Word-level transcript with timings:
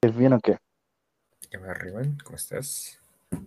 ¿Es 0.00 0.16
bien 0.16 0.32
o 0.32 0.38
qué? 0.38 0.58
¿Qué 1.50 1.58
más, 1.58 1.76
Rivan? 1.76 2.18
¿Cómo 2.22 2.36
estás? 2.36 3.00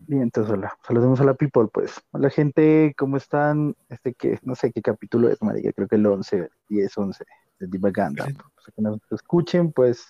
Bien, 0.05 0.23
entonces 0.23 0.51
hola. 0.51 0.77
Saludemos 0.85 1.21
a 1.21 1.23
la 1.23 1.33
people, 1.33 1.69
pues. 1.71 1.93
Hola, 2.11 2.29
gente, 2.29 2.93
¿cómo 2.97 3.15
están? 3.15 3.73
Este 3.87 4.13
que, 4.13 4.37
no 4.43 4.53
sé 4.55 4.73
qué 4.73 4.81
capítulo 4.81 5.29
es, 5.29 5.41
marica, 5.41 5.71
creo 5.71 5.87
que 5.87 5.95
el 5.95 6.05
11, 6.05 6.49
10, 6.67 6.97
11 6.97 7.23
de 7.59 7.67
Divaganda. 7.67 8.25
Pues, 8.25 8.75
que 8.75 8.81
nos 8.81 8.99
escuchen, 9.11 9.71
pues, 9.71 10.05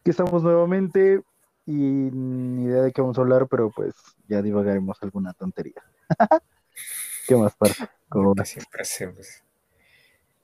aquí 0.00 0.10
estamos 0.10 0.44
nuevamente 0.44 1.22
y 1.66 1.72
ni 1.72 2.66
idea 2.66 2.82
de 2.82 2.92
qué 2.92 3.00
vamos 3.00 3.18
a 3.18 3.22
hablar, 3.22 3.48
pero 3.48 3.72
pues 3.72 3.92
ya 4.28 4.42
divagaremos 4.42 5.02
alguna 5.02 5.32
tontería. 5.32 5.82
¿Qué 7.26 7.34
más 7.34 7.56
Que 7.56 8.18
vas? 8.20 8.48
siempre 8.48 8.82
hacemos. 8.82 9.42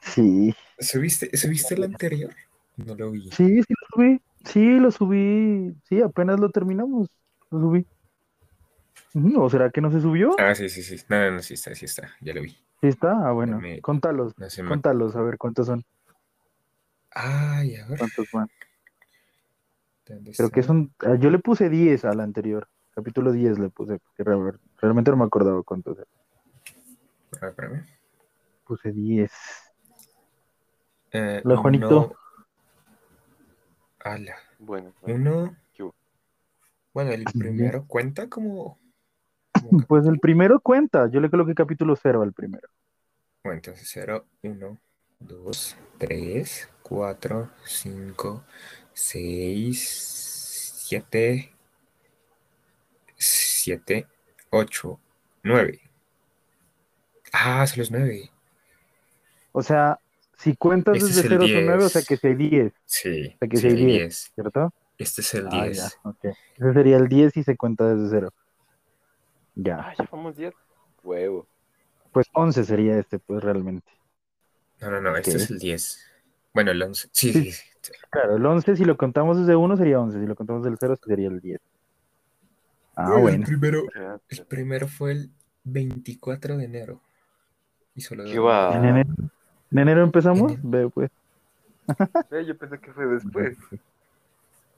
Sí, 0.01 0.53
¿Subiste, 0.81 1.37
¿Subiste 1.37 1.75
el 1.77 1.85
anterior? 1.85 2.35
No 2.77 2.97
lo 2.97 3.13
vi. 3.13 3.31
sí, 3.31 3.63
sí 3.63 3.75
lo 3.81 3.87
subí. 3.95 4.21
Sí, 4.45 4.79
lo 4.79 4.91
subí. 4.91 5.75
Sí, 5.89 6.01
apenas 6.03 6.39
lo 6.41 6.51
terminamos. 6.51 7.09
Lo 7.51 7.61
subí. 7.61 7.87
¿O 9.37 9.51
será 9.51 9.71
que 9.71 9.81
no 9.81 9.91
se 9.91 10.01
subió? 10.01 10.35
Ah, 10.39 10.55
sí, 10.55 10.69
sí, 10.69 10.83
sí. 10.83 10.97
No, 11.09 11.19
no, 11.19 11.31
no, 11.33 11.43
sí 11.43 11.55
está, 11.55 11.75
sí 11.75 11.85
está. 11.85 12.09
Ya 12.21 12.33
lo 12.35 12.43
vi. 12.43 12.51
Sí 12.81 12.89
está. 12.89 13.29
Ah, 13.29 13.33
bueno. 13.33 13.59
me- 13.61 13.81
Contalos. 13.81 14.33
No 14.39 14.49
se 14.51 14.63
me... 14.63 14.69
Contalos, 14.71 15.15
a 15.17 15.23
ver 15.23 15.37
cuántos 15.39 15.67
son. 15.67 15.85
Ay, 17.11 17.77
a 17.77 17.87
ver. 17.87 17.99
¿Cuántos 17.99 18.27
van? 18.33 18.49
¿Dónde 20.07 20.33
Creo 20.33 20.51
que 20.51 20.63
son. 20.63 20.93
ah, 21.01 21.15
Yo 21.17 21.31
le 21.31 21.39
puse 21.39 21.69
10 21.69 22.05
al 22.05 22.21
anterior. 22.21 22.69
Capítulo 22.95 23.33
10 23.33 23.59
le 23.59 23.69
puse. 23.69 23.99
Porque 23.99 24.25
realmente 24.81 25.11
no 25.11 25.17
me 25.19 25.25
acordaba 25.25 25.63
cuántos. 25.63 25.99
era. 25.99 26.07
A 27.37 27.41
ver, 27.41 27.51
espérame. 27.51 27.87
Puse 28.67 28.93
10. 28.93 29.31
Eh, 31.13 31.43
Hola, 31.45 31.57
Juanito. 31.59 32.17
Ala. 34.05 34.37
Bueno, 34.59 34.93
bueno, 35.01 35.17
Uno. 35.17 35.57
Bueno, 36.95 37.11
el 37.13 37.25
primero 37.25 37.87
cuenta 37.87 38.29
como. 38.29 38.79
como 39.53 39.81
Pues 39.89 40.07
el 40.07 40.19
primero 40.19 40.61
cuenta. 40.61 41.09
Yo 41.11 41.21
le 41.21 41.31
coloqué 41.31 41.55
capítulo 41.55 41.97
0 41.97 42.23
al 42.23 42.33
primero. 42.33 42.69
Bueno, 43.45 43.57
entonces 43.57 43.89
0, 43.93 44.27
1, 44.43 44.79
2, 45.21 45.77
3, 45.99 46.71
4, 46.83 47.51
5, 47.65 48.45
6, 48.93 50.83
7, 50.87 51.53
7, 53.17 54.07
8, 54.51 55.01
9. 55.43 55.81
Ah, 57.33 57.67
son 57.67 57.79
los 57.79 57.91
9. 57.91 58.31
O 59.53 59.63
sea, 59.63 59.99
si 60.43 60.57
cuentas 60.57 60.97
Este 60.97 61.07
desde 61.09 61.21
es 61.21 61.25
el 61.27 61.31
0 61.39 61.47
son 61.49 61.67
9, 61.67 61.85
o 61.85 61.89
sea 61.89 62.01
10. 62.01 62.09
que 62.09 62.17
si 62.17 62.27
hay 62.27 62.35
10, 62.35 62.73
Sí, 62.85 63.37
sea 63.39 63.49
que 63.49 63.57
sí 63.57 63.67
hay 63.67 63.73
el 63.73 63.79
10. 63.79 63.89
10. 63.99 64.33
¿cierto? 64.35 64.73
Este 64.99 65.21
es 65.21 65.35
el 65.35 65.47
Ah, 65.49 65.51
ya, 65.51 65.63
10. 65.67 65.99
ok. 66.05 66.25
Ese 66.25 66.73
sería 66.73 66.97
el 66.97 67.09
10 67.09 67.37
y 67.37 67.43
se 67.43 67.57
cuenta 67.57 67.95
desde 67.95 68.09
0. 68.11 68.31
Ya. 69.55 69.79
Ah, 69.81 69.95
ya 69.99 70.09
vamos 70.11 70.37
10. 70.37 70.55
Huevo. 71.03 71.47
Pues 72.13 72.29
11 72.35 72.65
sería 72.65 72.99
este, 72.99 73.19
pues 73.19 73.43
realmente. 73.43 73.91
No, 74.81 74.91
no, 74.91 75.01
no, 75.01 75.17
este 75.17 75.31
Ok. 75.31 75.37
es 75.37 75.51
el 75.51 75.59
10. 75.59 76.07
Bueno, 76.55 76.71
el 76.73 76.83
11. 76.83 77.09
Sí, 77.13 77.33
Sí. 77.33 77.45
sí, 77.45 77.53
sí. 77.81 77.93
Claro, 78.11 78.37
el 78.37 78.45
11 78.47 78.77
si 78.77 78.85
lo 78.85 78.97
contamos 78.97 79.39
desde 79.39 79.57
1 79.57 79.77
sería 79.77 79.99
11, 80.01 80.21
si 80.21 80.27
lo 80.27 80.35
contamos 80.37 80.63
del 80.65 80.77
0 80.79 80.97
sería 81.05 81.29
el 81.29 81.41
10. 81.41 81.61
Ah, 82.95 83.05
Bueno, 83.09 83.21
bueno. 83.23 83.37
El 83.39 83.45
primero, 83.45 83.83
Ya, 83.95 84.21
el 84.29 84.47
primero 84.47 84.87
fue 84.89 85.13
el 85.13 85.31
24 85.65 86.57
de 86.59 86.65
enero. 86.65 87.01
Y 87.95 88.03
solo 88.03 88.25
¿Qué 88.25 88.39
va? 88.39 88.77
¿En 88.77 88.85
enero, 88.85 89.11
en 89.73 89.79
enero 89.79 90.03
empezamos? 90.05 90.53
En- 90.53 90.71
Ve, 90.71 90.89
pues. 90.89 91.11
Eh, 92.31 92.45
yo 92.47 92.57
pensé 92.57 92.79
que 92.79 92.93
fue 92.93 93.07
después. 93.07 93.59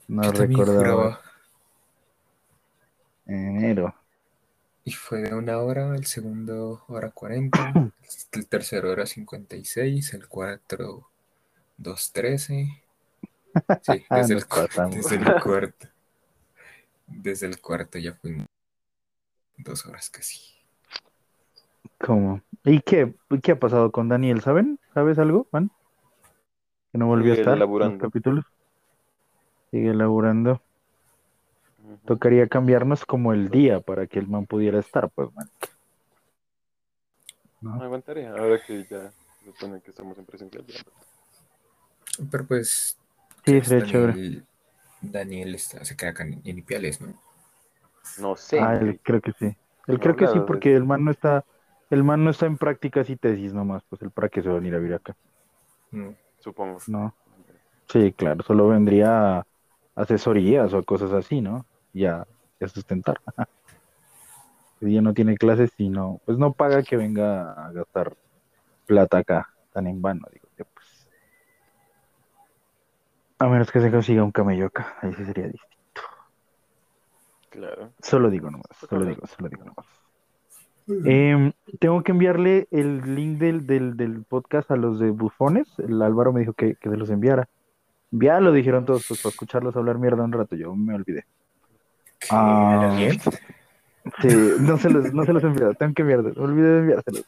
No 0.07 0.23
Yo 0.23 0.31
recordaba. 0.31 1.21
En 3.27 3.57
enero. 3.57 3.95
Y 4.83 4.91
fue 4.91 5.21
de 5.21 5.33
una 5.33 5.57
hora, 5.59 5.95
el 5.95 6.05
segundo 6.05 6.83
hora 6.87 7.09
40, 7.11 7.73
el 8.33 8.47
tercero 8.47 8.91
hora 8.91 9.05
56, 9.05 10.13
el 10.13 10.27
cuarto 10.27 11.09
2.13. 11.79 12.81
Sí, 13.81 14.05
Ah, 14.09 14.17
desde, 14.17 14.33
el, 14.35 14.45
desde 14.91 15.15
el 15.15 15.41
cuarto. 15.41 15.87
Desde 17.07 17.47
el 17.47 17.61
cuarto 17.61 17.97
ya 17.99 18.13
fuimos 18.13 18.47
dos 19.57 19.85
horas 19.85 20.09
casi. 20.09 20.39
¿Cómo? 21.99 22.41
¿Y 22.63 22.81
qué, 22.81 23.15
qué 23.41 23.53
ha 23.53 23.59
pasado 23.59 23.91
con 23.91 24.09
Daniel? 24.09 24.41
¿Saben? 24.41 24.79
¿Sabes 24.93 25.17
algo, 25.19 25.47
Juan? 25.51 25.71
Que 26.91 26.97
no 26.97 27.07
volvió 27.07 27.33
a 27.33 27.35
estar 27.35 27.53
en 27.53 27.59
los 27.59 27.59
laburando. 27.59 27.97
capítulos. 27.97 28.45
Sigue 29.71 29.93
laburando. 29.93 30.61
Tocaría 32.05 32.47
cambiarnos 32.47 33.05
como 33.05 33.33
el 33.33 33.49
día 33.49 33.79
para 33.79 34.07
que 34.07 34.19
el 34.19 34.27
man 34.27 34.45
pudiera 34.45 34.79
estar, 34.79 35.09
pues, 35.09 35.33
man. 35.33 35.49
No 37.61 37.75
¿No? 37.75 37.83
aguantaré. 37.83 38.27
Ahora 38.27 38.59
que 38.65 38.83
ya 38.85 39.11
se 39.39 39.45
supone 39.45 39.81
que 39.81 39.91
estamos 39.91 40.17
en 40.17 40.25
presencial. 40.25 40.65
ya. 40.65 40.75
Pero 42.31 42.45
pues. 42.45 42.97
Sí, 43.45 43.61
pues, 43.61 43.67
sería 43.67 43.85
chévere. 43.85 44.13
Daniel, 44.13 44.45
Daniel 45.01 45.55
está, 45.55 45.83
se 45.85 45.95
queda 45.95 46.11
acá 46.11 46.23
en, 46.23 46.41
en 46.43 46.57
Ipiales, 46.59 47.01
¿no? 47.01 47.13
No 48.19 48.35
sé. 48.35 48.59
Ah, 48.59 48.75
él 48.75 48.99
creo 49.03 49.21
que 49.21 49.31
sí. 49.33 49.45
Él 49.87 49.99
No 49.99 49.99
creo 49.99 50.15
que 50.15 50.27
sí, 50.27 50.39
de 50.39 50.45
porque 50.45 50.75
el 50.75 50.85
man 50.85 51.03
no 51.03 51.11
está, 51.11 51.43
el 51.89 52.03
man 52.03 52.23
no 52.23 52.31
está 52.31 52.45
en 52.45 52.57
prácticas 52.57 53.09
y 53.09 53.15
tesis 53.15 53.53
nomás, 53.53 53.83
pues 53.89 54.01
él 54.01 54.11
para 54.11 54.29
qué 54.29 54.41
se 54.41 54.49
va 54.49 54.55
a 54.55 54.59
venir 54.59 54.75
a 54.75 54.79
vivir 54.79 54.95
acá. 54.95 55.15
Mm. 55.91 56.09
Supongo. 56.39 56.79
No. 56.87 57.13
Sí, 57.87 58.11
claro, 58.13 58.43
solo 58.43 58.67
vendría 58.67 59.39
a 59.39 59.45
asesorías 59.95 60.73
o 60.73 60.83
cosas 60.83 61.11
así, 61.11 61.41
¿no? 61.41 61.65
Ya, 61.93 62.25
ya 62.59 62.67
sustentar. 62.67 63.19
Ya 64.81 65.01
no 65.01 65.13
tiene 65.13 65.37
clases 65.37 65.71
y 65.77 65.89
no, 65.89 66.19
pues 66.25 66.37
no 66.37 66.51
paga 66.51 66.83
que 66.83 66.97
venga 66.97 67.53
a 67.53 67.71
gastar 67.71 68.15
plata 68.85 69.19
acá, 69.19 69.49
tan 69.71 69.87
en 69.87 70.01
vano, 70.01 70.27
digo 70.31 70.47
que 70.55 70.65
pues. 70.65 71.07
A 73.39 73.47
menos 73.47 73.71
que 73.71 73.79
se 73.79 73.89
consiga 73.89 74.21
un 74.23 74.31
camello 74.31 74.67
acá, 74.67 74.95
ahí 75.01 75.13
sí 75.13 75.25
sería 75.25 75.45
distinto. 75.45 76.01
Claro. 77.49 77.93
Solo 78.01 78.29
digo 78.29 78.51
nomás, 78.51 78.67
solo 78.87 79.05
digo, 79.05 79.25
solo 79.25 79.49
digo 79.49 79.63
nomás. 79.63 80.04
Em, 80.87 81.51
tengo 81.79 82.03
que 82.03 82.11
enviarle 82.11 82.67
el 82.71 83.15
link 83.15 83.39
del, 83.39 83.65
del, 83.65 83.97
del 83.97 84.23
podcast 84.23 84.69
a 84.71 84.75
los 84.75 84.99
de 84.99 85.09
bufones. 85.09 85.67
El 85.79 86.01
Álvaro 86.01 86.31
me 86.31 86.41
dijo 86.41 86.53
que, 86.53 86.75
que 86.75 86.89
se 86.89 86.97
los 86.97 87.09
enviara. 87.09 87.47
Ya 88.11 88.39
lo 88.39 88.51
dijeron 88.51 88.85
todos, 88.85 89.05
pues 89.07 89.21
para 89.21 89.31
escucharlos 89.31 89.75
hablar 89.75 89.97
mierda 89.97 90.23
un 90.23 90.31
rato. 90.31 90.55
Yo 90.55 90.75
me 90.75 90.93
olvidé. 90.93 91.25
¿Qué, 92.19 92.27
Ah. 92.31 92.97
Sí, 94.21 94.29
no 94.59 94.77
se 94.77 94.89
los, 94.91 95.13
no 95.13 95.25
se 95.25 95.33
los 95.33 95.43
enviado, 95.43 95.73
tengo 95.73 95.93
que 95.95 96.03
enviarlos. 96.03 96.37
Me 96.37 96.43
olvidé 96.43 96.67
de 96.69 96.79
enviárselos. 96.79 97.25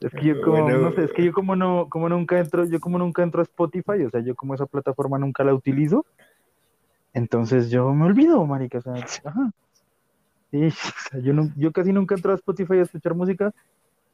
Es 0.00 0.12
que 0.12 0.26
yo 0.26 0.40
como, 0.42 0.62
Bueno. 0.62 0.78
no 0.78 0.92
sé, 0.92 1.04
es 1.04 1.12
que 1.12 1.24
yo 1.24 1.32
como 1.32 1.56
no, 1.56 1.88
como 1.88 2.08
nunca 2.08 2.38
entro, 2.38 2.64
yo 2.64 2.78
como 2.78 2.98
nunca 2.98 3.24
entro 3.24 3.40
a 3.40 3.42
Spotify, 3.42 4.04
o 4.06 4.10
sea, 4.10 4.20
yo 4.20 4.36
como 4.36 4.54
esa 4.54 4.66
plataforma 4.66 5.18
nunca 5.18 5.42
la 5.42 5.52
utilizo, 5.54 6.06
entonces 7.12 7.68
yo 7.70 7.92
me 7.92 8.04
olvido, 8.06 8.44
marica, 8.46 8.78
o 8.78 8.82
sea, 8.82 8.94
ajá. 8.94 9.50
Sí, 10.50 10.68
yo, 11.22 11.32
no, 11.32 11.52
yo 11.56 11.72
casi 11.72 11.92
nunca 11.92 12.14
entro 12.14 12.32
a 12.32 12.36
Spotify 12.36 12.74
a 12.74 12.82
escuchar 12.82 13.14
música, 13.14 13.52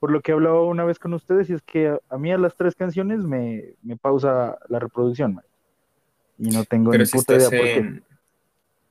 por 0.00 0.10
lo 0.10 0.20
que 0.20 0.32
he 0.32 0.34
hablado 0.34 0.66
una 0.66 0.84
vez 0.84 0.98
con 0.98 1.14
ustedes, 1.14 1.48
y 1.50 1.54
es 1.54 1.62
que 1.62 1.88
a, 1.88 1.98
a 2.08 2.18
mí 2.18 2.32
a 2.32 2.38
las 2.38 2.54
tres 2.54 2.74
canciones 2.74 3.20
me, 3.20 3.74
me 3.82 3.96
pausa 3.96 4.58
la 4.68 4.78
reproducción, 4.78 5.40
y 6.38 6.50
no 6.50 6.64
tengo 6.64 6.90
Pero 6.90 7.02
ni 7.02 7.06
si 7.06 7.16
puta 7.16 7.36
idea 7.36 7.48
por 7.48 7.58
qué. 7.58 8.02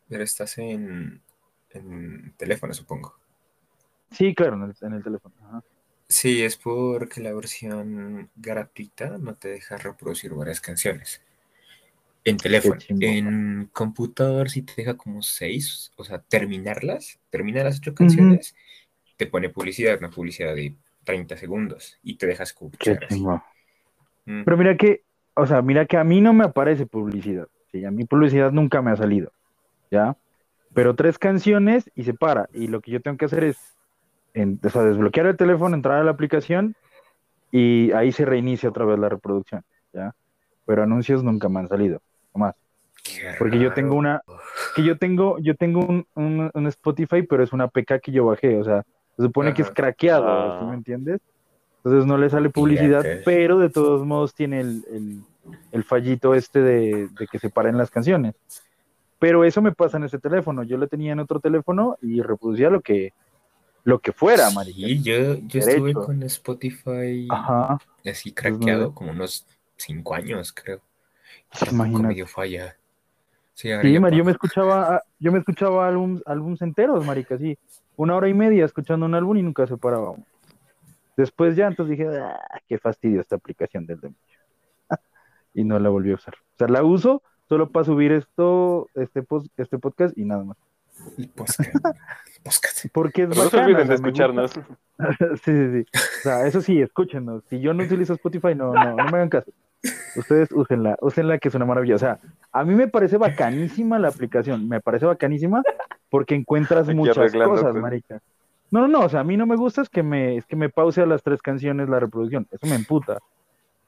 Pero 0.09 0.23
estás 0.23 0.57
en. 0.57 1.21
En 1.71 2.33
teléfono, 2.37 2.71
supongo. 2.73 3.15
Sí, 4.11 4.35
claro, 4.35 4.55
en 4.57 4.63
el, 4.63 4.75
en 4.79 4.93
el 4.93 5.03
teléfono. 5.03 5.33
ajá. 5.41 5.63
Sí, 6.07 6.43
es 6.43 6.57
porque 6.57 7.21
la 7.21 7.33
versión 7.33 8.29
gratuita 8.35 9.17
no 9.17 9.33
te 9.33 9.47
deja 9.47 9.77
reproducir 9.77 10.31
varias 10.35 10.61
canciones. 10.61 11.23
En 12.25 12.37
teléfono. 12.37 12.79
En 12.87 13.69
computador 13.73 14.49
sí 14.49 14.61
te 14.61 14.73
deja 14.77 14.95
como 14.95 15.21
seis, 15.21 15.91
o 15.97 16.03
sea, 16.03 16.19
terminarlas, 16.19 17.19
termina 17.29 17.63
las 17.63 17.79
ocho 17.79 17.93
canciones, 17.93 18.55
te 19.17 19.27
pone 19.27 19.49
publicidad, 19.49 19.97
una 19.99 20.09
publicidad 20.09 20.55
de 20.55 20.75
30 21.03 21.35
segundos 21.37 21.99
y 22.01 22.15
te 22.17 22.27
deja 22.27 22.39
Qué 22.39 22.49
escuchar. 22.49 23.07
Mm. 24.25 24.43
Pero 24.45 24.57
mira 24.57 24.77
que, 24.77 25.03
o 25.33 25.45
sea, 25.45 25.61
mira 25.61 25.85
que 25.85 25.97
a 25.97 26.03
mí 26.03 26.21
no 26.21 26.33
me 26.33 26.45
aparece 26.45 26.85
publicidad. 26.85 27.47
Sí, 27.71 27.83
a 27.83 27.91
mí 27.91 28.05
publicidad 28.05 28.51
nunca 28.51 28.81
me 28.81 28.91
ha 28.91 28.95
salido. 28.95 29.31
¿Ya? 29.91 30.15
Pero 30.73 30.95
tres 30.95 31.17
canciones 31.19 31.91
y 31.93 32.03
se 32.03 32.13
para. 32.13 32.49
Y 32.53 32.67
lo 32.67 32.81
que 32.81 32.91
yo 32.91 33.01
tengo 33.01 33.17
que 33.17 33.25
hacer 33.25 33.43
es, 33.43 33.57
en- 34.33 34.59
o 34.63 34.69
sea, 34.69 34.83
desbloquear 34.83 35.27
el 35.27 35.37
teléfono, 35.37 35.75
entrar 35.75 35.99
a 35.99 36.03
la 36.03 36.11
aplicación 36.11 36.75
y 37.51 37.91
ahí 37.91 38.11
se 38.11 38.25
reinicia 38.25 38.69
otra 38.69 38.85
vez 38.85 38.97
la 38.97 39.09
reproducción. 39.09 39.63
¿Ya? 39.91 40.15
Pero 40.65 40.83
anuncios 40.83 41.23
nunca 41.23 41.49
me 41.49 41.59
han 41.59 41.67
salido. 41.67 42.01
Qué 43.03 43.33
Porque 43.37 43.59
yo 43.59 43.73
tengo 43.73 43.95
una, 43.95 44.21
que 44.75 44.83
yo 44.83 44.97
tengo, 44.97 45.37
yo 45.39 45.55
tengo 45.55 45.81
un, 45.81 46.05
un- 46.15 46.49
un 46.53 46.67
Spotify, 46.67 47.21
pero 47.23 47.43
es 47.43 47.51
una 47.51 47.65
APK 47.65 47.99
que 48.01 48.11
yo 48.13 48.25
bajé. 48.25 48.57
O 48.57 48.63
sea, 48.63 48.83
se 49.17 49.23
supone 49.23 49.53
que 49.53 49.61
es 49.61 49.69
craqueado, 49.71 50.25
Ah. 50.27 50.57
¿sí 50.59 50.65
me 50.67 50.73
entiendes? 50.75 51.19
Entonces 51.83 52.05
no 52.05 52.17
le 52.17 52.29
sale 52.29 52.49
publicidad, 52.49 53.01
Fíjate. 53.01 53.21
pero 53.25 53.59
de 53.59 53.69
todos 53.69 54.05
modos 54.05 54.33
tiene 54.33 54.61
el, 54.61 54.85
el- 54.91 55.21
el 55.73 55.83
fallito 55.83 56.33
este 56.33 56.61
de, 56.61 57.09
de 57.09 57.27
que 57.27 57.39
se 57.39 57.49
paren 57.49 57.77
las 57.77 57.91
canciones. 57.91 58.35
Pero 59.19 59.43
eso 59.43 59.61
me 59.61 59.73
pasa 59.73 59.97
en 59.97 60.05
ese 60.05 60.17
teléfono. 60.19 60.63
Yo 60.63 60.77
lo 60.77 60.87
tenía 60.87 61.11
en 61.11 61.19
otro 61.19 61.41
teléfono 61.41 61.97
y 62.01 62.21
reproducía 62.21 62.69
lo 62.69 62.79
que, 62.79 63.11
lo 63.83 63.99
que 63.99 64.13
fuera, 64.13 64.49
marica. 64.51 64.79
Y 64.79 65.01
yo, 65.03 65.35
yo 65.35 65.59
estuve 65.59 65.93
con 65.93 66.23
Spotify 66.23 67.27
Ajá. 67.29 67.77
así 68.05 68.31
craqueado 68.31 68.93
como 68.93 69.11
unos 69.11 69.45
cinco 69.75 70.15
años, 70.15 70.53
creo. 70.53 70.79
Imagínate. 71.71 72.07
medio 72.07 72.27
falla. 72.27 72.75
Sí, 73.53 73.69
Sí, 73.81 73.99
Mari, 73.99 74.17
yo 74.17 74.25
me 74.25 74.31
escuchaba, 74.31 75.03
yo 75.19 75.31
me 75.31 75.37
escuchaba 75.39 75.87
álbums, 75.87 76.23
álbums 76.25 76.61
enteros, 76.61 77.05
marica, 77.05 77.37
sí. 77.37 77.57
Una 77.95 78.15
hora 78.15 78.27
y 78.27 78.33
media 78.33 78.65
escuchando 78.65 79.05
un 79.05 79.13
álbum 79.13 79.37
y 79.37 79.43
nunca 79.43 79.67
se 79.67 79.77
paraba. 79.77 80.15
Después 81.15 81.55
ya, 81.55 81.67
entonces 81.67 81.97
dije, 81.97 82.09
ah, 82.17 82.39
qué 82.67 82.79
fastidio 82.79 83.21
esta 83.21 83.35
aplicación 83.35 83.85
del 83.85 83.99
demonio. 83.99 84.19
y 85.53 85.63
no 85.63 85.77
la 85.77 85.89
volví 85.89 86.11
a 86.11 86.15
usar. 86.15 86.33
O 86.55 86.57
sea, 86.57 86.67
la 86.67 86.83
uso 86.83 87.21
solo 87.47 87.69
para 87.69 87.85
subir 87.85 88.11
esto, 88.11 88.89
este, 88.95 89.21
pos- 89.21 89.49
este 89.57 89.77
podcast 89.77 90.17
y 90.17 90.25
nada 90.25 90.43
más. 90.43 90.57
el 91.19 91.29
podcast. 91.29 91.59
podcast. 92.43 92.85
Porque 92.93 93.23
es 93.23 93.29
no 93.29 93.35
se 93.35 93.57
olviden 93.59 93.87
de 93.87 93.93
escucharnos. 93.93 94.51
sí, 95.43 95.51
sí, 95.51 95.71
sí. 95.71 95.85
O 95.93 96.21
sea, 96.23 96.47
eso 96.47 96.61
sí, 96.61 96.81
escúchenos. 96.81 97.43
Si 97.51 97.59
yo 97.59 97.75
no 97.75 97.83
utilizo 97.83 98.13
Spotify, 98.13 98.55
no, 98.55 98.73
no, 98.73 98.95
no 98.95 99.03
me 99.03 99.17
hagan 99.17 99.29
caso. 99.29 99.51
Ustedes 100.15 100.51
úsenla, 100.51 100.97
úsenla 101.01 101.37
que 101.39 101.49
es 101.49 101.55
una 101.55 101.65
maravilla. 101.65 101.95
O 101.95 101.99
sea, 101.99 102.19
a 102.51 102.63
mí 102.63 102.73
me 102.75 102.87
parece 102.87 103.17
bacanísima 103.17 103.99
la 103.99 104.07
aplicación, 104.09 104.67
me 104.69 104.79
parece 104.79 105.05
bacanísima 105.05 105.61
porque 106.09 106.35
encuentras 106.35 106.87
Aquí 106.87 106.95
muchas 106.97 107.31
cosas, 107.33 107.71
pues. 107.71 107.81
marica. 107.81 108.21
No, 108.71 108.81
no, 108.81 108.87
no, 108.87 108.99
o 109.01 109.09
sea, 109.09 109.19
a 109.19 109.23
mí 109.23 109.37
no 109.37 109.45
me 109.45 109.55
gusta 109.55 109.81
es 109.81 109.89
que 109.89 110.01
me, 110.01 110.37
es 110.37 110.45
que 110.45 110.55
me 110.55 110.69
pause 110.69 110.99
a 110.99 111.05
las 111.05 111.21
tres 111.21 111.41
canciones 111.41 111.89
la 111.89 111.99
reproducción, 111.99 112.47
eso 112.51 112.65
me 112.65 112.75
emputa. 112.75 113.19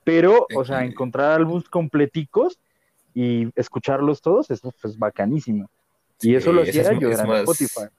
Pero, 0.03 0.45
o 0.55 0.63
sea, 0.63 0.83
encontrar 0.83 1.31
álbumes 1.31 1.67
completicos 1.69 2.59
y 3.15 3.47
escucharlos 3.55 4.21
todos, 4.21 4.51
eso 4.51 4.71
es 4.83 4.99
bacanísimo. 4.99 5.67
Y 6.21 6.35
eso 6.35 6.51
Sí, 6.51 6.55
lo 6.55 6.61
hacía 6.61 6.81
es- 6.91 6.99
yo 6.99 7.09
es 7.09 7.19
en 7.19 7.27
más- 7.27 7.39
Spotify. 7.49 7.89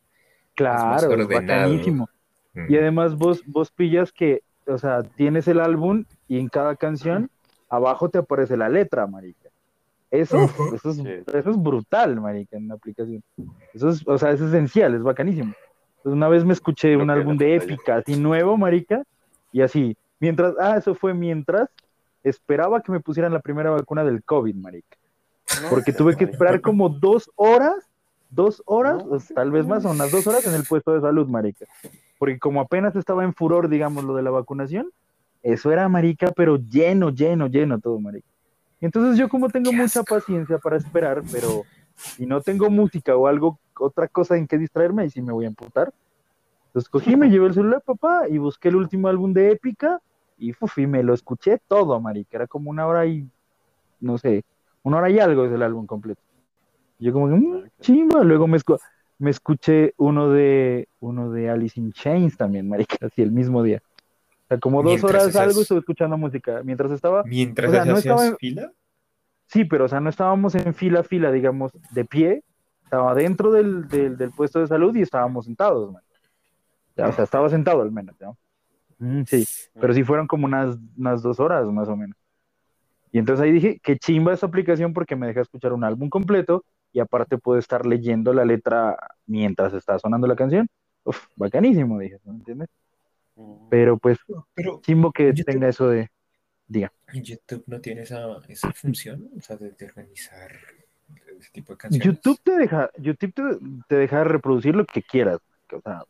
Claro, 0.55 1.13
es 1.15 1.29
bacanísimo. 1.29 2.09
Mm. 2.55 2.67
Y 2.73 2.77
además 2.77 3.17
vos, 3.17 3.43
vos 3.47 3.71
pillas 3.73 4.13
que, 4.13 4.43
o 4.67 4.79
sea, 4.79 5.03
tienes 5.03 5.49
el 5.49 5.59
álbum 5.61 6.05
y 6.29 6.39
en 6.39 6.49
cada 6.49 6.77
canción 6.77 7.31
abajo 7.69 8.09
te 8.09 8.19
aparece 8.19 8.57
la 8.57 8.69
letra, 8.69 9.07
marica. 9.07 9.49
Eso, 10.11 10.45
eso, 10.75 10.91
es, 10.91 10.97
Sí. 10.97 11.03
eso 11.07 11.51
es 11.51 11.57
brutal, 11.57 12.21
marica, 12.21 12.57
en 12.57 12.69
la 12.69 12.75
aplicación. 12.75 13.23
Eso 13.75 13.89
es, 13.89 14.07
o 14.07 14.17
sea, 14.19 14.31
es 14.31 14.41
esencial, 14.41 14.95
es 14.95 15.03
bacanísimo. 15.03 15.53
Entonces, 15.99 16.17
una 16.17 16.29
vez 16.29 16.45
me 16.45 16.53
escuché 16.53 16.95
Lo 16.95 17.03
un 17.03 17.11
álbum 17.11 17.37
de 17.37 17.57
épica, 17.57 17.97
así 17.97 18.17
nuevo, 18.17 18.57
marica, 18.57 19.03
y 19.53 19.63
así, 19.63 19.97
mientras, 20.21 20.55
ah, 20.61 20.77
eso 20.77 20.95
fue 20.95 21.13
mientras 21.13 21.69
esperaba 22.23 22.81
que 22.81 22.93
me 22.93 23.01
pusieran 23.01 23.33
la 23.33 23.41
primera 23.41 23.71
vacuna 23.71 24.05
del 24.05 24.23
COVID, 24.23 24.55
marica. 24.55 24.97
Porque 25.71 25.93
tuve 25.93 26.17
que 26.17 26.25
esperar 26.25 26.61
como 26.61 26.89
dos 26.89 27.31
horas, 27.37 27.89
dos 28.31 28.63
horas, 28.67 29.05
No, 29.05 29.17
o 29.17 29.21
tal 29.35 29.51
vez 29.51 29.67
más, 29.67 29.85
o 29.85 29.91
unas 29.91 30.11
dos 30.11 30.27
horas 30.27 30.47
en 30.47 30.55
el 30.55 30.65
puesto 30.65 30.93
de 30.93 31.01
salud, 31.01 31.29
marica. 31.29 31.67
Porque 32.19 32.39
como 32.39 32.61
apenas 32.61 32.97
estaba 32.97 33.25
en 33.25 33.35
furor, 33.35 33.69
digamos, 33.69 34.05
lo 34.05 34.15
de 34.15 34.23
la 34.23 34.31
vacunación, 34.31 34.91
eso 35.53 35.73
era, 35.73 35.89
marica, 35.89 36.33
pero 36.37 36.57
lleno, 36.59 37.11
lleno, 37.11 37.47
lleno 37.49 37.81
todo, 37.81 38.01
marica. 38.01 38.27
Y 38.81 38.87
entonces 38.87 39.19
yo 39.19 39.29
como 39.29 39.49
tengo 39.51 39.73
mucha 39.73 40.03
paciencia 40.03 40.59
para 40.59 40.77
esperar, 40.77 41.25
pero 41.31 41.67
si 42.17 42.27
no 42.27 42.43
tengo 42.43 42.71
música 42.71 43.17
o 43.17 43.27
algo, 43.27 43.59
otra 43.79 44.09
cosa 44.09 44.37
en 44.37 44.47
que 44.47 44.59
distraerme, 44.59 45.03
ahí 45.05 45.11
sí 45.11 45.23
me 45.23 45.33
voy 45.33 45.45
a 45.47 45.49
emputar. 45.49 45.93
Entonces 46.69 46.89
cogí, 46.91 47.17
me 47.17 47.31
llevé 47.31 47.47
el 47.47 47.55
celular, 47.55 47.83
papá, 47.85 48.29
y 48.29 48.39
busqué 48.39 48.69
el 48.69 48.77
último 48.77 49.09
álbum 49.09 49.33
de 49.33 49.53
Épica, 49.53 50.01
y, 50.39 50.53
uf, 50.61 50.79
y 50.79 50.87
me 50.87 51.03
lo 51.03 51.15
escuché 51.15 51.59
todo, 51.69 52.01
marica. 52.01 52.37
Era 52.39 52.47
como 52.47 52.71
una 52.71 52.87
hora 52.87 53.07
y, 53.07 53.29
no 54.01 54.19
sé, 54.19 54.45
una 54.83 54.99
hora 54.99 55.11
y 55.11 55.19
algo 55.21 55.45
es 55.47 55.53
el 55.53 55.63
álbum 55.63 55.87
completo. 55.87 56.21
Yo 56.99 57.13
como 57.13 57.29
que, 57.29 57.35
mm, 57.37 57.69
chimba. 57.81 58.25
Luego 58.25 58.47
me, 58.47 58.59
escu- 58.59 58.79
me 59.19 59.31
escuché 59.31 59.95
uno 59.99 60.31
de 60.31 60.89
uno 61.01 61.31
de 61.31 61.51
Alice 61.51 61.79
in 61.81 61.93
Chains 61.93 62.37
también, 62.37 62.69
marica, 62.69 62.97
así 63.07 63.23
el 63.23 63.33
mismo 63.33 63.63
día. 63.63 63.83
O 64.47 64.49
sea, 64.49 64.59
como 64.61 64.83
dos 64.83 65.03
horas 65.03 65.29
esas- 65.29 65.43
algo 65.43 65.61
estuve 65.63 65.81
escuchando 65.81 66.17
música. 66.17 66.63
Mientras 66.65 66.93
estaba, 66.93 67.25
Mientras 67.25 67.69
o 67.69 67.73
sea, 67.73 67.85
no 67.85 67.97
hacías 67.97 67.99
estaba 68.15 68.27
en- 68.29 68.37
fila, 68.37 68.73
sí, 69.47 69.65
pero 69.65 69.87
o 69.87 69.89
sea, 69.89 70.01
no 70.01 70.09
estábamos 70.09 70.55
en 70.55 70.73
fila 70.73 71.01
a 71.01 71.03
fila, 71.03 71.33
digamos, 71.33 71.73
de 71.93 72.05
pie. 72.05 72.43
Estaba 72.85 73.15
dentro 73.15 73.51
del, 73.51 73.89
del, 73.89 74.17
del 74.17 74.31
puesto 74.31 74.61
de 74.61 74.69
salud 74.69 74.95
y 74.95 75.03
estábamos 75.03 75.47
sentados, 75.47 75.93
man. 75.93 76.03
Ya, 76.97 77.09
o 77.09 77.13
sea, 77.13 77.25
estaba 77.25 77.49
sentado 77.49 77.83
al 77.83 77.91
menos, 77.91 78.17
¿ya? 78.19 78.31
Mm, 78.99 79.25
sí, 79.25 79.47
pero 79.79 79.93
sí 79.93 80.05
fueron 80.05 80.27
como 80.27 80.47
unas, 80.47 80.79
unas 80.97 81.23
dos 81.23 81.41
horas 81.41 81.67
más 81.67 81.89
o 81.89 81.97
menos. 81.97 82.17
Y 83.13 83.19
entonces 83.19 83.43
ahí 83.45 83.53
dije, 83.53 83.81
qué 83.83 83.99
chimba 83.99 84.33
esta 84.33 84.47
aplicación 84.47 84.93
porque 84.93 85.17
me 85.17 85.27
deja 85.27 85.41
escuchar 85.41 85.73
un 85.73 85.85
álbum 85.85 86.09
completo 86.09 86.65
y 86.93 87.01
aparte 87.01 87.37
puedo 87.39 87.59
estar 87.59 87.85
leyendo 87.87 88.33
la 88.33 88.45
letra 88.45 88.97
mientras 89.27 89.75
está 89.75 89.99
sonando 89.99 90.27
la 90.27 90.37
canción. 90.37 90.69
Uf, 91.05 91.27
bacanísimo, 91.35 91.99
dije, 91.99 92.19
¿no 92.25 92.33
entiendes? 92.35 92.69
Pero 93.71 93.99
pues, 93.99 94.19
pero 94.55 94.81
chimbo 94.83 95.13
que 95.13 95.33
te- 95.33 95.45
tenga 95.45 95.69
eso 95.69 95.89
de, 95.89 96.11
diga. 96.67 96.93
YouTube 97.13 97.65
no 97.67 97.81
tiene 97.81 98.03
esa, 98.03 98.27
esa 98.49 98.73
función, 98.73 99.29
o 99.37 99.41
sea, 99.41 99.57
de, 99.57 99.73
de 99.73 99.87
organizar 99.87 100.51
ese 101.39 101.51
tipo 101.53 101.73
de 101.73 101.77
canciones. 101.79 102.07
YouTube 102.07 102.41
te 102.43 102.57
deja, 102.57 102.91
YouTube 102.99 103.33
te, 103.35 103.43
te 103.89 103.97
deja 103.97 104.25
reproducir 104.25 104.75
lo 104.75 104.85
que 104.87 105.03
quieras. 105.03 105.41
O 105.73 105.81
sea, 105.81 106.05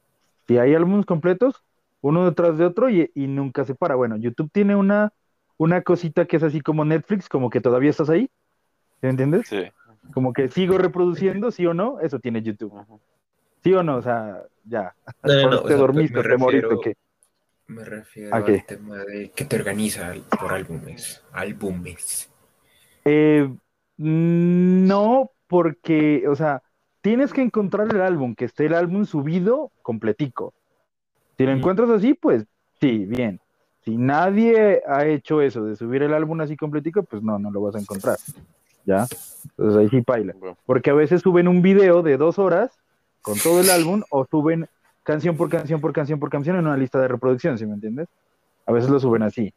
si 0.46 0.58
hay 0.58 0.74
álbumes 0.74 1.06
completos, 1.06 1.64
uno 2.00 2.24
detrás 2.26 2.58
de 2.58 2.64
otro 2.64 2.88
y, 2.90 3.10
y 3.14 3.26
nunca 3.26 3.64
se 3.64 3.74
para. 3.74 3.96
Bueno, 3.96 4.16
YouTube 4.16 4.50
tiene 4.52 4.76
una, 4.76 5.12
una 5.56 5.82
cosita 5.82 6.26
que 6.26 6.36
es 6.36 6.42
así 6.42 6.60
como 6.60 6.84
Netflix, 6.84 7.28
como 7.28 7.50
que 7.50 7.60
todavía 7.60 7.90
estás 7.90 8.10
ahí. 8.10 8.30
¿Me 9.02 9.10
entiendes? 9.10 9.48
Sí. 9.48 9.64
Como 10.12 10.32
que 10.32 10.48
sigo 10.48 10.78
reproduciendo, 10.78 11.50
sí 11.50 11.66
o 11.66 11.74
no, 11.74 11.98
eso 12.00 12.20
tiene 12.20 12.42
YouTube. 12.42 12.72
¿Sí 13.64 13.72
o 13.74 13.82
no? 13.82 13.96
O 13.96 14.02
sea, 14.02 14.42
ya. 14.64 14.94
No, 15.24 15.34
no, 15.34 15.50
no, 15.50 15.56
o 15.58 15.62
te 15.62 15.68
sea, 15.68 15.76
dormiste, 15.76 16.22
te 16.22 16.36
moriste, 16.36 16.74
¿qué? 16.82 16.96
Me 17.68 17.84
refiero 17.84 18.34
¿A 18.34 18.44
qué? 18.44 18.52
al 18.52 18.64
tema 18.66 19.04
de 19.04 19.30
que 19.30 19.44
te 19.44 19.56
organiza 19.56 20.14
por 20.40 20.52
álbumes. 20.52 21.22
Álbumes. 21.32 22.30
Eh, 23.04 23.48
no, 23.98 25.30
porque, 25.48 26.24
o 26.28 26.36
sea, 26.36 26.62
tienes 27.00 27.32
que 27.32 27.42
encontrar 27.42 27.88
el 27.92 28.00
álbum, 28.00 28.34
que 28.34 28.44
esté 28.44 28.66
el 28.66 28.74
álbum 28.74 29.04
subido 29.04 29.72
completico. 29.82 30.54
Si 31.36 31.44
lo 31.44 31.52
Mm. 31.52 31.58
encuentras 31.58 31.90
así, 31.90 32.14
pues 32.14 32.44
sí, 32.80 33.04
bien. 33.04 33.40
Si 33.84 33.96
nadie 33.96 34.82
ha 34.86 35.06
hecho 35.06 35.40
eso 35.40 35.64
de 35.64 35.76
subir 35.76 36.02
el 36.02 36.12
álbum 36.14 36.40
así 36.40 36.56
completico, 36.56 37.02
pues 37.04 37.22
no, 37.22 37.38
no 37.38 37.50
lo 37.50 37.60
vas 37.62 37.76
a 37.76 37.80
encontrar. 37.80 38.18
¿Ya? 38.84 39.06
Entonces 39.44 39.76
ahí 39.80 39.88
sí 39.88 40.02
paila. 40.02 40.34
Bueno, 40.38 40.56
Porque 40.66 40.90
a 40.90 40.94
veces 40.94 41.22
suben 41.22 41.48
un 41.48 41.62
video 41.62 42.02
de 42.02 42.16
dos 42.16 42.38
horas 42.38 42.70
con 43.22 43.38
todo 43.38 43.60
el 43.60 43.70
álbum 43.70 44.02
o 44.10 44.24
suben 44.26 44.68
canción 45.06 45.36
por 45.36 45.48
canción 45.48 45.80
por 45.80 45.92
canción 45.92 46.18
por 46.18 46.28
canción 46.30 46.56
en 46.56 46.66
una 46.66 46.76
lista 46.76 47.00
de 47.00 47.06
reproducción, 47.08 47.56
¿sí 47.56 47.64
me 47.64 47.74
entiendes? 47.74 48.08
A 48.66 48.72
veces 48.72 48.90
lo 48.90 48.98
suben 48.98 49.22
así. 49.22 49.54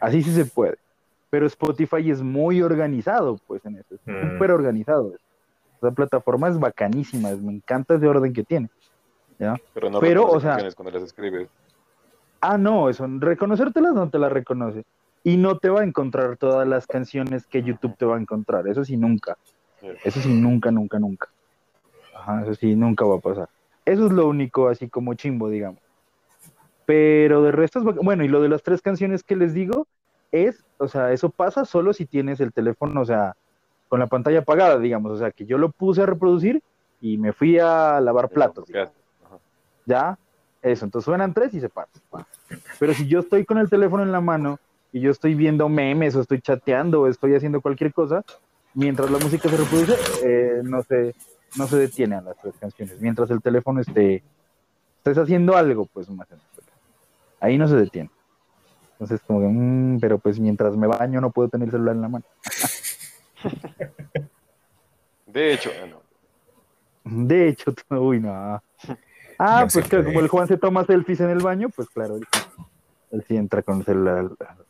Así 0.00 0.22
sí 0.22 0.30
se 0.32 0.44
puede. 0.46 0.76
Pero 1.28 1.46
Spotify 1.46 2.08
es 2.10 2.22
muy 2.22 2.62
organizado, 2.62 3.38
pues 3.48 3.64
en 3.66 3.76
eso. 3.78 3.96
Es 3.96 4.00
Mm. 4.06 4.32
súper 4.32 4.52
organizado. 4.52 5.12
Esa 5.78 5.90
plataforma 5.90 6.48
es 6.48 6.58
bacanísima, 6.58 7.30
es- 7.30 7.42
me 7.42 7.52
encanta 7.52 7.94
ese 7.96 8.06
orden 8.06 8.32
que 8.32 8.44
tiene. 8.44 8.70
pero 9.74 9.90
no 9.90 10.00
Pero, 10.00 10.26
o 10.30 10.40
sea- 10.40 10.52
canciones 10.52 10.74
cuando 10.74 10.92
las 10.92 11.02
escribes. 11.02 11.48
Ah, 12.40 12.56
no, 12.56 12.88
eso, 12.88 13.06
reconocértelas 13.18 13.92
no 13.92 14.08
te 14.08 14.18
las 14.18 14.32
reconoce. 14.32 14.84
Y 15.24 15.36
no 15.36 15.58
te 15.58 15.68
va 15.68 15.80
a 15.80 15.84
encontrar 15.84 16.38
todas 16.38 16.66
las 16.66 16.86
canciones 16.86 17.44
que 17.46 17.62
YouTube 17.62 17.96
te 17.98 18.06
va 18.06 18.16
a 18.16 18.20
encontrar. 18.20 18.66
Eso 18.66 18.82
sí, 18.84 18.96
nunca. 18.96 19.36
Eso 20.04 20.20
sí, 20.20 20.32
nunca, 20.32 20.70
nunca, 20.70 20.98
nunca. 20.98 21.28
Ajá, 22.14 22.42
eso 22.44 22.54
sí, 22.54 22.74
nunca 22.76 23.04
va 23.04 23.16
a 23.16 23.20
pasar. 23.20 23.48
Eso 23.86 24.06
es 24.06 24.12
lo 24.12 24.28
único, 24.28 24.68
así 24.68 24.88
como 24.88 25.14
chimbo, 25.14 25.48
digamos. 25.48 25.80
Pero 26.84 27.42
de 27.42 27.52
resto 27.52 27.78
es 27.78 27.84
bueno, 27.96 28.24
y 28.24 28.28
lo 28.28 28.42
de 28.42 28.48
las 28.48 28.62
tres 28.62 28.82
canciones 28.82 29.22
que 29.22 29.36
les 29.36 29.54
digo 29.54 29.86
es, 30.32 30.64
o 30.78 30.88
sea, 30.88 31.12
eso 31.12 31.30
pasa 31.30 31.64
solo 31.64 31.92
si 31.92 32.04
tienes 32.04 32.40
el 32.40 32.52
teléfono, 32.52 33.00
o 33.00 33.04
sea, 33.04 33.36
con 33.88 34.00
la 34.00 34.08
pantalla 34.08 34.40
apagada, 34.40 34.78
digamos, 34.78 35.12
o 35.12 35.16
sea, 35.16 35.30
que 35.30 35.46
yo 35.46 35.56
lo 35.56 35.70
puse 35.70 36.02
a 36.02 36.06
reproducir 36.06 36.62
y 37.00 37.16
me 37.16 37.32
fui 37.32 37.58
a 37.58 38.00
lavar 38.00 38.28
platos. 38.28 38.66
digamos. 38.66 38.92
Ya, 39.84 40.18
eso, 40.62 40.84
entonces 40.84 41.04
suenan 41.04 41.32
tres 41.32 41.54
y 41.54 41.60
se 41.60 41.68
para. 41.68 41.88
Pero 42.80 42.92
si 42.92 43.06
yo 43.06 43.20
estoy 43.20 43.44
con 43.44 43.58
el 43.58 43.70
teléfono 43.70 44.02
en 44.02 44.10
la 44.10 44.20
mano 44.20 44.58
y 44.92 45.00
yo 45.00 45.12
estoy 45.12 45.34
viendo 45.34 45.68
memes 45.68 46.16
o 46.16 46.20
estoy 46.20 46.40
chateando 46.40 47.02
o 47.02 47.06
estoy 47.06 47.36
haciendo 47.36 47.60
cualquier 47.60 47.92
cosa, 47.92 48.24
mientras 48.74 49.10
la 49.10 49.18
música 49.18 49.48
se 49.48 49.56
reproduce, 49.56 49.94
eh, 50.24 50.60
no 50.64 50.82
se, 50.82 51.14
no 51.56 51.66
se 51.66 51.76
detiene 51.76 52.16
a 52.16 52.20
las 52.20 52.36
tres 52.40 52.54
canciones. 52.58 53.00
Mientras 53.00 53.30
el 53.30 53.40
teléfono 53.42 53.80
esté, 53.80 54.22
estés 54.98 55.18
haciendo 55.18 55.56
algo, 55.56 55.86
pues 55.86 56.08
más. 56.10 56.26
Ahí 57.40 57.58
no 57.58 57.68
se 57.68 57.76
detiene. 57.76 58.10
Entonces, 58.92 59.20
como 59.26 59.40
que, 59.40 59.46
mm, 59.48 59.98
pero 60.00 60.18
pues 60.18 60.40
mientras 60.40 60.76
me 60.76 60.86
baño 60.86 61.20
no 61.20 61.30
puedo 61.30 61.48
tener 61.48 61.66
el 61.68 61.72
celular 61.72 61.94
en 61.96 62.02
la 62.02 62.08
mano. 62.08 62.24
De 65.26 65.52
hecho, 65.52 65.70
ah, 65.82 65.86
no. 65.86 66.02
De 67.04 67.48
hecho, 67.48 67.74
uy, 67.90 68.20
no. 68.20 68.30
Ah, 68.32 68.62
No 69.38 69.68
se 69.70 69.80
pues 69.80 69.88
claro, 69.90 70.04
como 70.06 70.20
el 70.20 70.28
Juan 70.28 70.48
se 70.48 70.56
toma 70.56 70.84
selfies 70.86 71.20
en 71.20 71.30
el 71.30 71.40
baño, 71.40 71.68
pues 71.68 71.88
claro, 71.90 72.16
él, 72.16 72.26
él 73.10 73.24
sí 73.28 73.36
entra 73.36 73.62
con 73.62 73.78
el 73.78 73.84
celular. 73.84 74.18
al- 74.18 74.36
al- 74.40 74.48
al- 74.48 74.66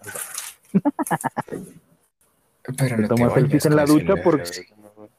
Pero 2.62 2.75
Te 2.76 2.97
no 2.97 3.02
te 3.02 3.09
tomas 3.09 3.28
bañas 3.31 3.35
selfies 3.35 3.66
en 3.66 3.76
la 3.76 3.85
ducha 3.85 4.14
celular. 4.16 4.23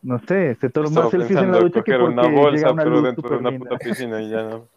A 0.03 0.07
no- 0.07 0.19
sé, 0.19 0.55
se 0.55 0.69
toma 0.69 0.87
Estaba 0.87 1.09
selfies 1.11 1.39
en 1.39 1.51
la 1.51 1.59
ducha 1.59 1.81
que 1.83 1.91
porque 1.97 2.13
una 2.13 2.23
llega 2.23 2.41
bolsa, 2.41 2.71
una 2.71 2.83
pero 2.83 2.95
luz 2.95 3.03
dentro 3.03 3.29
de 3.29 3.37
una 3.37 3.49
linda. 3.51 3.69
puta 3.69 3.79
piscina 3.83 4.21
y 4.21 4.29
ya 4.29 4.43
no. 4.43 4.67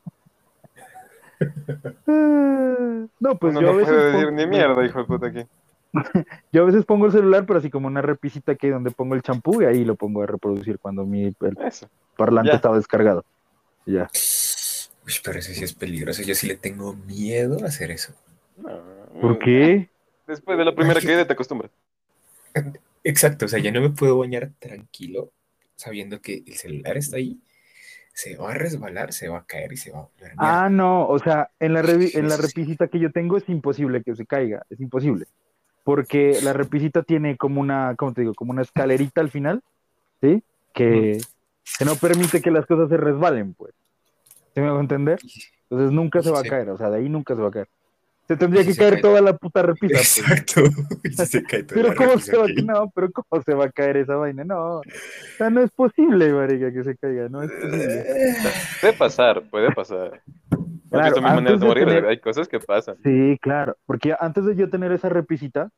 No, 3.20 3.34
pues 3.36 3.52
Uno 3.56 3.60
yo 3.62 3.68
a 3.68 3.72
no 3.72 3.78
veces 3.78 3.94
puede 3.94 4.12
decir 4.12 4.26
pongo- 4.28 4.36
ni 4.36 4.46
mierda, 4.46 4.84
hijo 4.84 4.98
de 4.98 5.04
puta 5.04 5.26
aquí. 5.26 5.44
Yo 6.52 6.62
a 6.62 6.66
veces 6.66 6.84
pongo 6.84 7.06
el 7.06 7.12
celular, 7.12 7.44
pero 7.46 7.58
así 7.58 7.68
como 7.68 7.88
una 7.88 8.00
repisita 8.00 8.54
que 8.54 8.70
donde 8.70 8.92
pongo 8.92 9.16
el 9.16 9.22
champú 9.22 9.60
y 9.60 9.64
ahí 9.64 9.84
lo 9.84 9.96
pongo 9.96 10.22
a 10.22 10.26
reproducir 10.26 10.78
cuando 10.78 11.04
mi 11.04 11.24
el 11.24 11.36
Eso. 11.66 11.88
parlante 12.16 12.50
Ya. 12.52 12.56
estaba 12.56 12.76
descargado. 12.76 13.24
Ya. 13.86 14.08
Uy, 15.04 15.12
pero 15.24 15.40
eso 15.40 15.52
sí 15.52 15.64
es 15.64 15.72
peligroso. 15.74 16.22
Yo 16.22 16.34
sí 16.36 16.46
le 16.46 16.56
tengo 16.56 16.94
miedo 16.94 17.58
a 17.64 17.66
hacer 17.66 17.90
eso. 17.90 18.12
No, 18.56 18.70
¿Por 19.20 19.38
qué? 19.40 19.88
Después 20.28 20.56
de 20.58 20.64
la 20.64 20.74
primera 20.74 21.00
caída 21.00 21.26
te 21.26 21.32
acostumbras. 21.32 21.72
Exacto, 23.02 23.46
o 23.46 23.48
sea, 23.48 23.58
ya 23.58 23.72
no 23.72 23.80
me 23.80 23.90
puedo 23.90 24.18
bañar 24.18 24.52
tranquilo 24.58 25.32
sabiendo 25.76 26.20
que 26.20 26.42
el 26.46 26.54
celular 26.54 26.96
está 26.96 27.16
ahí. 27.16 27.40
Se 28.12 28.36
va 28.36 28.50
a 28.50 28.54
resbalar, 28.54 29.12
se 29.12 29.28
va 29.28 29.38
a 29.38 29.46
caer 29.46 29.72
y 29.72 29.76
se 29.76 29.90
va 29.90 30.00
a 30.00 30.02
volver. 30.02 30.32
Ah, 30.36 30.68
no, 30.70 31.06
o 31.06 31.18
sea, 31.18 31.50
en 31.58 31.72
la, 31.72 31.80
en 31.80 32.28
la 32.28 32.36
repisita 32.36 32.88
que 32.88 32.98
yo 32.98 33.10
tengo 33.12 33.38
es 33.38 33.48
imposible 33.48 34.02
que 34.02 34.14
se 34.14 34.26
caiga, 34.26 34.64
es 34.68 34.80
imposible. 34.80 35.26
Porque 35.84 36.38
la 36.42 36.52
repisita 36.52 37.02
tiene 37.02 37.38
como 37.38 37.60
una, 37.60 37.94
¿cómo 37.96 38.12
te 38.12 38.20
digo? 38.20 38.34
Como 38.34 38.52
una 38.52 38.62
escalerita 38.62 39.22
al 39.22 39.30
final, 39.30 39.62
¿sí? 40.20 40.42
Que, 40.74 41.18
que 41.78 41.84
no 41.86 41.96
permite 41.96 42.42
que 42.42 42.50
las 42.50 42.66
cosas 42.66 42.90
se 42.90 42.98
resbalen, 42.98 43.54
pues. 43.54 43.72
¿Sí 44.54 44.60
me 44.60 44.66
hago 44.66 44.80
entender? 44.80 45.18
Entonces 45.70 45.92
nunca 45.92 46.22
se 46.22 46.30
va 46.30 46.40
a 46.40 46.44
caer, 46.44 46.68
o 46.68 46.76
sea, 46.76 46.90
de 46.90 46.98
ahí 46.98 47.08
nunca 47.08 47.34
se 47.34 47.40
va 47.40 47.48
a 47.48 47.52
caer. 47.52 47.68
Se 48.30 48.36
tendría 48.36 48.64
que 48.64 48.72
se 48.74 48.78
caer 48.78 48.92
cae. 48.94 49.02
toda 49.02 49.20
la 49.20 49.36
puta 49.36 49.60
repisa, 49.62 49.94
pues. 49.96 50.18
Exacto. 50.18 50.62
Y 51.02 51.10
se 51.14 51.42
cae 51.42 51.64
toda 51.64 51.74
Pero 51.82 51.88
la 51.88 51.94
cómo 51.96 52.18
se 52.20 52.36
va, 52.36 52.44
aquí. 52.44 52.62
no, 52.62 52.88
pero 52.94 53.10
cómo 53.10 53.42
se 53.42 53.54
va 53.54 53.64
a 53.64 53.70
caer 53.72 53.96
esa 53.96 54.14
vaina, 54.14 54.44
no. 54.44 54.76
O 54.76 54.82
sea, 55.36 55.50
no 55.50 55.60
es 55.62 55.70
posible, 55.72 56.32
marica, 56.32 56.72
que 56.72 56.84
se 56.84 56.96
caiga, 56.96 57.28
no 57.28 57.42
es 57.42 57.50
posible. 57.50 58.04
Puede 58.80 58.92
pasar, 58.92 59.42
puede 59.50 59.72
pasar. 59.72 60.22
No 60.52 60.68
Claro, 60.90 61.14
son 61.16 61.24
mis 61.24 61.32
maneras 61.32 61.38
antes 61.54 61.60
de 61.60 61.66
de 61.66 61.66
morir, 61.66 61.84
tener- 61.88 62.06
hay 62.06 62.20
cosas 62.20 62.46
que 62.46 62.60
pasan. 62.60 62.96
Sí, 63.02 63.36
claro, 63.42 63.76
porque 63.84 64.14
antes 64.20 64.44
de 64.44 64.54
yo 64.54 64.70
tener 64.70 64.92
esa 64.92 65.08
repisita, 65.08 65.70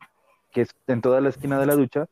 que 0.50 0.60
es 0.60 0.70
en 0.88 1.00
toda 1.00 1.22
la 1.22 1.30
esquina 1.30 1.58
de 1.58 1.64
la 1.64 1.74
ducha, 1.74 2.04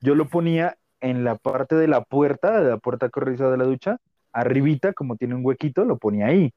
yo 0.00 0.14
lo 0.14 0.26
ponía 0.28 0.78
en 1.02 1.22
la 1.22 1.34
parte 1.34 1.74
de 1.74 1.86
la 1.88 2.00
puerta, 2.02 2.62
de 2.62 2.70
la 2.70 2.78
puerta 2.78 3.10
corrediza 3.10 3.50
de 3.50 3.58
la 3.58 3.64
ducha, 3.64 3.98
arribita, 4.32 4.94
como 4.94 5.16
tiene 5.16 5.34
un 5.34 5.44
huequito, 5.44 5.84
lo 5.84 5.98
ponía 5.98 6.28
ahí, 6.28 6.50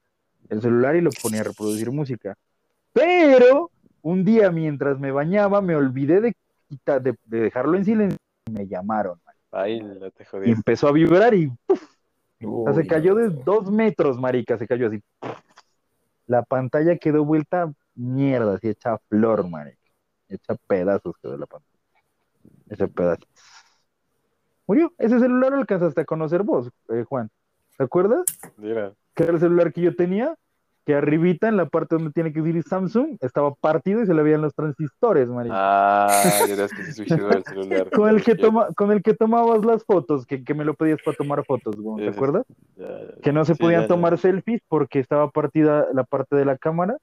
el 0.48 0.62
celular 0.62 0.96
y 0.96 1.02
lo 1.02 1.10
ponía 1.22 1.42
a 1.42 1.44
reproducir 1.44 1.90
música. 1.90 2.34
Pero 2.96 3.70
un 4.02 4.24
día 4.24 4.50
mientras 4.50 4.98
me 4.98 5.12
bañaba 5.12 5.60
me 5.60 5.76
olvidé 5.76 6.20
de, 6.22 6.34
quitar- 6.68 7.02
de, 7.02 7.14
de 7.24 7.40
dejarlo 7.40 7.76
en 7.76 7.84
silencio 7.84 8.18
y 8.46 8.52
me 8.52 8.66
llamaron. 8.66 9.20
man. 9.26 9.34
La 9.52 10.10
te 10.10 10.22
Y 10.22 10.26
jodí. 10.26 10.50
empezó 10.50 10.88
a 10.88 10.92
vibrar 10.92 11.34
y 11.34 11.48
¡puf! 11.66 11.82
O 12.42 12.64
sea, 12.64 12.74
se 12.82 12.86
cayó 12.86 13.14
de 13.14 13.28
dos 13.30 13.70
metros, 13.70 14.18
marica, 14.18 14.56
se 14.58 14.66
cayó 14.66 14.88
así. 14.88 15.02
La 16.26 16.42
pantalla 16.42 16.96
quedó 16.96 17.24
vuelta 17.24 17.72
mierda, 17.94 18.54
así 18.54 18.68
hecha 18.68 18.98
flor, 19.08 19.48
marica. 19.48 19.78
Hecha 20.28 20.54
pedazos 20.66 21.14
quedó 21.22 21.36
la 21.36 21.46
pantalla. 21.46 21.72
Hecha 22.70 22.86
pedazos. 22.88 23.28
Murió. 24.66 24.92
Ese 24.98 25.20
celular 25.20 25.52
lo 25.52 25.58
alcanzaste 25.58 26.00
a 26.00 26.04
conocer 26.04 26.42
vos, 26.42 26.70
eh, 26.88 27.04
Juan. 27.08 27.30
¿Te 27.76 27.84
acuerdas? 27.84 28.24
Mira, 28.56 28.92
Que 29.14 29.24
era 29.24 29.32
el 29.34 29.40
celular 29.40 29.72
que 29.72 29.82
yo 29.82 29.94
tenía, 29.94 30.34
que 30.86 30.94
arribita, 30.94 31.48
en 31.48 31.56
la 31.56 31.66
parte 31.66 31.96
donde 31.96 32.12
tiene 32.12 32.32
que 32.32 32.38
ir 32.38 32.62
Samsung, 32.62 33.16
estaba 33.20 33.52
partido 33.56 34.02
y 34.02 34.06
se 34.06 34.14
le 34.14 34.22
veían 34.22 34.40
los 34.40 34.54
transistores, 34.54 35.28
marica. 35.28 35.54
ah, 35.58 36.38
es 36.44 36.72
que 36.72 36.84
se 36.84 36.92
suicidó 37.26 37.30
el 37.32 37.42
celular. 37.42 37.90
con, 37.90 38.08
el 38.08 38.22
que 38.22 38.36
toma, 38.36 38.68
con 38.76 38.92
el 38.92 39.02
que 39.02 39.12
tomabas 39.12 39.64
las 39.64 39.84
fotos, 39.84 40.24
que, 40.26 40.44
que 40.44 40.54
me 40.54 40.64
lo 40.64 40.74
pedías 40.74 41.00
para 41.04 41.16
tomar 41.16 41.44
fotos, 41.44 41.74
¿te 41.74 41.82
Sí, 42.04 42.08
acuerdas? 42.08 42.44
ya, 42.76 42.86
ya. 42.86 43.20
que 43.20 43.32
no 43.32 43.44
se 43.44 43.54
Sí, 43.54 43.60
podían 43.60 43.82
ya, 43.82 43.88
tomar 43.88 44.16
selfies 44.16 44.62
porque 44.68 45.00
estaba 45.00 45.28
partida 45.30 45.86
la 45.92 46.04
parte 46.04 46.36
de 46.36 46.44
la 46.44 46.56
cámara, 46.56 46.96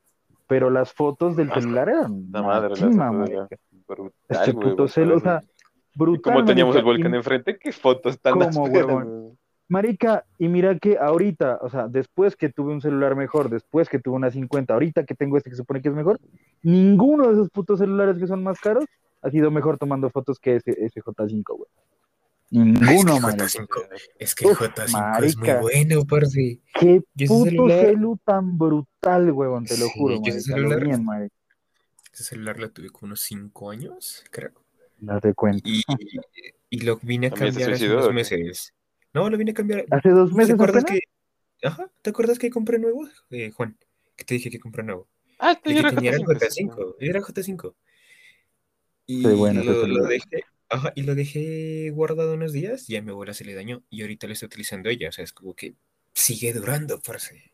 pero 0.47 0.69
las 0.69 0.93
fotos 0.93 1.35
del 1.35 1.49
Ah, 1.51 1.55
celular 1.59 1.89
eran 1.89 2.27
La 2.31 2.41
madre, 2.41 2.75
chima, 2.75 3.11
la- 3.11 3.47
brutal, 3.85 4.09
Este 4.29 4.53
puto 4.53 4.87
celo, 4.87 5.17
o 5.17 5.19
sea, 5.19 5.43
brutal. 5.93 6.21
como 6.35 6.45
teníamos 6.45 6.77
el 6.77 6.83
volcán 6.85 7.13
enfrente, 7.15 7.57
qué 7.59 7.73
fotos 7.73 8.17
tan 8.17 8.35
güey. 8.39 9.22
Marica, 9.77 10.23
y 10.37 10.49
mira 10.49 10.77
que 10.77 10.99
ahorita, 10.99 11.57
o 11.63 11.67
sea, 11.67 11.87
después 11.87 12.35
que 12.35 12.49
tuve 12.49 12.71
un 12.73 12.79
celular 12.79 13.15
mejor, 13.15 13.49
después 13.49 13.89
que 13.89 13.97
tuve 13.97 14.15
una 14.17 14.29
50, 14.29 14.71
ahorita 14.71 15.03
que 15.03 15.15
tengo 15.15 15.35
este 15.35 15.49
que 15.49 15.55
se 15.55 15.63
supone 15.63 15.81
que 15.81 15.89
es 15.89 15.95
mejor, 15.95 16.19
ninguno 16.61 17.25
de 17.27 17.33
esos 17.33 17.49
putos 17.49 17.79
celulares 17.79 18.19
que 18.19 18.27
son 18.27 18.43
más 18.43 18.59
caros 18.59 18.85
ha 19.23 19.31
sido 19.31 19.49
mejor 19.49 19.79
tomando 19.79 20.11
fotos 20.11 20.37
que 20.37 20.57
ese, 20.57 20.77
ese 20.79 21.01
J5, 21.01 21.43
güey. 21.57 21.69
Ninguno, 22.51 23.15
Es 23.15 23.15
que 23.15 23.19
marica. 23.21 23.45
J5, 23.45 23.89
es 24.19 24.35
que 24.35 24.45
el 24.45 24.51
Uf, 24.51 24.61
J5 24.61 25.23
es 25.23 25.37
muy 25.37 25.49
bueno, 25.61 26.05
parce. 26.05 26.59
Qué 26.79 27.01
ese 27.17 27.27
puto 27.33 27.45
celular- 27.49 27.81
celu 27.85 28.19
tan 28.23 28.57
brutal, 28.59 29.31
huevón, 29.31 29.65
te 29.65 29.75
lo 29.79 29.85
Sí, 29.87 29.91
juro, 29.95 30.15
yo 30.17 30.21
ese 30.35 30.51
marica, 30.51 30.57
lo 30.57 30.69
celular- 30.69 30.83
bien, 30.87 31.03
marica. 31.03 31.35
Ese 32.13 32.23
celular 32.25 32.59
lo 32.59 32.69
tuve 32.69 32.91
con 32.91 33.07
unos 33.07 33.21
5 33.21 33.71
años, 33.71 34.23
creo. 34.29 34.51
Date 34.99 35.33
cuenta. 35.33 35.67
Y, 35.67 35.81
y 36.69 36.81
lo 36.81 36.99
vine 37.01 37.27
a 37.27 37.29
¿También 37.31 37.53
se 37.53 37.59
cambiar 37.61 37.73
hace 37.75 37.91
unos 37.91 38.13
meses. 38.13 38.71
No, 39.13 39.29
lo 39.29 39.37
vine 39.37 39.51
a 39.51 39.53
cambiar. 39.53 39.85
¿Hace 39.91 40.09
dos 40.09 40.31
¿Te 40.31 40.35
meses 40.37 40.53
acuerdas 40.55 40.83
apenas? 40.83 41.01
que, 41.61 41.67
ajá, 41.67 41.89
¿te 42.01 42.09
acuerdas 42.09 42.39
que 42.39 42.49
compré 42.49 42.79
nuevo, 42.79 43.07
eh, 43.29 43.51
Juan? 43.51 43.77
Que 44.15 44.25
te 44.25 44.33
dije 44.35 44.49
que 44.49 44.59
compré 44.59 44.83
nuevo. 44.83 45.07
Ah, 45.39 45.51
este 45.51 45.73
que 45.73 45.79
era 45.79 45.89
tenía 45.89 46.09
era 46.11 46.17
el 46.17 46.23
J5, 46.25 46.49
sí. 46.49 46.63
J5, 46.65 46.95
era 46.99 47.19
el 47.19 47.23
J5. 47.25 47.75
Y 49.05 49.21
Sí, 49.23 49.33
bueno, 49.33 49.63
lo, 49.63 49.85
lo 49.85 50.03
dejé, 50.05 50.43
ajá, 50.69 50.93
y 50.95 51.03
lo 51.03 51.13
dejé 51.13 51.91
guardado 51.91 52.33
unos 52.33 52.53
días 52.53 52.89
y 52.89 52.95
a 52.95 53.01
mi 53.01 53.11
abuela 53.11 53.33
se 53.33 53.43
le 53.45 53.53
dañó 53.53 53.83
y 53.89 54.01
ahorita 54.01 54.27
lo 54.27 54.33
está 54.33 54.45
utilizando 54.45 54.89
ella, 54.89 55.09
o 55.09 55.11
sea, 55.11 55.23
es 55.23 55.33
como 55.33 55.53
que 55.53 55.75
sigue 56.13 56.53
durando, 56.53 56.99
parce. 57.05 57.51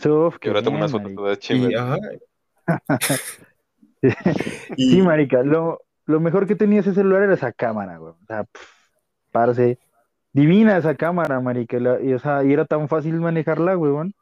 Sof, 0.00 0.38
Que 0.38 0.48
ahora 0.48 0.62
tomo 0.62 0.76
unas 0.76 0.92
fotos 0.92 1.12
todas 1.14 1.38
ajá, 1.76 1.98
Sí, 4.76 4.98
y- 4.98 5.02
marica, 5.02 5.42
lo, 5.42 5.82
lo 6.06 6.20
mejor 6.20 6.46
que 6.46 6.54
tenía 6.54 6.80
ese 6.80 6.94
celular 6.94 7.22
era 7.24 7.34
esa 7.34 7.52
cámara, 7.52 7.98
güey. 7.98 8.12
O 8.12 8.26
sea, 8.26 8.44
pff, 8.44 8.62
parce, 9.32 9.78
divina 10.32 10.76
esa 10.76 10.94
cámara, 10.94 11.40
marica. 11.40 11.76
y 11.76 11.80
la- 11.80 12.00
y, 12.00 12.12
o 12.12 12.18
sea, 12.18 12.44
y 12.44 12.52
era 12.52 12.64
tan 12.64 12.88
fácil 12.88 13.14
manejarla, 13.20 13.76
weón. 13.76 14.14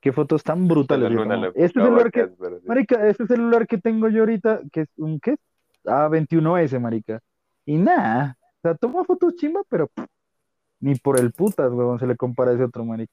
Qué 0.00 0.12
fotos 0.12 0.44
tan 0.44 0.68
brutales. 0.68 1.10
luna 1.10 1.50
Este 1.56 1.80
celular 1.80 2.12
que, 2.12 2.28
pero 2.28 2.60
sí. 2.60 2.66
marica, 2.68 3.08
este 3.08 3.26
celular 3.26 3.66
que 3.66 3.78
tengo 3.78 4.08
yo 4.08 4.20
ahorita, 4.20 4.60
que 4.72 4.82
es 4.82 4.88
un, 4.96 5.18
¿qué? 5.18 5.36
A21S, 5.84 6.78
marica. 6.80 7.20
Y 7.66 7.76
nada, 7.76 8.36
o 8.40 8.60
sea, 8.62 8.74
toma 8.76 9.02
fotos 9.04 9.34
chimba, 9.34 9.62
pero 9.68 9.88
pff, 9.88 10.06
ni 10.80 10.94
por 10.94 11.18
el 11.18 11.32
putas, 11.32 11.72
weón, 11.72 11.98
se 11.98 12.06
le 12.06 12.16
compara 12.16 12.52
a 12.52 12.54
ese 12.54 12.64
otro, 12.64 12.84
marica. 12.84 13.12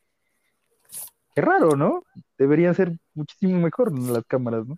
Qué 1.34 1.42
raro, 1.42 1.76
¿no? 1.76 2.04
Deberían 2.38 2.76
ser 2.76 2.92
muchísimo 3.16 3.60
mejor 3.60 3.98
las 3.98 4.24
cámaras, 4.26 4.68
¿no? 4.68 4.78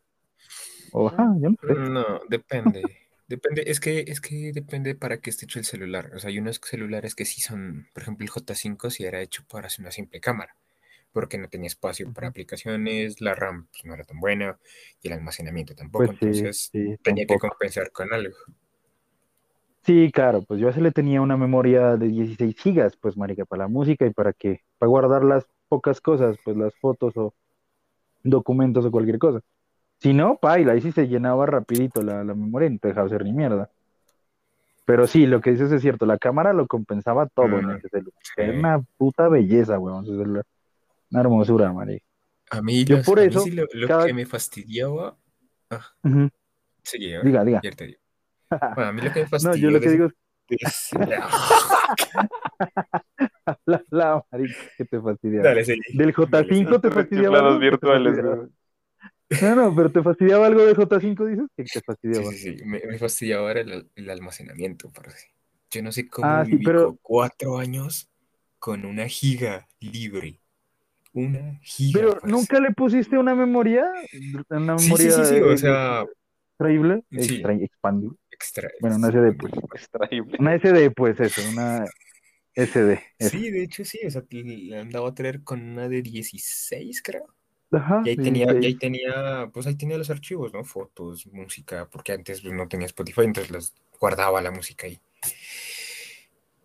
O, 0.93 1.09
ajá, 1.09 1.35
yo 1.41 1.49
no 1.49 1.55
sé. 1.61 1.73
No, 1.75 2.05
depende. 2.29 2.83
Depende, 3.27 3.63
es 3.67 3.79
que, 3.81 4.05
es 4.07 4.21
que 4.21 4.51
depende 4.53 4.95
para 4.95 5.19
qué 5.19 5.29
esté 5.29 5.45
hecho 5.45 5.59
el 5.59 5.65
celular. 5.65 6.11
O 6.15 6.19
sea, 6.19 6.29
hay 6.29 6.39
unos 6.39 6.61
celulares 6.63 7.13
que 7.13 7.25
sí 7.25 7.41
son, 7.41 7.87
por 7.93 8.03
ejemplo, 8.03 8.23
el 8.23 8.29
J5 8.31 8.89
sí 8.89 9.03
era 9.03 9.21
hecho 9.21 9.43
para 9.49 9.67
hacer 9.67 9.81
una 9.81 9.91
simple 9.91 10.21
cámara, 10.21 10.55
porque 11.11 11.37
no 11.37 11.49
tenía 11.49 11.67
espacio 11.67 12.11
para 12.13 12.29
aplicaciones, 12.29 13.19
la 13.19 13.35
RAM 13.35 13.67
pues, 13.71 13.83
no 13.83 13.93
era 13.95 14.05
tan 14.05 14.19
buena 14.19 14.57
y 15.01 15.07
el 15.07 15.13
almacenamiento 15.13 15.75
tampoco, 15.75 16.05
Pues 16.05 16.19
sí, 16.19 16.25
entonces 16.25 16.69
sí, 16.71 16.97
tenía 17.03 17.25
que 17.25 17.37
compensar 17.37 17.91
con 17.91 18.13
algo. 18.13 18.35
Sí, 19.83 20.11
claro, 20.13 20.43
pues 20.43 20.59
yo 20.59 20.67
a 20.67 20.71
ese 20.71 20.81
le 20.81 20.91
tenía 20.91 21.21
una 21.21 21.37
memoria 21.37 21.95
de 21.95 22.07
16 22.07 22.57
gigas, 22.57 22.97
pues 22.97 23.15
marica, 23.15 23.45
para 23.45 23.63
la 23.63 23.67
música 23.69 24.05
y 24.05 24.11
para 24.11 24.33
qué, 24.33 24.61
para 24.77 24.89
guardar 24.89 25.23
las 25.23 25.45
pocas 25.69 26.01
cosas, 26.01 26.37
pues 26.43 26.57
las 26.57 26.73
fotos 26.75 27.15
o 27.15 27.33
documentos 28.23 28.85
o 28.85 28.91
cualquier 28.91 29.17
cosa. 29.17 29.41
Si 29.99 30.13
no, 30.13 30.37
paila, 30.37 30.73
ahí 30.73 30.81
sí 30.81 30.91
se 30.91 31.07
llenaba 31.07 31.45
rapidito 31.45 32.01
la, 32.03 32.23
la 32.23 32.33
memoria 32.35 32.67
y 32.67 32.73
no 32.73 32.79
te 32.79 32.89
dejaba 32.89 33.07
hacer 33.07 33.23
ni 33.23 33.33
mierda. 33.33 33.69
Pero 34.85 35.05
sí, 35.07 35.25
lo 35.25 35.41
que 35.41 35.51
dices 35.51 35.71
es 35.71 35.81
cierto, 35.81 36.05
la 36.05 36.17
cámara 36.17 36.53
lo 36.53 36.67
compensaba 36.67 37.25
todo 37.27 37.59
en 37.59 37.65
Mm, 37.65 37.71
ese 37.77 37.89
celular. 37.89 38.13
sí. 38.21 38.31
Era 38.37 38.53
una 38.57 38.81
puta 38.97 39.27
belleza, 39.27 39.77
weón, 39.79 40.05
ese 40.05 40.15
celular. 40.17 40.45
Una 41.11 41.21
hermosura, 41.21 41.73
marica. 41.73 42.05
A 42.51 42.61
mí, 42.61 42.85
Yo 42.85 42.97
los- 42.97 43.05
por 43.05 43.19
a 43.19 43.23
mí 43.23 43.27
eso, 43.27 43.39
sí 43.41 43.51
lo, 43.51 43.65
lo 43.73 43.87
cada- 43.87 44.05
que 44.05 44.13
me 44.13 44.25
fastidiaba. 44.25 45.17
Ah, 45.69 45.85
Ujú, 46.03 46.29
sí, 46.83 47.09
ya, 47.09 47.21
Diga, 47.21 47.43
diga. 47.43 47.59
te 47.61 47.85
digo. 47.85 47.99
Bueno, 48.75 48.89
a 48.89 48.93
mí 48.93 49.01
lo 49.01 49.11
que 49.11 49.19
me 49.19 49.25
No, 49.25 49.29
fastidió 49.29 49.55
yo 49.57 49.71
lo 49.71 49.81
que 49.81 49.89
digo 49.89 50.05
es, 50.05 50.13
es- 50.61 50.89
la, 53.65 53.83
la 53.89 54.25
marica, 54.31 54.55
que 54.77 54.85
te 54.85 55.01
fastidiaba. 55.01 55.49
Dale, 55.49 55.65
sí. 55.65 55.79
Del 55.93 56.13
J5 56.13 56.79
te 56.81 56.91
fastidiaba. 56.91 57.51
Te 57.53 57.59
virtuales, 57.59 58.15
fastidiaba? 58.15 58.47
No, 59.41 59.55
no, 59.55 59.75
pero 59.75 59.91
te 59.91 60.01
fastidiaba 60.01 60.47
algo 60.47 60.65
de 60.65 60.73
J5, 60.75 61.25
dices. 61.29 61.45
¿Qué 61.55 61.63
te 61.63 61.69
Sí, 61.69 61.79
fastidiaba? 61.85 62.31
sí, 62.31 62.57
sí. 62.57 62.63
Me, 62.65 62.79
me 62.87 62.97
fastidiaba 62.97 63.47
ahora 63.47 63.61
el, 63.61 63.89
el 63.95 64.09
almacenamiento, 64.09 64.89
parce. 64.91 65.27
Yo 65.69 65.83
no 65.83 65.91
sé 65.91 66.07
cómo 66.07 66.27
Ah, 66.29 66.45
sí, 66.45 66.51
viví 66.51 66.63
pero- 66.63 66.97
cuatro 67.01 67.57
años 67.57 68.09
con 68.59 68.85
una 68.85 69.07
giga 69.07 69.67
libre. 69.81 70.39
Una 71.13 71.59
giga. 71.61 71.99
Pero 71.99 72.11
parce. 72.13 72.27
nunca 72.27 72.59
le 72.61 72.71
pusiste 72.71 73.17
una 73.17 73.35
memoria, 73.35 73.83
una 74.49 74.77
Sí, 74.77 74.85
sí, 74.85 74.93
memoria 74.93 75.11
sí, 75.11 75.25
sí, 75.25 75.41
o 75.41 75.57
sea, 75.57 76.05
extraíble, 76.51 77.03
Sí. 77.11 77.17
extra- 77.35 77.53
expandible. 77.53 78.17
extra. 78.31 78.69
Bueno, 78.79 78.95
una 78.95 79.09
SD, 79.09 79.33
pues. 79.33 79.53
Extraíble. 79.75 80.37
Una 80.39 80.55
SD, 80.55 80.91
pues 80.91 81.19
eso, 81.19 81.41
una 81.51 81.85
SD. 82.55 82.99
Sí, 83.19 83.49
de 83.51 83.63
hecho 83.63 83.83
sí, 83.83 83.99
o 84.05 84.09
sea, 84.09 84.23
le 84.29 84.77
andaba 84.79 85.09
a 85.09 85.13
traer 85.13 85.43
con 85.43 85.61
una 85.61 85.89
de 85.89 86.01
16, 86.01 87.01
creo. 87.03 87.25
Ajá, 87.71 88.01
Y 88.03 88.09
ahí 88.09 88.17
tenía, 88.17 88.45
y 88.59 88.65
ahí 88.65 88.75
16. 88.75 88.79
tenía, 88.79 89.49
pues 89.53 89.67
ahí 89.67 89.75
tenía 89.75 89.97
los 89.97 90.09
archivos, 90.09 90.53
¿no? 90.53 90.63
Fotos, 90.63 91.27
música, 91.27 91.87
porque 91.91 92.13
antes 92.13 92.41
pues, 92.41 92.53
no 92.53 92.67
tenía 92.67 92.85
Spotify, 92.87 93.21
entonces 93.23 93.51
los 93.51 93.73
guardaba 93.99 94.41
la 94.41 94.51
música 94.51 94.87
ahí. 94.87 94.99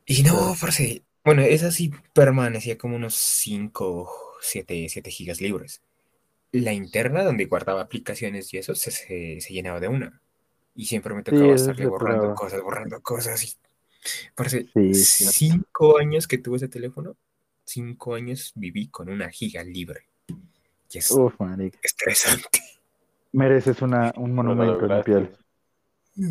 Y 0.07 0.23
no, 0.23 0.55
parce, 0.61 1.03
bueno, 1.25 1.43
esa 1.43 1.71
sí 1.71 1.91
permanecía 2.13 2.77
como 2.79 2.97
unos 2.97 3.15
5, 3.15 4.11
7, 4.41 4.87
7 4.89 5.11
gigas 5.11 5.41
libres. 5.41 5.83
La 6.53 6.73
interna, 6.75 7.25
donde 7.25 7.47
guardaba 7.47 7.83
aplicaciones 7.83 8.53
y 8.55 8.59
eso, 8.59 8.75
se, 8.75 8.91
se, 8.91 9.41
se 9.41 9.55
llenaba 9.55 9.81
de 9.81 9.89
una. 9.89 10.23
Y 10.75 10.87
siempre 10.87 11.15
me 11.15 11.23
tocaba 11.25 11.55
eso 11.55 11.73
estarle 11.73 11.87
borrando 11.87 12.35
cosas, 12.35 12.63
borrando 12.63 13.01
cosas. 13.03 13.45
Y, 13.45 13.57
parce, 14.35 14.69
Sí, 14.75 14.95
sí. 14.95 15.27
cinco 15.27 15.99
años 15.99 16.29
que 16.29 16.39
tuve 16.39 16.59
ese 16.59 16.69
teléfono, 16.69 17.17
cinco 17.65 18.15
años 18.15 18.53
viví 18.57 18.89
con 18.89 19.09
una 19.11 19.31
giga 19.31 19.65
libre. 19.65 20.09
Y 20.93 20.99
es 20.99 21.11
Uf, 21.11 21.39
marica. 21.41 21.79
estresante. 21.83 22.61
Mereces 23.33 23.81
una, 23.83 24.13
un 24.17 24.35
monumento 24.35 24.73
lograste. 24.73 25.15
olympial. 25.15 25.39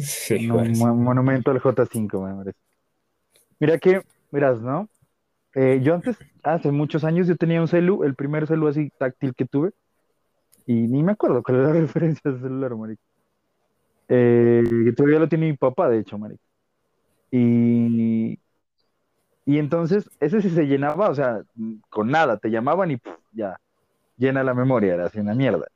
Sí, 0.02 0.48
Un 0.48 0.58
parce. 0.58 0.80
mo- 0.80 0.96
monumento 0.96 1.52
al 1.52 1.60
J5, 1.60 2.22
me 2.28 2.34
merece. 2.36 2.60
Mira 3.60 3.78
que, 3.80 4.02
miras, 4.32 4.62
¿no? 4.62 4.88
Eh, 5.56 5.82
yo 5.84 5.96
antes, 5.96 6.18
hace 6.44 6.72
muchos 6.72 7.04
años, 7.04 7.28
yo 7.28 7.36
tenía 7.36 7.60
un 7.62 7.68
celu, 7.68 8.04
el 8.04 8.16
primer 8.16 8.48
celu 8.48 8.68
así 8.68 8.92
táctil 8.98 9.34
que 9.36 9.46
tuve, 9.46 9.72
y 10.68 10.74
ni 10.74 11.02
me 11.04 11.14
acuerdo 11.14 11.42
cuál 11.44 11.58
era 11.60 11.74
la 11.74 11.80
referencia 11.82 12.32
del 12.32 12.42
celular, 12.42 12.76
marica. 12.76 13.02
Eh, 14.10 14.64
que 14.86 14.92
todavía 14.94 15.20
lo 15.20 15.30
tiene 15.30 15.50
mi 15.50 15.58
papá, 15.58 15.90
de 15.90 16.00
hecho, 16.00 16.18
marica. 16.18 16.44
Y, 17.32 18.40
y 19.46 19.58
entonces, 19.58 20.10
ese 20.20 20.42
sí 20.42 20.50
se 20.50 20.66
llenaba, 20.66 21.10
o 21.10 21.16
sea, 21.16 21.42
con 21.90 22.10
nada, 22.10 22.38
te 22.38 22.50
llamaban 22.50 22.92
y 22.92 22.98
puf, 22.98 23.16
ya, 23.32 23.58
llena 24.22 24.44
la 24.44 24.54
memoria, 24.54 24.94
era 24.94 25.06
así 25.08 25.20
una 25.20 25.34
mierda. 25.34 25.68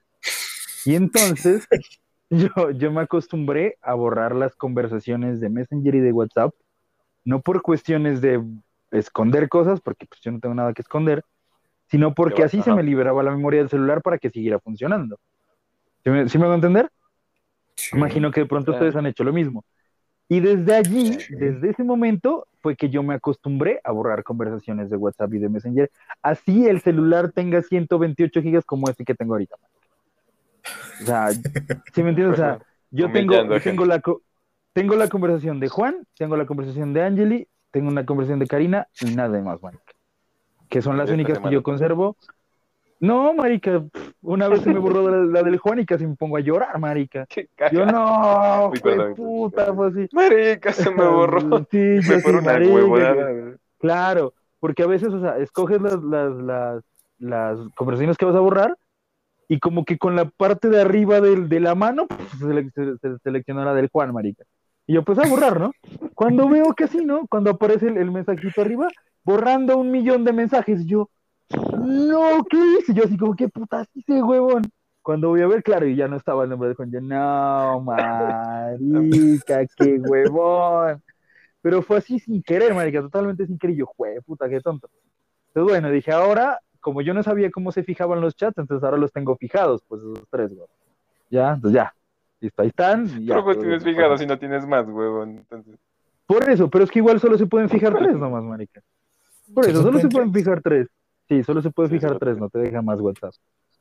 Y 0.85 0.95
entonces, 0.95 1.67
yo, 2.29 2.69
yo 2.71 2.91
me 2.91 3.01
acostumbré 3.01 3.77
a 3.81 3.95
borrar 3.95 4.35
las 4.35 4.55
conversaciones 4.55 5.39
de 5.39 5.49
Messenger 5.49 5.95
y 5.95 5.99
de 5.99 6.11
WhatsApp, 6.11 6.53
no 7.25 7.41
por 7.41 7.63
cuestiones 7.63 8.21
de 8.21 8.41
esconder 8.91 9.49
cosas, 9.49 9.81
porque 9.81 10.05
pues 10.05 10.21
yo 10.21 10.31
no 10.31 10.39
tengo 10.39 10.53
nada 10.53 10.73
que 10.73 10.83
esconder, 10.83 11.23
sino 11.87 12.13
porque 12.13 12.43
así 12.43 12.61
se 12.61 12.71
me 12.71 12.83
liberaba 12.83 13.23
la 13.23 13.31
memoria 13.31 13.61
del 13.61 13.69
celular 13.69 14.01
para 14.03 14.19
que 14.19 14.29
siguiera 14.29 14.59
funcionando. 14.59 15.17
¿Sí 16.03 16.11
me, 16.11 16.29
sí 16.29 16.37
me 16.37 16.45
va 16.45 16.53
a 16.53 16.55
entender? 16.55 16.89
Sí. 17.75 17.97
Imagino 17.97 18.29
que 18.31 18.41
de 18.41 18.45
pronto 18.45 18.71
Claro. 18.71 18.85
ustedes 18.85 18.95
han 18.95 19.07
hecho 19.07 19.23
lo 19.23 19.33
mismo. 19.33 19.65
Y 20.27 20.39
desde 20.39 20.75
allí, 20.75 21.19
Sí. 21.19 21.35
desde 21.35 21.69
ese 21.69 21.83
momento, 21.83 22.47
fue 22.61 22.75
que 22.75 22.89
yo 22.89 23.03
me 23.03 23.13
acostumbré 23.13 23.79
a 23.83 23.91
borrar 23.91 24.23
conversaciones 24.23 24.89
de 24.89 24.97
WhatsApp 24.97 25.33
y 25.35 25.39
de 25.39 25.49
Messenger. 25.49 25.91
Así 26.23 26.67
el 26.67 26.81
celular 26.81 27.31
tenga 27.31 27.61
128 27.61 28.41
gigas 28.41 28.65
como 28.65 28.89
este 28.89 29.05
que 29.05 29.13
tengo 29.13 29.33
ahorita. 29.35 29.55
O 31.01 31.05
sea, 31.05 31.29
¿sí 31.93 32.03
me 32.03 32.09
entiendes? 32.09 32.33
O 32.33 32.35
sea, 32.37 32.59
yo 32.89 33.11
tengo, 33.11 33.33
yo 33.33 33.61
tengo 33.61 33.85
la, 33.85 34.01
tengo 34.73 34.95
la 34.95 35.07
conversación 35.09 35.59
de 35.59 35.69
Juan, 35.69 36.07
tengo 36.17 36.37
la 36.37 36.45
conversación 36.45 36.93
de 36.93 37.03
Angeli, 37.03 37.47
tengo 37.71 37.89
una 37.89 38.05
conversación 38.05 38.39
de 38.39 38.47
Karina 38.47 38.87
y 39.01 39.13
nada 39.13 39.39
más, 39.41 39.61
marica. 39.61 39.83
Que 40.69 40.81
son 40.81 40.97
las 40.97 41.11
únicas 41.11 41.39
que 41.39 41.51
yo 41.51 41.61
conservo. 41.61 42.17
No, 42.99 43.33
marica, 43.33 43.83
una 44.21 44.47
vez 44.47 44.61
se 44.61 44.73
me 44.73 44.79
borró 44.79 45.09
la, 45.09 45.17
la 45.25 45.43
del 45.43 45.57
Juan 45.57 45.79
y 45.79 45.85
casi 45.85 46.07
me 46.07 46.15
pongo 46.15 46.37
a 46.37 46.39
llorar, 46.39 46.79
marica. 46.79 47.25
Qué 47.27 47.49
Yo 47.71 47.85
no, 47.85 48.69
Uy, 48.71 48.79
fue 48.79 48.91
perdón, 48.95 49.15
puta, 49.15 49.73
fue 49.73 49.87
así. 49.87 50.07
Marica, 50.13 50.71
se 50.71 50.89
me 50.91 51.05
borró. 51.05 51.67
Sí, 51.71 52.01
fue 52.21 52.37
una 52.37 53.57
Claro, 53.79 54.33
porque 54.59 54.83
a 54.83 54.87
veces, 54.87 55.09
o 55.09 55.19
sea, 55.19 55.37
escoges 55.37 55.81
las, 55.81 56.01
las, 56.01 56.33
las, 56.35 56.83
las 57.19 57.59
conversaciones 57.75 58.17
que 58.17 58.25
vas 58.25 58.35
a 58.35 58.39
borrar 58.39 58.75
y 59.47 59.59
como 59.59 59.85
que 59.85 59.97
con 59.97 60.15
la 60.15 60.25
parte 60.25 60.69
de 60.69 60.81
arriba 60.81 61.21
del, 61.21 61.49
de 61.49 61.59
la 61.59 61.75
mano, 61.75 62.07
pues, 62.07 62.29
se, 62.39 62.69
se- 62.71 62.97
se 62.97 63.17
seleccionó 63.19 63.63
la 63.63 63.73
del 63.73 63.89
Juan, 63.89 64.11
marica. 64.13 64.43
Y 64.87 64.93
yo 64.93 64.99
empecé 64.99 65.21
a 65.23 65.29
borrar, 65.29 65.59
¿no? 65.59 65.71
Cuando 66.13 66.47
veo 66.47 66.73
que 66.73 66.87
sí, 66.87 67.03
¿no? 67.05 67.27
Cuando 67.27 67.51
aparece 67.51 67.87
el, 67.87 67.97
el 67.97 68.11
mensajito 68.11 68.61
arriba, 68.61 68.87
borrando 69.23 69.77
un 69.77 69.91
millón 69.91 70.23
de 70.23 70.33
mensajes, 70.33 70.85
yo, 70.85 71.09
no, 71.49 72.43
¿qué 72.49 72.57
hice? 72.79 72.93
Yo 72.93 73.03
así 73.03 73.17
como, 73.17 73.35
¿qué 73.35 73.47
putas 73.49 73.87
hice, 73.93 74.21
huevón? 74.23 74.63
Cuando 75.01 75.29
voy 75.29 75.41
a 75.41 75.47
ver, 75.47 75.61
claro, 75.61 75.85
y 75.87 75.95
ya 75.95 76.07
no 76.07 76.15
estaba 76.17 76.43
el 76.43 76.49
nombre 76.49 76.69
de 76.69 76.75
Juan, 76.75 76.91
yo, 76.91 76.99
no, 76.99 77.81
marica, 77.81 79.65
qué 79.77 79.99
huevón. 79.99 81.03
Pero 81.61 81.81
fue 81.81 81.97
así 81.97 82.19
sin 82.19 82.41
querer, 82.41 82.73
marica, 82.73 83.01
totalmente 83.01 83.45
sin 83.45 83.57
querer. 83.59 83.75
Y 83.75 83.79
yo, 83.79 83.85
jue, 83.85 84.19
puta, 84.25 84.49
qué 84.49 84.59
tonto. 84.61 84.89
Entonces, 85.47 85.71
bueno, 85.71 85.89
dije, 85.91 86.11
ahora, 86.11 86.59
como 86.79 87.01
yo 87.01 87.13
no 87.13 87.23
sabía 87.23 87.51
cómo 87.51 87.71
se 87.71 87.83
fijaban 87.83 88.21
los 88.21 88.35
chats, 88.35 88.57
entonces 88.57 88.83
ahora 88.83 88.97
los 88.97 89.11
tengo 89.11 89.35
fijados, 89.35 89.83
pues 89.87 90.01
esos 90.01 90.27
tres, 90.29 90.53
güey. 90.55 90.67
Ya, 91.29 91.53
entonces 91.53 91.75
ya. 91.75 91.93
Listo, 92.39 92.61
ahí 92.61 92.67
están. 92.69 93.05
y 93.05 93.25
ya, 93.25 93.35
Pero 93.35 93.45
pues 93.45 93.59
tienes 93.59 93.83
bien. 93.83 93.95
fijado 93.95 94.17
si 94.17 94.25
no 94.25 94.37
tienes 94.37 94.65
más, 94.67 94.87
huevón. 94.87 95.37
Entonces, 95.37 95.75
Por 96.25 96.49
eso, 96.49 96.69
pero 96.69 96.83
es 96.83 96.91
que 96.91 96.99
igual 96.99 97.19
solo 97.19 97.37
se 97.37 97.45
pueden 97.45 97.69
fijar 97.69 97.97
tres 97.97 98.15
nomás, 98.15 98.43
marica. 98.43 98.81
Por 99.53 99.65
¿Sí 99.65 99.71
eso, 99.71 99.81
solo 99.83 99.99
se 99.99 100.07
pueden 100.09 100.33
fijar 100.33 100.61
tres. 100.61 100.87
Sí, 101.27 101.43
solo 101.43 101.61
se 101.61 101.71
puede 101.71 101.89
Sí, 101.89 101.95
fijar 101.95 102.19
tres, 102.19 102.37
no 102.37 102.49
te 102.49 102.59
deja 102.59 102.81
más 102.81 102.99
WhatsApp. 103.01 103.33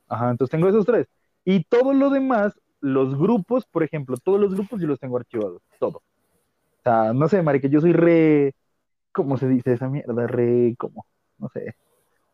Ajá, 0.07 0.31
entonces 0.31 0.51
tengo 0.51 0.67
esos 0.67 0.85
tres. 0.85 1.07
Y 1.43 1.63
todo 1.63 1.93
lo 1.93 2.09
demás, 2.09 2.59
los 2.81 3.17
grupos, 3.17 3.65
por 3.65 3.83
ejemplo, 3.83 4.17
todos 4.17 4.39
los 4.39 4.53
grupos 4.53 4.81
yo 4.81 4.87
los 4.87 4.99
tengo 4.99 5.17
archivados, 5.17 5.61
todo. 5.79 5.97
O 5.99 6.83
sea, 6.83 7.13
no 7.13 7.27
sé, 7.27 7.41
marica, 7.41 7.67
yo 7.67 7.81
soy 7.81 7.93
re, 7.93 8.53
¿cómo 9.11 9.37
se 9.37 9.47
dice 9.47 9.73
esa 9.73 9.89
mierda? 9.89 10.27
Re, 10.27 10.75
¿cómo? 10.77 11.05
No 11.37 11.49
sé. 11.49 11.75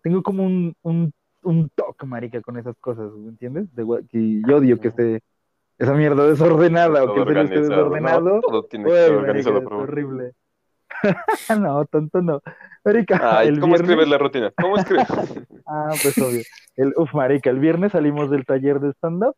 Tengo 0.02 0.24
como 0.24 0.44
un, 0.44 0.74
un, 0.82 1.14
un 1.44 1.70
toque, 1.70 2.06
marica, 2.06 2.42
con 2.42 2.58
esas 2.58 2.76
cosas, 2.80 3.12
¿me 3.14 3.30
entiendes? 3.30 3.74
De, 3.76 3.86
que 4.10 4.42
yo 4.48 4.58
odio 4.58 4.80
que 4.80 4.90
esté 4.90 5.22
esa 5.78 5.94
mierda 5.94 6.28
desordenada 6.28 7.04
o 7.04 7.14
todo 7.14 7.26
que 7.26 7.34
se 7.34 7.34
le 7.34 7.44
esté 7.44 7.62
desordenado. 7.62 8.22
No, 8.22 8.42
todo 8.42 8.64
tiene 8.66 8.86
que 8.86 8.92
marica, 8.92 9.16
organizado, 9.16 9.60
es 9.60 9.68
horrible. 9.68 10.32
no, 11.60 11.86
tonto 11.86 12.22
no. 12.22 12.42
Marica, 12.84 13.40
Ay, 13.40 13.50
el 13.50 13.60
¿cómo 13.60 13.74
viernes- 13.76 13.82
escribes 13.90 14.10
la 14.10 14.18
rutina? 14.18 14.52
¿Cómo 14.60 14.78
escribes? 14.78 15.08
Ah, 15.74 15.92
pues 16.02 16.18
obvio. 16.18 16.42
El, 16.76 16.94
uf, 16.98 17.14
marica, 17.14 17.50
el 17.50 17.60
viernes 17.60 17.94
salimos 17.94 18.30
del 18.30 18.46
taller 18.46 18.82
de 18.82 18.90
stand-up 18.92 19.36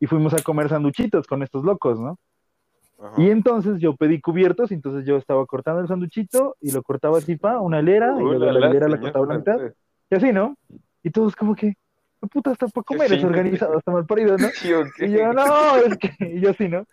y 0.00 0.06
fuimos 0.06 0.34
a 0.34 0.42
comer 0.42 0.68
sanduchitos 0.68 1.28
con 1.28 1.44
estos 1.44 1.64
locos, 1.64 2.00
¿no? 2.00 2.18
Ajá. 2.98 3.22
Y 3.22 3.30
entonces 3.30 3.78
yo 3.78 3.94
pedí 3.94 4.20
cubiertos, 4.20 4.72
y 4.72 4.74
entonces 4.74 5.06
yo 5.06 5.16
estaba 5.16 5.46
cortando 5.46 5.80
el 5.82 5.86
sanduchito 5.86 6.56
y 6.60 6.72
lo 6.72 6.82
cortaba 6.82 7.18
así, 7.18 7.38
una 7.60 7.80
hilera, 7.80 8.14
y 8.18 8.22
luego 8.22 8.46
la 8.46 8.68
hilera 8.68 8.88
la 8.88 8.96
señor 8.96 9.12
cortaba 9.12 9.24
a 9.26 9.28
la 9.28 9.38
mitad, 9.38 9.58
y 10.10 10.14
así, 10.16 10.32
¿no? 10.32 10.56
Y 11.04 11.10
todos 11.10 11.36
como 11.36 11.54
que, 11.54 11.74
"¿Qué 12.20 12.26
puta, 12.26 12.50
hasta 12.50 12.66
para 12.66 12.82
comer, 12.84 13.12
es 13.12 13.22
organizado, 13.22 13.76
hasta 13.78 13.92
mal 13.92 14.06
parido, 14.06 14.36
¿no? 14.38 14.48
Sí. 14.54 14.72
Y 14.98 15.10
yo, 15.12 15.32
no, 15.34 15.76
es 15.76 15.98
que, 15.98 16.10
y 16.20 16.40
yo 16.40 16.52
sí, 16.54 16.68
¿no? 16.68 16.84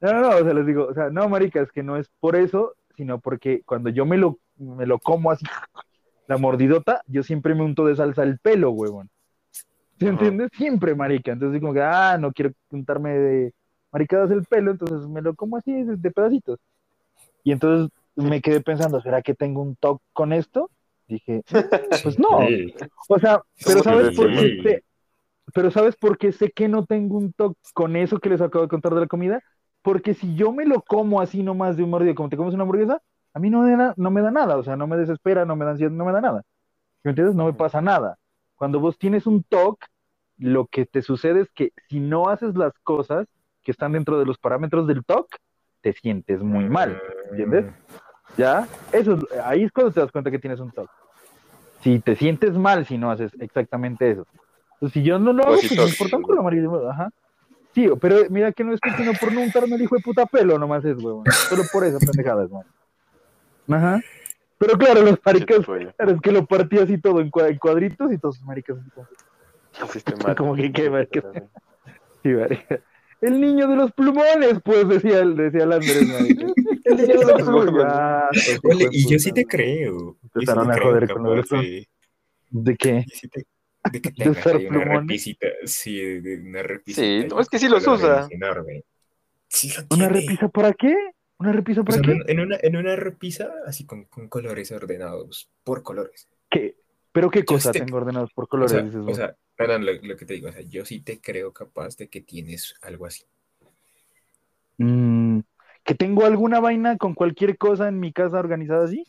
No, 0.00 0.12
no, 0.12 0.20
no, 0.20 0.28
o 0.36 0.44
sea, 0.44 0.52
les 0.52 0.66
digo, 0.66 0.88
o 0.88 0.92
sea, 0.94 1.08
no, 1.10 1.26
marica, 1.28 1.60
es 1.62 1.70
que 1.72 1.82
no 1.84 1.96
es 1.96 2.10
por 2.20 2.36
eso, 2.36 2.74
sino 3.02 3.18
porque 3.18 3.62
cuando 3.66 3.90
yo 3.90 4.06
me 4.06 4.16
lo, 4.16 4.38
me 4.56 4.86
lo 4.86 5.00
como 5.00 5.32
así, 5.32 5.44
la 6.28 6.38
mordidota, 6.38 7.02
yo 7.08 7.24
siempre 7.24 7.52
me 7.52 7.64
unto 7.64 7.84
de 7.84 7.96
salsa 7.96 8.22
el 8.22 8.38
pelo, 8.38 8.70
huevón. 8.70 9.10
¿Sí 9.98 10.06
Ajá. 10.06 10.10
entiendes? 10.10 10.50
Siempre, 10.56 10.94
marica. 10.94 11.32
Entonces, 11.32 11.60
como 11.60 11.74
que, 11.74 11.82
ah, 11.82 12.16
no 12.16 12.32
quiero 12.32 12.52
untarme 12.70 13.10
de 13.10 13.54
maricadas 13.90 14.30
el 14.30 14.44
pelo, 14.44 14.70
entonces 14.70 15.08
me 15.08 15.20
lo 15.20 15.34
como 15.34 15.56
así, 15.56 15.72
de, 15.82 16.10
pedacitos. 16.12 16.60
Y 17.42 17.50
entonces 17.50 17.90
me 18.14 18.40
quedé 18.40 18.60
pensando, 18.60 19.00
¿será 19.00 19.20
que 19.20 19.34
tengo 19.34 19.62
un 19.62 19.74
toque 19.74 20.04
con 20.12 20.32
esto? 20.32 20.70
Dije, 21.08 21.42
pues 22.04 22.20
no. 22.20 22.28
O 23.08 23.18
sea, 23.18 23.42
pero 23.66 23.82
¿Cómo 23.82 23.98
que 23.98 24.04
¿sabes 24.04 24.16
por 24.16 24.30
qué 24.30 24.62
sé? 24.62 24.84
Pero 25.52 25.70
¿sabes 25.72 25.96
por 25.96 26.18
qué 26.18 26.30
sé 26.30 26.52
que 26.52 26.68
no 26.68 26.86
tengo 26.86 27.16
un 27.16 27.32
toque 27.32 27.58
con 27.74 27.96
eso 27.96 28.20
que 28.20 28.28
les 28.28 28.40
acabo 28.40 28.62
de 28.62 28.68
contar 28.68 28.94
de 28.94 29.00
la 29.00 29.06
comida? 29.08 29.42
Porque 29.82 30.14
si 30.14 30.34
yo 30.34 30.52
me 30.52 30.64
lo 30.64 30.82
como 30.82 31.20
así 31.20 31.42
nomás 31.42 31.76
de 31.76 31.82
un 31.82 31.90
mordido, 31.90 32.14
como 32.14 32.28
te 32.28 32.36
comes 32.36 32.54
una 32.54 32.62
hamburguesa, 32.62 33.00
a 33.34 33.38
mí 33.38 33.50
no 33.50 33.62
me 33.62 33.76
da, 33.76 33.94
no 33.96 34.10
me 34.10 34.22
da 34.22 34.30
nada, 34.30 34.56
o 34.56 34.62
sea, 34.62 34.76
no 34.76 34.86
me 34.86 34.96
desespera, 34.96 35.44
no 35.44 35.56
me 35.56 35.64
da 35.64 35.72
ansiedad, 35.72 35.90
no 35.92 36.04
me 36.04 36.12
da 36.12 36.20
nada. 36.20 36.42
¿Me 37.02 37.10
entiendes? 37.10 37.34
No 37.34 37.46
me 37.46 37.52
pasa 37.52 37.80
nada. 37.80 38.16
Cuando 38.56 38.78
vos 38.78 38.96
tienes 38.98 39.26
un 39.26 39.42
toque, 39.42 39.86
lo 40.38 40.66
que 40.66 40.86
te 40.86 41.02
sucede 41.02 41.40
es 41.40 41.50
que 41.50 41.72
si 41.88 41.98
no 42.00 42.28
haces 42.28 42.54
las 42.56 42.72
cosas 42.84 43.26
que 43.62 43.72
están 43.72 43.92
dentro 43.92 44.18
de 44.18 44.26
los 44.26 44.38
parámetros 44.38 44.86
del 44.86 45.04
toque, 45.04 45.36
te 45.80 45.92
sientes 45.92 46.42
muy 46.42 46.68
mal. 46.68 47.00
¿entiendes? 47.30 47.66
¿Ya? 48.36 48.66
Eso, 48.92 49.14
es- 49.14 49.40
ahí 49.44 49.64
es 49.64 49.72
cuando 49.72 49.92
te 49.92 50.00
das 50.00 50.12
cuenta 50.12 50.30
que 50.30 50.38
tienes 50.38 50.60
un 50.60 50.70
toque. 50.70 50.92
Si 51.80 51.98
te 51.98 52.14
sientes 52.14 52.52
mal 52.56 52.86
si 52.86 52.98
no 52.98 53.10
haces 53.10 53.32
exactamente 53.40 54.10
eso. 54.10 54.26
Si 54.92 55.02
yo 55.02 55.18
no 55.18 55.32
lo 55.32 55.42
hago, 55.44 55.52
Pues 55.54 55.68
pues 55.68 55.78
me 55.78 55.84
importa 55.90 56.16
un 56.16 56.22
culo. 56.22 56.90
Ajá. 56.90 57.10
Sí, 57.74 57.88
pero 58.00 58.16
mira 58.28 58.52
que 58.52 58.64
no 58.64 58.74
es 58.74 58.80
que 58.80 58.90
sino 58.92 59.12
por 59.14 59.32
no 59.32 59.40
untarme 59.40 59.76
el 59.76 59.82
hijo 59.82 59.96
de 59.96 60.02
puta 60.02 60.26
pelo, 60.26 60.58
nomás 60.58 60.84
es, 60.84 60.96
huevón. 61.02 61.24
Solo 61.48 61.62
por 61.72 61.84
esa 61.84 61.98
pendejada, 61.98 62.46
man. 62.48 62.64
Ajá. 63.70 64.00
Pero 64.58 64.76
claro, 64.78 65.02
los 65.02 65.18
maricas, 65.24 65.64
claro, 65.64 66.12
es 66.14 66.20
que 66.20 66.32
lo 66.32 66.46
partí 66.46 66.78
así 66.78 66.98
todo 66.98 67.20
en 67.20 67.30
cua- 67.30 67.48
en 67.48 67.58
cuadritos 67.58 68.12
y 68.12 68.18
todos 68.18 68.36
los 68.38 68.46
maricas 68.46 68.76
así 68.78 68.90
como, 68.90 70.34
como 70.36 70.54
que 70.54 70.70
qué, 70.70 70.90
marica. 70.90 71.22
Sí, 72.22 72.28
marica. 72.28 72.80
El 73.20 73.40
niño 73.40 73.66
de 73.68 73.76
los 73.76 73.92
plumones, 73.92 74.60
pues 74.64 74.88
decía 74.88 75.20
el, 75.20 75.36
decía 75.36 75.62
el 75.64 75.72
Andrés, 75.72 76.06
marica. 76.08 76.46
El 76.84 76.96
día 76.96 77.06
de 77.06 77.24
los 77.24 77.48
Ole, 77.48 77.72
de 77.72 78.88
y 78.92 79.08
yo 79.08 79.18
sí 79.18 79.32
te 79.32 79.44
creo. 79.44 80.16
Te 80.34 80.50
a 80.50 80.54
creo 80.54 80.82
joder 80.90 81.12
con 81.12 81.38
eso. 81.38 81.56
de- 81.56 81.88
¿De 82.50 82.76
qué? 82.76 83.04
De 83.90 84.00
que 84.00 84.10
¿De 84.10 84.14
tengas 84.24 84.38
usar 84.38 84.56
ahí 84.56 84.66
una 84.66 84.78
plumones? 84.78 85.00
repisita, 85.00 85.46
sí, 85.64 85.96
de, 85.98 86.20
de 86.20 86.48
una 86.48 86.62
repisita. 86.62 87.02
Sí, 87.06 87.26
no, 87.28 87.40
es 87.40 87.48
que 87.48 87.58
sí 87.58 87.68
los 87.68 87.86
usa. 87.86 88.26
Enorme. 88.30 88.84
Sí 89.48 89.70
lo 89.76 89.96
¿Una 89.96 90.08
repisa 90.08 90.48
para 90.48 90.72
qué? 90.72 90.96
¿Una 91.38 91.52
repisa 91.52 91.82
O 91.82 91.84
para 91.84 91.98
sea, 91.98 92.14
qué? 92.14 92.22
en, 92.28 92.40
una, 92.40 92.56
en 92.62 92.76
una 92.76 92.96
repisa 92.96 93.50
así 93.66 93.84
con, 93.84 94.04
con 94.04 94.28
colores 94.28 94.70
ordenados, 94.72 95.50
por 95.64 95.82
colores. 95.82 96.28
¿Qué? 96.50 96.76
¿Pero 97.12 97.30
qué 97.30 97.40
Yo 97.40 97.46
cosa 97.46 97.72
sí 97.72 97.80
te- 97.80 97.84
tengo 97.84 97.96
ordenados 97.98 98.30
por 98.32 98.44
O 98.44 98.48
colores? 98.48 98.70
sea, 98.70 98.82
dices 98.82 99.02
o 99.06 99.14
sea, 99.14 99.36
no, 99.58 99.66
no, 99.66 99.78
lo, 99.78 99.92
lo 99.92 100.16
que 100.16 100.24
te 100.24 100.34
digo, 100.34 100.48
o 100.48 100.52
sea, 100.52 100.62
yo 100.62 100.84
sí 100.84 101.00
te 101.00 101.20
creo 101.20 101.52
capaz 101.52 101.96
de 101.96 102.08
que 102.08 102.20
tienes 102.20 102.74
algo 102.82 103.06
así. 103.06 103.24
Mm, 104.78 105.40
¿Que 105.84 105.94
tengo 105.94 106.24
alguna 106.24 106.60
vaina 106.60 106.96
con 106.96 107.14
cualquier 107.14 107.58
cosa 107.58 107.88
en 107.88 107.98
mi 108.00 108.12
casa 108.12 108.38
organizada 108.38 108.84
así? 108.84 109.04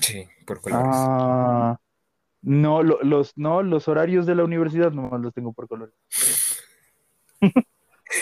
Sí, 0.00 0.26
por 0.46 0.60
colores. 0.60 1.10
Ah, 1.10 1.78
no, 2.46 2.82
lo- 2.84 3.02
los, 3.02 3.36
no, 3.36 3.62
los 3.62 3.88
horarios 3.88 4.24
de 4.24 4.36
la 4.36 4.44
universidad 4.44 4.92
no 4.92 5.18
los 5.18 5.34
tengo 5.34 5.52
por 5.52 5.66
colores. 5.68 5.94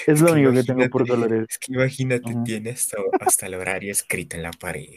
Es 0.07 0.19
lo 0.19 0.29
que 0.29 0.33
único 0.33 0.53
que 0.53 0.65
tengo 0.65 0.89
por 0.89 1.07
colores. 1.07 1.47
Es 1.49 1.59
que 1.59 1.75
imagínate, 1.75 2.33
Ujú. 2.33 2.45
tiene 2.45 2.71
hasta, 2.71 2.97
hasta 3.21 3.47
el 3.47 3.55
horario 3.55 3.93
escrito 3.93 4.35
en 4.35 4.43
la 4.43 4.51
pared. 4.51 4.89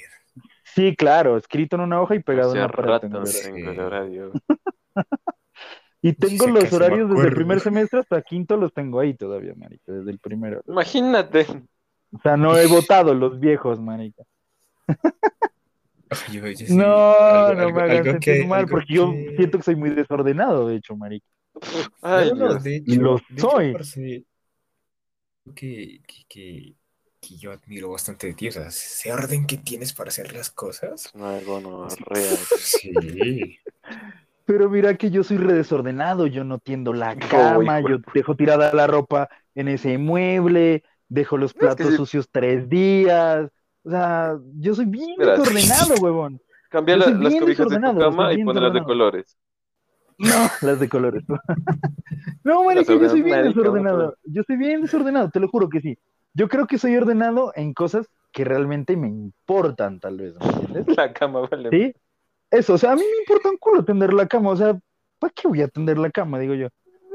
Sí, 0.63 0.95
claro, 0.95 1.35
escrito 1.35 1.75
en 1.75 1.81
una 1.81 2.01
hoja 2.01 2.15
y 2.15 2.19
pegado 2.23 2.53
en 2.53 2.59
una 2.59 2.69
pared. 2.69 2.99
tengo 3.01 3.23
tengo 3.25 3.71
el 3.71 3.79
horario. 3.79 4.31
Y 6.01 6.13
tengo 6.13 6.45
sí, 6.45 6.51
los 6.51 6.71
horarios 6.71 7.09
desde 7.09 7.27
el 7.27 7.33
primer 7.33 7.59
semestre 7.59 7.99
hasta 7.99 8.21
quinto 8.21 8.55
los 8.55 8.71
tengo 8.71 8.99
ahí 8.99 9.13
todavía, 9.15 9.53
marica, 9.57 9.91
desde 9.91 10.11
el 10.11 10.19
primero. 10.19 10.61
Imagínate. 10.67 11.45
O 12.13 12.19
sea, 12.21 12.37
no 12.37 12.55
he 12.55 12.67
votado 12.67 13.13
los 13.13 13.39
viejos, 13.39 13.79
marica. 13.79 14.23
Ay, 16.09 16.33
yo- 16.35 16.47
yo 16.47 16.55
sí, 16.55 16.73
No, 16.75 16.85
algo- 16.85 17.55
no 17.55 17.71
me 17.71 17.81
algo 17.81 18.11
sentir 18.11 18.41
que- 18.41 18.47
mal, 18.47 18.67
porque 18.67 18.93
yo 18.93 19.13
siento 19.35 19.57
que 19.57 19.63
soy 19.63 19.75
muy 19.75 19.89
desordenado, 19.91 20.67
de 20.67 20.75
hecho, 20.77 20.95
marica. 20.95 21.25
Ay, 22.01 22.29
No, 22.29 22.35
no, 22.35 22.55
de 22.59 22.75
hecho, 22.77 23.01
lo 23.01 23.15
de 23.15 23.35
hecho, 23.35 23.49
soy. 23.49 23.73
parce, 23.73 24.25
que, 25.55 26.01
que, 26.05 26.25
que, 26.27 26.75
que 27.19 27.37
yo 27.37 27.51
admiro 27.51 27.89
bastante 27.91 28.27
de 28.27 28.33
ti, 28.33 28.47
o 28.49 28.51
sea, 28.51 28.67
ese 28.67 29.11
orden 29.11 29.45
que 29.47 29.57
tienes 29.57 29.93
para 29.93 30.09
hacer 30.09 30.33
las 30.33 30.49
cosas. 30.51 31.05
Es 31.07 31.13
una 31.15 31.39
gonorrea. 31.39 32.35
Sí. 32.63 33.59
Pero 34.45 34.69
mira 34.69 34.95
que 34.95 35.09
yo 35.11 35.23
soy 35.23 35.37
redesordenado, 35.37 36.25
yo 36.27 36.43
no 36.43 36.59
tiendo 36.59 36.93
la 36.93 37.15
No, 37.15 37.27
cama, 37.27 37.81
yo 37.81 37.97
dejo 38.13 38.35
tirada 38.35 38.73
la 38.73 38.87
ropa 38.87 39.29
en 39.55 39.67
ese 39.67 39.97
mueble, 39.97 40.83
dejo 41.09 41.37
los 41.37 41.53
que 41.53 41.59
platos 41.59 41.89
sí. 41.91 41.97
sucios 41.97 42.29
tres 42.31 42.69
días. 42.69 43.49
O 43.87 43.89
sea, 43.89 44.37
yo 44.59 44.75
soy 44.75 44.85
bien 44.85 45.15
Mira, 45.17 45.37
desordenado, 45.37 45.93
huevón. 46.01 46.41
Cambia 46.69 46.97
la- 46.97 47.07
las 47.07 47.35
cobijas 47.35 47.69
de 47.69 47.75
tu 47.79 47.97
cama 47.97 48.33
y 48.33 48.43
ponlas 48.43 48.73
de 48.73 48.83
colores. 48.83 49.37
No, 50.17 50.27
las 50.61 50.79
de 50.79 50.89
colores. 50.89 51.23
No, 52.43 52.63
marica, 52.63 52.93
yo 52.95 53.09
soy 53.09 53.21
bien 53.21 53.43
desordenado. 53.43 54.15
Yo 54.23 54.41
soy 54.43 54.55
bien 54.57 54.81
desordenado, 54.81 55.29
te 55.29 55.39
lo 55.39 55.47
juro 55.49 55.67
que 55.69 55.81
sí. 55.81 55.97
Yo 56.33 56.47
creo 56.47 56.65
que 56.65 56.77
soy 56.77 56.95
ordenado 56.95 57.51
en 57.55 57.73
cosas 57.73 58.07
que 58.31 58.45
realmente 58.45 58.95
me 58.95 59.07
importan, 59.07 59.99
tal 59.99 60.17
vez, 60.17 60.35
¿me 60.39 60.45
entiendes? 60.47 60.95
La 60.97 61.11
cama 61.11 61.41
vale. 61.49 61.69
¿Sí? 61.69 61.93
Eso, 62.49 62.75
o 62.75 62.77
sea, 62.77 62.93
a 62.93 62.95
mí 62.95 63.01
me 63.01 63.19
importa 63.19 63.49
un 63.49 63.57
culo 63.57 63.83
tender 63.83 64.13
la 64.13 64.25
cama, 64.27 64.51
o 64.51 64.55
sea, 64.55 64.79
¿para 65.19 65.33
qué 65.35 65.47
voy 65.47 65.61
a 65.61 65.67
tender 65.67 65.97
la 65.97 66.09
cama? 66.09 66.39
Digo 66.39 66.53
yo. 66.53 66.69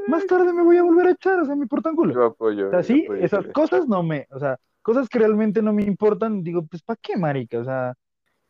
Más 0.07 0.25
tarde 0.27 0.53
me 0.53 0.61
voy 0.63 0.77
a 0.77 0.83
volver 0.83 1.07
a 1.07 1.11
echar, 1.11 1.39
o 1.39 1.45
sea, 1.45 1.55
me 1.55 1.63
importa 1.63 1.89
un 1.89 1.95
culo. 1.95 2.13
Yo 2.13 2.25
apoyo. 2.25 2.67
O 2.67 2.71
sea, 2.71 2.83
sí, 2.83 3.07
esas 3.19 3.47
cosas 3.47 3.87
no 3.87 4.03
me, 4.03 4.27
o 4.29 4.39
sea, 4.39 4.57
cosas 4.83 5.09
que 5.09 5.19
realmente 5.19 5.61
no 5.63 5.73
me 5.73 5.83
importan, 5.83 6.43
digo, 6.43 6.65
pues 6.67 6.83
¿para 6.83 6.99
qué, 7.01 7.17
marica? 7.17 7.59
O 7.59 7.65
sea, 7.65 7.95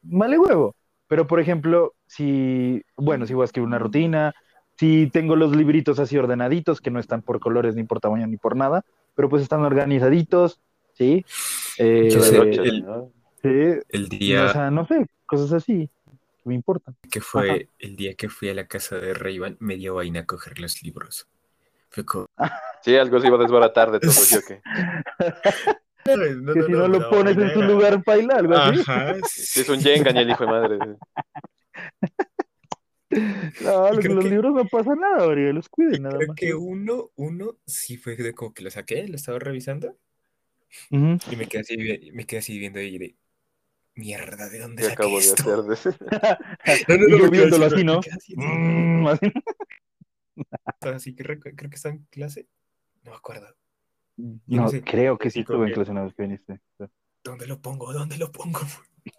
vale 0.02 0.38
huevo. 0.40 0.76
Pero, 1.08 1.28
por 1.28 1.40
ejemplo, 1.40 1.94
si, 2.08 2.82
bueno, 2.98 3.26
si 3.28 3.34
voy 3.34 3.44
a 3.44 3.46
escribir 3.46 3.68
una 3.68 3.80
rutina, 3.80 4.34
si 4.78 5.10
tengo 5.12 5.36
los 5.36 5.56
libritos 5.56 6.00
así 6.00 6.18
ordenaditos, 6.18 6.82
que 6.82 6.92
no 6.92 7.00
están 7.00 7.22
por 7.22 7.40
colores, 7.40 7.76
ni 7.76 7.84
por 7.84 8.00
tamaño, 8.00 8.28
ni 8.28 8.38
por 8.38 8.56
nada, 8.56 8.84
pero 9.16 9.30
pues 9.30 9.44
están 9.44 9.64
organizaditos, 9.64 10.60
¿sí? 10.94 11.24
Eh, 11.78 12.10
sé, 12.12 12.38
noche, 12.38 12.62
el- 12.68 12.84
¿no? 12.84 13.12
sí, 13.42 13.50
El 13.90 14.06
o 14.06 14.10
día 14.10 14.52
sea, 14.52 14.72
no 14.72 14.86
sé, 14.86 15.06
cosas 15.26 15.54
así 15.54 15.90
que 16.06 16.50
me 16.50 16.56
importan. 16.56 16.96
que 17.10 17.22
fue, 17.22 17.70
el 17.80 17.96
día 17.96 18.16
que 18.16 18.30
fui 18.30 18.50
a 18.50 18.54
la 18.54 18.68
casa 18.68 18.98
de 18.98 19.14
Ray-Ban, 19.14 19.58
me 19.60 19.76
dio 19.78 19.96
vaina 19.96 20.22
a 20.22 20.26
coger 20.26 20.60
los 20.60 20.82
libros. 20.82 21.28
Fue 21.90 22.04
como, 22.06 22.26
Sí, 22.84 22.96
algo 22.98 23.20
se 23.20 23.28
iba 23.28 23.38
a 23.38 23.40
desbaratar 23.40 23.92
de 23.92 24.00
todo, 24.00 24.12
¿sí 24.12 24.36
o 24.36 24.42
qué? 24.44 24.62
no, 26.06 26.54
que 26.54 26.64
si 26.64 26.72
no 26.72 26.88
lo 26.88 27.10
pones 27.10 27.38
en 27.38 27.54
su 27.54 27.62
lugar, 27.62 28.04
baila, 28.06 28.36
algo 28.36 28.56
así. 28.56 28.80
Ajá, 28.82 29.16
Sí, 29.26 29.62
es 29.62 29.70
un 29.70 29.80
Jenga 29.82 30.12
ni 30.12 30.20
el 30.20 30.30
hijo 30.30 30.44
de 30.46 30.50
madre. 30.50 30.80
No, 33.62 33.94
los, 33.94 34.00
creo 34.04 34.16
los 34.16 34.24
que- 34.24 34.30
libros 34.32 34.54
no 34.56 34.66
pasa 34.66 34.96
nada, 34.96 35.28
Oriol, 35.28 35.54
los 35.56 35.68
Y 35.68 35.70
cuiden 35.70 36.02
nada 36.04 36.16
creo 36.18 36.28
más. 36.30 36.36
que 36.36 36.54
uno, 36.56 37.12
uno 37.16 37.58
sí 37.66 37.98
fue 37.98 38.16
de 38.16 38.34
como 38.34 38.54
que 38.56 38.64
lo 38.64 38.72
saqué, 38.72 39.08
lo 39.08 39.16
estaba 39.16 39.38
revisando 39.38 39.96
Ujú. 40.90 41.18
y 41.32 41.36
me 41.36 41.46
quedé 41.48 41.62
así, 41.62 42.12
me 42.12 42.26
quedé 42.26 42.40
así 42.40 42.58
viendo 42.58 42.82
y 42.82 42.98
de 42.98 43.16
mierda, 43.94 44.50
¿de 44.50 44.58
dónde 44.60 44.82
¿Qué 44.82 44.90
saqué 44.90 44.94
acabo 44.94 45.20
de 45.20 45.20
esto? 45.20 45.72
hacer? 45.72 45.96
No, 46.88 46.98
no, 46.98 47.08
Y 47.08 47.12
no, 47.12 47.18
yo 47.20 47.30
viéndolo 47.30 47.66
así, 47.68 47.84
¿no? 47.84 48.00
así, 48.00 48.34
Mm, 48.36 49.08
así. 49.08 49.32
así 50.82 51.16
que 51.16 51.24
recu- 51.24 51.54
creo 51.56 51.70
que 51.70 51.76
está 51.76 51.90
en 51.90 52.00
clase, 52.10 52.48
no 53.04 53.12
me 53.12 53.18
acuerdo. 53.18 53.56
Yo 54.18 54.38
No, 54.48 54.62
no 54.64 54.68
sé, 54.70 54.84
creo 54.84 55.18
que 55.18 55.30
sí 55.30 55.40
estuve 55.42 55.62
en 55.64 55.68
que- 55.68 55.74
clase 55.74 55.92
una 55.92 56.04
vez 56.04 56.14
que 56.14 56.24
viniste. 56.24 56.60
¿Dónde 57.24 57.48
lo 57.48 57.60
pongo? 57.62 57.94
¿Dónde 57.94 58.18
lo 58.18 58.32
pongo? 58.32 58.60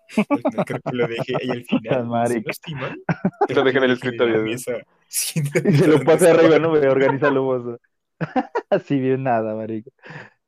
Creo 0.66 0.80
que 0.80 0.96
lo 0.96 1.07
dejé 1.09 1.37
ahí 1.40 1.50
al 1.50 1.64
final. 1.68 2.02
Si 2.04 2.09
marica. 2.09 2.42
no 2.44 2.50
estoy 2.50 2.74
mal, 2.74 3.02
Lo 3.48 3.62
dejé 3.64 3.78
en 3.78 3.83
que 3.83 3.87
el 3.87 3.92
escritorio, 3.92 4.46
Y 4.46 4.59
se 4.59 5.87
lo 5.87 5.92
¿dónde 5.92 6.04
pasa 6.04 6.30
arriba? 6.30 6.59
¿no? 6.59 6.72
Me 6.72 6.88
organizalo 6.88 7.42
vos. 7.42 7.78
Así 8.70 8.98
bien 8.98 9.22
nada, 9.24 9.54
marica. 9.54 9.90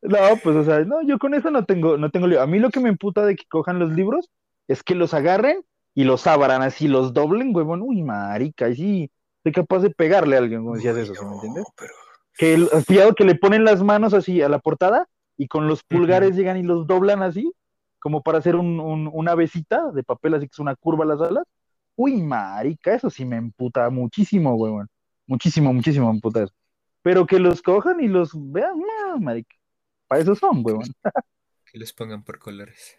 No, 0.03 0.19
pues, 0.43 0.57
o 0.57 0.65
sea, 0.65 0.81
no, 0.85 1.03
yo 1.03 1.19
con 1.19 1.35
eso 1.35 1.51
no 1.51 1.65
tengo, 1.65 1.97
no 1.99 2.11
tengo 2.11 2.27
lío. 2.29 2.41
A 2.41 2.47
mí 2.47 2.59
lo 2.59 2.71
que 2.71 2.81
me 2.81 2.89
emputa 2.91 3.25
de 3.27 3.35
que 3.37 3.45
cojan 3.49 3.79
los 3.79 3.91
libros 3.93 4.31
es 4.69 4.83
que 4.83 4.95
los 4.95 5.15
agarren 5.15 5.63
y 5.95 6.05
los 6.05 6.27
abran 6.27 6.63
así, 6.63 6.89
los 6.89 7.13
doblen, 7.13 7.55
huevón. 7.55 7.83
Uy, 7.83 8.03
marica, 8.03 8.69
y 8.69 8.77
sí, 8.77 9.11
soy 9.43 9.53
capaz 9.53 9.81
de 9.81 9.91
pegarle 9.91 10.37
a 10.37 10.39
alguien, 10.41 10.63
como 10.63 10.77
decías 10.77 10.97
eso, 10.97 11.15
¿sí 11.15 11.25
me 11.25 11.35
entiendes? 11.35 11.65
pero 11.77 11.93
Que 12.37 12.55
el, 12.55 12.69
pillado 12.87 13.15
que 13.15 13.25
le 13.25 13.35
ponen 13.35 13.65
las 13.65 13.83
manos 13.83 14.15
así 14.15 14.43
a 14.43 14.49
la 14.49 14.59
portada 14.59 15.09
y 15.37 15.49
con 15.49 15.69
los 15.69 15.83
pulgares 15.83 16.37
llegan 16.37 16.57
y 16.57 16.63
los 16.63 16.87
doblan 16.87 17.23
así, 17.23 17.53
como 17.99 18.23
para 18.23 18.39
hacer 18.39 18.57
un, 18.57 18.79
un- 18.81 19.11
una 19.13 19.35
besita 19.35 19.91
de 19.93 20.03
papel, 20.03 20.35
así 20.35 20.47
que 20.47 20.53
es 20.53 20.59
una 20.59 20.77
curva 20.77 21.05
a 21.05 21.09
las 21.09 21.21
alas. 21.21 21.45
Uy, 21.97 22.23
marica, 22.23 22.95
eso 22.95 23.09
sí 23.11 23.25
me 23.25 23.37
emputa 23.37 23.89
muchísimo, 23.91 24.55
huevón. 24.55 24.89
Muchísimo, 25.27 25.73
muchísimo 25.73 26.09
me 26.09 26.17
emputa 26.17 26.45
eso. 26.45 26.55
Pero 27.03 27.27
que 27.27 27.39
los 27.39 27.63
cojan 27.63 28.01
y 28.01 28.09
los 28.09 28.31
vean, 28.35 28.79
no, 28.79 29.19
marica. 29.19 29.55
Para 30.07 30.23
eso 30.23 30.35
son, 30.35 30.63
huevón. 30.65 30.85
que 31.73 31.79
los 31.79 31.93
pongan 31.93 32.23
por 32.23 32.39
colores. 32.39 32.99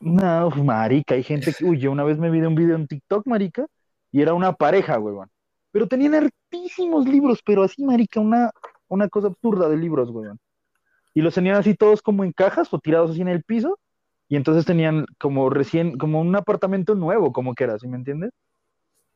No, 0.00 0.48
marica, 0.50 1.14
hay 1.14 1.22
gente 1.22 1.52
que, 1.52 1.64
uy, 1.64 1.78
yo 1.78 1.92
una 1.92 2.04
vez 2.04 2.18
me 2.18 2.30
vi 2.30 2.40
de 2.40 2.46
un 2.46 2.54
video 2.54 2.76
en 2.76 2.86
TikTok, 2.86 3.26
marica, 3.26 3.66
y 4.10 4.22
era 4.22 4.32
una 4.32 4.54
pareja, 4.54 4.98
huevón. 4.98 5.28
Pero 5.72 5.86
tenían 5.86 6.14
hartísimos 6.14 7.06
libros, 7.06 7.40
pero 7.44 7.62
así, 7.62 7.84
marica, 7.84 8.18
una, 8.18 8.50
una 8.90 9.08
cosa 9.08 9.28
absurda 9.28 9.68
de 9.68 9.76
libros, 9.76 10.10
huevón. 10.10 10.38
Y 11.14 11.22
los 11.22 11.34
tenían 11.34 11.56
así 11.56 11.74
todos 11.74 12.02
como 12.02 12.22
en 12.24 12.32
cajas 12.32 12.72
o 12.72 12.78
tirados 12.78 13.12
así 13.12 13.20
en 13.22 13.28
el 13.28 13.42
piso, 13.42 13.78
y 14.28 14.36
entonces 14.36 14.64
tenían 14.64 15.06
como 15.18 15.50
recién, 15.50 15.96
como 15.98 16.20
un 16.20 16.36
apartamento 16.36 16.94
nuevo, 16.94 17.32
como 17.32 17.54
que 17.54 17.64
era, 17.64 17.78
¿sí 17.78 17.88
me 17.88 17.96
entiendes? 17.96 18.30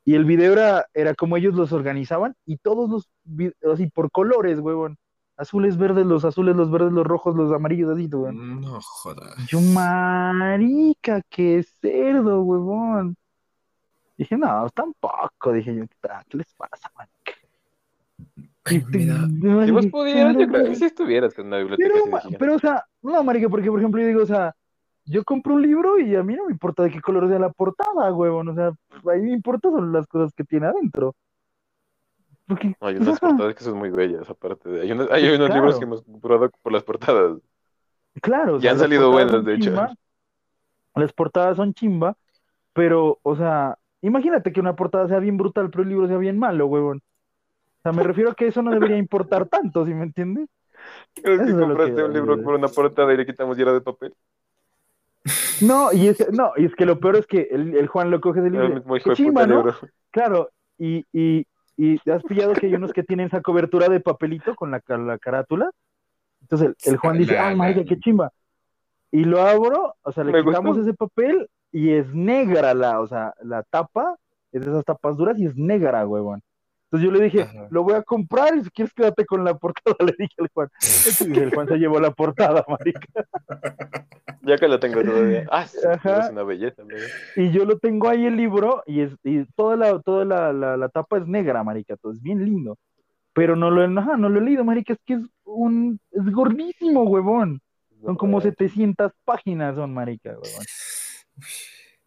Y 0.04 0.14
el 0.16 0.24
video 0.24 0.52
era, 0.52 0.86
era 0.92 1.14
como 1.14 1.36
ellos 1.36 1.54
los 1.54 1.72
organizaban, 1.72 2.34
y 2.46 2.56
todos 2.56 2.90
los, 2.90 3.08
así 3.72 3.86
por 3.88 4.10
colores, 4.10 4.58
huevón. 4.58 4.96
Azules, 5.36 5.76
verdes, 5.76 6.06
los 6.06 6.24
azules, 6.24 6.54
los 6.54 6.70
verdes, 6.70 6.92
los 6.92 7.04
rojos, 7.04 7.34
los 7.34 7.52
amarillos, 7.52 7.90
así, 7.90 8.06
huevón. 8.06 8.60
No 8.60 8.80
jodas. 8.80 9.34
Yo, 9.48 9.60
marica, 9.60 11.22
qué 11.28 11.64
cerdo, 11.80 12.42
huevón. 12.42 13.16
Dije, 14.16 14.36
no, 14.36 14.68
tampoco. 14.70 15.52
Dije 15.52 15.74
yo, 15.74 15.84
"Ah, 16.08 16.22
¿qué 16.28 16.38
les 16.38 16.54
pasa, 16.54 16.90
marica? 16.96 17.32
Ay, 18.64 18.82
me 18.88 19.06
da- 19.06 19.28
Si 19.66 19.70
vos 19.70 19.86
pudieras, 19.86 20.36
yo 20.36 20.46
creo 20.48 20.64
que 20.64 20.74
si 20.74 20.84
estuvieras 20.86 21.34
con 21.34 21.46
una 21.46 21.58
biblioteca 21.58 21.90
Pero, 22.38 22.54
o 22.54 22.58
sea, 22.58 22.84
no, 23.02 23.22
marica, 23.22 23.48
porque, 23.48 23.70
por 23.70 23.78
ejemplo, 23.78 24.00
yo 24.00 24.06
digo, 24.08 24.22
o 24.22 24.26
sea, 24.26 24.54
yo 25.04 25.22
compro 25.24 25.54
un 25.54 25.62
libro 25.62 25.98
y 25.98 26.16
a 26.16 26.22
mí 26.22 26.34
no 26.34 26.46
me 26.46 26.52
importa 26.52 26.82
de 26.82 26.90
qué 26.90 27.00
color 27.00 27.28
sea 27.28 27.38
la 27.38 27.50
portada, 27.50 28.12
huevón. 28.12 28.48
O 28.48 28.54
sea, 28.54 28.72
ahí 29.12 29.20
me 29.20 29.32
importa 29.32 29.70
son 29.70 29.92
las 29.92 30.06
cosas 30.06 30.32
que 30.32 30.44
tiene 30.44 30.66
adentro. 30.66 31.14
Porque, 32.46 32.68
No, 32.80 32.88
hay 32.88 32.96
pues, 32.96 33.08
unas 33.08 33.20
portadas 33.20 33.54
que 33.54 33.64
son 33.64 33.78
muy 33.78 33.90
bellas, 33.90 34.28
aparte. 34.28 34.68
de- 34.68 34.82
Hay, 34.82 34.92
unos, 34.92 35.10
hay 35.10 35.26
unos 35.26 35.38
Claro. 35.38 35.54
libros 35.54 35.78
que 35.78 35.84
hemos 35.84 36.02
comprado 36.02 36.50
por 36.62 36.72
las 36.72 36.82
portadas. 36.82 37.38
claro, 38.22 38.56
o 38.56 38.60
sea, 38.60 38.72
han 38.72 38.78
salido 38.78 39.10
buenas, 39.10 39.44
de 39.44 39.54
hecho. 39.54 39.72
Las 40.94 41.12
portadas 41.12 41.56
son 41.56 41.74
chimba, 41.74 42.16
pero, 42.72 43.18
o 43.22 43.36
sea, 43.36 43.78
imagínate 44.00 44.52
que 44.52 44.60
una 44.60 44.76
portada 44.76 45.08
sea 45.08 45.18
bien 45.18 45.36
brutal, 45.36 45.70
pero 45.70 45.82
el 45.82 45.88
libro 45.88 46.06
sea 46.06 46.18
bien 46.18 46.38
malo, 46.38 46.66
huevón. 46.66 47.02
O 47.84 47.90
sea, 47.90 47.92
me 47.92 48.02
refiero 48.02 48.30
a 48.30 48.34
que 48.34 48.46
eso 48.46 48.62
no 48.62 48.70
debería 48.70 48.96
importar 48.96 49.46
tanto, 49.46 49.84
¿sí 49.84 49.92
me 49.92 50.04
entiendes? 50.04 50.48
¿Crees 51.14 51.40
Eso 51.40 51.44
que 51.44 51.50
es 51.50 51.56
lo 51.58 51.66
compraste 51.66 51.96
que 51.96 52.02
un 52.02 52.12
libro 52.14 52.42
por 52.42 52.54
una 52.54 52.68
portada 52.68 53.12
y 53.12 53.16
le 53.18 53.26
quitamos 53.26 53.58
y 53.58 53.62
era 53.62 53.72
de 53.74 53.80
papel? 53.82 54.14
No, 55.60 55.92
y 55.92 56.08
es, 56.08 56.32
no, 56.32 56.52
y 56.56 56.64
es 56.64 56.74
que 56.74 56.86
lo 56.86 56.98
peor 56.98 57.16
es 57.16 57.26
que 57.26 57.48
el, 57.50 57.76
el 57.76 57.86
Juan 57.88 58.10
lo 58.10 58.20
coge 58.20 58.40
del 58.40 58.52
libro. 58.52 58.68
y 58.68 58.70
Era 58.70 58.76
dice, 58.78 58.88
muy 58.88 58.98
hijo 59.00 59.10
"Qué 59.10 59.10
de 59.10 59.16
chimba, 59.16 59.46
¿no? 59.46 59.56
libro. 59.58 59.74
Claro, 60.10 60.50
y, 60.78 61.04
y, 61.12 61.46
y 61.76 62.10
has 62.10 62.22
pillado 62.24 62.52
que 62.54 62.66
hay 62.66 62.74
unos 62.74 62.92
que 62.92 63.02
tienen 63.02 63.26
esa 63.26 63.42
cobertura 63.42 63.88
de 63.88 64.00
papelito 64.00 64.54
con 64.54 64.70
la, 64.70 64.82
la 64.88 65.18
carátula. 65.18 65.70
Entonces 66.42 66.68
el, 66.68 66.92
el 66.92 66.96
Juan 66.98 67.18
dice, 67.18 67.36
marica, 67.56 67.80
la- 67.80 67.86
qué 67.86 67.98
chimba. 68.00 68.32
Y 69.12 69.24
lo 69.24 69.42
abro, 69.42 69.94
o 70.02 70.12
sea, 70.12 70.24
le 70.24 70.32
Me 70.32 70.44
quitamos 70.44 70.76
gustó. 70.76 70.88
ese 70.90 70.94
papel 70.96 71.48
y 71.72 71.90
es 71.90 72.12
negra 72.14 72.74
la, 72.74 73.00
o 73.00 73.06
sea, 73.06 73.34
la 73.42 73.62
tapa, 73.64 74.16
es 74.52 74.64
de 74.64 74.70
esas 74.70 74.84
tapas 74.84 75.16
duras 75.16 75.38
y 75.38 75.46
es 75.46 75.56
negra, 75.56 76.06
huevón. 76.06 76.42
Entonces 76.94 77.10
yo 77.10 77.18
le 77.18 77.24
dije, 77.24 77.42
Ajá. 77.42 77.66
lo 77.70 77.82
voy 77.82 77.94
a 77.94 78.02
comprar 78.02 78.56
y 78.56 78.62
si 78.62 78.70
quieres 78.70 78.94
quédate 78.94 79.26
con 79.26 79.42
la 79.42 79.54
portada, 79.54 79.96
le 80.12 80.14
dije 80.16 80.34
al 80.38 80.48
Juan. 80.54 80.68
Y 81.20 81.38
el 81.40 81.52
Juan 81.52 81.66
se 81.66 81.76
llevó 81.76 81.98
la 81.98 82.12
portada, 82.12 82.64
marica. 82.68 83.08
Ya 84.42 84.56
que 84.56 84.68
lo 84.68 84.78
tengo 84.78 85.02
todavía. 85.02 85.44
Ah, 85.50 85.66
sí, 85.66 85.78
es 85.82 86.30
una 86.30 86.44
belleza. 86.44 86.84
Y 87.34 87.50
yo 87.50 87.64
lo 87.64 87.80
tengo 87.80 88.08
ahí 88.08 88.26
el 88.26 88.36
libro 88.36 88.84
y, 88.86 89.00
es, 89.00 89.10
y 89.24 89.44
toda, 89.56 89.74
la, 89.74 89.98
toda 90.02 90.24
la, 90.24 90.52
la, 90.52 90.76
la 90.76 90.88
tapa 90.88 91.18
es 91.18 91.26
negra, 91.26 91.64
marica, 91.64 91.96
todo 91.96 92.12
es 92.12 92.22
bien 92.22 92.44
lindo. 92.44 92.78
Pero 93.32 93.56
no 93.56 93.72
lo, 93.72 93.82
ajá, 94.00 94.16
no 94.16 94.28
lo 94.28 94.38
he 94.38 94.42
leído, 94.42 94.64
marica, 94.64 94.92
es 94.92 95.00
que 95.04 95.14
es 95.14 95.22
un, 95.42 95.98
es 96.12 96.30
gordísimo, 96.30 97.02
huevón. 97.02 97.60
Son 98.04 98.14
como 98.14 98.40
700 98.40 99.10
páginas, 99.24 99.74
son, 99.74 99.92
marica, 99.92 100.30
huevón. 100.30 100.64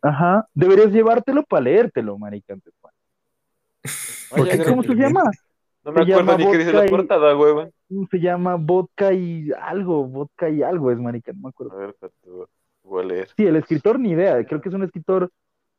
Ajá, 0.02 0.48
deberías 0.54 0.94
llevártelo 0.94 1.44
para 1.44 1.64
leértelo, 1.64 2.18
marica, 2.18 2.54
antes, 2.54 2.74
Juan. 2.80 2.94
¿cómo 4.30 4.84
se 4.84 4.96
llama? 4.96 5.24
No 5.84 5.94
me 5.94 6.06
se 6.06 6.14
acuerdo 6.14 6.38
ni 6.38 6.52
qué 6.52 6.58
dice 6.58 6.74
la 6.74 6.86
portada, 6.86 7.38
huevón. 7.38 7.72
Se 8.12 8.20
llama 8.20 8.56
vodka 8.56 9.14
y 9.14 9.52
algo, 9.62 10.06
vodka 10.06 10.50
y 10.50 10.62
algo 10.62 10.92
es, 10.92 11.00
marica, 11.00 11.32
no 11.32 11.44
me 11.44 11.50
acuerdo. 11.50 11.74
A 11.74 11.78
ver, 11.78 11.96
voy 12.84 13.04
a 13.04 13.08
leer. 13.08 13.30
Sí, 13.38 13.46
el 13.46 13.56
escritor 13.56 13.98
ni 13.98 14.12
idea, 14.12 14.44
creo 14.46 14.60
que 14.60 14.68
es 14.68 14.76
un 14.76 14.84
escritor, 14.84 15.32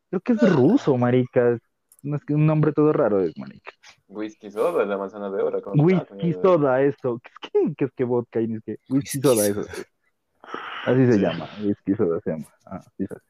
creo 0.08 0.20
que 0.20 0.32
es 0.32 0.54
ruso, 0.54 0.96
marica. 0.96 1.52
es 1.52 1.60
un, 2.02 2.46
nombre 2.46 2.72
todo 2.72 2.92
raro 2.92 3.20
es, 3.20 3.36
marica. 3.36 3.70
Whisky 4.06 4.50
soda, 4.50 4.86
la 4.86 4.96
manzana 4.96 5.30
de 5.30 5.42
oro. 5.42 5.60
Whisky 5.74 6.32
soda, 6.32 6.82
eso. 6.82 7.20
¿Qué 7.22 7.28
es 7.28 7.52
que, 7.52 7.74
qué 7.76 7.84
es 7.84 7.92
que 7.92 8.04
vodka? 8.04 8.40
Y 8.40 8.54
es 8.54 8.62
que 8.64 8.78
whisky 8.88 9.20
soda, 9.20 9.46
eso. 9.46 9.60
Así 10.86 11.06
se 11.06 11.18
llama, 11.18 11.46
whisky 11.62 11.94
soda 11.94 12.18
se 12.20 12.30
llama. 12.30 12.46
Ah, 12.64 12.80
sí, 12.96 13.04
sí. 13.06 13.27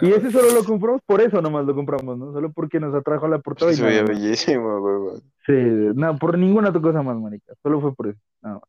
Y 0.00 0.12
ese 0.12 0.30
solo 0.32 0.50
lo 0.52 0.64
compramos, 0.64 1.00
por 1.06 1.20
eso 1.20 1.40
nomás 1.40 1.64
lo 1.64 1.74
compramos, 1.74 2.18
¿no? 2.18 2.32
Solo 2.32 2.50
porque 2.50 2.80
nos 2.80 2.94
atrajo 2.94 3.28
la 3.28 3.38
portada 3.38 3.70
y 3.72 3.76
Se 3.76 3.84
veía 3.84 4.02
bellísimo, 4.02 4.78
huevón. 4.80 5.20
Sí, 5.46 5.52
no, 5.52 6.18
por 6.18 6.36
ninguna 6.36 6.70
otra 6.70 6.80
cosa 6.80 7.02
más, 7.02 7.16
marica. 7.16 7.52
Solo 7.62 7.80
fue 7.80 7.94
por 7.94 8.08
eso. 8.08 8.18
nada 8.40 8.56
más. 8.56 8.64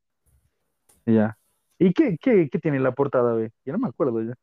Y 1.05 1.15
ya. 1.15 1.37
¿Y 1.79 1.93
qué, 1.93 2.17
qué, 2.21 2.49
qué 2.51 2.59
tiene 2.59 2.79
la 2.79 2.91
portada, 2.91 3.33
güey? 3.33 3.49
Ya 3.65 3.73
no 3.73 3.79
me 3.79 3.87
acuerdo 3.89 4.21
ya. 4.21 4.33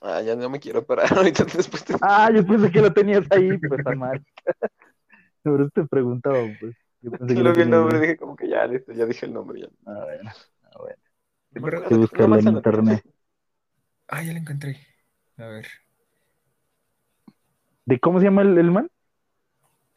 Ah, 0.00 0.22
ya 0.22 0.36
no 0.36 0.48
me 0.48 0.60
quiero 0.60 0.84
parar 0.84 1.06
ahorita 1.16 1.44
después 1.44 1.84
de... 1.86 1.96
Ah, 2.00 2.30
yo 2.32 2.46
pensé 2.46 2.70
que 2.70 2.80
lo 2.80 2.92
tenías 2.92 3.26
ahí, 3.30 3.58
pues 3.58 3.82
tan 3.82 3.98
mal. 3.98 4.24
Por 5.42 5.60
eso 5.60 5.70
te 5.74 5.84
preguntaba, 5.86 6.38
pues. 6.60 6.76
Yo 7.00 7.10
pensé 7.10 7.34
que 7.34 7.42
Lo 7.42 7.52
vi 7.52 7.62
el 7.62 7.70
nombre, 7.70 7.96
ahí. 7.96 8.02
dije 8.02 8.16
como 8.16 8.36
que 8.36 8.48
ya, 8.48 8.66
listo, 8.66 8.92
ya 8.92 9.06
dije 9.06 9.26
el 9.26 9.32
nombre. 9.32 9.60
Ya. 9.62 9.68
Ah, 9.86 10.04
bueno. 10.04 10.30
Ah, 10.62 10.78
bueno. 10.78 11.82
Que 11.88 11.94
buscarlo 11.96 12.38
en 12.38 12.48
internet. 12.48 13.04
Ah, 14.08 14.22
ya 14.22 14.32
la 14.32 14.38
encontré. 14.38 14.78
A 15.36 15.46
ver. 15.46 15.66
¿De 17.84 17.98
cómo 18.00 18.18
se 18.18 18.24
llama 18.26 18.42
el, 18.42 18.56
el 18.58 18.70
man? 18.70 18.90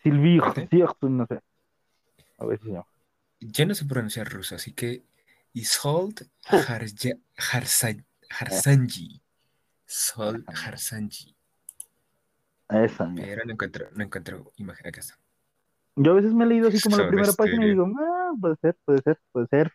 Silvio, 0.03 0.45
¿Este? 0.47 0.67
no 1.01 1.25
sé. 1.27 1.39
A 2.37 2.45
ver 2.45 2.59
si 2.61 2.69
llama. 2.69 2.85
Yo 3.39 3.65
no 3.65 3.73
sé 3.75 3.85
pronunciar 3.85 4.29
ruso, 4.29 4.55
así 4.55 4.73
que 4.73 5.03
Isold 5.53 6.27
Harja- 6.45 7.17
Harsa- 7.37 8.03
Harsanji. 8.29 9.21
Sol 9.85 10.43
Harsanji. 10.47 11.35
Esa, 12.69 13.05
mira. 13.05 13.25
Pero 13.27 13.45
no 13.45 13.51
encuentro, 13.53 13.89
no 13.93 14.03
encuentro 14.03 14.53
imagen. 14.57 14.87
Acá 14.87 14.99
está. 15.01 15.17
Yo 15.97 16.11
a 16.13 16.15
veces 16.15 16.33
me 16.33 16.45
he 16.45 16.47
leído 16.47 16.69
así 16.69 16.79
como 16.81 16.97
la 16.97 17.07
primera 17.09 17.33
página 17.33 17.65
y 17.65 17.69
digo, 17.69 17.87
ah, 17.99 18.31
puede 18.39 18.55
ser, 18.61 18.77
puede 18.85 19.01
ser, 19.01 19.19
puede 19.31 19.47
ser. 19.47 19.73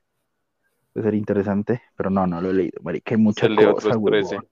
Puede 0.96 1.04
ser 1.08 1.14
interesante, 1.14 1.82
pero 1.96 2.10
no, 2.10 2.26
no 2.26 2.40
lo 2.40 2.50
he 2.50 2.54
leído, 2.54 2.80
marica, 2.82 3.14
hay 3.14 3.20
mucha 3.20 3.46
Se 3.46 3.50
lee 3.50 3.64
cosa, 3.66 3.66
otros 3.66 3.96
huevón. 3.96 4.44
13. 4.44 4.48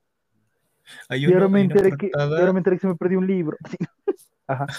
Hay 1.09 1.27
Y 1.27 1.33
una, 1.33 1.35
ahora 1.35 1.49
me 1.49 1.61
hay 1.61 1.67
una 1.67 1.77
enteré 1.77 1.97
que, 1.97 2.07
y 2.07 2.11
portada, 2.11 2.41
ahora 2.41 2.53
me 2.53 2.61
enteré 2.61 2.77
que 2.77 2.81
se 2.83 2.87
me 2.89 2.97
perdió 2.97 3.19
un 3.19 3.27
libro. 3.27 3.59
Ajá. 4.47 4.75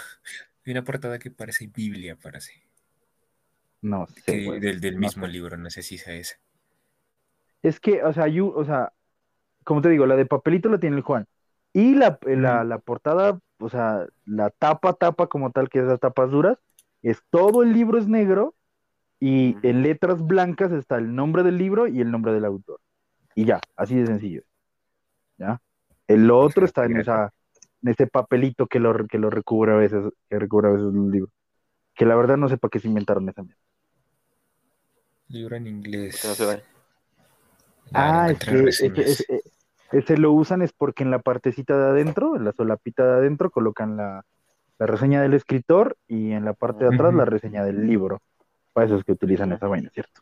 hay 0.66 0.72
una 0.72 0.84
portada 0.84 1.18
que 1.20 1.32
parece 1.32 1.68
Biblia, 1.68 2.18
parece. 2.18 2.52
No 3.82 4.06
sé, 4.08 4.24
Que 4.26 4.42
güey. 4.42 4.60
del, 4.60 4.80
del 4.82 5.00
no 5.00 5.00
mismo 5.00 5.26
sé. 5.26 5.32
libro, 5.32 5.58
no 5.58 5.70
sé 5.70 5.82
si 5.82 5.98
sea 5.98 6.14
esa. 6.16 6.36
Es 7.62 7.80
que, 7.80 8.04
o 8.04 8.14
sea, 8.14 8.28
yo, 8.28 8.48
o 8.50 8.64
sea, 8.66 8.94
como 9.66 9.82
te 9.82 9.90
digo, 9.90 10.06
la 10.08 10.16
de 10.16 10.26
papelito 10.26 10.70
la 10.70 10.80
tiene 10.80 10.98
el 10.98 11.04
Juan. 11.04 11.28
Y 11.74 11.96
la, 11.96 12.20
la, 12.26 12.64
Ujú. 12.64 12.66
la 12.66 12.80
portada, 12.80 13.40
o 13.60 13.70
sea, 13.70 14.08
la 14.26 14.50
tapa, 14.52 14.94
tapa 14.94 15.28
como 15.28 15.52
tal, 15.52 15.70
que 15.70 15.80
es 15.80 15.86
las 15.86 16.00
tapas 16.02 16.32
duras, 16.32 16.60
es 17.04 17.22
todo 17.32 17.64
el 17.64 17.74
libro 17.74 18.00
es 18.00 18.08
negro 18.08 18.56
y 19.20 19.56
en 19.64 19.82
letras 19.84 20.26
blancas 20.26 20.72
está 20.72 20.98
el 20.98 21.16
nombre 21.16 21.44
del 21.44 21.58
libro 21.58 21.88
y 21.88 22.02
el 22.02 22.12
nombre 22.12 22.34
del 22.34 22.46
autor. 22.46 22.80
Y 23.34 23.46
ya, 23.46 23.60
así 23.76 23.96
de 23.96 24.08
sencillo. 24.08 24.42
¿Ya? 25.38 25.62
El 26.08 26.30
otro 26.32 26.66
está 26.66 26.86
en 26.86 26.98
esa, 26.98 27.34
en 27.82 27.90
ese 27.90 28.08
papelito 28.08 28.68
que 28.68 28.80
lo, 28.80 29.08
que 29.08 29.18
lo 29.18 29.30
recubre 29.30 29.72
a 29.74 29.76
veces, 29.76 30.04
que 30.30 30.40
recubre 30.40 30.68
a 30.70 30.72
veces 30.72 30.88
un 30.88 31.12
libro. 31.12 31.32
Que 31.96 32.06
la 32.06 32.16
verdad 32.16 32.38
no 32.38 32.50
sé 32.50 32.58
para 32.58 32.70
qué 32.70 32.80
se 32.80 32.88
inventaron 32.88 33.28
esa 33.30 33.42
mierda. 33.44 33.62
Libro 35.30 35.56
en 35.56 35.68
inglés. 35.68 36.24
No 36.26 36.34
se. 36.36 36.64
Ah, 37.94 38.24
Ah, 38.26 38.32
es 38.32 38.40
que 38.40 38.52
ese, 38.52 38.64
reseñas. 38.90 39.08
ese- 39.08 39.42
ese 39.92 40.18
lo 40.18 40.32
usan 40.34 40.62
es 40.62 40.74
porque 40.74 41.04
en 41.04 41.12
la 41.12 41.20
partecita 41.20 41.78
de 41.78 41.86
adentro, 41.86 42.36
en 42.36 42.44
la 42.44 42.52
solapita 42.52 43.06
de 43.06 43.14
adentro, 43.14 43.50
colocan 43.50 43.96
la, 43.98 44.26
la 44.78 44.86
reseña 44.88 45.22
del 45.22 45.34
escritor 45.34 45.96
y 46.08 46.32
en 46.32 46.44
la 46.46 46.54
parte 46.54 46.84
de 46.86 46.94
atrás 46.94 47.14
la 47.14 47.26
reseña 47.26 47.64
del 47.64 47.86
libro. 47.88 48.22
Para 48.76 48.88
eso 48.88 48.98
es 48.98 49.06
que 49.06 49.14
utilizan 49.14 49.54
esa 49.54 49.68
vaina, 49.68 49.90
¿cierto? 49.94 50.22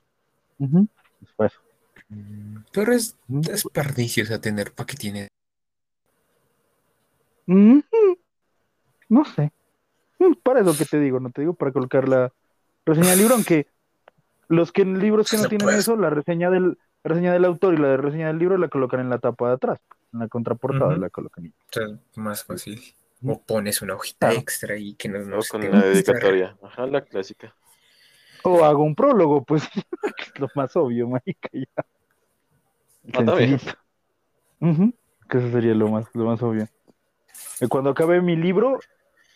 Ujú, 0.60 0.88
es 1.24 1.32
para 1.36 1.48
eso. 1.48 1.60
Pero 2.72 2.94
es 2.94 3.18
desperdicio, 3.28 4.24
o 4.24 4.28
sea, 4.28 4.40
tener 4.40 4.72
para 4.74 4.86
que 4.86 4.96
tiene. 4.96 5.28
Ujú. 7.48 7.84
No 9.10 9.26
sé. 9.26 9.52
Mm, 10.20 10.34
Para 10.44 10.62
eso 10.62 10.78
que 10.78 10.86
te 10.86 11.00
digo, 11.00 11.20
no 11.20 11.32
te 11.32 11.42
digo 11.42 11.56
para 11.56 11.72
colocar 11.72 12.08
la 12.08 12.32
reseña 12.86 13.10
del 13.10 13.20
libro, 13.20 13.34
aunque 13.34 13.66
los 14.50 14.72
que 14.72 14.86
libros 14.86 15.32
que 15.32 15.38
no 15.38 15.44
No 15.44 15.50
tienen 15.50 15.66
puedes. 15.66 15.82
eso, 15.82 15.96
la 15.96 16.12
reseña 16.12 16.52
del 16.52 16.78
la 17.04 17.10
reseña 17.10 17.34
del 17.34 17.46
autor 17.46 17.74
y 17.74 17.78
la 17.78 17.88
de 17.88 17.98
reseña 17.98 18.28
del 18.28 18.38
libro 18.38 18.58
la 18.60 18.68
colocan 18.70 19.00
en 19.00 19.10
la 19.10 19.18
tapa 19.18 19.48
de 19.48 19.54
atrás, 19.56 19.80
en 20.14 20.20
la 20.20 20.28
contraportada 20.28 20.96
la 20.96 21.10
colocan. 21.10 21.48
O 21.48 21.52
sea, 21.72 21.88
más 22.16 22.44
fácil. 22.44 22.82
O 23.26 23.42
pones 23.42 23.82
una 23.82 23.96
hojita 23.96 24.28
Claro. 24.28 24.40
extra 24.40 24.78
y 24.78 24.94
que 24.94 25.10
no, 25.10 25.20
no 25.26 25.40
O 25.40 25.42
se 25.42 25.50
con 25.50 25.62
te 25.62 25.70
una 25.70 25.80
va 25.80 25.84
a 25.84 25.88
mostrar. 25.90 26.16
dedicatoria. 26.16 26.58
Ajá, 26.62 26.86
la 26.86 27.02
clásica. 27.04 27.56
O 28.44 28.64
hago 28.64 28.84
un 28.84 28.96
prólogo, 28.96 29.44
pues 29.44 29.64
es 30.20 30.40
lo 30.40 30.50
más 30.56 30.76
obvio, 30.76 31.08
marica, 31.08 31.50
ya. 31.54 31.86
Ah, 33.14 33.26
también. 33.26 33.60
Ujú, 34.60 34.94
Que 35.30 35.38
eso 35.38 35.52
sería 35.52 35.74
lo 35.74 35.90
más, 35.90 36.06
lo 36.14 36.26
más 36.26 36.42
obvio. 36.42 36.68
Y 37.60 37.68
cuando 37.68 37.90
acabe 37.90 38.22
mi 38.22 38.36
libro, 38.36 38.80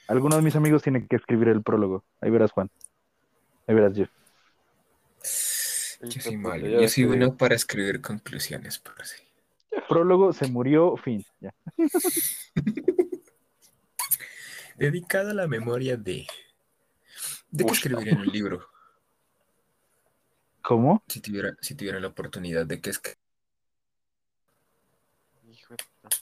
algunos 0.07 0.37
de 0.37 0.43
mis 0.43 0.55
amigos 0.55 0.83
tienen 0.83 1.07
que 1.07 1.15
escribir 1.15 1.49
el 1.49 1.63
prólogo. 1.63 2.03
Ahí 2.21 2.29
verás, 2.29 2.51
Juan. 2.51 2.69
Ahí 3.67 3.75
verás, 3.75 3.95
Jeff. 3.95 4.09
Yo 6.01 6.21
soy 6.21 6.37
malo. 6.37 6.67
Yo 6.67 6.87
soy 6.87 7.05
bueno 7.05 7.35
para 7.35 7.55
escribir 7.55 8.01
conclusiones, 8.01 8.79
parece. 8.79 9.27
Prólogo, 9.89 10.33
se 10.33 10.47
murió, 10.47 10.95
fin. 10.97 11.25
Ya. 11.39 11.53
Dedicado 14.77 15.31
a 15.31 15.33
la 15.33 15.47
memoria 15.47 15.97
de. 15.97 16.27
¿De 17.49 17.63
qué 17.65 17.71
Uy. 17.71 17.77
escribiría 17.77 18.13
en 18.13 18.19
un 18.19 18.27
libro? 18.27 18.67
¿Cómo? 20.67 21.01
Si 21.07 21.21
tuviera, 21.21 21.55
si 21.61 21.75
tuviera 21.75 21.97
la 21.97 22.09
oportunidad 22.09 22.65
de 22.65 22.81
que. 22.81 22.89
Hijo 25.49 25.73
de 25.73 25.77
puta. 26.01 26.17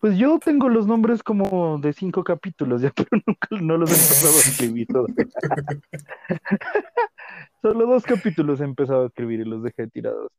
Pues 0.00 0.16
yo 0.16 0.38
tengo 0.38 0.70
los 0.70 0.86
nombres 0.86 1.22
como 1.22 1.76
de 1.78 1.92
cinco 1.92 2.24
capítulos, 2.24 2.80
ya, 2.80 2.90
pero 2.96 3.10
nunca 3.26 3.48
no 3.60 3.76
los 3.76 3.90
he 3.90 3.94
empezado 3.94 4.34
a 4.34 4.38
escribir 4.38 4.86
todavía. 4.86 5.26
Solo 7.60 7.86
dos 7.86 8.04
capítulos 8.04 8.62
he 8.62 8.64
empezado 8.64 9.02
a 9.02 9.06
escribir 9.08 9.40
y 9.40 9.44
los 9.44 9.62
dejé 9.62 9.86
tirados. 9.86 10.32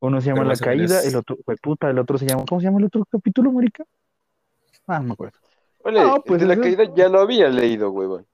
Uno 0.00 0.20
se 0.20 0.26
llama 0.26 0.40
Pero 0.42 0.50
La 0.50 0.56
Caída, 0.58 0.96
menos- 0.98 1.06
el 1.06 1.16
otro, 1.16 1.38
fue 1.46 1.56
puta, 1.56 1.88
el 1.88 1.98
otro 1.98 2.18
se 2.18 2.26
llama, 2.26 2.44
¿cómo 2.46 2.60
se 2.60 2.66
llama 2.66 2.78
el 2.80 2.84
otro 2.84 3.06
capítulo, 3.10 3.50
marica? 3.52 3.84
Ah, 4.86 4.98
no 4.98 5.04
me 5.06 5.12
acuerdo. 5.14 5.38
No, 5.82 6.16
el 6.16 6.22
pues 6.26 6.42
de 6.42 6.46
la 6.46 6.52
eso- 6.52 6.62
caída 6.62 6.84
ya 6.94 7.08
lo 7.08 7.20
había 7.20 7.48
leído, 7.48 7.90
huevón. 7.90 8.26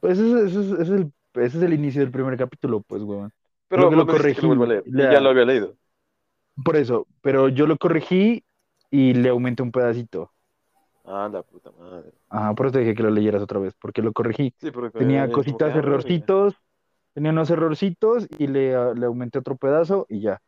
Pues 0.00 0.18
ese, 0.18 0.46
es- 0.46 0.54
ese 0.54 0.60
es, 0.60 0.66
ese 0.72 0.82
es 0.82 0.88
el, 0.88 1.12
ese 1.34 1.58
es 1.58 1.62
el 1.64 1.74
inicio 1.74 2.00
del 2.00 2.10
primer 2.10 2.36
capítulo, 2.36 2.82
pues, 2.82 3.02
weón. 3.02 3.32
Pero 3.68 3.90
Lo 3.90 4.06
leer. 4.06 4.06
corregí, 4.06 4.48
la- 4.86 5.12
ya 5.12 5.20
lo 5.20 5.30
había 5.30 5.44
leído. 5.44 5.76
Por 6.64 6.76
eso, 6.76 7.06
pero 7.20 7.48
yo 7.48 7.66
lo 7.66 7.76
corregí 7.76 8.44
y 8.90 9.14
le 9.14 9.28
aumenté 9.30 9.62
un 9.62 9.72
pedacito. 9.72 10.32
Ah, 11.04 11.28
la 11.30 11.42
puta 11.42 11.70
madre. 11.72 12.12
Ajá, 12.28 12.54
por 12.54 12.66
eso 12.66 12.74
te 12.74 12.78
dije 12.80 12.94
que 12.94 13.02
lo 13.02 13.10
leyeras 13.10 13.42
otra 13.42 13.58
vez, 13.58 13.74
porque 13.80 14.02
lo 14.02 14.12
corregí. 14.12 14.54
Sí, 14.60 14.70
porque 14.70 14.98
Tenía 14.98 15.30
cositas, 15.30 15.74
ah, 15.74 15.78
errorcitos, 15.78 16.54
tenía 17.14 17.32
unos 17.32 17.50
errorcitos 17.50 18.26
y 18.38 18.46
le, 18.46 18.74
ah, 18.74 18.92
le 18.94 19.06
aumenté 19.06 19.38
otro 19.38 19.56
pedazo 19.56 20.06
y 20.08 20.20
ya. 20.20 20.40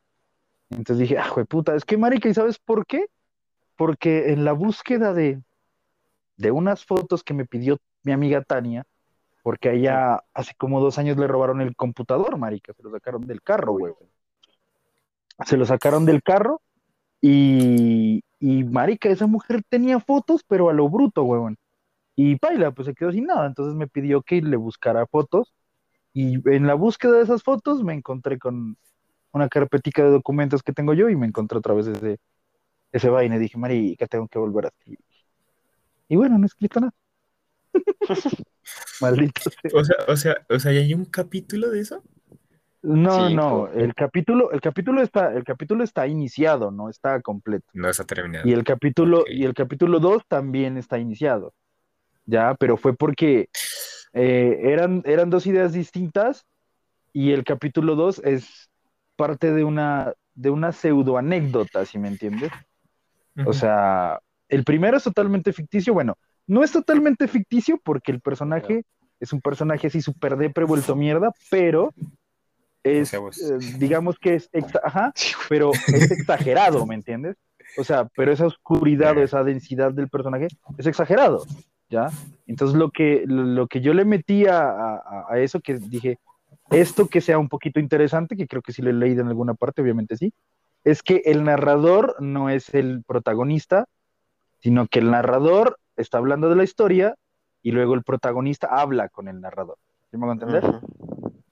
Entonces 0.70 0.98
dije, 0.98 1.18
ah, 1.18 1.30
puta, 1.48 1.74
es 1.76 1.84
que 1.84 1.96
marica, 1.96 2.28
¿y 2.28 2.34
sabes 2.34 2.58
por 2.58 2.86
qué? 2.86 3.06
Porque 3.76 4.32
en 4.32 4.44
la 4.44 4.52
búsqueda 4.52 5.12
de, 5.12 5.42
de 6.36 6.50
unas 6.50 6.84
fotos 6.84 7.22
que 7.22 7.34
me 7.34 7.46
pidió 7.46 7.78
mi 8.04 8.12
amiga 8.12 8.42
Tania, 8.42 8.84
porque 9.46 9.68
a 9.68 9.72
ella 9.74 10.24
hace 10.34 10.54
como 10.58 10.80
dos 10.80 10.98
años 10.98 11.16
le 11.18 11.28
robaron 11.28 11.60
el 11.60 11.76
computador, 11.76 12.36
marica, 12.36 12.72
se 12.72 12.82
lo 12.82 12.90
sacaron 12.90 13.28
del 13.28 13.42
carro, 13.42 13.74
güey. 13.74 13.94
Se 15.44 15.56
lo 15.56 15.64
sacaron 15.64 16.04
del 16.04 16.20
carro 16.20 16.60
y, 17.20 18.24
y 18.40 18.64
marica, 18.64 19.08
esa 19.08 19.28
mujer 19.28 19.62
tenía 19.68 20.00
fotos, 20.00 20.42
pero 20.48 20.68
a 20.68 20.72
lo 20.72 20.88
bruto, 20.88 21.22
weón. 21.22 21.56
Y 22.16 22.34
Paila, 22.34 22.72
pues 22.72 22.86
se 22.86 22.94
quedó 22.94 23.12
sin 23.12 23.26
nada. 23.26 23.46
Entonces 23.46 23.76
me 23.76 23.86
pidió 23.86 24.20
que 24.22 24.42
le 24.42 24.56
buscara 24.56 25.06
fotos. 25.06 25.54
Y 26.12 26.42
en 26.50 26.66
la 26.66 26.74
búsqueda 26.74 27.12
de 27.12 27.22
esas 27.22 27.44
fotos 27.44 27.84
me 27.84 27.94
encontré 27.94 28.40
con 28.40 28.76
una 29.30 29.48
carpetica 29.48 30.02
de 30.02 30.10
documentos 30.10 30.64
que 30.64 30.72
tengo 30.72 30.92
yo 30.92 31.08
y 31.08 31.14
me 31.14 31.28
encontré 31.28 31.56
otra 31.56 31.72
vez 31.72 31.86
ese, 31.86 32.18
ese 32.90 33.08
vaina. 33.10 33.36
Y 33.36 33.38
dije, 33.38 33.58
marica, 33.58 34.08
tengo 34.08 34.26
que 34.26 34.40
volver 34.40 34.64
a 34.64 34.68
escribir. 34.70 34.98
Y 36.08 36.16
bueno, 36.16 36.36
no 36.36 36.46
escrito 36.46 36.80
nada. 36.80 36.92
Maldito 39.00 39.40
sea. 39.42 39.70
O 39.72 39.84
sea, 39.84 39.96
o 40.08 40.16
sea, 40.16 40.36
o 40.48 40.58
sea, 40.58 40.72
¿y 40.72 40.78
hay 40.78 40.94
un 40.94 41.04
capítulo 41.04 41.70
de 41.70 41.80
eso? 41.80 42.02
No, 42.82 43.28
Sí, 43.28 43.34
no, 43.34 43.68
el 43.68 43.94
capítulo, 43.94 44.52
el 44.52 44.60
capítulo 44.60 45.02
está, 45.02 45.32
el 45.32 45.42
capítulo 45.42 45.82
está 45.82 46.06
iniciado, 46.06 46.70
no 46.70 46.88
está 46.88 47.20
completo. 47.20 47.66
No 47.72 47.88
está 47.88 48.04
terminado. 48.04 48.48
Y 48.48 48.52
el 48.52 48.62
capítulo, 48.62 49.24
y 49.26 49.44
el 49.44 49.54
capítulo 49.54 49.98
2 49.98 50.22
también 50.28 50.76
está 50.76 50.98
iniciado. 50.98 51.52
Ya, 52.26 52.54
pero 52.54 52.76
fue 52.76 52.94
porque 52.94 53.48
eh, 54.12 54.60
eran, 54.62 55.02
eran 55.04 55.30
dos 55.30 55.46
ideas 55.46 55.72
distintas 55.72 56.46
y 57.12 57.32
el 57.32 57.44
capítulo 57.44 57.96
2 57.96 58.20
es 58.24 58.70
parte 59.16 59.52
de 59.52 59.64
una, 59.64 60.12
de 60.34 60.50
una 60.50 60.70
pseudo 60.70 61.18
anécdota, 61.18 61.84
si 61.86 61.98
me 61.98 62.08
entiendes. 62.08 62.52
O 63.44 63.52
sea, 63.52 64.20
el 64.48 64.64
primero 64.64 64.96
es 64.96 65.02
totalmente 65.02 65.52
ficticio. 65.52 65.92
Bueno, 65.92 66.16
no 66.46 66.62
es 66.62 66.72
totalmente 66.72 67.28
ficticio 67.28 67.80
porque 67.82 68.12
el 68.12 68.20
personaje 68.20 68.84
es 69.20 69.32
un 69.32 69.40
personaje 69.40 69.86
así 69.86 70.00
súper 70.00 70.36
depre 70.36 70.64
vuelto 70.64 70.94
mierda, 70.94 71.32
pero 71.50 71.92
es, 72.84 73.08
eh, 73.42 73.58
digamos 73.78 74.18
que 74.18 74.34
es, 74.36 74.48
ajá, 74.82 75.12
pero 75.48 75.72
es 75.72 76.10
exagerado, 76.10 76.86
¿me 76.86 76.94
entiendes? 76.94 77.36
O 77.78 77.84
sea, 77.84 78.08
pero 78.16 78.32
esa 78.32 78.46
oscuridad 78.46 79.16
o 79.16 79.22
esa 79.24 79.42
densidad 79.44 79.92
del 79.92 80.08
personaje 80.08 80.48
es 80.78 80.86
exagerado, 80.86 81.44
¿ya? 81.90 82.10
Entonces 82.46 82.76
lo 82.76 82.90
que, 82.90 83.24
lo 83.26 83.66
que 83.66 83.80
yo 83.80 83.92
le 83.92 84.04
metí 84.04 84.46
a, 84.46 84.60
a- 84.70 85.26
a 85.28 85.38
eso, 85.40 85.60
que 85.60 85.74
dije, 85.74 86.18
esto 86.70 87.08
que 87.08 87.20
sea 87.20 87.38
un 87.38 87.48
poquito 87.48 87.80
interesante, 87.80 88.36
que 88.36 88.46
creo 88.46 88.62
que 88.62 88.72
sí 88.72 88.82
lo 88.82 88.90
he 88.90 88.92
leído 88.92 89.22
en 89.22 89.28
alguna 89.28 89.54
parte, 89.54 89.82
obviamente 89.82 90.16
sí, 90.16 90.32
es 90.84 91.02
que 91.02 91.22
el 91.24 91.42
narrador 91.42 92.14
no 92.20 92.48
es 92.50 92.72
el 92.74 93.02
protagonista, 93.04 93.86
sino 94.60 94.86
que 94.86 95.00
el 95.00 95.10
narrador 95.10 95.78
está 95.96 96.18
hablando 96.18 96.48
de 96.48 96.56
la 96.56 96.64
historia 96.64 97.14
y 97.62 97.72
luego 97.72 97.94
el 97.94 98.02
protagonista 98.02 98.68
habla 98.70 99.08
con 99.08 99.28
el 99.28 99.40
narrador. 99.40 99.78
¿Sí 100.10 100.16
me 100.16 100.24
hago 100.24 100.32
entender? 100.32 100.64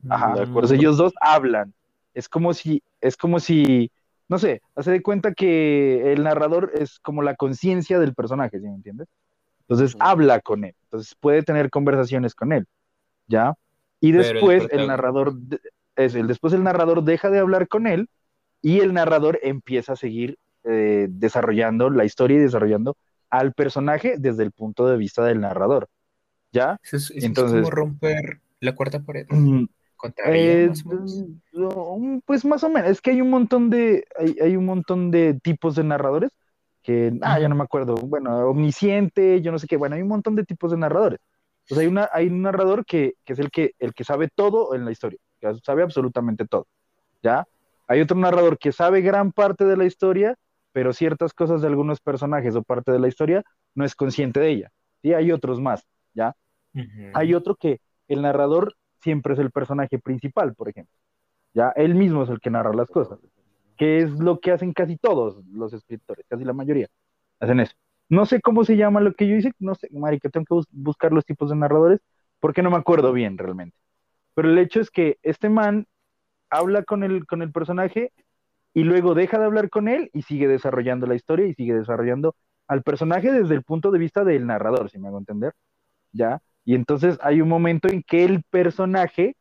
Ajá, 0.09 0.35
por 0.35 0.42
acuerdo. 0.42 0.61
eso 0.66 0.74
ellos 0.74 0.96
dos 0.96 1.12
hablan. 1.20 1.74
Es 2.14 2.28
como 2.28 2.54
si, 2.54 2.83
es 3.00 3.16
como 3.16 3.40
si, 3.40 3.90
no 4.28 4.38
sé, 4.38 4.62
hace 4.76 4.92
de 4.92 5.02
cuenta 5.02 5.35
que 5.35 6.12
el 6.12 6.22
narrador 6.22 6.70
es 6.74 7.00
como 7.00 7.22
la 7.22 7.35
conciencia 7.35 7.98
del 7.98 8.14
personaje, 8.14 8.61
¿sí 8.61 8.66
me 8.66 8.74
entiendes? 8.74 9.09
Entonces 9.62 9.94
Ujú. 9.94 10.04
habla 10.04 10.40
con 10.40 10.64
él, 10.64 10.74
entonces 10.85 11.14
puede 11.18 11.42
tener 11.42 11.70
conversaciones 11.70 12.35
con 12.35 12.52
él, 12.52 12.66
¿ya? 13.26 13.54
Y 14.00 14.12
el 14.12 14.18
después 14.18 14.62
el, 14.64 14.68
protagonista- 14.70 14.87
narrador, 14.88 15.35
es 15.96 16.14
el, 16.14 16.26
después 16.26 16.52
el 16.52 16.62
narrador 16.62 17.02
deja 17.02 17.30
de 17.30 17.38
hablar 17.40 17.68
con 17.68 17.87
él 17.87 18.09
y 18.62 18.80
el 18.80 18.94
narrador 18.94 19.38
empieza 19.42 19.94
a 19.94 19.96
seguir 19.96 20.38
eh, 20.64 21.07
desarrollando 21.11 21.90
la 21.90 22.04
historia 22.04 22.37
y 22.38 22.40
desarrollando 22.40 22.96
al 23.38 23.52
personaje 23.52 24.16
desde 24.18 24.42
el 24.42 24.52
punto 24.52 24.86
de 24.86 24.96
vista 24.96 25.24
del 25.24 25.40
narrador, 25.40 25.88
¿ya? 26.52 26.78
Eso 26.82 26.96
es, 26.96 27.04
eso 27.10 27.14
es 27.18 27.24
Entonces- 27.24 27.60
como 27.62 27.70
romper 27.70 28.40
la 28.60 28.74
cuarta 28.74 29.00
pared. 29.00 29.26
Mm, 29.30 29.64
Eh, 30.26 30.68
más 30.84 31.24
no, 31.52 32.20
pues 32.26 32.44
más 32.44 32.62
o 32.62 32.68
menos, 32.68 32.90
es 32.90 33.00
que 33.00 33.10
hay 33.12 33.22
un 33.22 33.30
montón 33.30 33.70
de, 33.70 34.04
hay, 34.18 34.36
hay 34.42 34.54
un 34.56 34.66
montón 34.66 35.10
de 35.10 35.32
tipos 35.42 35.76
de 35.76 35.84
narradores 35.84 36.30
que, 36.82 37.16
ah, 37.22 37.40
ya 37.40 37.48
no 37.48 37.54
me 37.54 37.62
acuerdo, 37.64 37.94
bueno, 37.94 38.36
omnisciente, 38.50 39.40
yo 39.40 39.50
no 39.50 39.58
sé 39.58 39.66
qué, 39.66 39.78
bueno, 39.78 39.96
hay 39.96 40.02
un 40.02 40.08
montón 40.08 40.34
de 40.36 40.44
tipos 40.44 40.70
de 40.70 40.76
narradores. 40.76 41.20
Pues 41.66 41.80
hay 41.80 41.86
una, 41.86 42.10
hay 42.12 42.26
un 42.26 42.42
narrador 42.42 42.84
que, 42.84 43.14
que 43.24 43.32
es 43.32 43.38
el 43.38 43.50
que, 43.50 43.72
el 43.78 43.94
que 43.94 44.04
sabe 44.04 44.28
todo 44.34 44.74
en 44.74 44.84
la 44.84 44.90
historia, 44.92 45.18
que 45.40 45.54
sabe 45.64 45.82
absolutamente 45.82 46.44
todo, 46.46 46.66
¿ya? 47.22 47.46
Hay 47.88 48.02
otro 48.02 48.18
narrador 48.18 48.58
que 48.58 48.72
sabe 48.72 49.00
gran 49.00 49.32
parte 49.32 49.64
de 49.64 49.76
la 49.78 49.86
historia, 49.86 50.36
pero 50.74 50.94
ciertas 50.94 51.34
cosas 51.34 51.62
de 51.62 51.68
algunos 51.68 52.00
personajes 52.02 52.56
o 52.56 52.64
parte 52.64 52.92
de 52.92 53.00
la 53.00 53.08
historia 53.08 53.44
no 53.76 53.87
es 53.87 53.96
consciente 53.96 54.40
de 54.40 54.50
ella, 54.52 54.72
¿sí? 55.02 55.14
Hay 55.14 55.32
otros 55.32 55.62
más, 55.62 55.87
¿ya? 56.14 56.37
Hay 57.12 57.34
otro 57.34 57.56
que 57.56 57.80
el 58.08 58.22
narrador 58.22 58.74
siempre 59.00 59.34
es 59.34 59.38
el 59.40 59.50
personaje 59.50 59.98
principal, 59.98 60.54
por 60.54 60.68
ejemplo. 60.68 60.94
Ya, 61.54 61.70
él 61.76 61.94
mismo 61.94 62.24
es 62.24 62.30
el 62.30 62.40
que 62.40 62.50
narra 62.50 62.74
las 62.74 62.90
cosas, 62.90 63.20
que 63.76 64.00
es 64.00 64.10
lo 64.12 64.40
que 64.40 64.52
hacen 64.52 64.72
casi 64.72 64.96
todos 64.96 65.44
los 65.46 65.72
escritores, 65.74 66.26
casi 66.28 66.44
la 66.44 66.52
mayoría. 66.54 66.88
Hacen 67.40 67.60
eso. 67.60 67.74
No 68.10 68.26
sé 68.26 68.40
cómo 68.42 68.64
se 68.64 68.76
llama 68.76 69.00
lo 69.00 69.14
que 69.14 69.28
yo 69.28 69.37
hice, 69.37 69.52
no 69.60 69.74
sé, 69.76 69.88
marica, 69.92 70.30
tengo 70.30 70.46
que 70.46 70.54
bus- 70.54 70.68
buscar 70.72 71.12
los 71.12 71.24
tipos 71.26 71.50
de 71.50 71.56
narradores 71.56 72.00
porque 72.40 72.62
no 72.62 72.70
me 72.70 72.76
acuerdo 72.78 73.12
bien 73.12 73.38
realmente. 73.38 73.76
Pero 74.34 74.50
el 74.50 74.58
hecho 74.58 74.80
es 74.80 74.90
que 74.90 75.18
este 75.22 75.48
man 75.50 75.87
habla 76.50 76.84
con 76.84 77.04
el, 77.04 77.26
con 77.26 77.42
el 77.42 77.52
personaje 77.52 78.12
y 78.74 78.82
luego 78.82 79.14
deja 79.14 79.38
de 79.38 79.44
hablar 79.44 79.70
con 79.70 79.88
él 79.88 80.10
y 80.12 80.22
sigue 80.22 80.48
desarrollando 80.48 81.06
la 81.06 81.14
historia 81.14 81.46
y 81.46 81.54
sigue 81.54 81.74
desarrollando 81.74 82.34
al 82.66 82.82
personaje 82.82 83.32
desde 83.32 83.54
el 83.54 83.62
punto 83.62 83.90
de 83.90 83.98
vista 83.98 84.24
del 84.24 84.46
narrador, 84.46 84.90
si 84.90 84.98
me 84.98 85.08
hago 85.08 85.18
entender. 85.18 85.52
¿Ya? 86.12 86.40
Y 86.64 86.74
entonces 86.74 87.18
hay 87.22 87.40
un 87.40 87.48
momento 87.48 87.88
en 87.88 88.02
que 88.02 88.24
el 88.24 88.42
personaje 88.42 89.37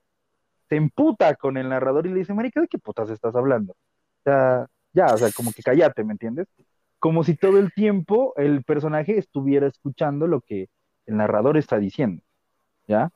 se 0.69 0.75
emputa 0.75 1.35
con 1.35 1.57
el 1.57 1.69
narrador 1.69 2.05
y 2.05 2.09
le 2.09 2.19
dice, 2.19 2.33
marica, 2.33 2.61
¿de 2.61 2.67
qué 2.67 2.77
putas 2.77 3.09
estás 3.09 3.35
hablando? 3.35 3.73
O 3.73 4.23
sea, 4.23 4.67
ya, 4.93 5.07
o 5.07 5.17
sea, 5.17 5.29
como 5.35 5.51
que 5.51 5.63
cállate, 5.63 6.03
¿me 6.03 6.13
entiendes? 6.13 6.47
Como 6.99 7.23
si 7.23 7.35
todo 7.35 7.59
el 7.59 7.73
tiempo 7.73 8.33
el 8.37 8.63
personaje 8.63 9.17
estuviera 9.17 9.67
escuchando 9.67 10.27
lo 10.27 10.41
que 10.41 10.69
el 11.05 11.17
narrador 11.17 11.57
está 11.57 11.79
diciendo, 11.79 12.21
¿ya? 12.87 13.11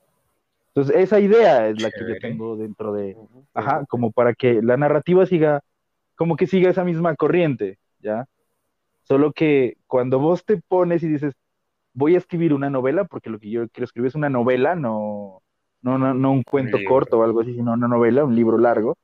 Entonces, 0.69 0.95
esa 0.95 1.19
idea 1.19 1.67
es 1.67 1.81
la 1.81 1.89
que 1.89 2.01
yo 2.07 2.19
tengo 2.19 2.55
dentro 2.55 2.93
de, 2.93 3.17
ajá, 3.53 3.85
como 3.87 4.11
para 4.11 4.33
que 4.33 4.61
la 4.61 4.77
narrativa 4.77 5.25
siga, 5.25 5.61
como 6.17 6.35
que 6.35 6.47
siga 6.47 6.69
esa 6.69 6.83
misma 6.83 7.15
corriente, 7.15 7.77
¿ya? 7.99 8.25
Solo 9.03 9.31
que 9.31 9.77
cuando 9.87 10.19
vos 10.19 10.43
te 10.43 10.57
pones 10.57 11.03
y 11.03 11.07
dices, 11.07 11.33
voy 11.93 12.15
a 12.15 12.17
escribir 12.17 12.53
una 12.53 12.69
novela, 12.69 13.05
porque 13.05 13.29
lo 13.29 13.39
que 13.39 13.49
yo 13.49 13.69
quiero 13.69 13.85
escribir 13.85 14.09
es 14.09 14.15
una 14.15 14.29
novela, 14.29 14.75
no, 14.75 15.41
no, 15.81 15.97
no, 15.97 16.13
no 16.13 16.31
un 16.31 16.43
cuento 16.43 16.77
corto 16.87 17.19
o 17.19 17.23
algo 17.23 17.41
así, 17.41 17.53
sino 17.53 17.73
una 17.73 17.87
novela, 17.87 18.25
un 18.25 18.35
libro 18.35 18.57
largo. 18.57 18.97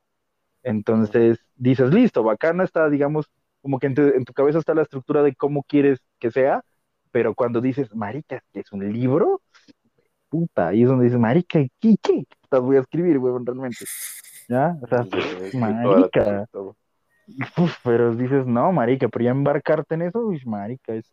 Entonces 0.62 1.38
dices, 1.56 1.92
listo, 1.94 2.22
bacana 2.22 2.64
está, 2.64 2.90
digamos, 2.90 3.30
como 3.62 3.78
que 3.78 3.86
en 3.86 3.94
tu, 3.94 4.02
en 4.02 4.24
tu 4.24 4.32
cabeza 4.32 4.58
está 4.58 4.74
la 4.74 4.82
estructura 4.82 5.22
de 5.22 5.34
cómo 5.34 5.62
quieres 5.62 6.00
que 6.18 6.30
sea, 6.30 6.62
pero 7.10 7.34
cuando 7.34 7.60
dices, 7.60 7.94
marica, 7.94 8.42
¿qué 8.52 8.60
es 8.60 8.72
un 8.72 8.92
libro? 8.92 9.40
Puta, 10.28 10.68
ahí 10.68 10.82
es 10.82 10.88
donde 10.88 11.04
dices, 11.04 11.20
marica, 11.20 11.60
¿qué, 11.80 11.96
qué 12.02 12.24
voy 12.50 12.76
a 12.76 12.80
escribir, 12.80 13.18
huevón, 13.18 13.46
realmente? 13.46 13.84
¿Ya? 14.48 14.76
O 14.82 14.86
sea, 14.86 15.06
marica. 15.54 16.46
Uf, 17.56 17.76
pero 17.82 18.14
dices, 18.14 18.46
no, 18.46 18.72
marica, 18.72 19.08
pero 19.08 19.24
ya 19.24 19.30
embarcarte 19.30 19.94
en 19.94 20.02
eso, 20.02 20.20
uy, 20.20 20.42
marica, 20.44 20.94
es, 20.94 21.12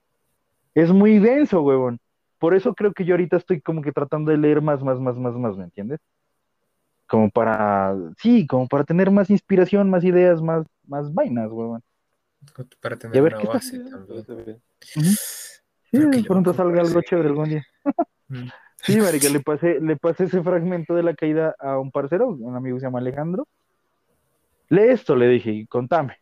es 0.74 0.92
muy 0.92 1.20
denso, 1.20 1.62
huevón. 1.62 2.00
Por 2.40 2.56
eso 2.56 2.74
creo 2.74 2.92
que 2.94 3.06
yo 3.06 3.14
ahorita 3.14 3.38
estoy 3.38 3.62
como 3.62 3.82
que 3.82 3.92
tratando 3.92 4.32
de 4.32 4.38
leer 4.38 4.62
más, 4.62 4.84
más, 4.84 5.00
más, 5.00 5.16
más, 5.18 5.36
más, 5.36 5.58
¿me 5.58 5.66
entiendes? 5.66 6.00
Como 7.08 7.30
para, 7.30 7.96
sí, 8.18 8.48
como 8.48 8.68
para 8.68 8.84
tener 8.84 9.12
más 9.12 9.30
inspiración, 9.30 9.90
más 9.90 10.04
ideas, 10.04 10.42
más, 10.42 10.66
más 10.88 11.14
vainas, 11.14 11.52
huevón. 11.52 11.82
Para 12.82 12.96
Y 12.96 12.98
a 12.98 13.00
tener 13.00 13.24
ver 13.24 13.36
una 13.36 13.44
base 13.46 13.80
también. 13.80 14.62
Sí, 15.92 15.98
de 15.98 16.24
pronto 16.24 16.54
salga 16.54 16.82
algo 16.82 17.02
chévere 17.02 17.30
algún 17.30 17.50
día. 17.50 17.66
Mm. 18.28 18.48
Sí, 18.84 18.96
marica, 18.96 19.30
le 19.30 19.42
pasé, 19.42 19.80
le 19.80 19.98
pasé 19.98 20.24
ese 20.24 20.42
fragmento 20.42 20.96
de 20.96 21.04
la 21.04 21.14
caída 21.14 21.56
a 21.60 21.78
un 21.78 21.92
parcero, 21.92 22.30
un 22.30 22.56
amigo 22.56 22.78
que 22.78 22.80
se 22.80 22.88
llama 22.88 23.00
Alejandro. 23.00 23.48
Lee 24.72 24.88
esto, 24.88 25.18
le 25.18 25.28
dije, 25.28 25.52
y 25.52 25.68
contame. 25.68 26.16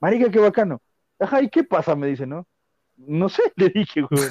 Marica, 0.00 0.30
qué 0.30 0.38
bacano. 0.38 0.80
Ajá, 1.20 1.42
¿y 1.42 1.50
qué 1.50 1.62
pasa? 1.62 1.94
Me 1.94 2.06
dice, 2.06 2.26
¿no? 2.26 2.46
No 2.96 3.28
sé, 3.28 3.42
le 3.56 3.68
dije, 3.68 4.02
huevón. 4.02 4.30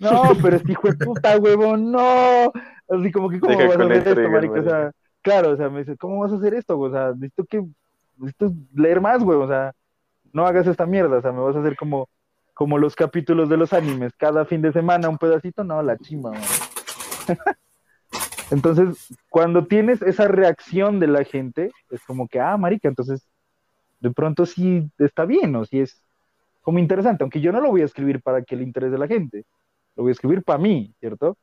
No, 0.00 0.22
pero 0.42 0.56
este 0.56 0.72
hijo 0.72 0.88
de 0.88 0.94
puta, 1.04 1.36
huevón, 1.36 1.92
no. 1.92 2.50
Así 2.88 3.12
como 3.12 3.28
que, 3.28 3.38
¿cómo 3.38 3.52
Deja 3.52 3.68
vas 3.68 3.78
a 3.78 3.84
hacer 3.84 4.18
esto, 4.18 4.30
marica? 4.30 4.60
O 4.60 4.64
sea, 4.64 4.92
claro, 5.20 5.50
o 5.50 5.56
sea, 5.56 5.68
me 5.68 5.80
dice, 5.80 5.94
¿cómo 5.98 6.20
vas 6.20 6.32
a 6.32 6.36
hacer 6.36 6.54
esto? 6.54 6.78
O 6.78 6.90
sea, 6.90 7.10
necesito 7.10 7.44
que, 7.44 7.62
necesito 8.16 8.50
leer 8.74 9.02
más, 9.02 9.22
huevón, 9.22 9.44
o 9.44 9.48
sea, 9.48 9.72
no 10.32 10.46
hagas 10.46 10.66
esta 10.66 10.86
mierda, 10.86 11.18
o 11.18 11.22
sea, 11.22 11.32
me 11.32 11.40
vas 11.40 11.54
a 11.54 11.60
hacer 11.60 11.76
como, 11.76 12.08
como 12.54 12.78
los 12.78 12.96
capítulos 12.96 13.50
de 13.50 13.58
los 13.58 13.74
animes, 13.74 14.14
cada 14.16 14.46
fin 14.46 14.62
de 14.62 14.72
semana 14.72 15.10
un 15.10 15.18
pedacito, 15.18 15.64
no, 15.64 15.82
la 15.82 15.98
chimba, 15.98 16.30
man. 16.30 16.40
Entonces, 18.52 19.08
cuando 19.30 19.66
tienes 19.66 20.02
esa 20.02 20.28
reacción 20.28 21.00
de 21.00 21.06
la 21.06 21.24
gente, 21.24 21.70
es 21.90 22.04
como 22.04 22.28
que, 22.28 22.38
ah, 22.38 22.54
marica, 22.58 22.86
entonces 22.86 23.26
de 24.00 24.10
pronto 24.10 24.44
sí 24.44 24.90
está 24.98 25.24
bien 25.24 25.56
o 25.56 25.64
si 25.64 25.80
es 25.80 26.02
como 26.60 26.78
interesante, 26.78 27.24
aunque 27.24 27.40
yo 27.40 27.50
no 27.50 27.62
lo 27.62 27.70
voy 27.70 27.80
a 27.80 27.86
escribir 27.86 28.20
para 28.20 28.42
que 28.42 28.54
le 28.54 28.64
interese 28.64 28.98
la 28.98 29.08
gente, 29.08 29.46
lo 29.96 30.02
voy 30.02 30.10
a 30.10 30.12
escribir 30.12 30.42
para 30.42 30.58
mí, 30.58 30.92
¿cierto? 31.00 31.38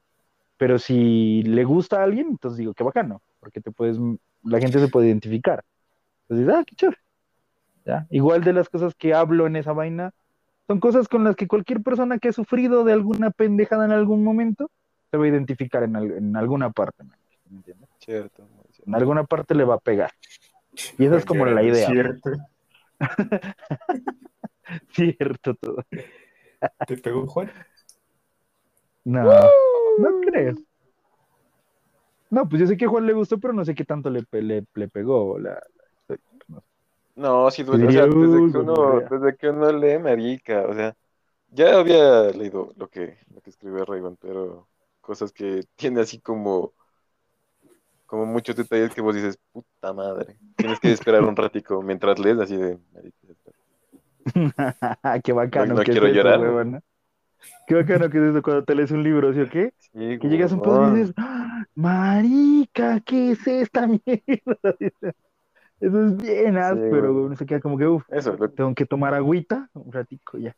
Pero 0.57 0.78
si 0.78 1.41
le 1.41 1.64
gusta 1.64 1.99
a 1.99 2.03
alguien, 2.03 2.28
entonces 2.30 2.60
digo, 2.60 2.76
qué 2.76 2.84
bacano, 2.84 3.24
porque 3.39 3.60
te 3.60 3.72
puedes, 3.72 3.97
la 4.43 4.60
gente 4.60 4.78
se 4.80 4.88
puede 4.88 5.07
identificar. 5.07 5.64
Entonces, 6.28 6.55
ah, 6.55 6.64
qué 6.64 6.76
chévere. 6.76 6.99
¿Ya? 7.86 8.05
Igual 8.12 8.43
de 8.43 8.53
las 8.53 8.70
cosas 8.70 8.93
que 8.93 9.16
hablo 9.16 9.47
en 9.47 9.55
esa 9.55 9.74
vaina, 9.74 10.12
son 10.68 10.80
cosas 10.80 11.07
con 11.07 11.24
las 11.24 11.36
que 11.36 11.47
cualquier 11.47 11.82
persona 11.82 12.20
que 12.20 12.28
ha 12.28 12.34
sufrido 12.34 12.84
de 12.84 12.93
alguna 12.93 13.32
pendejada 13.32 13.86
en 13.86 13.93
algún 13.93 14.24
momento 14.24 14.70
se 15.12 15.18
va 15.18 15.26
a 15.26 15.28
identificar 15.28 15.84
en, 15.84 15.95
al- 15.95 16.12
en 16.12 16.36
alguna 16.36 16.70
parte, 16.72 17.03
man, 17.03 17.18
¿me 17.49 17.57
entiendes? 17.57 17.89
Cierto. 17.99 18.47
En 18.86 18.95
alguna 18.95 19.24
parte 19.24 19.55
le 19.55 19.64
va 19.66 19.76
a 19.76 19.80
pegar. 19.80 20.12
Y 20.97 21.05
esa 21.05 21.18
es 21.18 21.26
como 21.26 21.45
la 21.45 21.64
idea. 21.64 21.88
Cierto. 21.88 22.32
Cierto 24.91 25.55
todo. 25.55 25.84
¿Te 26.88 26.97
pegó 26.97 27.26
Juan? 27.28 27.51
No, 29.05 29.24
no 29.24 30.22
creo. 30.22 30.55
No, 32.30 32.47
pues 32.47 32.60
yo 32.62 32.68
sé 32.68 32.78
que 32.78 32.86
a 32.86 32.89
Juan 32.89 33.07
le 33.07 33.14
gustó, 33.14 33.39
pero 33.39 33.53
no 33.53 33.66
sé 33.66 33.74
qué 33.74 33.86
tanto 33.86 34.10
le, 34.10 34.24
le, 34.32 34.64
le 34.74 34.88
pegó. 34.88 35.39
La, 35.39 35.60
la- 36.07 36.18
no. 36.47 36.64
No, 37.16 37.51
sí 37.51 37.64
duele. 37.64 37.86
O 37.86 37.88
Diría, 37.88 38.03
sea, 38.05 38.14
desde 38.14 38.39
"Uy, 38.39 38.51
que 38.51 38.57
uno, 38.60 38.74
gonorrea". 38.76 39.10
desde 39.10 39.36
que 39.38 39.49
uno 39.49 39.72
lee, 39.72 39.99
marica, 39.99 40.62
o 40.68 40.74
sea, 40.74 40.95
ya 41.51 41.80
había 41.80 42.24
leído 42.32 42.72
lo 42.78 42.88
que, 42.88 43.18
lo 43.34 43.41
que 43.41 43.49
escribió 43.49 43.84
Rayban, 43.86 44.16
pero 44.18 44.68
cosas 45.10 45.34
que 45.34 45.64
tiene 45.76 46.01
así 46.01 46.22
como, 46.22 46.74
como 48.05 48.26
muchos 48.26 48.55
detalles 48.55 48.93
que 48.93 49.01
vos 49.01 49.16
dices, 49.16 49.38
puta 49.51 49.93
madre. 49.93 50.38
Tienes 50.57 50.80
que 50.80 50.91
esperar 50.91 51.24
un 51.24 51.36
ratico 51.36 51.82
mientras 51.82 52.20
lees 52.20 52.39
así 52.39 52.57
de, 52.57 52.80
qué 55.24 55.34
bacano 55.34 55.74
No- 55.74 55.80
no 55.80 55.84
que 55.84 55.91
quiero 55.91 56.07
es 56.07 56.18
eso, 56.18 56.34
llorar. 56.34 56.39
huevón, 56.39 56.72
¿no? 56.74 56.80
Qué 57.68 57.76
bacano 57.76 58.10
que 58.10 58.18
es 58.20 58.24
eso 58.32 58.41
cuando 58.43 58.66
te 58.66 58.76
lees 58.76 58.91
un 58.91 59.03
libro, 59.03 59.34
¿sí 59.34 59.41
o 59.41 59.49
qué? 59.49 59.74
Sí, 59.78 60.18
Que 60.20 60.30
llegas 60.30 60.51
un 60.51 60.62
punto 60.62 60.86
y 60.88 60.91
dices, 60.91 61.14
"Ah, 61.18 61.66
marica, 61.76 63.01
¿qué 63.01 63.32
es 63.34 63.47
esta 63.47 63.88
mierda? 64.05 64.76
Eso 65.80 66.05
es 66.07 66.18
bien 66.18 66.57
áspero, 66.57 67.14
güey. 67.14 67.26
uno 67.26 67.36
se 67.36 67.45
queda 67.45 67.60
como 67.62 67.78
que, 67.78 67.88
uff, 67.88 68.03
tengo 68.55 68.76
que 68.76 68.86
tomar 68.86 69.14
agüita 69.14 69.70
un 69.74 69.91
ratico 69.91 70.38
ya. 70.38 70.55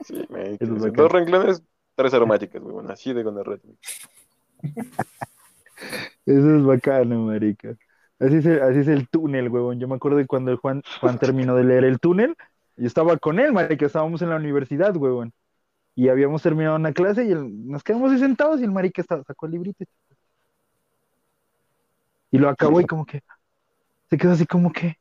sí, 0.00 0.14
Eso 0.58 0.76
es 0.76 0.82
sí. 0.82 0.90
Dos 0.94 1.12
renglones, 1.12 1.62
tres 2.00 2.14
aromáticas, 2.14 2.62
bueno, 2.62 2.90
así 2.90 3.12
de 3.12 3.22
gonorrea. 3.22 3.58
Eso 6.26 6.56
es 6.56 6.64
bacano, 6.64 7.22
marica. 7.26 7.76
Así 8.18 8.36
es 8.36 8.46
el, 8.46 8.62
así 8.62 8.78
es 8.80 8.88
el 8.88 9.08
túnel, 9.08 9.48
huevón. 9.48 9.78
Yo 9.80 9.88
me 9.88 9.96
acuerdo 9.96 10.18
de 10.18 10.26
cuando 10.26 10.50
el 10.50 10.56
Juan, 10.58 10.82
Juan 11.00 11.18
terminó 11.18 11.54
de 11.54 11.64
leer 11.64 11.84
el 11.84 11.98
túnel, 11.98 12.36
yo 12.76 12.86
estaba 12.86 13.16
con 13.18 13.38
él, 13.38 13.52
marica, 13.52 13.86
estábamos 13.86 14.22
en 14.22 14.30
la 14.30 14.36
universidad, 14.36 14.96
huevón. 14.96 15.32
Y 15.94 16.08
habíamos 16.08 16.42
terminado 16.42 16.76
una 16.76 16.92
clase 16.92 17.24
y 17.26 17.32
el- 17.32 17.66
nos 17.68 17.82
quedamos 17.82 18.12
ahí 18.12 18.18
sentados 18.18 18.60
y 18.60 18.64
el 18.64 18.70
marica 18.72 19.02
estaba- 19.02 19.24
sacó 19.24 19.46
el 19.46 19.52
librito. 19.52 19.84
Y 22.30 22.38
lo 22.38 22.48
acabó 22.48 22.80
y 22.80 22.86
como 22.86 23.04
que 23.04 23.22
se 24.08 24.16
quedó 24.16 24.32
así 24.32 24.46
como 24.46 24.72
que. 24.72 24.96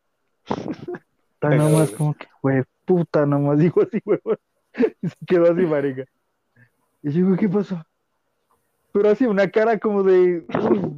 Está 1.36 1.50
nomás 1.56 1.92
como 1.92 2.14
que, 2.16 2.28
güey, 2.42 2.64
puta, 2.86 3.26
nomás 3.26 3.60
dijo 3.60 3.82
así, 3.82 4.02
huevón. 4.06 4.38
Y 5.02 5.08
se 5.10 5.16
quedó 5.26 5.52
así, 5.52 5.62
marica. 5.62 6.06
Y 7.04 7.12
yo 7.12 7.26
digo, 7.26 7.36
¿qué 7.38 7.50
pasó? 7.50 7.84
Pero 8.92 9.10
así, 9.10 9.26
una 9.26 9.50
cara 9.52 9.78
como 9.80 10.04
de, 10.04 10.44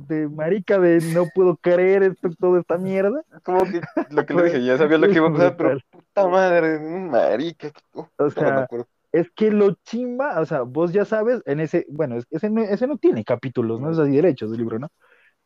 de 0.08 0.30
marica, 0.30 0.80
de 0.80 1.02
no 1.02 1.30
puedo 1.30 1.58
creer 1.58 2.04
esto, 2.04 2.30
toda 2.40 2.60
esta 2.62 2.78
mierda. 2.78 3.24
Como 3.44 3.68
que 3.70 3.84
lo 4.08 4.26
que 4.26 4.34
le 4.34 4.44
dije, 4.44 4.64
ya 4.64 4.78
sabía 4.78 4.98
lo 4.98 5.10
que 5.10 5.18
iba 5.18 5.28
a 5.28 5.34
pasar, 5.34 5.56
pero 5.58 5.78
puta 5.90 6.28
madre, 6.28 6.80
marica. 6.80 7.72
uh, 7.94 8.06
O 8.18 8.30
sea, 8.30 8.68
es 9.12 9.30
que 9.32 9.52
lo 9.52 9.74
chimba, 9.86 10.40
o 10.40 10.46
sea, 10.46 10.62
vos 10.62 10.94
ya 10.94 11.04
sabes, 11.06 11.42
en 11.46 11.60
ese, 11.60 11.86
bueno, 11.90 12.16
es- 12.18 12.26
ese 12.32 12.50
no, 12.50 12.62
ese 12.62 12.88
no 12.88 12.98
tiene 12.98 13.24
capítulos, 13.26 13.82
no 13.82 13.92
es 13.92 13.98
así 14.00 14.12
derechos 14.16 14.52
del 14.52 14.60
libro, 14.62 14.80
¿no? 14.80 14.88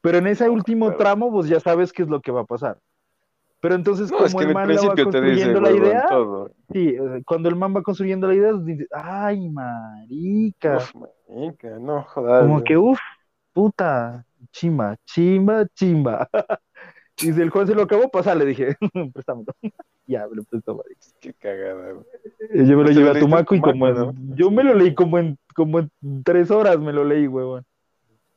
Pero 0.02 0.20
en 0.20 0.28
ese 0.28 0.50
último 0.50 0.94
tramo 0.96 1.32
vos 1.32 1.48
ya 1.50 1.60
sabes 1.62 1.94
qué 1.94 2.04
es 2.04 2.10
lo 2.10 2.22
que 2.22 2.32
va 2.32 2.42
a 2.42 2.46
pasar. 2.46 2.80
Pero 3.66 3.76
entonces, 3.76 4.12
No, 4.12 4.18
es 4.26 4.32
como 4.34 4.40
que 4.40 4.46
el 4.46 4.54
man 4.54 4.68
va 4.68 4.72
dice, 4.74 4.88
construyendo 5.04 5.60
la 5.62 5.72
idea, 5.72 6.06
todo. 6.08 6.52
sí, 6.72 6.96
cuando 7.26 7.50
el 7.50 7.56
man 7.56 7.76
va 7.76 7.82
construyendo 7.82 8.28
la 8.28 8.36
idea, 8.36 8.54
dices, 8.54 8.88
ay, 8.92 9.50
marica, 9.50 10.78
Uf, 10.78 10.92
marica, 10.96 11.80
no 11.80 12.04
jodas. 12.04 12.44
como 12.44 12.64
que, 12.64 12.78
uff, 12.78 13.00
puta, 13.54 14.24
chimba, 14.52 14.98
chimba, 15.06 15.66
chimba. 15.74 16.30
Y 17.18 17.32
si 17.32 17.42
el 17.42 17.50
Juan 17.50 17.66
se 17.66 17.74
lo 17.74 17.84
acabó, 17.84 18.10
pasar, 18.12 18.36
le 18.36 18.46
dije, 18.46 18.76
préstamelo. 19.14 19.54
ya, 20.06 20.28
me 20.28 20.36
lo 20.36 20.44
prestó, 20.44 20.76
marica. 20.76 21.00
Qué 21.22 21.34
cagada, 21.34 21.94
güey. 21.94 22.06
Yo 22.68 22.78
me 22.78 22.84
lo 22.84 22.90
¿Te 22.90 22.94
llevé 22.94 23.10
a 23.12 23.20
Tumaco 23.20 23.56
y 23.56 23.62
como 23.62 23.88
no? 23.90 24.14
yo 24.36 24.52
me 24.52 24.64
lo 24.64 24.74
leí 24.74 24.94
como 24.94 25.18
en, 25.18 25.38
como 25.56 25.80
en 25.80 25.90
tres 26.26 26.52
horas 26.52 26.78
me 26.80 26.92
lo 26.94 27.06
leí, 27.06 27.26
huevón. 27.28 27.64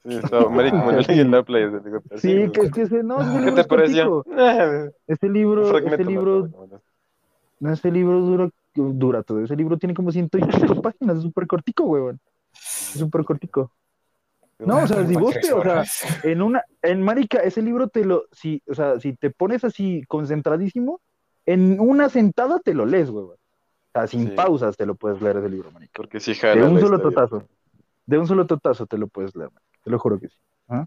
En 0.09 1.31
la 1.31 1.43
playa. 1.43 1.81
Sí, 2.17 2.51
que 2.53 2.61
es 2.63 2.73
que 2.73 2.83
ese, 2.83 3.03
no, 3.03 3.21
ese 3.21 3.31
¿Qué 3.33 3.39
libro 3.39 3.55
te 3.55 3.61
es 3.61 3.67
pareció? 3.67 4.25
Ese 5.07 5.27
un 5.27 5.33
libro, 5.33 5.67
fragmento 5.67 5.95
ese 5.95 6.05
libro, 6.05 6.49
no, 7.61 7.73
ese 7.73 7.91
libro 7.91 8.21
dura, 8.21 8.51
dura 8.75 9.23
todo. 9.23 9.41
Ese 9.43 9.57
libro 9.57 9.77
tiene 9.79 9.95
como 9.95 10.13
ciento 10.13 10.39
y 10.39 10.43
pico 10.43 10.81
páginas, 10.83 11.17
es 11.19 11.23
súper 11.23 11.47
cortico, 11.47 11.85
huevón. 11.85 12.21
Es 12.53 12.99
súper 12.99 13.25
cortico. 13.25 13.73
No, 14.61 14.79
o 14.83 14.87
sea, 14.89 15.07
si 15.07 15.15
vos 15.15 15.37
te, 15.41 15.53
o 15.53 15.63
sea, 15.63 15.85
en 16.25 16.43
una, 16.43 16.65
en 16.83 17.01
Marica, 17.03 17.39
ese 17.39 17.63
libro 17.63 17.89
te 17.89 18.05
lo, 18.05 18.25
si, 18.33 18.61
o 18.69 18.75
sea, 18.75 18.99
si 18.99 19.13
te 19.15 19.31
pones 19.31 19.63
así 19.63 20.03
concentradísimo, 20.09 21.01
en 21.47 21.79
una 21.79 22.09
sentada 22.09 22.59
te 22.59 22.75
lo 22.75 22.85
lees, 22.85 23.09
huevón. 23.11 23.37
O 23.37 23.91
sea, 23.93 24.07
sin 24.09 24.29
Sí. 24.29 24.35
pausas 24.35 24.77
te 24.77 24.85
lo 24.85 24.97
puedes 24.97 25.23
leer 25.23 25.37
ese 25.37 25.49
libro, 25.49 25.71
Marica. 25.71 25.93
Porque 25.95 26.19
si 26.19 26.35
jala 26.35 26.57
De 26.57 26.63
un 26.69 26.81
solo 26.81 26.97
historia. 26.97 27.03
totazo. 27.27 27.49
De 28.05 28.19
un 28.19 28.27
solo 28.27 28.47
totazo 28.47 28.87
te 28.87 28.99
lo 28.99 29.07
puedes 29.07 29.35
leer, 29.37 29.51
man. 29.53 29.63
Te 29.89 29.93
lo 29.93 29.99
juro 29.99 30.21
que 30.21 30.29
sí. 30.29 30.37
¿ah? 30.69 30.87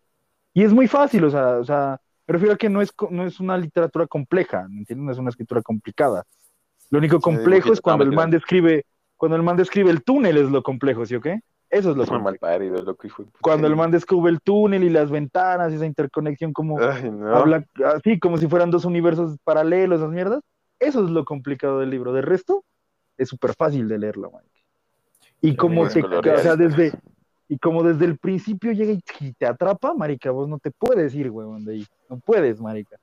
Y 0.54 0.64
es 0.64 0.72
muy 0.74 0.88
fácil, 0.88 1.24
o 1.24 1.30
sea, 1.32 1.58
o 1.58 1.64
sea, 1.64 1.99
me 2.28 2.34
refiero 2.34 2.54
a 2.54 2.58
que 2.58 2.70
no 2.70 2.82
es, 2.82 2.91
no 3.10 3.26
es 3.26 3.39
una 3.39 3.58
literatura 3.58 4.06
compleja, 4.06 4.68
¿me 4.70 4.80
entiendes? 4.80 5.06
No 5.06 5.12
es 5.12 5.18
una 5.18 5.30
escritura 5.32 5.62
complicada. 5.64 6.24
Lo 6.91 6.99
único 6.99 7.18
Sí, 7.18 7.24
complejo 7.24 7.49
dibujito, 7.49 7.74
es 7.74 7.82
cuando 7.82 8.04
el 8.04 8.12
man 8.12 8.30
describe, 8.30 8.86
cuando 9.18 9.38
el 9.38 9.43
man 9.43 9.58
describe 9.58 9.89
el 9.89 10.04
túnel 10.04 10.38
es 10.38 10.52
lo 10.52 10.62
complejo, 10.62 11.06
¿sí 11.06 11.16
o 11.16 11.22
qué? 11.22 11.41
Eso 11.70 11.91
es 11.91 11.97
lo 11.97 12.04
Es 12.04 12.12
mal 12.12 12.38
parido, 12.38 12.84
de 12.84 12.93
puta. 12.93 13.32
Cuando 13.41 13.66
el 13.66 13.76
man 13.76 13.89
descubre 13.91 14.32
el 14.32 14.41
túnel 14.41 14.84
y 14.84 14.89
las 14.89 15.10
ventanas, 15.10 15.74
esa 15.74 15.86
interconexión 15.86 16.54
como 16.54 16.80
Ay, 16.80 17.10
no. 17.10 17.36
habla 17.36 17.66
así, 17.95 18.20
como 18.20 18.38
si 18.38 18.47
fueran 18.47 18.70
dos 18.70 18.86
universos 18.86 19.38
paralelos, 19.43 20.02
esas 20.02 20.12
mierdas, 20.12 20.43
eso 20.80 21.04
es 21.04 21.10
lo 21.10 21.26
complicado 21.26 21.80
del 21.80 21.89
libro. 21.89 22.14
De 22.14 22.22
resto, 22.22 22.66
es 23.18 23.30
súper 23.30 23.56
fácil 23.56 23.88
de 23.88 23.97
leerlo, 23.97 24.32
man. 24.32 24.43
Y 25.41 25.56
como 25.56 25.88
te, 25.88 26.04
o 26.04 26.38
sea, 26.38 26.56
desde, 26.56 26.91
y 27.52 27.58
como 27.58 27.84
desde 27.84 28.06
el 28.06 28.18
principio 28.18 28.72
llega 28.72 28.93
y 28.93 29.34
te 29.34 29.45
atrapa, 29.45 29.93
marica, 29.93 30.32
vos 30.32 30.47
no 30.47 30.58
te 30.58 30.72
puedes 30.72 31.14
ir, 31.14 31.30
huevón, 31.30 31.66
de 31.66 31.74
ahí. 31.74 31.88
No 32.10 32.18
puedes, 32.18 32.62
marica. 32.62 32.95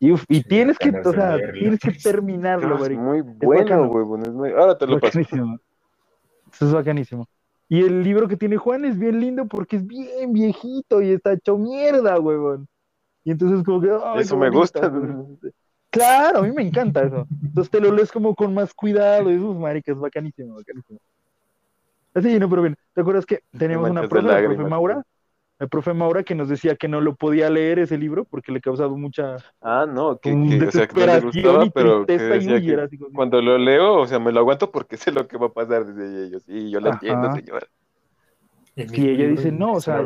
Y, 0.00 0.10
uf, 0.10 0.24
y 0.28 0.38
Sí, 0.38 0.42
tienes 0.42 0.76
que, 0.76 0.90
o 0.90 1.12
sea, 1.12 1.38
tienes 1.52 1.78
que 1.78 1.92
terminarlo, 2.02 2.76
marica. 2.76 3.00
muy 3.00 3.20
bueno, 3.22 3.84
huevón. 3.84 4.22
Es 4.22 4.32
muy... 4.32 4.50
Ahora 4.50 4.76
te 4.76 4.88
lo 4.88 4.98
paso. 4.98 5.20
Eso 5.20 6.66
es 6.66 6.72
bacanísimo. 6.72 7.28
Y 7.68 7.84
el 7.84 8.02
libro 8.02 8.26
que 8.26 8.36
tiene 8.36 8.56
Juan 8.56 8.84
es 8.84 8.98
bien 8.98 9.20
lindo 9.20 9.46
porque 9.46 9.76
es 9.76 9.86
bien 9.86 10.32
viejito 10.32 11.00
y 11.00 11.12
está 11.12 11.34
hecho 11.34 11.56
mierda, 11.56 12.18
huevón. 12.18 12.66
Y 13.22 13.30
entonces 13.30 13.62
como 13.62 13.80
que... 13.82 13.90
ay, 14.04 14.22
Eso 14.22 14.36
me 14.36 14.50
bonito. 14.50 14.58
gusta. 14.62 14.92
Claro, 15.90 16.40
a 16.40 16.42
mí 16.42 16.50
me 16.50 16.62
encanta 16.62 17.04
eso. 17.04 17.24
Entonces 17.40 17.70
te 17.70 17.80
lo 17.80 17.92
lees 17.92 18.10
como 18.10 18.34
con 18.34 18.52
más 18.52 18.74
cuidado 18.74 19.30
y 19.30 19.36
marica, 19.38 19.92
es 19.92 19.98
bacanísimo, 19.98 20.56
bacanísimo. 20.56 20.98
Así, 22.14 22.38
no, 22.38 22.48
pero 22.48 22.62
bien, 22.62 22.76
¿te 22.94 23.00
acuerdas 23.00 23.26
que 23.26 23.40
teníamos 23.58 23.90
una 23.90 24.08
profe, 24.08 24.28
la 24.28 24.42
profe 24.42 24.64
Maura? 24.64 25.02
La 25.58 25.66
profe 25.66 25.92
Maura 25.92 26.22
que 26.22 26.34
nos 26.34 26.48
decía 26.48 26.74
que 26.74 26.88
no 26.88 27.00
lo 27.00 27.14
podía 27.14 27.50
leer 27.50 27.80
ese 27.80 27.98
libro 27.98 28.24
porque 28.24 28.50
le 28.50 28.60
causaba 28.60 28.96
mucha 28.96 29.36
Ah, 29.60 29.86
no, 29.86 30.18
que, 30.18 30.30
que, 30.30 30.64
o 30.66 30.72
sea, 30.72 30.88
que 30.88 30.94
no 30.94 31.06
le 31.06 31.20
desesperación 31.20 31.20
gustaba, 31.20 31.64
y 31.64 31.70
pero 31.70 32.06
que 32.06 32.14
y 32.14 32.74
así 32.74 32.98
cuando 33.14 33.42
lo 33.42 33.58
leo, 33.58 34.00
o 34.00 34.06
sea, 34.06 34.18
me 34.18 34.32
lo 34.32 34.40
aguanto 34.40 34.70
porque 34.70 34.96
sé 34.96 35.12
lo 35.12 35.28
que 35.28 35.36
va 35.36 35.46
a 35.46 35.52
pasar 35.52 35.84
desde 35.84 36.26
ellos. 36.26 36.42
Sí, 36.44 36.70
yo 36.70 36.78
Ajá. 36.78 36.90
entiendo, 36.90 37.30
señora. 37.34 37.66
Sí, 38.74 39.08
ella 39.08 39.28
dice, 39.28 39.52
no, 39.52 39.74
o 39.74 39.80
sea, 39.80 40.02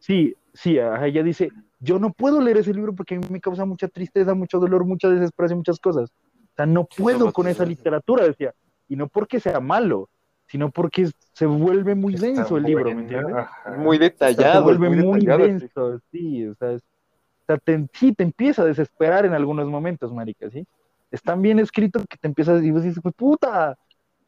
Sí, 0.00 0.34
sí, 0.54 0.78
ajá, 0.78 1.06
ella 1.06 1.22
dice, 1.22 1.50
yo 1.78 1.98
no 1.98 2.12
puedo 2.12 2.40
leer 2.40 2.56
ese 2.58 2.72
libro 2.72 2.94
porque 2.94 3.14
a 3.14 3.18
mí 3.18 3.26
me 3.30 3.40
causa 3.40 3.64
mucha 3.66 3.86
tristeza, 3.88 4.34
mucho 4.34 4.58
dolor, 4.58 4.84
mucha 4.84 5.08
desesperación, 5.08 5.58
muchas 5.58 5.78
cosas. 5.78 6.10
O 6.10 6.54
sea, 6.56 6.66
no 6.66 6.86
puedo 6.86 7.32
con 7.32 7.48
esa 7.48 7.64
literatura, 7.64 8.24
decía. 8.24 8.54
Y 8.88 8.96
no 8.96 9.08
porque 9.08 9.40
sea 9.40 9.60
malo, 9.60 10.08
sino 10.50 10.70
porque 10.70 11.08
se 11.34 11.46
vuelve 11.46 11.94
muy 11.94 12.14
denso 12.16 12.56
el 12.56 12.64
libro, 12.64 12.94
¿me 12.94 13.02
entiendes? 13.02 13.36
Muy 13.78 13.96
O 13.96 14.00
sea, 14.00 14.08
detallado. 14.18 14.52
se 14.52 14.64
vuelve 14.64 14.88
muy 14.88 14.96
muy 15.04 15.20
detallado, 15.20 15.44
sí. 15.46 15.52
denso, 15.52 16.00
sí, 16.10 16.46
o 16.46 16.54
sea, 16.56 16.72
es- 16.72 16.82
o 16.82 17.52
sea, 17.52 17.58
te, 17.58 17.86
sí, 17.94 18.14
te 18.14 18.24
empieza 18.24 18.62
a 18.62 18.66
desesperar 18.66 19.26
en 19.26 19.34
algunos 19.34 19.68
momentos, 19.68 20.12
marica, 20.12 20.50
¿sí? 20.50 20.66
Es 21.10 21.22
tan 21.22 21.42
bien 21.42 21.58
escrito 21.58 22.00
que 22.08 22.16
te 22.18 22.28
empiezas 22.28 22.62
y 22.62 22.70
vos 22.70 22.82
dices, 22.84 23.00
pues 23.02 23.14
puta, 23.16 23.76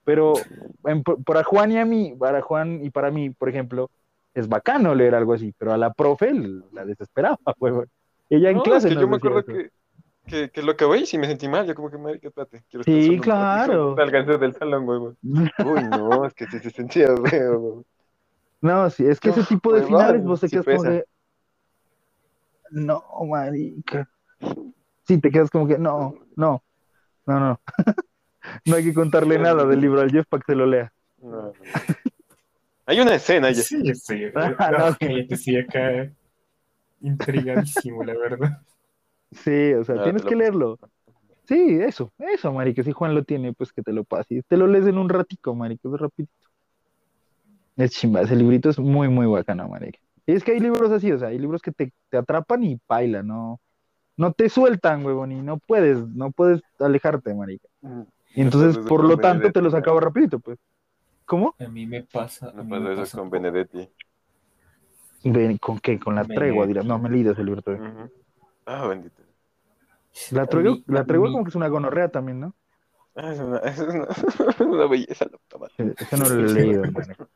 pero 0.04 0.46
en- 0.84 1.02
para 1.02 1.44
Juan 1.44 1.72
y 1.72 1.78
a 1.78 1.84
mí, 1.84 2.14
para 2.18 2.42
Juan 2.42 2.84
y 2.84 2.90
para 2.90 3.10
mí, 3.10 3.30
por 3.30 3.48
ejemplo, 3.48 3.90
es 4.34 4.48
bacano 4.48 4.94
leer 4.94 5.14
algo 5.14 5.34
así, 5.34 5.52
pero 5.58 5.72
a 5.72 5.78
la 5.78 5.92
profe 5.92 6.32
la 6.72 6.84
desesperaba, 6.84 7.38
huevón. 7.60 7.88
Ella 8.30 8.50
en 8.50 8.56
No, 8.58 8.64
clase 8.64 8.88
es 8.88 8.94
que 8.94 9.00
yo 9.00 9.08
me 9.08 9.16
acuerdo 9.16 9.40
eso. 9.40 9.52
que 9.52 9.70
que, 10.26 10.50
que 10.50 10.62
lo 10.62 10.72
acabé 10.72 11.00
y 11.00 11.06
sí 11.06 11.18
me 11.18 11.26
sentí 11.26 11.48
mal. 11.48 11.66
Yo 11.66 11.74
como 11.74 11.90
que, 11.90 11.98
marica, 11.98 12.28
espérate. 12.28 12.64
Quiero 12.68 12.84
Sí, 12.84 13.06
solo 13.06 13.22
claro. 13.22 13.96
Salganse 13.96 14.38
del 14.38 14.54
salón, 14.54 14.88
huevón. 14.88 15.18
Uy, 15.22 15.84
no, 15.84 16.26
es 16.26 16.34
que 16.34 16.46
sí 16.46 16.58
se 16.60 16.70
sentía 16.70 17.08
feo, 17.28 17.58
huevón. 17.58 17.84
No, 18.60 18.88
sí, 18.90 19.04
es 19.06 19.18
que 19.18 19.30
ese 19.30 19.42
tipo 19.44 19.72
de 19.72 19.80
huevón, 19.80 19.98
finales 19.98 20.24
vos 20.24 20.40
te 20.40 20.48
sí 20.48 20.52
quedas 20.52 20.66
como 20.66 20.82
que. 20.82 21.04
No, 22.70 23.04
marica. 23.28 24.08
Sí, 25.06 25.20
te 25.20 25.30
quedas 25.30 25.50
como 25.50 25.66
que, 25.66 25.78
no, 25.78 26.14
no, 26.36 26.62
no, 27.26 27.40
no. 27.40 27.60
No 28.64 28.74
hay 28.74 28.82
que 28.82 28.92
contarle 28.92 29.38
nada 29.38 29.64
del 29.64 29.80
libro 29.80 30.00
al 30.00 30.10
Jeff 30.10 30.26
para 30.28 30.42
que 30.42 30.52
se 30.52 30.56
lo 30.56 30.66
lea. 30.66 30.92
No, 31.18 31.30
no. 31.30 31.52
Hay 32.86 33.00
una 33.00 33.14
escena 33.14 33.50
ya. 33.52 33.62
Sí, 33.62 33.88
estoy 33.88 34.32
Ah, 34.34 34.70
no, 34.70 34.78
No, 34.78 35.36
sí. 35.36 35.56
acá 35.56 36.10
intrigadísimo, 37.00 38.02
la 38.04 38.14
verdad. 38.16 38.60
Sí, 39.32 39.72
o 39.74 39.84
sea, 39.84 39.96
Ah, 39.98 40.02
tienes 40.04 40.24
lo 40.24 40.28
que 40.28 40.36
leerlo. 40.36 40.78
Sí, 41.44 41.78
eso, 41.80 42.12
eso, 42.18 42.52
marica. 42.52 42.82
Si 42.82 42.92
Juan 42.92 43.14
lo 43.14 43.24
tiene, 43.24 43.52
pues 43.52 43.72
que 43.72 43.82
te 43.82 43.92
lo 43.92 44.04
pase. 44.04 44.42
Te 44.46 44.56
lo 44.56 44.66
lees 44.66 44.86
en 44.86 44.98
un 44.98 45.08
ratico, 45.08 45.54
marica, 45.54 45.88
es 45.88 46.00
rapidito. 46.00 46.32
Es 47.76 47.90
chimba, 47.92 48.20
ese 48.22 48.36
librito 48.36 48.70
es 48.70 48.78
muy, 48.78 49.08
muy 49.08 49.26
bacano, 49.26 49.68
marica. 49.68 49.98
Y 50.26 50.32
es 50.32 50.44
que 50.44 50.52
hay 50.52 50.60
libros 50.60 50.90
así, 50.92 51.10
o 51.10 51.18
sea, 51.18 51.28
hay 51.28 51.38
libros 51.38 51.62
que 51.62 51.72
te, 51.72 51.92
te 52.10 52.16
atrapan 52.16 52.62
y 52.62 52.76
paila, 52.76 53.22
no, 53.22 53.60
no 54.16 54.32
te 54.32 54.48
sueltan, 54.48 55.04
huevón, 55.04 55.32
y 55.32 55.42
no 55.42 55.58
puedes, 55.58 56.06
no 56.08 56.30
puedes 56.30 56.62
alejarte, 56.78 57.34
marica. 57.34 57.68
Y 58.34 58.42
entonces, 58.42 58.78
por 58.86 59.04
lo 59.04 59.16
tanto, 59.16 59.50
te 59.50 59.60
los 59.60 59.72
¿no? 59.72 59.78
acaba 59.78 60.00
rapidito, 60.00 60.38
pues. 60.38 60.58
¿Cómo? 61.24 61.54
A 61.58 61.68
mí 61.68 61.86
me 61.86 62.02
pasa. 62.02 62.52
No 62.52 62.68
pasó 62.68 63.02
eso 63.02 63.18
con. 63.18 63.30
Benedetti. 63.30 63.88
Ven, 65.24 65.58
¿Con 65.58 65.78
qué? 65.78 65.98
Con 65.98 66.14
la 66.14 66.24
tregua, 66.24 66.66
dirás. 66.66 66.84
No, 66.84 66.98
me 66.98 67.08
he 67.08 67.12
leído 67.12 67.32
ese 67.32 67.44
libro 67.44 67.62
todavía. 67.62 68.10
Ah, 68.66 68.86
bendito. 68.86 69.22
La 70.30 70.46
tregua, 70.46 70.72
mí- 70.72 70.84
la 70.86 71.04
tregua 71.04 71.30
como 71.30 71.44
que 71.44 71.50
es 71.50 71.54
una 71.54 71.68
gonorrea 71.68 72.08
también, 72.08 72.40
¿no? 72.40 72.54
Ah, 73.14 73.32
es 73.32 73.40
una, 73.40 73.58
es 73.64 73.78
una, 73.78 74.06
una 74.66 74.86
belleza, 74.86 75.26
la 75.30 75.38
puta 75.38 75.58
madre. 75.58 75.94
Ese 75.98 76.16
no 76.16 76.28
lo 76.28 76.50
he 76.50 76.52
leído, 76.54 76.82
marica. 76.92 77.28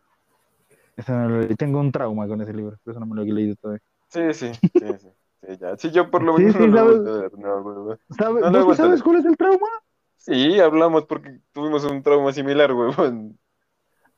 Ese 0.96 1.12
no 1.12 1.28
lo 1.28 1.36
he 1.36 1.40
leído. 1.42 1.56
Tengo 1.56 1.80
un 1.80 1.92
trauma 1.92 2.26
con 2.26 2.40
ese 2.40 2.52
libro, 2.52 2.78
por 2.82 2.90
eso 2.92 3.00
no 3.00 3.06
me 3.06 3.16
lo 3.16 3.22
he 3.22 3.26
leído 3.26 3.56
todavía. 3.56 3.82
Sí, 4.08 4.32
sí, 4.32 4.52
sí, 4.54 4.70
sí. 4.98 5.08
Sí, 5.42 5.58
ya. 5.60 5.76
Sí, 5.76 5.90
yo 5.90 6.10
por 6.10 6.22
lo 6.22 6.36
Sí, 6.36 6.44
menos 6.44 6.56
sí, 6.56 6.58
no 6.60 6.66
lo 6.68 6.78
sabes. 6.78 6.98
a 7.08 7.20
ver, 7.22 7.38
no, 7.38 7.62
güey, 7.62 7.76
güey. 7.76 7.98
¿Sabe- 8.16 8.40
No, 8.40 8.50
no 8.50 8.64
¿Vos 8.64 8.76
sí 8.76 8.82
aguanta. 8.82 8.82
sabes 8.82 9.02
cuál 9.02 9.16
es 9.18 9.24
el 9.26 9.36
trauma? 9.36 9.68
Sí, 10.16 10.60
hablamos 10.60 11.04
porque 11.04 11.40
tuvimos 11.52 11.84
un 11.84 12.02
trauma 12.02 12.32
similar, 12.32 12.72
huevón. 12.72 13.38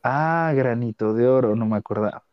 Ah, 0.03 0.53
granito 0.55 1.13
de 1.13 1.27
oro, 1.27 1.57
no 1.57 1.67
me 1.67 1.77
acordaba. 1.77 2.25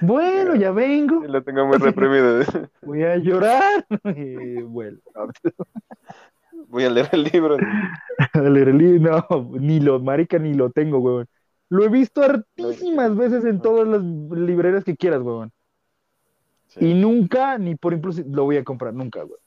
Bueno, 0.00 0.54
ya 0.54 0.70
vengo, 0.72 1.24
Lo 1.26 1.42
tengo 1.42 1.66
muy 1.66 1.78
reprimido. 1.78 2.40
voy 2.82 3.02
a 3.04 3.16
llorar. 3.16 3.86
Y 4.16 4.62
bueno, 4.62 4.98
Voy 6.68 6.84
a 6.84 6.90
leer 6.90 7.08
el 7.12 7.24
libro. 7.24 7.56
a 8.32 8.40
leer 8.40 8.68
el 8.70 8.78
libro, 8.78 9.26
no, 9.30 9.50
ni 9.58 9.80
lo, 9.80 10.00
marica, 10.00 10.38
ni 10.38 10.54
lo 10.54 10.70
tengo, 10.70 10.98
huevón. 10.98 11.26
Lo 11.68 11.84
he 11.84 11.88
visto 11.88 12.22
hartísimas 12.22 13.16
veces 13.16 13.44
en 13.44 13.60
todas 13.60 13.86
las 13.88 14.02
librerías 14.02 14.84
que 14.84 14.96
quieras. 14.96 15.22
Sí. 16.68 16.86
Y 16.86 16.94
nunca, 16.94 17.58
ni 17.58 17.74
por 17.76 17.92
impulso, 17.92 18.22
lo 18.28 18.44
voy 18.44 18.56
a 18.56 18.64
comprar, 18.64 18.92
nunca, 18.94 19.22
güey. 19.22 19.38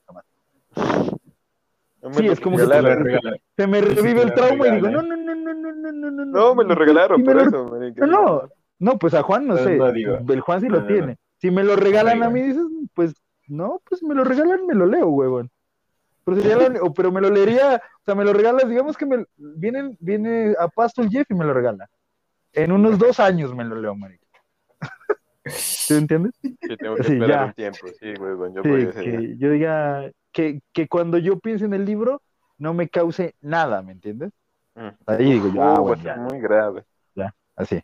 No 2.02 2.10
me 2.10 2.16
Sí, 2.16 2.28
es 2.28 2.40
como 2.40 2.58
que 2.58 2.64
regalaron. 2.66 3.04
regalan. 3.04 3.36
Se 3.56 3.68
me 3.68 3.82
revive 3.82 4.22
el 4.22 4.34
trauma 4.34 4.68
y 4.68 4.72
digo, 4.76 4.90
no, 4.90 5.02
no, 5.02 5.18
no, 5.18 5.36
no, 5.36 5.54
no, 5.54 5.72
no, 5.74 5.92
no, 5.92 6.12
no. 6.12 6.26
No, 6.26 6.56
me 6.56 6.64
lo 6.64 6.76
regalaron 6.76 7.22
me 7.22 7.26
por 7.26 7.36
lo- 7.36 7.42
eso, 7.50 7.66
marica. 7.70 8.06
No, 8.06 8.12
no, 8.22 8.50
no, 8.80 8.98
pues 8.98 9.14
a 9.14 9.24
Juan 9.24 9.48
no 9.48 9.56
No, 9.56 9.64
sé, 9.64 9.78
no 9.78 9.88
el 10.34 10.42
Juan 10.42 10.62
sí 10.62 10.68
lo 10.70 10.80
No, 10.80 10.84
no, 10.84 10.90
no. 10.90 10.96
tiene. 10.96 11.18
Si 11.38 11.52
me 11.52 11.64
lo 11.64 11.76
regalan 11.76 12.24
a 12.24 12.30
mí, 12.30 12.42
dices, 12.42 12.64
pues 12.94 13.14
no, 13.48 13.82
pues 13.88 14.04
me 14.04 14.16
lo 14.16 14.24
regalan, 14.24 14.66
me 14.66 14.74
lo 14.74 14.86
leo, 14.86 15.08
huevón. 15.08 15.50
Pero, 16.24 16.38
sería 16.38 16.56
la- 16.58 16.82
o- 16.82 16.94
pero 16.94 17.12
me 17.12 17.22
lo 17.22 17.30
leería, 17.30 17.78
o 17.78 18.04
sea, 18.06 18.16
me 18.16 18.26
lo 18.26 18.34
regalas, 18.34 18.68
digamos 18.68 18.98
que 18.98 19.06
me 19.06 19.26
viene, 19.38 19.96
viene 20.00 20.54
a 20.60 20.68
Pasto 20.68 21.02
el 21.02 21.10
Jeff 21.10 21.30
y 21.30 21.36
me 21.36 21.46
lo 21.46 21.54
regala. 21.54 21.88
En 22.54 22.72
unos 22.72 22.98
dos 23.00 23.20
años 23.20 23.56
me 23.56 23.64
lo 23.64 23.76
leo, 23.80 23.96
marica. 23.96 24.26
¿Sí 25.46 25.94
me 25.94 26.00
entiendes? 26.00 26.34
Sí, 26.42 26.78
tengo 26.78 26.96
que 26.98 27.04
Sí, 27.04 27.14
esperar 27.14 27.30
ya. 27.30 27.46
un 27.46 27.54
tiempo. 27.54 27.88
Sí, 28.00 28.14
huevón, 28.20 28.54
yo 28.54 28.64
Sí, 28.64 28.70
día. 28.70 28.92
que 28.92 29.38
yo 29.38 29.52
diga 29.52 30.12
que, 30.34 30.62
que 30.74 30.88
cuando 30.88 31.18
yo 31.18 31.40
piense 31.40 31.66
en 31.66 31.74
el 31.74 31.86
libro 31.86 32.22
no 32.58 32.74
me 32.74 32.90
cause 32.90 33.36
nada, 33.42 33.82
¿me 33.82 33.94
entiendes? 33.94 34.32
Mm. 34.76 34.88
Ahí 35.06 35.32
digo 35.32 35.48
yo, 35.54 35.62
Uh, 35.62 35.64
ah, 35.64 35.80
bueno, 35.80 36.04
ya. 36.04 36.16
muy 36.18 36.40
grave. 36.40 36.84
Así. 37.56 37.82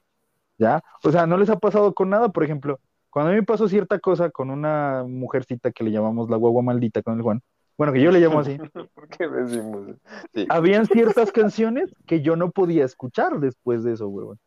¿Ya? 0.64 0.82
O 1.04 1.12
sea, 1.12 1.28
¿no 1.28 1.36
les 1.38 1.50
ha 1.50 1.60
pasado 1.60 1.94
con 1.94 2.10
nada? 2.10 2.30
Por 2.30 2.44
ejemplo, 2.46 2.80
cuando 3.10 3.30
a 3.32 3.34
mí 3.34 3.40
me 3.42 3.46
pasó 3.46 3.68
cierta 3.68 4.00
cosa 4.00 4.30
con 4.30 4.50
una 4.50 5.04
mujercita 5.06 5.72
que 5.72 5.84
le 5.84 5.92
llamamos 5.92 6.30
la 6.30 6.38
guagua 6.38 6.62
maldita 6.64 7.02
con 7.04 7.16
el 7.18 7.22
Juan, 7.22 7.42
bueno, 7.78 7.92
que 7.92 8.02
yo 8.02 8.12
le 8.12 8.20
llamo 8.22 8.40
así, 8.40 8.58
¿Por 8.96 9.08
qué 9.10 9.28
decimos? 9.28 9.96
Sí. 10.34 10.46
habían 10.50 10.86
ciertas 10.86 11.32
canciones 11.34 11.94
que 12.06 12.22
yo 12.22 12.36
no 12.38 12.52
podía 12.52 12.86
escuchar 12.86 13.40
después 13.42 13.84
de 13.84 13.94
eso, 13.94 14.08
huevón. 14.08 14.40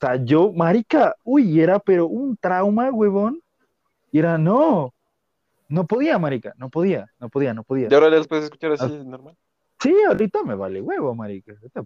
O 0.00 0.06
sea, 0.06 0.16
yo, 0.16 0.52
marica, 0.52 1.14
uy, 1.24 1.60
era 1.60 1.78
pero 1.78 2.06
un 2.06 2.36
trauma, 2.36 2.90
huevón. 2.90 3.40
Y 4.12 4.18
era, 4.20 4.38
no, 4.38 4.94
no 5.68 5.86
podía, 5.86 6.18
marica, 6.18 6.54
no 6.56 6.68
podía, 6.70 7.10
no 7.18 7.28
podía, 7.28 7.52
no 7.52 7.64
podía. 7.64 7.88
¿Y 7.90 7.94
ahora 7.94 8.08
les 8.08 8.26
puedes 8.28 8.44
escuchar 8.44 8.72
así, 8.72 8.84
Ah. 9.00 9.04
normal? 9.04 9.36
Sí, 9.80 9.94
ahorita 10.08 10.42
me 10.44 10.54
vale 10.54 10.80
huevo, 10.80 11.14
marica. 11.14 11.52
Ahorita, 11.52 11.82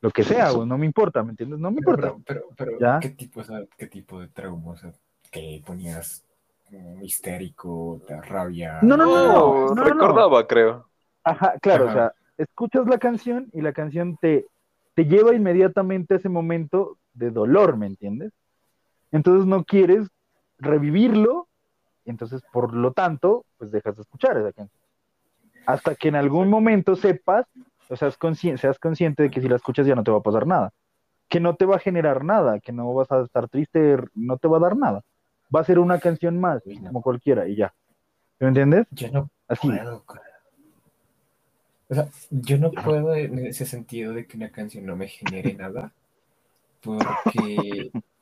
lo 0.00 0.10
que 0.10 0.22
sea, 0.24 0.50
güey, 0.50 0.68
no 0.68 0.78
me 0.78 0.86
importa, 0.86 1.22
¿me 1.22 1.30
entiendes? 1.30 1.58
No 1.58 1.70
me 1.70 1.80
Pero, 1.80 1.90
importa. 1.92 2.22
pero, 2.26 2.42
pero, 2.56 2.56
pero, 2.56 2.78
¿Ya? 2.78 3.00
¿qué 3.00 3.10
tipo, 3.10 3.40
o 3.40 3.44
sea, 3.44 3.60
qué 3.76 3.86
tipo 3.86 4.20
de 4.20 4.28
trauma? 4.28 4.72
O 4.72 4.76
sea, 4.76 4.92
que 5.30 5.62
ponías 5.64 6.24
como 6.68 7.02
histérico, 7.02 8.00
te 8.06 8.14
da 8.14 8.22
rabia. 8.22 8.78
No, 8.82 8.96
no, 8.96 9.06
no, 9.06 9.22
no, 9.26 9.66
no, 9.68 9.74
no. 9.74 9.84
recordaba, 9.84 10.46
creo. 10.46 10.88
Ajá, 11.24 11.54
claro, 11.60 11.84
Ajá. 11.84 11.92
o 11.92 11.94
sea, 11.96 12.12
escuchas 12.38 12.86
la 12.86 12.98
canción 12.98 13.48
y 13.52 13.60
la 13.62 13.72
canción 13.72 14.16
te, 14.20 14.46
te 14.94 15.04
lleva 15.06 15.34
inmediatamente 15.34 16.14
a 16.14 16.16
ese 16.18 16.28
momento 16.28 16.98
de 17.14 17.30
dolor, 17.30 17.76
¿me 17.76 17.86
entiendes? 17.86 18.32
Entonces 19.12 19.46
no 19.46 19.64
quieres 19.64 20.08
revivirlo, 20.58 21.48
entonces 22.04 22.42
por 22.52 22.74
lo 22.74 22.92
tanto, 22.92 23.44
pues 23.58 23.70
dejas 23.70 23.96
de 23.96 24.02
escuchar 24.02 24.36
esa 24.36 24.52
canción. 24.52 24.80
Hasta 25.66 25.94
que 25.94 26.08
en 26.08 26.16
algún 26.16 26.48
momento 26.48 26.94
sepas, 26.96 27.46
o 27.88 27.96
seas 27.96 28.16
consciente, 28.16 28.60
seas 28.60 28.78
consciente 28.78 29.24
de 29.24 29.30
que 29.30 29.40
si 29.40 29.48
la 29.48 29.56
escuchas 29.56 29.86
ya 29.86 29.94
no 29.94 30.04
te 30.04 30.10
va 30.10 30.18
a 30.18 30.22
pasar 30.22 30.46
nada, 30.46 30.72
que 31.28 31.40
no 31.40 31.54
te 31.56 31.66
va 31.66 31.76
a 31.76 31.80
generar 31.80 32.24
nada, 32.24 32.60
que 32.60 32.72
no 32.72 32.92
vas 32.94 33.10
a 33.10 33.22
estar 33.22 33.48
triste, 33.48 33.96
no 34.14 34.36
te 34.38 34.48
va 34.48 34.58
a 34.58 34.60
dar 34.60 34.76
nada. 34.76 35.02
Va 35.54 35.60
a 35.60 35.64
ser 35.64 35.78
una 35.78 35.98
canción 35.98 36.40
más, 36.40 36.62
Uy, 36.66 36.78
no. 36.78 36.88
como 36.88 37.02
cualquiera, 37.02 37.46
y 37.48 37.56
ya. 37.56 37.72
¿Me 38.40 38.48
entiendes? 38.48 38.86
Yo 38.90 39.10
no 39.10 39.30
Así. 39.48 39.68
puedo. 39.68 40.04
O 41.88 41.94
sea, 41.94 42.08
yo 42.30 42.58
no 42.58 42.72
puedo 42.72 43.14
en 43.14 43.38
ese 43.46 43.64
sentido 43.64 44.12
de 44.12 44.26
que 44.26 44.36
una 44.36 44.50
canción 44.50 44.84
no 44.86 44.96
me 44.96 45.06
genere 45.06 45.54
nada, 45.54 45.92
porque 46.82 47.90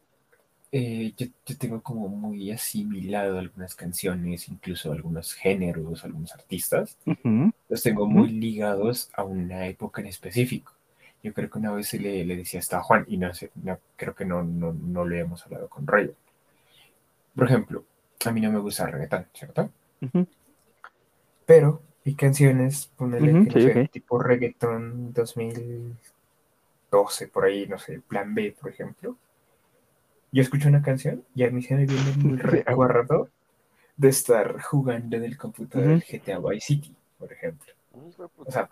eh, 0.75 1.15
yo, 1.19 1.29
yo 1.47 1.59
tengo 1.59 1.83
como 1.83 2.09
muy 2.09 2.53
asimilado 2.53 3.41
algunas 3.41 3.77
canciones, 3.77 4.49
incluso 4.51 4.93
algunos 4.93 5.35
géneros, 5.35 6.05
algunos 6.05 6.35
artistas, 6.35 6.99
los 7.69 7.83
tengo 7.83 8.07
muy 8.07 8.31
ligados 8.31 9.11
a 9.15 9.25
una 9.25 9.67
época 9.69 10.01
en 10.03 10.09
específico. 10.09 10.73
Yo 11.23 11.33
creo 11.35 11.51
que 11.51 11.59
una 11.59 11.73
vez 11.73 11.93
le, 11.95 12.25
le 12.27 12.37
decía 12.37 12.61
hasta 12.61 12.79
a 12.79 12.83
Juan, 12.83 13.07
y 13.09 13.17
no 13.19 13.33
sé, 13.35 13.51
no, 13.57 13.79
creo 13.97 14.15
que 14.17 14.27
no, 14.27 14.43
no, 14.45 14.73
no 14.75 15.05
lo 15.07 15.17
hemos 15.17 15.45
hablado 15.47 15.69
con 15.69 15.87
Rayo. 15.87 16.15
Por 17.37 17.47
ejemplo, 17.47 17.85
a 18.25 18.33
mí 18.33 18.41
no 18.41 18.51
me 18.51 18.59
gusta 18.59 18.87
el 18.87 18.93
reggaetón, 18.93 19.27
¿cierto? 19.33 19.71
Pero 21.47 21.83
hay 22.05 22.15
canciones, 22.17 22.91
ponele 22.97 23.35
Ujú, 23.35 23.39
que, 23.39 23.51
no 23.51 23.53
sí, 23.53 23.61
sé, 23.61 23.67
ok. 23.67 23.73
tipo 23.91 24.19
reggaetón 24.23 25.13
2012, 25.15 27.29
por 27.29 27.45
ahí, 27.45 27.67
no 27.67 27.79
sé, 27.79 28.01
Plan 28.01 28.35
B, 28.35 28.55
por 28.61 28.71
ejemplo. 28.71 29.17
Yo 30.35 30.43
escucho 30.43 30.69
una 30.69 30.83
canción 30.83 31.23
y 31.35 31.45
a 31.45 31.51
mí 31.51 31.63
se 31.63 31.75
me 31.77 31.87
viene 31.87 32.11
el 32.25 32.39
recuerdo 32.41 33.29
de 33.97 34.09
estar 34.09 34.61
jugando 34.61 35.17
en 35.17 35.25
el 35.25 35.37
computador. 35.39 36.01
GTA 36.01 36.41
Vice 36.41 36.67
City, 36.67 36.95
por 37.19 37.33
ejemplo. 37.33 37.73
O 38.39 38.51
sea, 38.51 38.69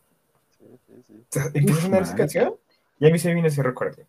Sí, 0.58 0.64
sí, 0.86 0.92
sí. 1.06 1.14
o 1.20 1.26
sea, 1.30 1.44
empieza 1.54 1.78
a 1.78 1.82
sonar 1.82 2.02
esa 2.02 2.10
madre. 2.12 2.22
canción 2.22 2.54
y 2.98 3.06
a 3.08 3.10
mí 3.12 3.18
se 3.18 3.28
me 3.28 3.34
viene 3.34 3.48
ese 3.48 3.62
recuerdo. 3.62 4.02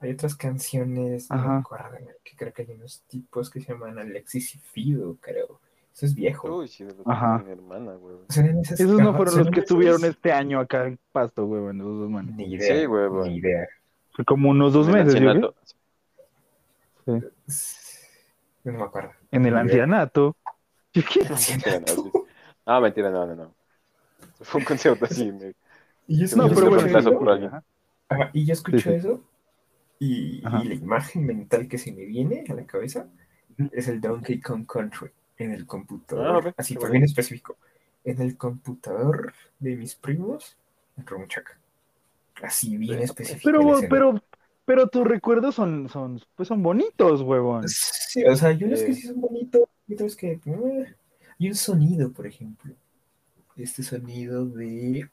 Hay 0.00 0.10
otras 0.12 0.34
canciones, 0.36 1.30
no 1.30 1.36
me 1.36 1.58
acuerdo, 1.60 1.96
que 2.24 2.36
creo 2.36 2.52
que 2.52 2.62
hay 2.62 2.70
unos 2.72 3.02
tipos 3.08 3.48
que 3.50 3.60
se 3.60 3.72
llaman 3.72 3.98
Alexis 3.98 4.54
y 4.54 4.58
Fido, 4.58 5.16
creo. 5.20 5.60
Eso 5.94 6.06
es 6.06 6.14
viejo. 6.14 6.58
Uy, 6.58 6.68
sí, 6.68 6.84
de 6.84 6.94
los 6.94 7.06
Ajá. 7.06 7.38
de 7.38 7.44
mi 7.44 7.52
hermana, 7.52 7.92
güey. 7.94 8.16
Esas- 8.28 8.80
Esos 8.80 9.00
no 9.00 9.14
fueron 9.16 9.38
los 9.38 9.50
que 9.50 9.60
estuvieron 9.60 10.04
este 10.04 10.32
año 10.32 10.60
acá 10.60 10.86
en 10.86 10.98
Pasto, 11.12 11.46
güey, 11.46 11.62
bueno, 11.62 11.84
esos 11.84 12.00
dos 12.00 12.10
manes. 12.10 12.34
Ni 12.34 12.52
idea. 12.54 12.86
Sí. 12.86 13.28
Ni 13.28 13.36
idea. 13.36 13.66
Fue 14.14 14.24
como 14.24 14.50
unos 14.50 14.72
dos 14.72 14.88
En 14.88 14.94
meses, 14.94 15.14
ancianato. 17.06 17.32
No 18.64 18.72
me 18.72 18.82
acuerdo. 18.82 19.12
En 19.32 19.46
el 19.46 19.56
ancianato. 19.56 20.36
No, 21.80 21.96
sí. 21.96 22.12
Ah, 22.66 22.80
mentira, 22.80 23.10
no, 23.10 23.26
no, 23.26 23.34
no. 23.34 23.56
Fue 24.40 24.60
un 24.60 24.64
concierto 24.64 25.06
así. 25.06 25.32
me- 25.32 25.54
Y 26.06 26.18
yo, 26.18 26.24
No, 26.32 26.52
pero 26.54 26.68
escucho 26.68 26.68
bueno, 26.68 26.86
eso, 26.86 26.98
eso 26.98 27.14
por 27.16 27.30
alguien. 27.30 27.50
Ajá. 27.50 27.64
ajá, 28.08 28.30
y 28.32 28.46
yo 28.46 28.52
escucho 28.52 28.90
Sí, 28.90 28.94
sí. 28.94 28.94
eso 28.94 29.22
y, 30.00 30.44
y 30.50 30.64
la 30.64 30.74
imagen 30.74 31.26
mental 31.26 31.68
que 31.68 31.78
se 31.78 31.92
me 31.92 32.04
viene 32.06 32.44
a 32.48 32.54
la 32.54 32.66
cabeza 32.66 33.08
es 33.72 33.88
el 33.88 34.00
Donkey 34.00 34.40
Kong 34.40 34.66
Country 34.66 35.10
en 35.38 35.52
el 35.52 35.66
Ah, 36.14 36.40
computador, 36.40 36.44
ve, 36.44 36.54
así 36.56 36.76
fue 36.76 36.90
bien 36.90 37.04
específico, 37.04 37.58
en 38.04 38.20
el 38.22 38.36
computador 38.38 39.34
de 39.60 39.76
mis 39.76 39.94
primos, 39.96 40.56
entró 40.96 41.18
un 41.18 41.28
chaca. 41.28 41.58
Así 42.42 42.76
bien 42.78 43.00
específico. 43.02 43.42
Pero, 43.42 43.86
pero, 43.88 44.14
pero 44.64 44.86
tus 44.88 45.04
recuerdos 45.06 45.54
son, 45.54 45.88
son, 45.88 46.20
pues 46.34 46.48
son 46.48 46.62
bonitos, 46.62 47.22
huevón. 47.22 47.68
Sí, 47.68 48.24
o 48.24 48.34
sea, 48.36 48.50
hay 48.50 48.62
unos 48.64 48.80
que 48.82 48.90
Eh. 48.92 48.94
sí 48.94 49.02
son 49.08 49.20
bonitos, 49.20 49.62
y 49.88 49.94
otros 49.94 50.16
que. 50.16 50.32
eh. 50.44 50.94
Y 51.38 51.48
un 51.48 51.54
sonido, 51.54 52.10
por 52.12 52.26
ejemplo. 52.26 52.72
Este 53.56 53.82
sonido 53.82 54.46
de. 54.46 55.08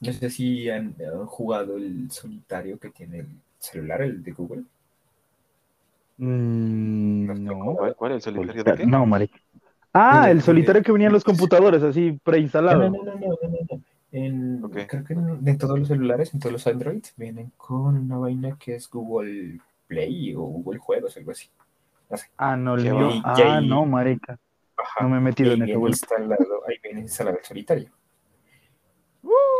No 0.00 0.12
sé 0.12 0.30
si 0.30 0.68
han, 0.70 0.94
han 1.00 1.26
jugado 1.26 1.76
el 1.76 2.10
solitario 2.10 2.78
que 2.78 2.90
tiene 2.90 3.18
el 3.20 3.26
celular, 3.58 4.02
el 4.02 4.22
de 4.22 4.32
Google. 4.32 4.62
Mm, 6.18 7.44
No. 7.44 7.74
¿Cuál, 7.76 7.94
cuál? 7.96 8.12
¿El 8.12 8.22
solitario 8.22 8.64
de 8.64 8.74
qué? 8.74 8.86
No, 8.86 9.06
marica. 9.06 9.38
Ah, 9.92 10.30
el 10.30 10.42
solitario 10.42 10.82
que 10.82 10.92
venía 10.92 11.06
en 11.08 11.12
los 11.12 11.24
computadores, 11.24 11.82
así 11.82 12.12
No, 12.12 12.18
preinstalado. 12.22 12.90
no, 12.90 13.02
no, 13.02 13.04
no, 13.04 13.14
no, 13.14 13.18
no, 13.20 13.58
no. 13.70 13.82
En, 14.12 14.64
Ok. 14.64 14.76
Creo 14.88 15.04
que 15.04 15.12
en, 15.12 15.46
en 15.46 15.58
todos 15.58 15.78
los 15.78 15.88
celulares, 15.88 16.32
en 16.32 16.40
todos 16.40 16.52
los 16.52 16.66
Android, 16.66 17.04
vienen 17.16 17.52
con 17.56 17.96
una 17.96 18.16
vaina 18.18 18.56
que 18.58 18.74
es 18.76 18.88
Google 18.88 19.60
Play 19.86 20.34
o 20.34 20.40
Google 20.42 20.78
Juegos, 20.78 21.16
algo 21.16 21.32
así. 21.32 21.48
No 22.10 22.16
sé. 22.16 22.26
Ah, 22.38 22.56
no, 22.56 22.74
el 22.76 22.86
y 22.86 22.88
Ah, 23.24 23.60
ahí- 23.60 23.68
no, 23.68 23.84
marica. 23.84 24.38
Ajá. 24.76 25.02
No 25.04 25.10
me 25.10 25.18
he 25.18 25.20
metido 25.20 25.52
en 25.52 25.58
vuelto. 25.78 25.88
instalado, 25.88 26.66
ahí 26.66 26.76
viene 26.82 27.00
instalado 27.00 27.36
el 27.38 27.44
solitario. 27.44 27.90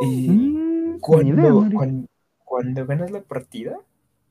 Y 0.00 0.28
Mm, 0.28 0.98
cuando, 1.00 1.42
idea, 1.42 1.52
marica. 1.52 1.76
cuando, 1.76 2.06
cuando 2.44 2.86
ganas 2.86 3.10
la 3.10 3.20
partida, 3.20 3.78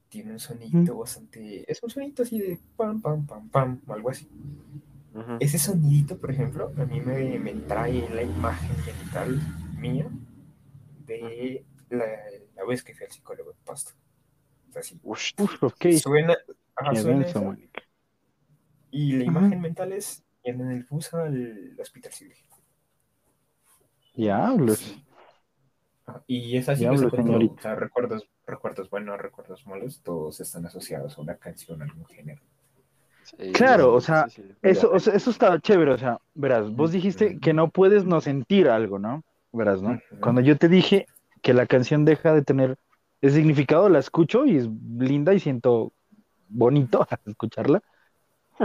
tiene 0.09 0.31
un 0.31 0.39
sonidito 0.39 0.97
bastante. 0.97 1.69
Es 1.71 1.83
un 1.83 1.89
sonidito 1.89 2.23
así 2.23 2.39
de 2.39 2.57
pam, 2.75 3.01
pam, 3.01 3.25
pam, 3.27 3.49
pam, 3.49 3.81
o 3.87 3.93
algo 3.93 4.09
así. 4.09 4.27
Ese 5.39 5.59
sonidito, 5.59 6.17
por 6.17 6.31
ejemplo, 6.31 6.71
a 6.77 6.85
mí 6.85 7.01
me, 7.01 7.37
me 7.39 7.53
trae 7.53 8.07
la 8.09 8.23
imagen 8.23 8.71
mental 8.85 9.41
mía 9.89 10.09
de 11.05 11.65
la, 11.89 12.05
la 12.55 12.65
vez 12.65 12.83
que 12.83 12.93
fui 12.93 13.05
al 13.05 13.11
psicólogo 13.11 13.51
en 13.51 13.57
Pasto. 13.65 13.91
O 14.69 14.73
sea, 14.73 14.83
sí, 14.83 14.99
Uf, 15.03 15.63
ok. 15.63 15.85
suena, 16.01 16.35
ajá, 16.75 16.95
suena 16.95 17.19
denso, 17.19 17.55
y 18.91 19.13
la 19.13 19.23
Ajá. 19.23 19.39
imagen 19.39 19.61
mental 19.61 19.93
es 19.93 20.23
en 20.43 20.61
el 20.71 20.83
bus 20.85 21.13
al 21.13 21.75
hospital 21.79 22.11
civil. 22.13 22.37
Diablos. 24.15 24.97
Ajá, 26.05 26.23
Y 26.27 26.57
es 26.57 26.69
así 26.69 26.85
todo. 26.85 27.09
señorita. 27.09 27.55
O 27.55 27.61
sea, 27.61 27.75
recuerdos, 27.75 28.29
recuerdos 28.45 28.89
buenos, 28.89 29.17
recuerdos 29.19 29.65
malos, 29.67 30.01
todos 30.03 30.39
están 30.39 30.65
asociados 30.65 31.17
a 31.17 31.21
una 31.21 31.35
canción, 31.37 31.81
a 31.81 31.85
algún 31.85 32.05
género. 32.05 32.41
Sí, 33.23 33.51
Claro, 33.51 33.93
o 33.93 33.99
sí, 33.99 34.05
sea, 34.07 34.29
sí, 34.29 34.41
sí. 34.43 34.55
Eso, 34.61 34.89
o 34.91 34.99
sea, 34.99 35.13
eso 35.13 35.29
está 35.31 35.59
chévere, 35.59 35.91
o 35.91 35.97
sea, 35.97 36.17
verás, 36.33 36.71
vos 36.71 36.91
dijiste 36.93 37.39
que 37.39 37.53
no 37.53 37.69
puedes 37.69 38.05
no 38.05 38.21
sentir 38.21 38.69
algo, 38.69 38.99
¿no? 38.99 39.23
Verás, 39.51 39.81
¿no? 39.81 39.99
Cuando 40.19 40.41
yo 40.41 40.57
te 40.57 40.67
dije 40.69 41.05
que 41.41 41.53
la 41.53 41.65
canción 41.65 42.05
deja 42.05 42.33
de 42.33 42.41
tener 42.43 42.77
ese 43.21 43.37
significado, 43.37 43.89
la 43.89 43.99
escucho 43.99 44.45
y 44.45 44.57
es 44.57 44.69
linda 44.99 45.33
y 45.33 45.39
siento 45.39 45.93
bonito 46.49 47.07
escucharla, 47.25 47.81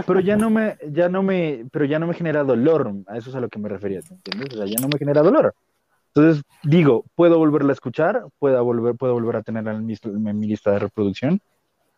pero 0.07 0.19
ya 0.19 0.35
no 0.37 0.49
me, 0.49 0.77
ya 0.91 1.09
no 1.09 1.23
me, 1.23 1.65
pero 1.71 1.85
ya 1.85 1.99
no 1.99 2.07
me 2.07 2.13
genera 2.13 2.43
dolor, 2.43 2.93
a 3.07 3.17
eso 3.17 3.29
es 3.29 3.35
a 3.35 3.39
lo 3.39 3.49
que 3.49 3.59
me 3.59 3.69
refería, 3.69 3.99
¿entiendes? 4.09 4.53
O 4.53 4.57
sea, 4.57 4.65
ya 4.65 4.79
no 4.81 4.87
me 4.89 4.97
genera 4.99 5.21
dolor. 5.21 5.53
Entonces, 6.15 6.43
digo, 6.63 7.05
puedo 7.15 7.37
volverla 7.39 7.71
a 7.71 7.73
escuchar, 7.73 8.23
puedo 8.39 8.63
volver, 8.63 8.95
puedo 8.95 9.13
volver 9.13 9.37
a 9.37 9.43
tenerla 9.43 9.73
en 9.73 9.85
mi, 9.85 9.95
en 10.03 10.39
mi 10.39 10.47
lista 10.47 10.71
de 10.71 10.79
reproducción 10.79 11.39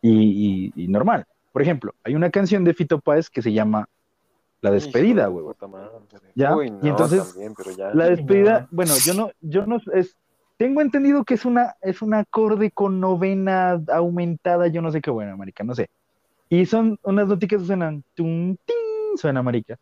y, 0.01 0.71
y- 0.75 0.83
y 0.85 0.87
normal. 0.87 1.25
Por 1.51 1.61
ejemplo, 1.61 1.93
hay 2.03 2.15
una 2.15 2.29
canción 2.29 2.63
de 2.63 2.73
Fito 2.73 2.99
Páez 2.99 3.29
que 3.29 3.41
se 3.41 3.53
llama 3.53 3.87
La 4.61 4.71
despedida, 4.71 5.27
güey. 5.27 5.45
¿Ya? 6.33 6.55
Uy, 6.55 6.73
Y 6.81 6.89
entonces, 6.89 7.27
también, 7.29 7.53
pero 7.55 7.71
ya. 7.71 7.93
La 7.93 8.09
despedida, 8.09 8.61
no. 8.61 8.67
bueno, 8.71 8.93
yo 9.03 9.13
no, 9.13 9.31
yo 9.41 9.65
no, 9.65 9.79
es, 9.93 10.17
tengo 10.57 10.81
entendido 10.81 11.23
que 11.23 11.33
es 11.33 11.45
una, 11.45 11.75
es 11.81 12.01
un 12.01 12.13
acorde 12.13 12.71
con 12.71 12.99
novena 12.99 13.81
aumentada, 13.93 14.67
yo 14.67 14.81
no 14.81 14.91
sé 14.91 15.01
qué 15.01 15.11
buena, 15.11 15.35
marica, 15.35 15.63
no 15.63 15.75
sé. 15.75 15.89
Y 16.49 16.65
son 16.65 16.99
unas 17.03 17.27
noticas 17.27 17.61
que 17.61 17.67
suenan, 17.67 18.03
tum, 18.13 18.55
tin, 18.65 19.17
suena, 19.17 19.43
marica. 19.43 19.77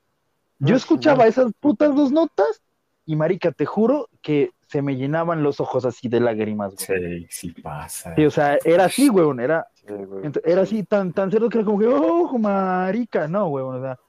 Yo 0.60 0.76
escuchaba 0.76 1.28
esas 1.28 1.52
putas 1.60 1.94
dos 1.94 2.12
notas 2.12 2.62
y, 3.06 3.16
marica, 3.16 3.52
te 3.52 3.66
juro 3.66 4.08
que 4.22 4.52
se 4.68 4.82
me 4.82 4.96
llenaban 4.96 5.44
los 5.44 5.60
ojos 5.60 5.86
así 5.86 6.08
de 6.08 6.20
lágrimas, 6.20 6.74
güey. 6.76 7.28
Sí, 7.30 7.52
sí 7.52 7.62
pasa. 7.62 8.16
Sí, 8.16 8.26
o 8.26 8.32
sea, 8.32 8.58
era 8.64 8.86
así, 8.86 9.10
era, 9.40 9.68
Sí, 9.74 9.94
güey, 9.94 10.32
era 10.46 10.66
sí. 10.66 10.76
así 10.76 10.84
tan, 10.84 11.12
tan 11.12 11.30
cerdo 11.30 11.50
que 11.50 11.60
era 11.60 11.66
como 11.66 11.80
que, 11.80 11.88
oh, 11.88 12.38
marica, 12.40 13.28
no, 13.28 13.48
weón, 13.48 13.76
o 13.76 13.82
sea, 13.82 14.00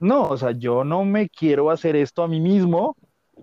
no, 0.00 0.22
o 0.22 0.36
sea, 0.36 0.52
yo 0.52 0.84
no 0.84 1.04
me 1.04 1.28
quiero 1.28 1.70
hacer 1.70 1.96
esto 1.96 2.22
a 2.22 2.28
mí 2.28 2.40
mismo, 2.40 2.96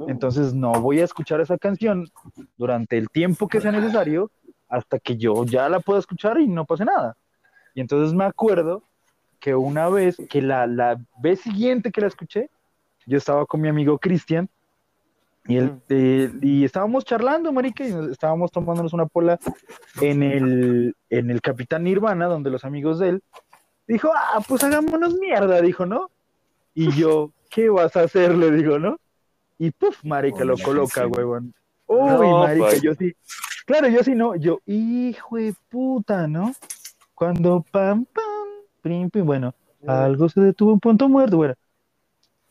entonces 0.08 0.54
no 0.54 0.74
voy 0.74 1.00
a 1.00 1.06
escuchar 1.06 1.42
esa 1.42 1.58
canción 1.58 2.10
durante 2.58 2.98
el 2.98 3.10
tiempo 3.10 3.48
que 3.48 3.62
sea 3.62 3.72
necesario 3.72 4.32
hasta 4.68 5.00
que 5.00 5.18
yo 5.18 5.46
ya 5.46 5.70
la 5.70 5.80
pueda 5.80 6.00
escuchar 6.00 6.40
y 6.40 6.48
no 6.48 6.66
pase 6.66 6.86
nada. 6.86 7.16
Y 7.74 7.82
entonces 7.82 8.14
me 8.14 8.26
acuerdo 8.26 8.84
que 9.40 9.56
una 9.56 9.90
vez, 9.90 10.18
que 10.30 10.42
la, 10.42 10.66
la 10.68 11.00
vez 11.22 11.42
siguiente 11.42 11.92
que 11.92 12.02
la 12.02 12.08
escuché, 12.08 12.50
yo 13.06 13.18
estaba 13.18 13.46
con 13.46 13.62
mi 13.62 13.70
amigo 13.70 13.98
Cristian 14.00 14.50
y, 15.48 15.58
él, 15.58 15.80
eh, 15.90 16.32
y 16.42 16.66
estábamos 16.66 17.06
charlando, 17.06 17.52
marica, 17.54 17.86
y 17.86 17.94
estábamos 18.12 18.52
tomándonos 18.52 18.94
una 18.94 19.06
pola 19.06 19.38
en 20.02 20.24
el, 20.24 20.96
en 21.10 21.30
el 21.30 21.42
Capitán 21.42 21.84
Nirvana, 21.84 22.26
donde 22.26 22.50
los 22.50 22.66
amigos 22.66 22.98
de 22.98 23.10
él, 23.10 23.24
dijo, 23.88 24.10
ah, 24.16 24.42
pues 24.48 24.64
hagámonos 24.64 25.14
mierda, 25.16 25.62
dijo, 25.62 25.86
¿no? 25.86 26.10
Y 26.76 26.92
yo, 26.92 27.32
¿qué 27.50 27.70
vas 27.70 27.96
a 27.96 28.02
hacer? 28.02 28.36
Le 28.36 28.52
digo, 28.52 28.78
¿no? 28.78 29.00
Y 29.58 29.72
puf, 29.72 30.04
marica, 30.04 30.44
lo 30.44 30.58
coloca, 30.58 31.08
huevón. 31.08 31.54
Uy, 31.88 32.28
No, 32.28 32.40
marica, 32.40 32.68
pues. 32.68 32.82
yo 32.82 32.94
sí. 32.94 33.14
Claro, 33.66 33.88
yo 33.88 34.04
sí 34.04 34.14
no, 34.14 34.36
yo, 34.36 34.60
hijo 34.66 35.38
de 35.38 35.56
puta, 35.70 36.28
¿no? 36.28 36.54
Cuando 37.16 37.66
pam, 37.72 38.06
pam, 38.06 38.48
prim, 38.82 39.10
pim, 39.10 39.26
bueno, 39.26 39.56
algo 39.88 40.28
se 40.30 40.42
detuvo 40.42 40.74
en 40.74 40.80
punto 40.80 41.08
muerto, 41.08 41.38
bueno. 41.38 41.56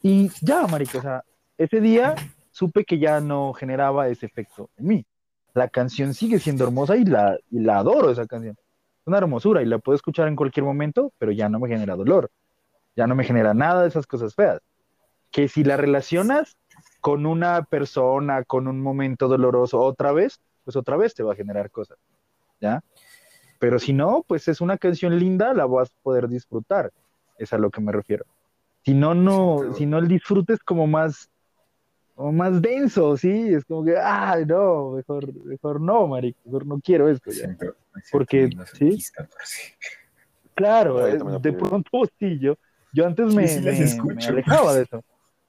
Y 0.03 0.31
ya, 0.41 0.67
marica, 0.67 0.99
o 0.99 1.03
sea, 1.03 1.25
ese 1.59 1.81
día 1.81 2.15
supe 2.51 2.85
que 2.85 2.99
ya 2.99 3.21
no 3.21 3.53
generaba 3.53 4.09
ese 4.09 4.27
efecto 4.27 4.71
en 4.77 4.87
mí. 4.87 5.07
La 5.53 5.69
canción 5.69 6.15
sigue 6.15 6.39
siendo 6.41 6.65
hermosa 6.65 6.97
y 6.97 7.05
la, 7.05 7.39
y 7.51 7.61
la 7.61 7.79
adoro 7.79 8.11
esa 8.11 8.27
canción. 8.27 8.57
Es 8.59 9.07
una 9.07 9.19
hermosura 9.19 9.63
y 9.63 9.67
la 9.67 9.79
puedo 9.79 9.95
escuchar 9.95 10.29
en 10.29 10.37
cualquier 10.37 10.65
momento, 10.65 11.13
pero 11.19 11.31
ya 11.31 11.49
no 11.49 11.61
me 11.61 11.69
genera 11.69 11.95
dolor. 11.95 12.31
Ya 12.97 13.07
no 13.07 13.15
me 13.15 13.25
genera 13.25 13.55
nada 13.55 13.83
de 13.83 13.89
esas 13.89 14.07
cosas 14.07 14.35
feas. 14.35 14.61
Que 15.31 15.49
si 15.49 15.65
la 15.65 15.77
relacionas 15.77 16.57
con 17.01 17.27
una 17.27 17.63
persona, 17.65 18.45
con 18.45 18.69
un 18.69 18.81
momento 18.81 19.29
doloroso 19.29 19.81
otra 19.81 20.13
vez, 20.13 20.41
pues 20.65 20.77
otra 20.77 20.97
vez 20.97 21.15
te 21.15 21.23
va 21.23 21.33
a 21.33 21.37
generar 21.37 21.71
cosas. 21.71 21.99
¿Ya? 22.61 22.83
Pero 23.59 23.79
si 23.79 23.93
no, 23.93 24.25
pues 24.27 24.49
es 24.49 24.61
una 24.61 24.79
canción 24.79 25.19
linda, 25.19 25.55
la 25.55 25.67
vas 25.67 25.91
a 25.91 26.03
poder 26.03 26.29
disfrutar. 26.29 26.93
Es 27.39 27.53
a 27.53 27.59
lo 27.59 27.71
que 27.71 27.81
me 27.81 27.93
refiero. 27.93 28.25
Si 28.85 28.95
no, 28.95 29.15
no, 29.15 29.75
si 29.75 29.87
no 29.87 29.99
el 29.99 30.09
disfrute 30.09 30.53
es 30.53 30.61
como 30.61 30.87
más, 30.87 31.31
como 32.15 32.33
más 32.33 32.61
denso, 32.61 33.17
¿sí? 33.17 33.55
Es 33.55 33.65
como 33.65 33.85
que, 33.85 33.97
ah, 33.97 34.37
no, 34.47 34.91
mejor, 34.91 35.33
mejor 35.45 35.81
no, 35.81 36.07
marico, 36.07 36.39
mejor 36.45 36.67
no 36.67 36.81
quiero 36.81 37.09
esto 37.09 37.31
ya. 37.31 37.45
Siento- 37.45 37.65
me 37.95 38.03
siento 38.03 38.09
Porque, 38.13 38.47
bien 38.47 38.65
¿sí? 38.67 39.03
Claro, 40.55 41.07
eh, 41.07 41.19
de 41.41 41.53
pronto 41.53 41.91
sí, 42.19 42.39
yo, 42.39 42.57
yo 42.95 43.07
antes 43.07 43.35
me, 43.35 43.47
sí 43.49 43.61
me- 44.01 44.25
alejaba 44.27 44.73
de 44.75 44.83
eso, 44.83 45.03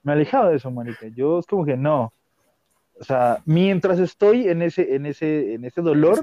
me 0.03 0.11
alejaba 0.13 0.49
de 0.49 0.57
eso, 0.57 0.69
marica. 0.71 1.07
Yo 1.15 1.39
es 1.39 1.45
como 1.45 1.63
que 1.65 1.77
no. 1.77 2.11
O 2.99 3.03
sea, 3.03 3.41
mientras 3.45 3.99
estoy 3.99 4.47
en 4.49 4.61
ese, 4.61 4.95
en 4.95 5.05
ese, 5.05 5.53
en 5.53 5.65
ese 5.65 5.81
dolor, 5.81 6.19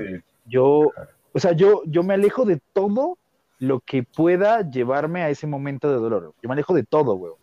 yo, 0.46 0.90
o 1.32 1.38
sea, 1.38 1.52
yo, 1.52 1.82
yo 1.86 2.02
me 2.02 2.14
alejo 2.14 2.44
de 2.44 2.60
todo 2.72 3.18
lo 3.58 3.80
que 3.80 4.02
pueda 4.02 4.68
llevarme 4.68 5.22
a 5.22 5.30
ese 5.30 5.46
momento 5.46 5.88
de 5.90 5.96
dolor. 5.98 6.34
Yo 6.42 6.48
me 6.48 6.54
alejo 6.54 6.74
de 6.74 6.82
todo, 6.84 7.14
weón. 7.14 7.36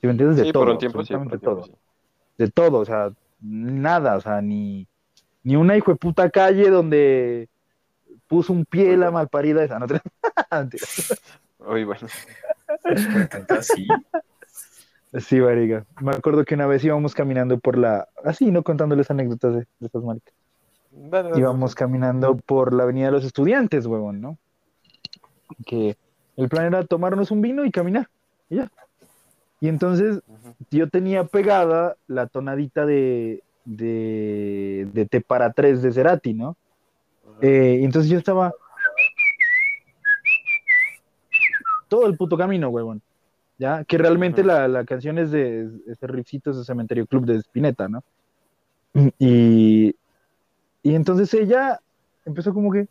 ¿Sí 0.00 0.06
me 0.06 0.12
entiendes? 0.12 0.36
De 0.38 0.44
Sí, 0.44 0.52
todo, 0.52 0.64
por 0.64 0.72
un 0.72 0.78
tiempo 0.78 1.04
sí, 1.04 1.12
por 1.12 1.22
absolutamente 1.22 1.36
un 1.36 1.40
tiempo 1.40 1.66
todo. 1.66 1.76
sí. 1.76 1.82
De 2.38 2.50
todo, 2.50 2.78
o 2.78 2.84
sea, 2.84 3.12
nada, 3.40 4.16
o 4.16 4.20
sea, 4.20 4.40
ni, 4.40 4.86
ni 5.42 5.56
una 5.56 5.76
hijo 5.76 5.90
de 5.92 5.96
puta 5.96 6.30
calle 6.30 6.70
donde 6.70 7.48
puso 8.28 8.52
un 8.52 8.64
pie 8.64 8.96
la 8.96 9.10
malparida 9.10 9.62
esa, 9.64 9.78
no 9.78 9.86
te- 9.86 10.00
bueno. 11.58 12.06
Tanto 13.28 13.54
así. 13.54 13.86
Sí, 15.18 15.40
marica. 15.40 15.84
Me 16.00 16.12
acuerdo 16.12 16.44
que 16.44 16.54
una 16.54 16.66
vez 16.66 16.82
íbamos 16.84 17.14
caminando 17.14 17.58
por 17.58 17.76
la, 17.76 18.08
así, 18.24 18.50
no 18.50 18.62
contándoles 18.62 19.10
anécdotas 19.10 19.52
de, 19.52 19.58
de 19.58 19.86
estas 19.86 20.02
maricas. 20.02 20.32
Íbamos 21.36 21.74
caminando 21.74 22.36
por 22.36 22.74
la 22.74 22.82
avenida 22.84 23.06
de 23.06 23.12
los 23.12 23.24
estudiantes, 23.24 23.86
huevón, 23.86 24.20
¿no? 24.20 24.38
Que 25.66 25.96
el 26.36 26.48
plan 26.48 26.66
era 26.66 26.84
tomarnos 26.84 27.30
un 27.30 27.42
vino 27.42 27.64
y 27.64 27.70
caminar, 27.70 28.08
y 28.48 28.56
ya. 28.56 28.70
Y 29.60 29.68
entonces 29.68 30.20
yo 30.70 30.88
tenía 30.88 31.24
pegada 31.24 31.96
la 32.08 32.26
tonadita 32.26 32.84
de, 32.84 33.42
de, 33.64 34.88
de 34.92 35.06
T 35.06 35.20
para 35.20 35.52
tres 35.52 35.82
de 35.82 35.92
Cerati, 35.92 36.34
¿no? 36.34 36.56
Ajá. 37.24 37.38
Eh, 37.42 37.78
y 37.80 37.84
entonces 37.84 38.10
yo 38.10 38.18
estaba 38.18 38.52
todo 41.92 42.06
el 42.06 42.16
puto 42.16 42.38
camino, 42.38 42.70
huevón. 42.70 43.02
¿ya? 43.58 43.84
Que 43.84 43.98
realmente 43.98 44.42
la, 44.42 44.66
la 44.66 44.86
canción 44.86 45.18
es 45.18 45.30
de 45.30 45.70
ese 45.86 46.06
riffcito 46.06 46.50
es 46.50 46.56
de 46.56 46.64
Cementerio 46.64 47.06
Club 47.06 47.26
de 47.26 47.36
Spinetta, 47.36 47.86
¿no? 47.86 48.02
Y, 49.18 49.94
y 50.82 50.94
entonces 50.94 51.34
ella 51.34 51.80
empezó 52.24 52.54
como 52.54 52.72
que 52.72 52.88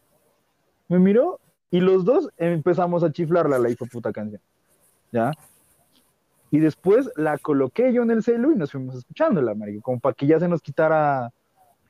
me 0.87 0.99
miró 0.99 1.39
y 1.71 1.79
los 1.79 2.05
dos 2.05 2.29
empezamos 2.37 3.03
a 3.03 3.11
chiflarla 3.11 3.57
la 3.57 3.71
hijo 3.71 3.87
puta 3.87 4.13
canción, 4.13 4.39
¿ya? 5.11 5.31
Y 6.51 6.59
después 6.59 7.09
la 7.15 7.39
coloqué 7.39 7.91
yo 7.91 8.03
en 8.03 8.11
el 8.11 8.21
celu 8.21 8.51
y 8.51 8.55
nos 8.55 8.71
fuimos 8.71 8.95
escuchándola, 8.95 9.55
marica, 9.55 9.81
como 9.81 9.99
para 9.99 10.13
que 10.13 10.27
ya 10.27 10.39
se 10.39 10.47
nos 10.47 10.61
quitara 10.61 11.33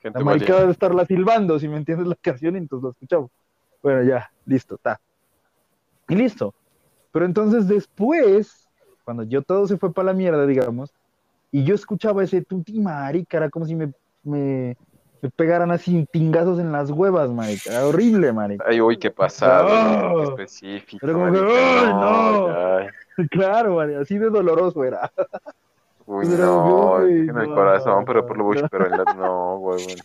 Gente 0.01 0.17
la 0.17 0.23
maricada 0.23 0.65
de 0.65 0.71
estarla 0.71 1.05
silbando, 1.05 1.59
si 1.59 1.67
me 1.67 1.75
entiendes 1.75 2.07
la 2.07 2.15
canción, 2.15 2.55
y 2.55 2.59
entonces 2.59 2.85
la 2.85 2.91
escuchamos. 2.91 3.31
Bueno, 3.83 4.01
ya, 4.03 4.31
listo, 4.45 4.75
está. 4.75 5.01
Y 6.07 6.15
listo. 6.15 6.53
Pero 7.11 7.25
entonces 7.25 7.67
después, 7.67 8.67
cuando 9.03 9.23
yo 9.23 9.41
todo 9.41 9.67
se 9.67 9.77
fue 9.77 9.93
para 9.93 10.07
la 10.07 10.13
mierda, 10.13 10.45
digamos, 10.45 10.93
y 11.51 11.63
yo 11.63 11.75
escuchaba 11.75 12.23
ese 12.23 12.41
tuti 12.41 12.79
marica, 12.79 13.37
era 13.37 13.49
como 13.49 13.65
si 13.65 13.75
me, 13.75 13.91
me, 14.23 14.77
me 15.21 15.29
pegaran 15.29 15.71
así 15.71 16.07
pingazos 16.11 16.59
en 16.59 16.71
las 16.71 16.89
huevas, 16.89 17.29
marica. 17.29 17.71
Era 17.71 17.85
horrible, 17.87 18.31
marica. 18.31 18.63
Ay, 18.67 18.79
uy, 18.79 18.97
qué 18.97 19.11
pasado. 19.11 20.15
Qué 20.37 20.43
específico. 20.43 21.05
Era 21.05 21.13
como 21.13 21.31
que, 21.31 21.39
¡ay, 21.39 21.93
no! 21.93 22.47
ay, 22.47 22.87
Claro, 23.29 23.75
marica, 23.75 23.99
así 23.99 24.17
de 24.17 24.29
doloroso 24.29 24.83
era. 24.85 25.11
Uy, 26.05 26.27
no, 26.27 27.05
en 27.05 27.29
el 27.29 27.49
no, 27.49 27.55
corazón, 27.55 28.05
pero 28.05 28.25
por 28.25 28.37
lo 28.37 28.45
bush, 28.45 28.61
pero 28.69 28.85
en 28.85 28.91
la. 28.97 29.03
No, 29.13 29.57
güey. 29.59 29.83
güey. 29.83 29.95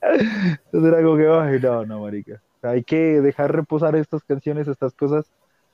Entonces 0.00 0.92
era 0.92 1.02
como 1.02 1.16
que, 1.16 1.28
ay, 1.28 1.60
no, 1.60 1.86
no, 1.86 2.00
marica. 2.00 2.40
Sea, 2.66 2.72
hay 2.72 2.84
que 2.84 3.20
dejar 3.20 3.52
reposar 3.54 3.96
estas 3.96 4.24
canciones, 4.24 4.68
estas 4.68 4.94
cosas, 4.94 5.26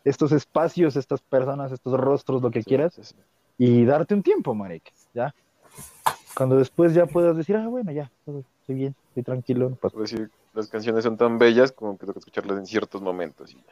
estos 0.05 0.33
espacios, 0.33 0.97
estas 0.97 1.21
personas, 1.23 1.73
estos 1.73 1.99
rostros, 1.99 2.43
lo 2.43 2.51
que 2.51 2.63
Sí, 2.63 2.69
quieras, 2.69 2.95
sí, 2.95 3.03
sí. 3.05 3.17
y 3.59 3.85
darte 3.85 4.15
un 4.15 4.23
tiempo, 4.23 4.55
marica, 4.55 4.91
¿ya? 5.15 5.35
Cuando 6.35 6.57
después 6.57 6.95
ya 6.95 7.07
puedas 7.07 7.37
decir, 7.37 7.57
ah, 7.57 7.69
bueno, 7.69 7.93
ya, 7.93 8.11
estoy 8.27 8.75
bien, 8.75 8.95
estoy 9.09 9.23
tranquilo, 9.23 9.71
no 9.71 9.77
pasa. 9.77 9.97
Es 10.03 10.11
decir, 10.11 10.31
las 10.55 10.69
canciones 10.69 11.05
son 11.05 11.17
tan 11.17 11.39
bellas 11.39 11.73
como 11.73 11.93
que 11.95 12.01
tengo 12.01 12.15
que 12.15 12.19
escucharlas 12.21 12.59
en 12.59 12.67
ciertos 12.67 13.03
momentos. 13.03 13.53
y 13.53 13.57
ya. 13.57 13.63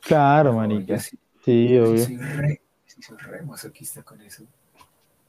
Claro, 0.00 0.52
No, 0.52 0.58
marica, 0.58 0.94
yo 0.94 0.98
sí, 0.98 1.18
sí, 1.44 1.68
yo 1.68 1.90
obvio. 1.90 1.98
sí 1.98 2.16
soy 2.16 2.16
re, 2.18 2.60
soy 2.86 3.16
re 3.18 3.42
masoquista 3.42 4.02
con 4.02 4.20
eso. 4.20 4.44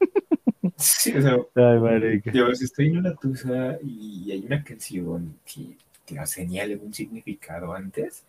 Sí, 0.78 1.16
o 1.16 1.22
sea, 1.22 1.36
Ay, 1.54 2.20
yo 2.32 2.48
estoy 2.48 2.88
en 2.88 2.98
una 2.98 3.14
tusa 3.14 3.78
y 3.82 4.30
hay 4.32 4.44
una 4.44 4.62
canción 4.62 5.38
que 5.44 5.76
te 6.06 6.26
señale 6.26 6.76
un 6.76 6.94
significado 6.94 7.74
antes, 7.74 8.22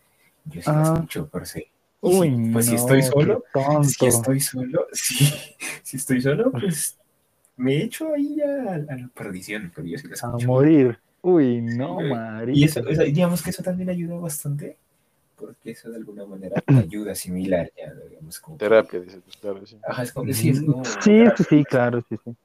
yo 0.45 0.61
sí 0.61 0.69
la 0.69 0.81
Ah. 0.81 0.93
escucho 0.95 1.27
por 1.27 1.45
sí. 1.47 1.65
Uy, 2.01 2.29
si- 2.29 2.51
pues 2.53 2.65
si 2.65 2.71
no, 2.71 2.77
estoy 2.77 3.01
solo, 3.03 3.43
si 3.83 4.07
estoy 4.07 4.39
solo, 4.39 4.87
sí, 4.93 5.25
si 5.83 5.97
estoy 5.97 6.21
solo, 6.21 6.51
pues 6.51 6.97
me 7.55 7.83
echo 7.83 8.13
ahí 8.13 8.39
a, 8.41 8.73
a 8.75 8.95
la 8.95 9.09
perdición, 9.13 9.71
pero 9.75 9.87
yo 9.87 9.97
sí 9.97 10.07
la 10.07 10.13
A 10.13 10.15
escucho. 10.15 10.47
morir. 10.47 10.99
Uy, 11.21 11.61
no, 11.61 11.99
marica. 12.01 12.57
Y 12.57 12.63
eso, 12.63 12.81
o 12.81 12.93
sea, 12.95 13.03
digamos 13.03 13.41
que 13.41 13.49
eso 13.49 13.63
también 13.63 13.89
ayuda 13.89 14.15
bastante, 14.17 14.77
porque 15.35 15.71
eso 15.71 15.89
de 15.89 15.97
alguna 15.97 16.25
manera 16.25 16.61
te 16.65 16.73
ayuda 16.75 17.09
a 17.09 17.13
asimilar, 17.13 17.71
ya, 17.77 17.93
digamos, 18.09 18.39
como 18.39 18.57
que- 18.57 18.65
Terapia, 18.65 18.99
dices, 18.99 19.21
pues, 19.23 19.37
claro, 19.37 19.65
sí. 19.65 19.77
Ajá, 19.87 20.03
es 20.03 20.11
como 20.11 20.25
que 20.27 20.33
sí, 20.33 20.49
es 20.51 20.61
como, 20.61 20.83
Sí, 20.85 21.23
sí, 21.37 21.43
sí, 21.49 21.65
claro, 21.65 22.01
sí, 22.07 22.15
sí. 22.23 22.35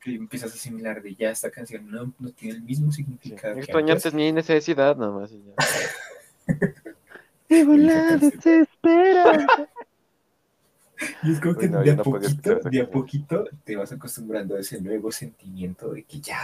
Que 0.00 0.14
empiezas 0.14 0.52
a 0.52 0.54
asimilar 0.54 1.02
de 1.02 1.14
ya 1.14 1.30
esta 1.30 1.50
canción 1.50 1.90
no, 1.90 2.12
no 2.18 2.30
tiene 2.32 2.56
el 2.56 2.62
mismo 2.62 2.90
Sí. 2.90 3.02
significado 3.02 3.54
que 3.54 3.60
Extrañarte 3.60 4.10
mi 4.12 4.32
necesidad, 4.32 4.96
nada 4.96 5.12
más. 5.12 5.30
y 5.32 5.42
ya. 5.42 5.54
Vivo 7.48 7.74
la 7.76 8.16
desesperanza. 8.16 9.68
Y 11.22 11.32
es 11.32 11.40
como 11.40 11.54
que 11.56 11.68
no, 11.68 11.82
de 11.82 11.90
a 11.92 11.94
no 11.96 12.02
poquito, 12.02 12.56
de 12.56 12.80
a 12.82 12.90
poquito 12.90 13.44
te 13.64 13.74
vas 13.76 13.90
acostumbrando 13.92 14.56
a 14.56 14.60
ese 14.60 14.80
nuevo 14.80 15.10
sentimiento 15.10 15.92
de 15.92 16.04
que 16.04 16.20
ya, 16.20 16.40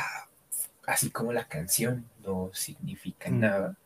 así 0.87 1.11
como 1.11 1.33
la 1.33 1.47
canción 1.47 2.07
no 2.25 2.51
significa 2.55 3.29
Mm. 3.31 3.41
nada, 3.41 3.77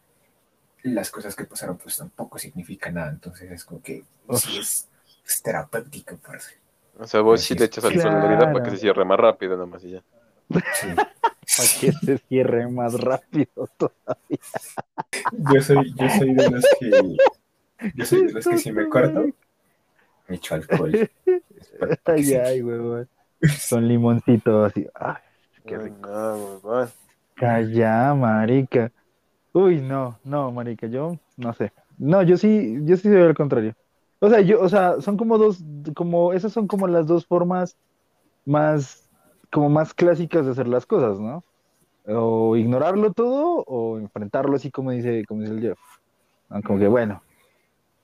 las 0.84 1.10
cosas 1.10 1.34
que 1.36 1.44
pasaron 1.44 1.76
pues 1.76 1.96
tampoco 1.96 2.38
significan 2.38 2.94
nada, 2.94 3.10
entonces 3.10 3.50
es 3.50 3.64
como 3.64 3.82
que 3.82 4.04
sí 4.36 4.58
es, 4.58 4.88
es 5.26 5.42
terapéutico, 5.42 6.16
parce. 6.18 6.59
O 7.00 7.06
sea, 7.06 7.20
vos 7.22 7.40
sí 7.40 7.54
le 7.54 7.64
echas 7.66 7.84
al 7.84 7.98
solidaridad 7.98 8.52
para 8.52 8.52
Claro. 8.52 8.62
que 8.62 8.70
se 8.70 8.76
cierre 8.78 9.04
más 9.04 9.18
rápido, 9.18 9.54
nada 9.54 9.66
más 9.66 9.84
y 9.84 9.92
ya. 9.92 10.02
Sí. 10.74 10.88
Para 11.56 11.68
que 11.80 11.92
se 11.92 12.18
cierre 12.18 12.68
más 12.68 12.94
rápido. 13.00 13.68
todo. 13.76 13.92
Yo 15.52 15.60
soy, 15.62 15.94
yo 15.96 16.08
soy 16.10 16.34
de 16.34 16.50
los 16.50 16.64
que 16.78 16.90
yo 17.94 18.04
soy 18.04 18.26
de 18.26 18.32
los 18.32 18.46
que 18.46 18.58
si 18.58 18.72
me 18.72 18.88
corto, 18.88 19.26
me 20.28 20.36
echo 20.36 20.54
alcohol. 20.54 20.92
Ay, 22.04 22.24
sí. 22.24 22.34
ay, 22.34 22.62
huevón. 22.62 23.08
Con 23.70 23.88
limoncito 23.88 24.64
así. 24.64 24.86
Ay, 24.94 25.14
qué 25.66 25.78
rico. 25.78 25.98
no. 26.62 26.88
Calla, 27.34 28.14
marica. 28.14 28.92
Uy, 29.52 29.80
no, 29.80 30.18
no, 30.24 30.52
marica, 30.52 30.86
yo 30.86 31.18
no 31.36 31.52
sé. 31.54 31.72
No, 31.98 32.22
yo 32.22 32.36
sí, 32.36 32.78
yo 32.84 32.96
sí 32.96 33.04
soy 33.04 33.22
al 33.22 33.34
contrario. 33.34 33.74
O 34.20 34.28
sea, 34.28 34.40
yo, 34.40 34.60
o 34.60 34.68
sea, 34.68 35.00
son 35.00 35.16
como 35.16 35.38
dos, 35.38 35.64
como, 35.96 36.32
esas 36.34 36.52
son 36.52 36.66
como 36.66 36.86
las 36.86 37.06
dos 37.06 37.26
formas 37.26 37.76
más, 38.44 39.08
como 39.50 39.70
más 39.70 39.94
clásicas 39.94 40.44
de 40.44 40.52
hacer 40.52 40.68
las 40.68 40.84
cosas, 40.84 41.18
¿no? 41.18 41.42
O 42.06 42.56
ignorarlo 42.56 43.12
todo 43.12 43.64
o 43.66 43.98
enfrentarlo 43.98 44.56
así 44.56 44.70
como 44.70 44.90
dice, 44.90 45.24
como 45.26 45.40
dice 45.40 45.54
el 45.54 45.60
Jeff. 45.60 45.78
¿no? 46.50 46.62
Como 46.62 46.78
que 46.78 46.88
bueno, 46.88 47.22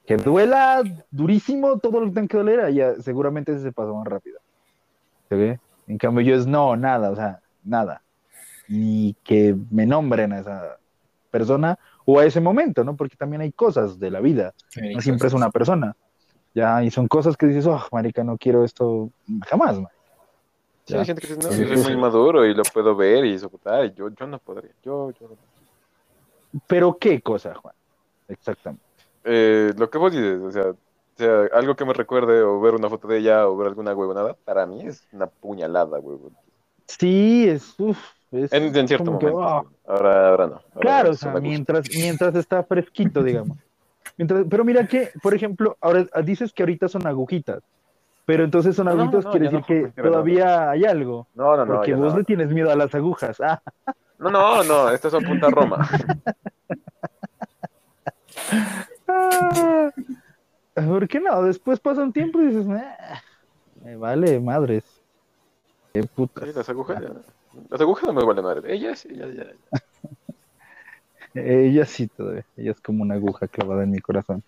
que 0.06 0.16
duela 0.16 0.82
durísimo 1.10 1.78
todo 1.78 2.00
lo 2.00 2.06
que 2.06 2.12
tenga 2.12 2.28
que 2.28 2.36
doler, 2.38 2.60
allá 2.60 2.94
seguramente 3.00 3.52
ese 3.52 3.62
se 3.62 3.72
pasa 3.72 3.92
más 3.92 4.06
rápido. 4.06 4.40
¿Se 5.28 5.34
ve? 5.34 5.60
En 5.86 5.98
cambio 5.98 6.24
yo 6.24 6.34
es 6.34 6.46
no, 6.46 6.76
nada, 6.76 7.10
o 7.10 7.16
sea, 7.16 7.40
nada. 7.62 8.02
Ni 8.68 9.14
que 9.22 9.54
me 9.70 9.84
nombren 9.84 10.32
a 10.32 10.40
esa 10.40 10.78
persona 11.30 11.78
o 12.06 12.18
a 12.18 12.24
ese 12.24 12.40
momento, 12.40 12.84
¿no? 12.84 12.96
Porque 12.96 13.16
también 13.16 13.42
hay 13.42 13.52
cosas 13.52 13.98
de 13.98 14.10
la 14.10 14.20
vida, 14.20 14.54
no 14.94 15.00
siempre 15.00 15.28
es 15.28 15.34
una 15.34 15.50
persona. 15.50 15.94
Ya, 16.56 16.82
y 16.82 16.90
son 16.90 17.06
cosas 17.06 17.36
que 17.36 17.44
dices, 17.44 17.66
oh, 17.66 17.82
marica, 17.92 18.24
no 18.24 18.38
quiero 18.38 18.64
esto 18.64 19.10
jamás, 19.46 19.78
man. 19.78 19.92
Sí, 20.86 20.96
hay 20.96 21.04
gente 21.04 21.20
que 21.20 21.34
dice, 21.34 21.46
no, 21.46 21.52
Sí, 21.52 21.60
yo 21.60 21.68
soy 21.68 21.76
sí, 21.76 21.82
muy 21.90 21.96
maduro 21.98 22.46
y 22.46 22.54
lo 22.54 22.62
puedo 22.62 22.96
ver 22.96 23.26
y 23.26 23.38
soportar. 23.38 23.84
y 23.84 23.92
Yo, 23.92 24.08
yo 24.08 24.26
no 24.26 24.38
podría. 24.38 24.70
Yo, 24.82 25.10
yo 25.20 25.28
no. 25.28 25.36
Pero 26.66 26.96
qué 26.96 27.20
cosa, 27.20 27.54
Juan. 27.56 27.74
Exactamente. 28.28 28.82
Eh, 29.24 29.74
lo 29.76 29.90
que 29.90 29.98
vos 29.98 30.10
dices, 30.12 30.40
o 30.40 30.50
sea, 30.50 30.70
o 30.70 30.76
sea, 31.16 31.42
algo 31.52 31.76
que 31.76 31.84
me 31.84 31.92
recuerde 31.92 32.40
o 32.42 32.58
ver 32.58 32.74
una 32.74 32.88
foto 32.88 33.06
de 33.06 33.18
ella 33.18 33.46
o 33.46 33.56
ver 33.58 33.68
alguna 33.68 33.94
huevonada, 33.94 34.32
para 34.32 34.64
mí 34.64 34.80
es 34.80 35.06
una 35.12 35.26
puñalada, 35.26 35.98
huevón. 35.98 36.34
Sí, 36.86 37.46
es, 37.50 37.74
uf, 37.78 37.98
es 38.30 38.50
En, 38.50 38.74
en 38.74 38.88
cierto 38.88 39.18
que, 39.18 39.26
momento. 39.26 39.36
oh, 39.36 39.62
sí. 39.68 39.76
Ahora, 39.88 40.28
ahora 40.30 40.46
no. 40.46 40.54
Ahora 40.54 40.80
Claro, 40.80 41.10
o 41.10 41.14
sea, 41.14 41.34
mientras, 41.34 41.84
mientras 41.94 42.34
está 42.34 42.62
fresquito, 42.62 43.22
digamos. 43.22 43.58
Mientras, 44.18 44.46
pero 44.48 44.64
mira 44.64 44.86
que, 44.86 45.10
por 45.22 45.34
ejemplo, 45.38 45.76
ahora 45.80 46.06
dices 46.24 46.52
que 46.52 46.62
ahorita 46.62 46.88
son 46.88 47.06
agujitas, 47.06 47.62
pero 48.24 48.44
entonces 48.44 48.74
son 48.74 48.86
no, 48.86 48.92
agujitas 48.92 49.24
no, 49.24 49.30
quiere 49.30 49.50
no 49.50 49.58
decir 49.58 49.92
que 49.94 50.02
todavía 50.02 50.70
hay 50.70 50.84
algo, 50.84 51.26
No, 51.34 51.56
no, 51.56 51.64
no. 51.64 51.74
porque 51.76 51.94
vos 51.94 52.12
no. 52.12 52.18
le 52.18 52.24
tienes 52.24 52.48
miedo 52.50 52.70
a 52.70 52.76
las 52.76 52.94
agujas. 52.94 53.40
Ah, 53.40 53.60
No, 54.18 54.30
no, 54.30 54.64
no, 54.64 54.90
estas 54.90 55.12
son 55.12 55.24
punta 55.24 55.48
Roma. 55.50 55.86
ah, 59.08 59.90
¿por 60.88 61.08
qué 61.08 61.20
no? 61.20 61.42
Después 61.42 61.80
pasa 61.80 62.02
un 62.02 62.12
tiempo 62.12 62.40
y 62.40 62.46
dices, 62.46 62.66
"Ah, 62.70 63.20
me 63.82 63.96
vale 63.96 64.40
madres. 64.40 64.84
Qué 65.92 66.02
putas. 66.04 66.44
Sí, 66.44 66.52
las 66.54 66.68
agujas. 66.68 67.02
Las 67.70 67.80
agujas 67.80 68.06
no 68.06 68.12
me 68.12 68.24
valen 68.24 68.44
madre. 68.44 68.74
Ellas, 68.74 69.04
ya, 69.04 69.26
ya. 69.28 69.44
Ella 71.36 71.84
sí 71.86 72.08
todavía, 72.08 72.44
ella 72.56 72.70
es 72.72 72.80
como 72.80 73.02
una 73.02 73.14
aguja 73.14 73.46
clavada 73.48 73.82
en 73.84 73.90
mi 73.90 73.98
corazón. 74.00 74.42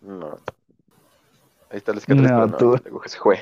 No. 0.00 0.38
Ahí 1.70 1.78
está 1.78 1.92
la 1.92 2.00
cicatriz, 2.00 2.30
No, 2.30 2.46
no, 2.46 2.56
tú- 2.56 2.72
la 2.72 2.88
aguja 2.90 3.08
se 3.08 3.18
fue. 3.18 3.38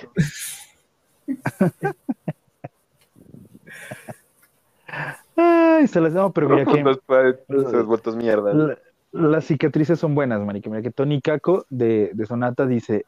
Ay, 5.36 5.86
se 5.88 6.00
las 6.00 6.12
no, 6.12 6.32
pero 6.32 6.48
mira 6.48 6.64
que 6.72 6.82
Los 6.82 6.98
padres 7.00 7.36
se 7.48 7.76
han 7.76 7.86
vuelto 7.86 8.12
mierda. 8.12 8.52
la- 8.52 8.78
las 9.12 9.44
cicatrices 9.46 9.98
son 9.98 10.14
buenas, 10.14 10.40
marica. 10.44 10.70
Mira 10.70 10.82
que 10.82 10.92
Tony 10.92 11.20
Kako 11.20 11.66
de, 11.68 12.12
de 12.14 12.26
Sonata 12.26 12.64
dice, 12.66 13.06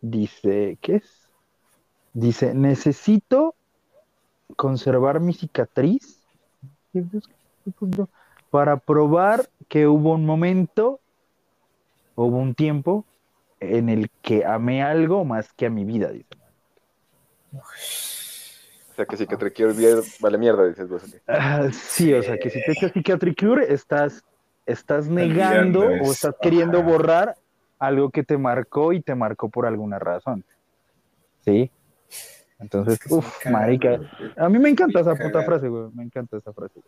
dice, 0.00 0.78
¿qué 0.80 0.96
es? 0.96 1.28
Dice, 2.12 2.54
necesito 2.54 3.54
conservar 4.56 5.20
mi 5.20 5.32
cicatriz 5.32 6.20
para 8.54 8.76
probar 8.76 9.48
que 9.66 9.88
hubo 9.88 10.12
un 10.12 10.24
momento, 10.24 11.00
hubo 12.14 12.36
un 12.36 12.54
tiempo 12.54 13.04
en 13.58 13.88
el 13.88 14.10
que 14.22 14.44
amé 14.44 14.80
algo 14.80 15.24
más 15.24 15.52
que 15.54 15.66
a 15.66 15.70
mi 15.70 15.84
vida, 15.84 16.10
dice. 16.10 16.28
O 17.52 18.94
sea, 18.94 19.06
que 19.06 19.66
bien, 19.72 19.98
vale 20.20 20.38
mierda, 20.38 20.68
dices 20.68 20.88
vos. 20.88 21.02
Ah, 21.26 21.68
sí, 21.72 22.14
o 22.14 22.22
sea, 22.22 22.38
que 22.38 22.48
si 22.48 22.62
te 22.62 22.70
echas 22.70 22.92
Cicatricure, 22.92 23.74
estás, 23.74 24.24
estás 24.66 25.08
negando 25.08 25.80
o 25.80 26.12
estás 26.12 26.36
queriendo 26.40 26.78
ajá. 26.78 26.88
borrar 26.88 27.36
algo 27.80 28.10
que 28.10 28.22
te 28.22 28.38
marcó 28.38 28.92
y 28.92 29.00
te 29.00 29.16
marcó 29.16 29.48
por 29.48 29.66
alguna 29.66 29.98
razón. 29.98 30.44
¿Sí? 31.44 31.72
Entonces, 32.60 33.00
uff, 33.10 33.46
marica. 33.46 33.98
A 34.36 34.48
mí 34.48 34.60
me 34.60 34.68
encanta 34.68 35.00
esa 35.00 35.16
puta 35.16 35.42
frase, 35.42 35.66
güey. 35.66 35.90
Me 35.92 36.04
encanta 36.04 36.36
esa 36.36 36.52
frase. 36.52 36.80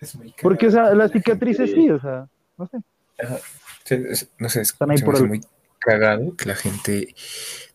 Es 0.00 0.14
muy 0.16 0.34
Porque, 0.42 0.66
o 0.66 0.70
sea, 0.70 0.84
las 0.94 0.96
la 0.96 1.08
cicatrices 1.08 1.70
gente- 1.70 1.82
sí, 1.82 1.90
o 1.90 2.00
sea, 2.00 2.28
no 2.58 2.66
sé. 2.66 2.78
Ajá. 3.18 3.38
Sí, 3.84 3.94
es- 4.08 4.28
no 4.38 4.48
sé, 4.48 4.60
es, 4.62 4.70
Están 4.72 4.90
ahí 4.90 4.98
se 4.98 5.04
por 5.04 5.16
el- 5.16 5.28
muy 5.28 5.40
cagado 5.78 6.36
que 6.36 6.44
la 6.46 6.54
gente 6.54 7.14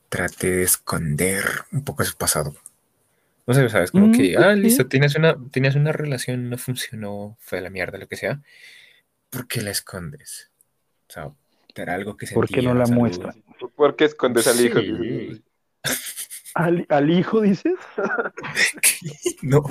trate 0.10 0.48
de 0.52 0.64
esconder 0.64 1.44
un 1.72 1.84
poco 1.84 2.04
su 2.04 2.16
pasado. 2.18 2.54
No 3.48 3.54
sé, 3.56 3.68
sabes, 3.70 3.92
como 3.92 4.08
Mm, 4.08 4.12
que, 4.12 4.34
pues 4.36 4.46
ah, 4.46 4.54
sí. 4.54 4.60
listo, 4.60 4.88
tienes 4.88 5.16
una, 5.16 5.36
tienes 5.52 5.76
una 5.76 5.92
relación, 5.92 6.50
no 6.50 6.58
funcionó, 6.58 7.38
fue 7.40 7.58
de 7.58 7.64
la 7.64 7.70
mierda, 7.70 7.98
lo 7.98 8.08
que 8.08 8.18
sea. 8.18 8.42
¿Por 9.30 9.48
qué 9.48 9.62
la 9.62 9.72
escondes? 9.72 10.52
O 11.10 11.14
sea, 11.14 11.32
era 11.76 11.96
algo 11.96 12.18
que 12.18 12.28
¿Por 12.28 12.48
qué 12.48 12.62
no 12.62 12.74
la 12.76 12.86
muestras? 12.86 13.36
¿Por 13.76 13.96
qué 13.96 14.06
escondes 14.06 14.46
al 14.48 14.60
hijo? 14.64 14.80
Sí. 14.80 15.44
¿Al, 16.54 16.86
al 16.90 17.10
hijo 17.10 17.42
dices? 17.42 17.76
No, 19.42 19.62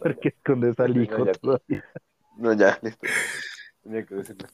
¿Por 0.00 0.18
qué 0.18 0.28
escondes 0.28 0.78
al 0.80 0.96
hijo 0.96 1.24
Ya, 1.24 1.32
ya. 1.32 1.38
todavía? 1.40 1.84
No, 2.38 2.52
ya, 2.54 2.78
listo. 2.82 3.06
Tenía 3.82 4.06
que 4.06 4.14
decirlo. 4.16 4.48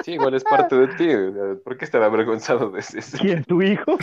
Sí, 0.00 0.12
igual 0.12 0.34
es 0.34 0.44
parte 0.44 0.76
de 0.76 0.88
ti. 0.88 1.12
o 1.14 1.32
sea, 1.32 1.62
¿Por 1.64 1.76
qué 1.76 1.84
estar 1.84 2.02
avergonzado 2.02 2.70
de 2.70 2.80
eso? 2.80 3.18
¿Quién, 3.18 3.44
tu 3.44 3.62
hijo? 3.62 3.96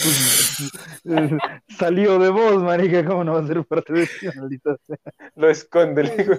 Pues, 1.03 1.31
Salió 1.77 2.19
de 2.19 2.29
vos, 2.29 2.61
marica, 2.63 3.05
¿cómo 3.05 3.23
no 3.23 3.33
va 3.33 3.39
a 3.41 3.47
ser 3.47 3.63
parte 3.65 3.93
de 3.93 4.07
ti, 4.07 4.27
maldita 4.35 4.75
sea? 4.85 4.97
Lo 5.35 5.49
esconde 5.49 6.01
el 6.01 6.21
hijo. 6.21 6.33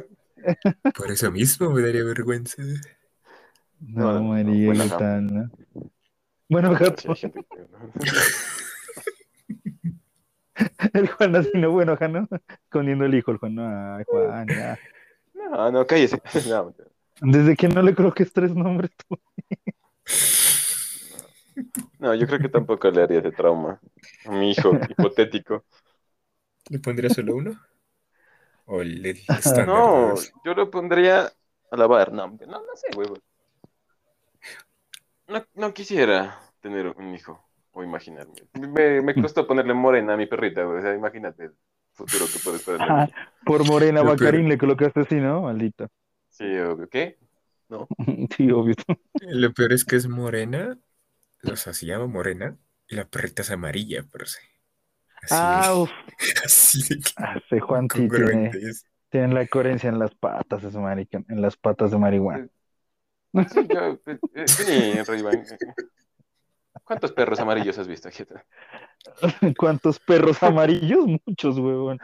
por 0.97 1.11
eso 1.11 1.30
mismo 1.30 1.70
me 1.70 1.82
daría 1.82 2.05
vergüenza. 2.05 2.62
No, 3.80 4.12
No, 4.12 4.20
no, 4.20 4.22
marica, 4.22 4.64
bueno, 4.66 4.84
¿qué 4.84 4.90
ajá. 4.90 4.99
tal, 4.99 5.26
no? 5.34 5.51
Bueno, 6.49 6.72
gato, 6.72 7.14
el 10.92 11.09
Juan 11.09 11.36
así, 11.36 11.51
no, 11.55 11.70
bueno, 11.70 11.97
¿no? 12.09 12.28
Escondiendo 12.64 13.05
el 13.05 13.14
hijo, 13.14 13.30
el 13.32 13.38
Juan, 13.38 13.55
no, 13.55 13.97
ay, 13.97 14.05
Juan, 14.07 14.47
ya. 14.49 14.78
No, 15.34 15.70
no, 15.70 15.86
cállese. 15.86 16.20
No. 16.49 16.74
Desde 17.20 17.57
que 17.57 17.68
no 17.68 17.80
le 17.80 17.95
coloques 17.95 18.32
tres 18.32 18.55
nombres, 18.55 18.90
tú. 18.97 19.16
no, 22.01 22.14
yo 22.14 22.26
creo 22.26 22.40
que 22.40 22.49
tampoco 22.49 22.90
le 22.90 23.03
haría 23.03 23.20
ese 23.20 23.30
trauma 23.30 23.80
a 24.26 24.30
mi 24.30 24.51
hijo 24.51 24.72
hipotético. 24.90 25.64
¿Le 26.70 26.78
pondría 26.80 27.11
solo 27.11 27.36
uno? 27.36 27.61
¿O 28.66 28.80
el 28.80 29.05
el 29.05 29.16
estándar? 29.28 29.66
No, 29.66 30.14
yo 30.45 30.55
lo 30.55 30.70
pondría 30.70 31.32
a 31.70 31.76
lavar. 31.76 32.12
No, 32.12 32.26
no, 32.26 32.47
no 32.47 32.76
sé, 32.76 32.88
huevo. 32.97 33.16
No, 35.35 35.45
no 35.55 35.74
quisiera 35.74 36.39
tener 36.61 36.87
un 36.97 37.12
hijo 37.12 37.45
o 37.72 37.82
imaginarme. 37.82 38.35
Me, 38.53 39.03
me 39.03 39.14
costó 39.14 39.49
ponerle 39.49 39.74
morena 39.74 40.14
a 40.14 40.16
mi 40.16 40.26
perrita, 40.26 40.62
güey. 40.62 40.78
O 40.78 40.82
sea, 40.82 40.95
imagínate 40.95 41.47
el 41.47 41.55
futuro 41.93 42.26
que 42.32 42.39
puede 42.39 42.57
esperar. 42.59 42.89
Ah, 42.89 43.09
por 43.45 43.66
Morena 43.66 44.03
Bacarín 44.03 44.49
le 44.49 44.57
colocaste 44.59 45.01
así, 45.01 45.16
¿no? 45.16 45.43
Maldito. 45.43 45.89
Sí, 46.28 46.45
obvio. 46.45 46.89
¿Qué? 46.89 47.18
Sí, 48.37 48.51
obvio. 48.51 48.74
Lo 49.22 49.53
peor 49.53 49.72
es 49.72 49.85
que 49.85 49.97
es 49.97 50.07
morena, 50.07 50.78
o 51.45 51.57
sea, 51.57 51.72
se 51.72 51.87
llama 51.87 52.07
morena, 52.07 52.57
y 52.89 52.95
la 52.95 53.09
perrita 53.09 53.43
es 53.43 53.51
amarilla, 53.51 54.05
pero 54.12 54.26
sí. 54.26 54.39
Así, 55.22 55.35
Ah, 55.35 55.74
uf. 55.74 55.91
así 56.45 56.82
de 56.82 57.01
que 57.01 57.11
Ah, 57.16 57.41
Juan 57.61 57.89
tiene, 57.89 58.51
tiene 59.11 59.35
la 59.35 59.47
coherencia 59.47 59.89
en 59.89 59.99
las 59.99 60.14
patas, 60.14 60.62
ese 60.62 60.78
marica, 60.78 61.22
en 61.28 61.41
las 61.41 61.57
patas 61.57 61.91
de 61.91 61.99
marihuana. 61.99 62.49
Sí, 63.49 63.66
yo, 63.68 63.99
eh, 64.07 64.45
eh, 64.68 65.05
Ray-Ban. 65.07 65.45
¿Cuántos 66.85 67.12
perros 67.12 67.41
amarillos 67.41 67.78
has 67.78 67.89
visto? 67.89 68.09
¿Cuántos 69.59 69.99
perros 69.99 70.43
amarillos? 70.43 71.07
Muchos, 71.26 71.59
huevón. 71.59 71.99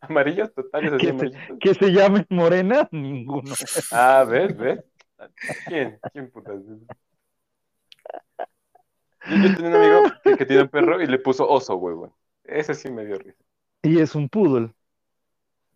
¿Amarillos 0.00 0.52
totales 0.52 0.92
así. 0.92 1.06
Que 1.60 1.74
se 1.74 1.90
llamen 1.90 2.26
morena, 2.30 2.88
ninguno. 2.92 3.54
Ah, 3.90 4.24
¿ves? 4.28 4.56
¿Ves? 4.56 4.80
¿Quién? 5.66 5.98
¿Quién 6.12 6.30
putas? 6.30 6.60
Yo, 9.26 9.36
yo 9.36 9.56
tenía 9.56 9.70
un 9.70 9.74
amigo 9.76 10.02
que, 10.22 10.36
que 10.36 10.46
tiene 10.46 10.62
un 10.62 10.68
perro 10.68 11.00
y 11.00 11.06
le 11.06 11.18
puso 11.18 11.48
oso, 11.48 11.76
huevón. 11.76 12.12
Ese 12.44 12.74
sí 12.74 12.90
me 12.90 13.06
dio 13.06 13.18
risa. 13.18 13.42
Y 13.82 13.98
es 14.00 14.14
un 14.14 14.28
poodle. 14.28 14.74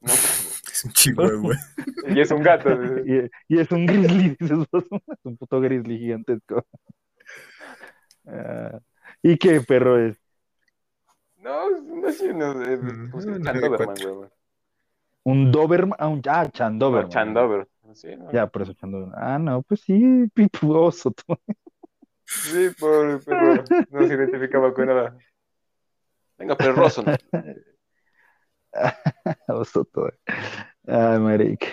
No, 0.01 0.13
Es 0.13 0.85
un 0.85 0.93
chihuahua. 0.93 1.57
y 2.09 2.21
es 2.21 2.31
un 2.31 2.43
gato. 2.43 2.71
Y, 3.07 3.31
y 3.49 3.59
es 3.59 3.71
un 3.71 3.87
grizzly, 3.87 4.37
dices 4.41 4.59
vos. 4.71 4.85
Es 5.09 5.25
un 5.25 5.37
puto 5.37 5.61
grizzly 5.61 5.99
gigantesco. 5.99 6.67
Ah, 8.27 8.79
¿Y 9.23 9.37
qué 9.39 9.61
perro 9.61 9.99
es? 9.99 10.19
No, 11.39 11.71
no 11.71 12.13
sé, 12.13 12.33
no, 12.35 12.55
Mm, 12.55 13.11
¿cómo 13.11 13.23
se 13.23 13.31
llama? 13.31 13.39
no, 13.39 13.45
Chan 13.45 13.55
de 13.55 13.69
Doberman, 13.69 13.97
huevón. 14.05 14.31
¿Un 15.25 15.53
Doberman? 15.53 15.97
Ah, 15.99 16.09
un, 16.09 16.23
ah, 16.29 16.49
Chan 16.51 16.79
Doberman. 16.79 17.05
No, 17.05 17.11
Chan 17.11 17.35
Doberman. 17.35 17.69
Sí, 17.95 18.17
no. 18.17 18.31
Ya, 18.33 18.47
por 18.47 18.63
eso 18.63 18.75
Chan 18.75 18.91
Doberman. 18.91 19.15
Ah, 19.19 19.39
no, 19.39 19.63
pues 19.63 19.81
sí, 19.81 20.27
pipuoso. 20.35 21.11
tú. 21.13 21.37
Sí, 22.25 22.69
pobre 22.79 23.19
perro. 23.19 23.65
No 23.91 24.07
se 24.07 24.15
identificaba 24.15 24.75
con 24.75 24.87
nada. 24.87 25.17
Venga, 26.37 26.55
perroso. 26.57 27.03
¿no? 27.03 27.15
Oso 29.49 29.85
todo. 29.85 30.13
Ay, 30.87 31.19
marica. 31.21 31.69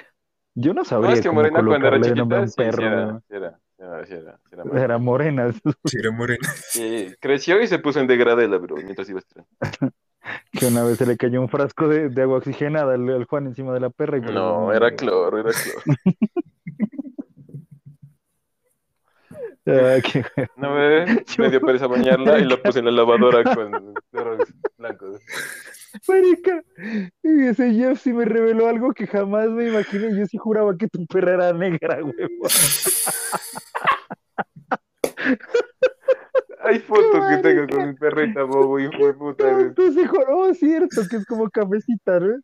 Yo 0.55 0.73
no 0.73 0.85
No, 0.97 1.11
sabría 1.11 1.13
es 1.13 1.21
que 1.21 1.29
cómo 1.29 1.41
Morena 1.41 1.63
cuando 1.63 1.87
era 1.87 1.99
chiquita, 2.01 2.41
un 2.41 2.51
sí, 2.51 2.71
sí 2.71 2.81
perro. 2.81 2.83
era, 2.83 3.07
weón. 3.07 3.23
sí 3.27 3.35
era, 3.35 3.59
sí 3.77 3.83
era, 3.83 4.05
sí 4.05 4.13
era, 4.13 4.37
sí 4.37 4.49
era 4.53 4.65
mal. 4.65 4.83
Era 4.83 4.97
morena. 4.97 5.53
Era 5.91 6.11
morena. 6.11 6.49
Sí, 6.63 7.15
creció 7.19 7.61
y 7.61 7.67
se 7.67 7.79
puso 7.79 7.99
en 7.99 8.07
degradela, 8.07 8.57
bro, 8.57 8.81
mientras 8.81 9.09
iba 9.09 9.19
a 9.19 9.21
estrenar. 9.21 9.47
Que 10.55 10.65
una 10.67 10.83
vez 10.83 10.97
se 10.97 11.05
le 11.05 11.17
cayó 11.17 11.41
un 11.41 11.49
frasco 11.49 11.87
de, 11.87 12.09
de 12.09 12.21
agua 12.23 12.37
oxigenada 12.37 12.93
al, 12.95 13.07
al 13.09 13.25
Juan 13.25 13.47
encima 13.47 13.73
de 13.73 13.79
la 13.79 13.89
perra. 13.89 14.17
Y 14.17 14.21
por 14.21 14.37
eso 14.37 14.53
No, 14.53 14.73
era 14.73 14.91
cloro, 14.95 15.37
era 15.39 15.53
cloro. 15.53 15.81
Ah, 19.67 19.97
qué 20.03 20.23
No 20.55 20.73
me, 20.75 21.09
me 21.37 21.49
dio 21.49 21.63
pereza 21.63 21.87
bañarla 21.87 22.39
y 22.39 22.45
la 22.45 22.57
puse 22.57 22.79
en 22.79 22.85
la 22.85 22.91
lavadora 22.91 23.45
con 23.45 23.99
perros 24.11 24.53
blancos. 24.77 25.21
Marica, 26.07 26.63
y 27.23 27.47
ese 27.47 27.73
Jeff 27.73 28.01
sí 28.01 28.13
me 28.13 28.25
reveló 28.25 28.67
algo 28.67 28.93
que 28.93 29.07
jamás 29.07 29.49
me 29.49 29.67
imaginé. 29.69 30.17
Yo 30.17 30.25
sí 30.25 30.37
juraba 30.37 30.75
que 30.77 30.87
tu 30.87 31.05
perra 31.05 31.33
era 31.35 31.53
negra, 31.53 32.03
huevón. 32.03 32.49
Hay 36.61 36.79
fotos 36.79 37.23
que 37.29 37.37
tengo 37.43 37.67
con 37.67 37.87
mi 37.89 37.93
perrita 37.95 38.43
bobo, 38.43 38.79
hijo 38.79 39.05
de 39.05 39.13
puta. 39.13 39.61
Entonces, 39.61 40.07
oh, 40.29 40.53
cierto, 40.53 41.01
que 41.09 41.17
es 41.17 41.25
como 41.25 41.49
cafecita, 41.49 42.19
¿no? 42.19 42.39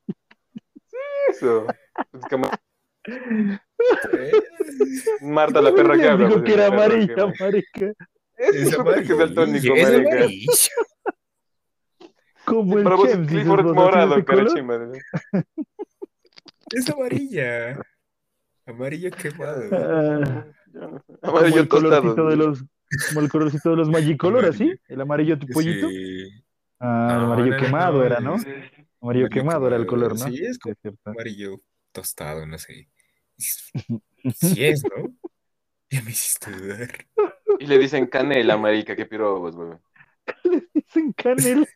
Eso. 1.29 1.65
Es 2.13 2.25
que 2.29 2.37
Ma- 2.37 2.51
Marta, 5.21 5.61
la 5.61 5.73
perra 5.73 5.97
que 5.97 6.07
habla. 6.07 6.27
Dijo 6.27 6.43
que 6.43 6.53
era 6.53 6.67
que- 6.67 6.73
amarilla, 6.75 7.33
marica. 7.39 7.93
Es 8.37 8.71
daltónico, 8.71 9.73
amarilla, 9.73 9.73
es 9.73 10.03
marica. 10.03 10.53
Como 12.51 12.77
el 12.77 12.83
Para 12.83 12.95
vos 12.97 13.09
es 13.09 13.27
Clifford 13.27 13.63
vos, 13.63 13.77
¿así 13.77 14.21
de 14.21 14.33
morado. 14.33 14.87
¿no? 14.87 14.91
Es 16.73 16.89
amarilla. 16.89 17.81
Amarillo 18.65 19.11
quemado. 19.11 19.63
Ah, 19.71 20.45
no- 20.73 21.03
como 21.21 21.37
Amarillo 21.37 21.59
el 21.61 21.67
colorcito 21.67 22.01
tostado. 22.15 22.29
de 22.29 22.35
los, 22.37 22.63
como 23.09 23.19
el 23.21 23.29
colorcito 23.29 23.69
de 23.71 23.75
los 23.75 23.89
Magicolor, 23.89 24.45
así, 24.45 24.63
Amarillo. 24.63 24.81
el 24.87 25.01
amarillo 25.01 25.39
tipo 25.39 25.53
pollito. 25.53 25.89
Sí. 25.89 26.29
Ah, 26.79 27.17
No, 27.19 27.25
amarillo 27.33 27.51
no, 27.57 27.57
quemado 27.57 27.97
no, 27.99 28.03
era, 28.05 28.19
¿no? 28.21 28.35
es 28.35 28.45
Amarillo 28.45 28.81
amarillo 29.01 29.29
quemado 29.29 29.67
era 29.67 29.75
el 29.75 29.85
color, 29.85 30.11
¿no? 30.17 30.27
Sí, 30.27 30.35
es 30.45 30.57
es 30.65 30.77
cierto. 30.81 30.99
amarillo 31.09 31.59
tostado, 31.91 32.45
no 32.45 32.57
sé. 32.57 32.89
Sí 34.35 34.63
es, 34.63 34.83
¿no? 34.83 35.13
Ya 35.89 36.01
me 36.03 36.11
hiciste 36.11 36.51
dudar. 36.51 36.89
Y 37.59 37.65
le 37.65 37.77
dicen 37.79 38.05
canela, 38.07 38.55
marica, 38.55 38.95
qué 38.95 39.05
pirobos, 39.05 39.55
güey. 39.55 39.77
Le 40.43 40.63
dicen 40.73 41.11
canela. 41.13 41.67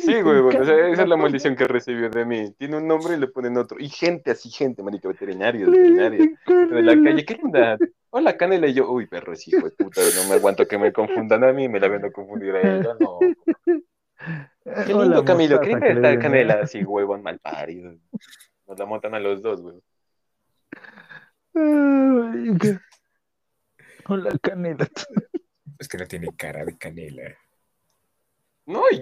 Sí, 0.00 0.20
güey, 0.20 0.40
bueno, 0.40 0.60
o 0.60 0.64
sea, 0.64 0.74
esa 0.74 0.88
es 0.88 0.90
la 0.90 0.96
canela. 0.96 1.16
maldición 1.16 1.56
que 1.56 1.64
recibió 1.66 2.10
de 2.10 2.24
mí. 2.24 2.52
Tiene 2.58 2.76
un 2.76 2.86
nombre 2.86 3.16
y 3.16 3.18
le 3.18 3.28
ponen 3.28 3.56
otro. 3.56 3.78
Y 3.80 3.88
gente 3.88 4.30
así, 4.30 4.50
gente, 4.50 4.82
marica, 4.82 5.08
veterinaria, 5.08 5.66
veterinaria. 5.66 6.18
De 6.18 6.82
la 6.82 6.94
canela. 6.94 7.02
calle, 7.02 7.24
¿qué 7.24 7.40
onda? 7.42 7.78
Hola, 8.10 8.36
canela. 8.36 8.66
Y 8.66 8.74
yo, 8.74 8.90
uy, 8.90 9.06
perro, 9.06 9.32
es 9.32 9.46
hijo 9.48 9.64
de 9.64 9.70
puta, 9.72 10.00
no 10.16 10.28
me 10.28 10.34
aguanto 10.34 10.66
que 10.66 10.78
me 10.78 10.92
confundan 10.92 11.44
a 11.44 11.52
mí, 11.52 11.68
me 11.68 11.80
la 11.80 11.88
vengo 11.88 12.06
a 12.06 12.12
confundir 12.12 12.54
a 12.54 12.60
ella, 12.60 12.96
no. 13.00 13.18
Qué 14.86 14.94
Hola, 14.94 15.04
lindo, 15.04 15.24
Camilo, 15.24 15.60
qué 15.60 15.72
está 15.72 15.88
dicen, 15.88 16.20
canela, 16.20 16.60
así, 16.62 16.82
huevón 16.82 17.22
mal 17.22 17.38
parido. 17.38 17.94
Nos 18.66 18.78
la 18.78 18.86
montan 18.86 19.14
a 19.14 19.20
los 19.20 19.40
dos, 19.42 19.62
güey. 19.62 19.80
Hola, 24.08 24.36
canela. 24.42 24.88
Es 25.78 25.88
que 25.88 25.98
no 25.98 26.06
tiene 26.06 26.28
cara 26.36 26.64
de 26.64 26.76
canela. 26.76 27.36
No, 28.66 28.82
y 28.90 29.00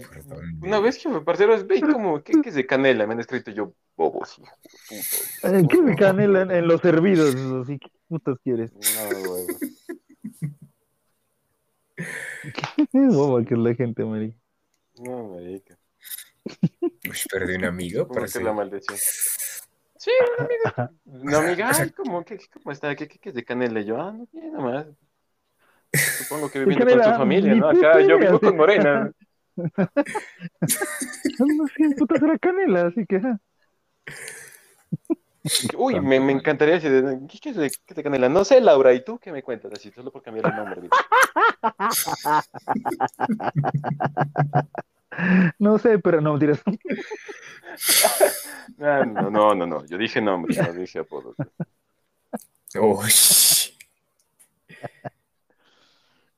una 0.61 0.79
vez 0.79 0.99
que 0.99 1.09
me 1.09 1.23
parceros, 1.23 1.67
ve 1.67 1.81
como, 1.81 2.23
¿qué, 2.23 2.35
qué 2.43 2.51
es 2.51 2.55
de 2.55 2.67
canela? 2.67 3.07
Me 3.07 3.15
han 3.15 3.21
escrito 3.21 3.51
yo, 3.51 3.73
bobos, 3.97 4.39
hijo 4.39 4.55
de 4.61 5.63
puta. 5.63 5.69
¿Qué 5.69 5.91
es 5.91 5.97
canela 5.97 6.43
en, 6.43 6.51
en 6.51 6.69
los 6.69 6.85
hervidos? 6.85 7.35
Así 7.35 7.79
que- 7.81 7.91
putas 8.07 8.37
quieres? 8.45 8.73
No, 8.75 9.31
huevo. 9.31 9.47
Boba 12.93 13.45
que 13.45 13.55
es 13.55 13.61
la 13.61 13.75
gente, 13.75 14.05
marica. 14.05 14.37
No, 14.99 15.29
marica. 15.31 15.79
Uy, 16.83 17.17
perdí 17.31 17.55
un 17.55 17.65
amigo, 17.65 18.03
¿Cómo 18.03 18.15
que 18.15 18.21
parece. 18.21 18.43
la 18.43 18.53
maldición? 18.53 18.99
Sí, 19.97 20.11
una 20.37 20.45
amiga. 20.45 20.93
Una 21.07 21.39
amiga, 21.39 21.71
ay, 21.75 21.91
¿cómo, 21.91 22.23
qué, 22.23 22.39
¿cómo 22.53 22.71
está? 22.71 22.95
¿Qué, 22.95 23.09
qué, 23.09 23.19
qué 23.19 23.31
es 23.31 23.35
de 23.35 23.45
Canela? 23.45 23.81
Y 23.81 23.87
yo, 23.87 23.99
ah, 24.01 24.13
no 24.13 24.27
tiene 24.27 24.51
nada 24.51 24.63
más. 24.63 24.87
Supongo 26.19 26.51
que 26.51 26.59
viviendo 26.67 26.85
con 26.97 27.05
su 27.05 27.11
familia, 27.13 27.55
¿no? 27.55 27.69
Acá 27.71 28.01
yo 28.03 28.19
vivo 28.19 28.39
con 28.39 28.57
Morena. 28.59 29.11
No 31.39 31.67
sé, 31.69 31.95
putas 31.97 32.23
era 32.23 32.39
canela, 32.39 32.87
así 32.87 33.05
que. 33.07 33.21
Uy, 35.77 36.01
me, 36.01 36.21
me 36.21 36.33
encantaría 36.33 36.75
decir, 36.75 37.05
¿qué, 37.43 37.51
es 37.51 37.57
de, 37.57 38.03
Canela? 38.03 38.29
No 38.29 38.45
sé, 38.45 38.61
Laura, 38.61 38.95
¿y 38.95 39.05
tú 39.05 39.19
qué 39.19 39.31
me 39.31 39.43
cuentas? 39.43 39.73
Así, 39.73 39.91
solo 39.91 40.11
por 40.11 40.23
cambiar 40.23 40.47
el 40.47 40.57
nombre. 40.57 40.89
No 45.59 45.79
sé, 45.79 45.99
pero 45.99 46.21
no, 46.21 46.33
mentiras. 46.33 46.63
Ah, 48.81 49.05
no, 49.05 49.31
no, 49.31 49.55
no, 49.55 49.67
no, 49.67 49.85
yo 49.87 49.99
dije 49.99 50.23
nombre, 50.23 50.57
no 50.57 50.73
dije 50.73 51.01
apodo. 51.01 51.35
Uy. 52.75 53.11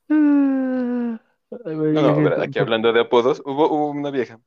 No, 1.50 1.58
No, 1.74 2.16
ver, 2.22 2.40
aquí 2.40 2.58
hablando 2.58 2.92
de 2.92 3.00
apodos, 3.00 3.42
hubo, 3.44 3.68
hubo 3.70 3.90
una 3.90 4.10
vieja. 4.10 4.40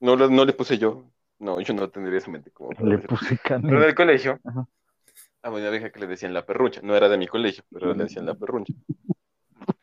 No, 0.00 0.16
lo- 0.16 0.28
no 0.30 0.44
le 0.44 0.52
puse 0.52 0.78
yo. 0.78 1.04
No, 1.38 1.60
yo 1.60 1.74
no 1.74 1.88
tendría 1.90 2.18
esa 2.18 2.30
mente 2.30 2.50
como. 2.50 2.70
Le 2.80 2.98
puse 2.98 3.38
Pero 3.42 3.60
canela. 3.60 3.80
del 3.80 3.94
colegio, 3.94 4.40
Ajá. 4.44 4.66
a 5.42 5.50
una 5.50 5.70
vieja 5.70 5.90
que 5.90 6.00
le 6.00 6.06
decían 6.06 6.32
la 6.34 6.44
perruncha. 6.46 6.80
No 6.82 6.96
era 6.96 7.08
de 7.08 7.18
mi 7.18 7.26
colegio, 7.26 7.62
pero 7.72 7.92
le 7.94 8.04
decían 8.04 8.26
la 8.26 8.34
perruncha. 8.34 8.72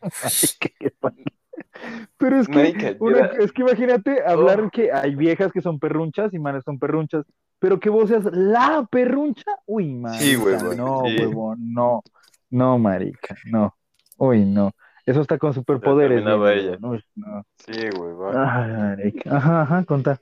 Pero 2.17 2.39
es 2.39 2.47
que, 2.47 2.95
una- 2.99 3.25
es 3.39 3.51
que 3.51 3.61
imagínate 3.61 4.23
hablar 4.25 4.61
Oh. 4.61 4.69
que 4.69 4.91
hay 4.91 5.15
viejas 5.15 5.51
que 5.51 5.61
son 5.61 5.79
perrunchas 5.79 6.33
y 6.33 6.39
manes 6.39 6.63
son 6.63 6.79
perrunchas, 6.79 7.25
pero 7.59 7.79
que 7.79 7.89
vos 7.89 8.09
seas 8.09 8.23
la 8.31 8.87
perruncha, 8.89 9.51
uy, 9.65 9.93
marica, 9.93 10.23
Sí, 10.23 10.35
huevón, 10.37 10.77
no, 10.77 11.01
sí. 11.05 11.17
huevón, 11.19 11.73
no, 11.73 12.01
no, 12.51 12.77
marica, 12.77 13.35
no, 13.45 13.75
uy, 14.17 14.45
no, 14.45 14.71
eso 15.05 15.21
está 15.21 15.37
con 15.37 15.53
superpoderes, 15.53 16.21
ella. 16.21 16.77
no. 16.79 16.97
Sí, 17.57 17.89
güey, 17.97 18.13
va. 18.13 18.93
Ay, 18.97 19.13
ajá, 19.29 19.61
ajá, 19.63 19.85
contá. 19.85 20.19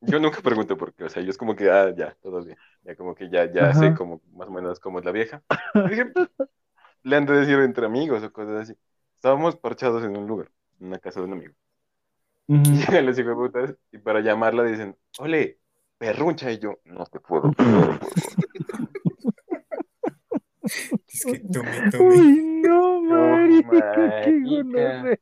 Yo 0.00 0.18
nunca 0.20 0.40
pregunto 0.40 0.76
por 0.76 0.94
qué, 0.94 1.04
o 1.04 1.08
sea, 1.08 1.22
yo 1.22 1.30
es 1.30 1.38
como 1.38 1.56
que, 1.56 1.70
ah, 1.70 1.92
ya, 1.96 2.14
todo 2.22 2.44
bien. 2.44 2.56
Ya 2.82 2.94
como 2.94 3.14
que 3.14 3.28
ya, 3.28 3.50
ya 3.52 3.70
Ajá. 3.70 3.80
sé 3.80 3.94
como, 3.94 4.20
más 4.34 4.48
o 4.48 4.52
menos 4.52 4.78
cómo 4.78 4.98
es 5.00 5.04
la 5.04 5.10
vieja. 5.12 5.42
Dije, 5.88 6.12
le 7.02 7.16
han 7.16 7.26
de 7.26 7.34
decir 7.34 7.58
entre 7.60 7.86
amigos 7.86 8.22
o 8.22 8.32
cosas 8.32 8.62
así. 8.62 8.74
Estábamos 9.16 9.56
parchados 9.56 10.04
en 10.04 10.16
un 10.16 10.26
lugar, 10.26 10.50
en 10.80 10.88
una 10.88 10.98
casa 10.98 11.20
de 11.20 11.26
un 11.26 11.32
amigo. 11.34 11.54
Y 12.48 12.76
llegan 12.78 13.06
los 13.06 13.18
hijueputas 13.18 13.74
y 13.92 13.98
para 13.98 14.20
llamarla 14.20 14.64
dicen, 14.64 14.96
ole, 15.18 15.58
perruncha. 15.98 16.50
Y 16.52 16.58
yo, 16.58 16.78
no 16.84 17.04
te 17.06 17.20
puedo 17.20 17.54
creer, 17.54 17.76
huevón. 17.76 17.98
Es 21.16 21.24
que 21.24 21.38
tome, 21.40 21.70
tome. 21.90 22.04
Uy, 22.04 22.62
no, 22.62 23.00
marica, 23.02 24.20
qué 24.22 24.32
marica. 24.32 24.50
gonorrea. 24.50 25.18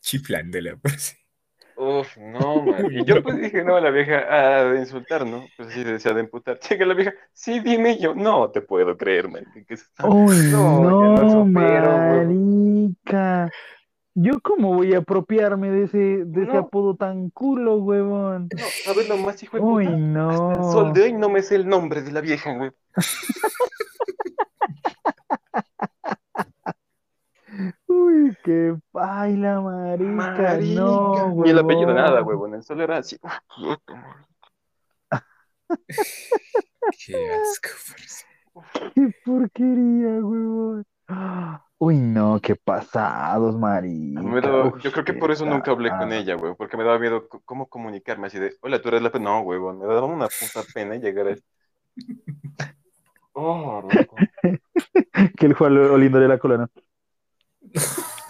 Chiflándola, 0.00 0.76
parece. 0.76 1.16
Uf, 1.76 2.16
no, 2.18 2.62
man. 2.62 2.86
Y 2.92 3.04
yo 3.04 3.20
pues 3.22 3.36
dije, 3.40 3.64
no, 3.64 3.80
la 3.80 3.90
vieja, 3.90 4.22
ah, 4.30 4.64
de 4.64 4.78
insultar, 4.80 5.26
¿no? 5.26 5.44
Pues 5.56 5.72
sí, 5.72 5.82
decía 5.82 6.12
de 6.12 6.20
emputar. 6.20 6.58
Llega 6.60 6.86
la 6.86 6.94
vieja, 6.94 7.12
sí, 7.32 7.58
dime 7.60 7.98
yo, 7.98 8.14
no 8.14 8.50
te 8.50 8.60
puedo 8.60 8.96
creer, 8.96 9.28
man. 9.28 9.44
Uy, 10.04 10.36
No, 10.42 10.80
no, 10.80 10.94
ya 11.00 11.08
no 11.08 11.30
supero, 11.46 12.04
huevón. 12.04 12.28
marica. 12.28 13.50
Yo 14.16 14.40
cómo 14.40 14.72
voy 14.74 14.94
a 14.94 14.98
apropiarme 14.98 15.70
de 15.70 15.84
ese, 15.84 15.98
de 16.24 16.44
ese 16.44 16.56
apodo 16.56 16.94
tan 16.94 17.30
culo, 17.30 17.78
huevón. 17.78 18.48
No, 18.56 18.64
¿sabes 18.84 19.08
lo 19.08 19.16
más 19.16 19.42
hijo 19.42 19.56
de 19.56 19.62
Uy, 19.64 19.86
puta? 19.86 19.96
no. 19.96 20.30
Hasta 20.30 20.52
el 20.52 20.64
sol 20.64 20.92
de 20.92 21.02
hoy 21.02 21.12
no 21.14 21.28
me 21.28 21.42
sé 21.42 21.56
el 21.56 21.66
nombre 21.66 22.02
de 22.02 22.12
la 22.12 22.20
vieja, 22.20 22.54
güey. 22.54 22.70
Uy, 28.14 28.36
qué 28.44 28.76
baila, 28.92 29.60
marica. 29.60 30.10
Marica. 30.10 30.56
No, 30.80 31.34
Ni 31.42 31.50
el 31.50 31.58
apellido, 31.58 31.92
nada, 31.92 32.22
huevón. 32.22 32.54
El 32.54 32.62
sol 32.62 32.80
era 32.80 32.98
así. 32.98 33.16
Qué 37.06 37.16
asco. 37.32 37.70
Qué 38.94 39.10
porquería, 39.24 40.20
huevón. 40.22 40.84
Uy, 41.78 41.96
no, 41.98 42.38
qué 42.40 42.54
pasados, 42.54 43.54
Me 43.54 43.60
marica. 43.60 44.22
yo 44.80 44.92
creo 44.92 45.04
que 45.04 45.14
por 45.14 45.30
eso 45.32 45.44
nunca 45.44 45.72
hablé 45.72 45.90
con 45.90 46.12
ella, 46.12 46.34
güey, 46.36 46.54
porque 46.54 46.76
me 46.76 46.84
daba 46.84 46.98
miedo 46.98 47.28
cómo 47.44 47.68
comunicarme 47.68 48.28
así 48.28 48.38
de, 48.38 48.54
hola, 48.60 48.80
tú 48.80 48.88
eres 48.88 49.02
la 49.02 49.10
pena. 49.10 49.24
No, 49.30 49.40
huevón, 49.40 49.80
me 49.80 49.86
daba 49.86 50.06
una 50.06 50.28
puta 50.28 50.62
pena 50.72 50.94
llegar 50.96 51.28
a 51.28 51.36
Oh. 53.36 53.82
Que 55.36 55.46
el 55.46 55.54
Juan 55.54 55.76
oliéndole 55.76 56.28
la 56.28 56.38
cola, 56.38 56.56
¿no? 56.56 56.68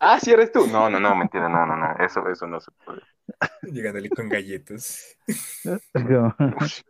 Ah, 0.00 0.18
sí 0.20 0.32
eres 0.32 0.52
tú. 0.52 0.66
No, 0.66 0.88
no, 0.88 0.98
no, 0.98 1.14
mentira, 1.14 1.48
no, 1.48 1.66
no, 1.66 1.76
no, 1.76 2.04
eso, 2.04 2.26
eso 2.28 2.46
no 2.46 2.60
se 2.60 2.70
puede. 2.84 3.00
Llegándole 3.62 4.10
con 4.10 4.28
galletas. 4.28 5.16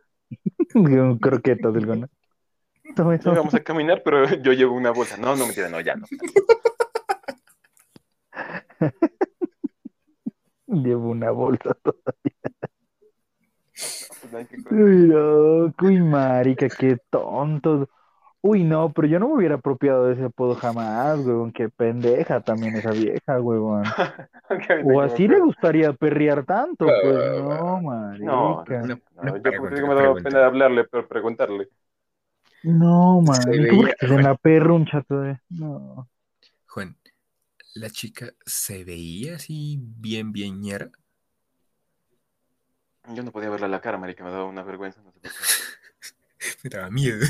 Como, 0.71 0.71
como 0.71 1.19
croquetas 1.19 1.73
tome. 2.95 3.19
vamos 3.23 3.53
a 3.53 3.63
caminar, 3.63 4.01
pero 4.03 4.27
yo 4.41 4.53
llevo 4.53 4.75
una 4.75 4.91
bolsa. 4.91 5.17
No, 5.17 5.35
no, 5.35 5.45
mentira, 5.45 5.69
no, 5.69 5.79
ya 5.79 5.95
no. 5.95 6.07
Llevo 10.67 11.09
una 11.09 11.31
bolsa. 11.31 11.77
Uy, 14.71 15.07
no, 15.07 15.73
uy, 15.81 16.01
marica, 16.01 16.67
qué 16.69 16.97
tontos. 17.09 17.87
Uy, 18.47 18.63
no, 18.63 18.93
pero 18.93 19.07
yo 19.07 19.17
no 19.17 19.29
me 19.29 19.33
hubiera 19.37 19.55
apropiado 19.55 20.05
de 20.05 20.13
ese 20.13 20.25
apodo 20.25 20.53
jamás, 20.53 21.17
huevón. 21.17 21.51
Qué 21.51 21.67
pendeja 21.67 22.41
también 22.41 22.75
esa 22.75 22.91
vieja, 22.91 23.33
ahorita 23.37 24.29
O 24.85 25.01
que 25.01 25.05
así 25.07 25.27
le 25.27 25.39
gustaría 25.39 25.93
perrear 25.93 26.45
tanto, 26.45 26.85
pues 26.85 27.15
no, 27.15 27.81
No, 27.81 27.81
marica. 27.81 28.81
no, 28.83 28.87
no, 28.87 29.01
una 29.23 29.33
yo 29.37 29.57
pues, 29.57 29.73
digo, 29.73 29.87
una 29.87 29.95
me 29.95 30.01
daba 30.01 30.15
pena 30.15 30.45
hablarle, 30.45 30.83
pero 30.83 31.07
preguntarle. 31.07 31.69
No, 32.61 33.19
marica, 33.21 33.89
estás 33.89 34.09
en 34.11 34.13
Juan. 34.13 34.23
la 34.25 34.35
perruncha 34.35 35.01
todavía. 35.01 35.41
No. 35.49 36.07
Juan, 36.67 36.95
¿la 37.73 37.89
chica 37.89 38.27
se 38.45 38.83
veía 38.83 39.37
así 39.37 39.79
bien, 39.81 40.31
bien 40.31 40.61
ñera? 40.61 40.91
Yo 43.15 43.23
no 43.23 43.31
podía 43.31 43.49
verle 43.49 43.65
a 43.65 43.69
la 43.69 43.81
cara, 43.81 43.97
marica, 43.97 44.23
me 44.23 44.29
daba 44.29 44.45
una 44.45 44.61
vergüenza. 44.61 45.01
No 45.01 45.11
sé 45.11 45.19
por 45.19 45.31
qué. 45.31 45.35
Me 46.63 46.69
daba 46.69 46.91
miedo. 46.91 47.25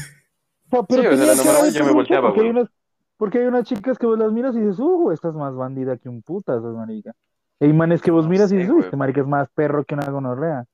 Pero 0.70 0.86
Sí, 0.90 1.08
o 1.08 1.18
sea, 1.18 1.70
yo 1.70 1.86
me 1.86 1.92
volteaba, 1.92 2.30
porque 2.30 2.42
hay 2.42 2.50
unas, 2.50 2.70
porque 3.18 3.40
hay 3.40 3.46
unas 3.46 3.64
chicas 3.66 3.98
que 3.98 4.06
vos 4.06 4.18
las 4.20 4.32
miras 4.32 4.56
y 4.56 4.60
dices, 4.60 4.80
uh, 4.80 5.12
esta 5.12 5.30
es 5.30 5.36
más 5.36 5.56
bandida 5.56 5.98
que 5.98 6.10
un 6.10 6.22
putas, 6.22 6.62
marica. 6.62 7.14
Hay 7.60 7.72
manes 7.72 8.02
que 8.02 8.12
vos 8.12 8.26
No 8.26 8.32
miras 8.32 8.52
y 8.52 8.58
dices, 8.58 8.72
uy, 8.74 8.82
este 8.82 8.98
marica 8.98 9.22
es 9.22 9.28
más 9.28 9.48
perro 9.50 9.84
que 9.86 9.94
una 9.96 10.10
gonorrea. 10.10 10.66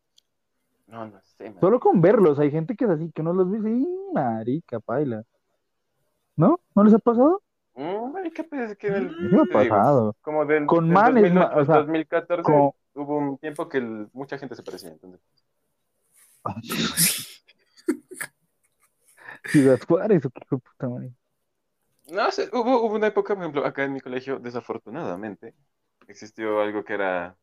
No, 0.87 1.05
no 1.05 1.19
sé, 1.37 1.45
man. 1.51 1.59
Solo 1.59 1.79
con 1.79 2.01
verlos, 2.01 2.39
hay 2.39 2.51
gente 2.51 2.75
que 2.75 2.85
es 2.85 2.91
así, 2.91 3.11
que 3.13 3.21
uno 3.21 3.33
los 3.33 3.49
ve 3.51 3.57
y 3.59 3.61
dice, 3.61 3.75
"Ih, 3.77 3.87
marica, 4.13 4.79
paila. 4.79 5.23
¿No? 6.35 6.59
¿No 6.75 6.83
les 6.83 6.93
ha 6.93 6.99
pasado? 6.99 7.41
Mm, 7.75 8.11
marica, 8.11 8.43
pues 8.49 8.71
es 8.71 8.77
que 8.77 8.87
en 8.87 8.93
el, 8.95 9.07
A 9.07 9.11
mí 9.11 9.17
me 9.19 9.25
ha 9.27 9.43
digo, 9.43 9.53
pasado. 9.53 10.15
como 10.21 10.45
del, 10.45 10.65
Con 10.65 10.85
del 10.85 10.93
manes, 10.93 11.23
2008 11.23 11.49
ma- 11.49 11.55
o 11.55 11.59
al 11.59 11.65
sea, 11.65 11.75
2014 11.77 12.43
Con... 12.43 12.71
hubo 12.95 13.17
un 13.17 13.37
tiempo 13.37 13.69
que 13.69 13.77
el- 13.77 14.07
mucha 14.13 14.37
gente 14.37 14.55
se 14.55 14.63
parecía. 14.63 14.89
Entonces, 14.89 15.21
Ciudad 19.51 19.79
Juárez, 19.87 20.25
o 20.25 20.29
qué 20.29 20.57
puta 20.57 20.89
madre. 20.89 21.11
no 22.11 22.31
sé, 22.31 22.49
hubo, 22.53 22.81
hubo 22.85 22.95
una 22.95 23.07
época, 23.07 23.33
por 23.35 23.43
ejemplo, 23.43 23.65
acá 23.65 23.83
en 23.83 23.93
mi 23.93 24.01
colegio, 24.01 24.39
desafortunadamente, 24.39 25.53
existió 26.07 26.61
algo 26.61 26.83
que 26.83 26.93
era 26.93 27.35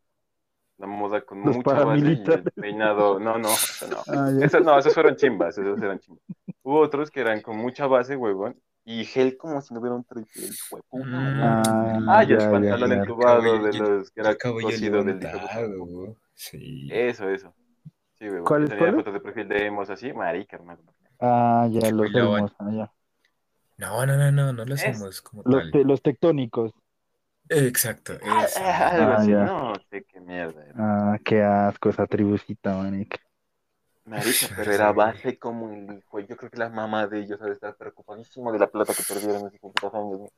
la 0.78 0.86
moda 0.86 1.22
con 1.22 1.42
Los 1.44 1.56
mucha 1.56 1.84
base 1.84 2.06
y 2.06 2.12
el 2.12 2.42
peinado. 2.54 3.18
No, 3.18 3.38
no, 3.38 3.48
eso 3.52 3.88
no. 3.88 3.98
Ah. 4.06 4.30
Esos, 4.40 4.62
no, 4.64 4.78
esos 4.78 4.94
fueron 4.94 5.16
chimbas, 5.16 5.58
esos 5.58 5.80
eran 5.82 5.98
chimbas. 5.98 6.22
Hubo 6.62 6.80
otros 6.80 7.10
que 7.10 7.20
eran 7.20 7.40
con 7.40 7.56
mucha 7.56 7.86
base, 7.86 8.14
huevón, 8.16 8.60
y 8.84 9.04
gel 9.04 9.36
como 9.36 9.60
si 9.60 9.74
no 9.74 9.80
hubiera 9.80 9.96
un 9.96 10.04
puta, 10.04 10.22
Mm. 10.92 10.98
mañana. 11.10 11.62
Ah, 11.66 11.98
Ah, 12.18 12.22
ya, 12.24 12.38
ya, 12.38 12.50
pantalón 12.50 12.90
ya. 12.90 12.96
entubado 12.96 13.42
Cabello- 13.42 13.62
de 13.64 13.78
los 13.78 14.10
que 14.10 14.20
era 14.20 14.36
cosido 14.36 15.02
del 15.04 15.18
levantado. 15.18 16.16
Sí. 16.34 16.88
Eso, 16.92 17.28
eso. 17.28 17.52
Sí, 18.18 18.26
huevón. 18.28 18.44
¿Cuáles, 18.44 18.70
Tenía 18.70 18.92
fotos 18.92 19.12
de 19.14 19.20
perfil 19.20 19.48
de 19.48 19.66
emos 19.66 19.90
así, 19.90 20.12
marica, 20.12 20.56
hermano. 20.56 20.80
Ah, 21.20 21.68
ya, 21.70 21.90
los 21.90 22.12
elmos, 22.14 22.52
ah, 22.58 22.70
ya. 22.72 22.92
No, 23.78 24.04
no, 24.04 24.16
no, 24.18 24.30
no, 24.30 24.52
no 24.52 24.64
lo 24.66 24.74
Es- 24.74 24.74
hacemos 24.74 25.22
como 25.22 25.42
Los, 25.44 25.62
tal. 25.62 25.70
te- 25.70 25.84
los 25.84 26.02
tectónicos. 26.02 26.72
Exacto, 27.50 28.12
eso. 28.20 28.60
Ah, 28.60 29.24
ya. 29.26 29.44
no 29.44 29.74
sé 29.90 30.04
qué 30.04 30.20
mierda 30.20 30.64
era. 30.66 30.74
Ah, 30.78 31.18
qué 31.24 31.42
asco 31.42 31.90
esa 31.90 32.06
tribucita, 32.06 32.74
manica. 32.76 33.18
Marica, 34.04 34.48
pero 34.56 34.72
era 34.72 34.92
base 34.92 35.38
como 35.38 35.70
el 35.72 35.98
hijo. 35.98 36.20
Yo 36.20 36.36
creo 36.36 36.50
que 36.50 36.56
la 36.58 36.68
mamá 36.70 37.06
de 37.06 37.20
ellos 37.20 37.40
ha 37.42 37.46
de 37.46 37.52
estar 37.52 37.76
preocupadísimo 37.76 38.50
de 38.52 38.58
la 38.58 38.66
plata 38.70 38.94
que 38.94 39.02
perdieron 39.02 39.46
esos 39.46 39.60
putos 39.60 39.92
años. 39.94 40.20
¿no? 40.20 40.28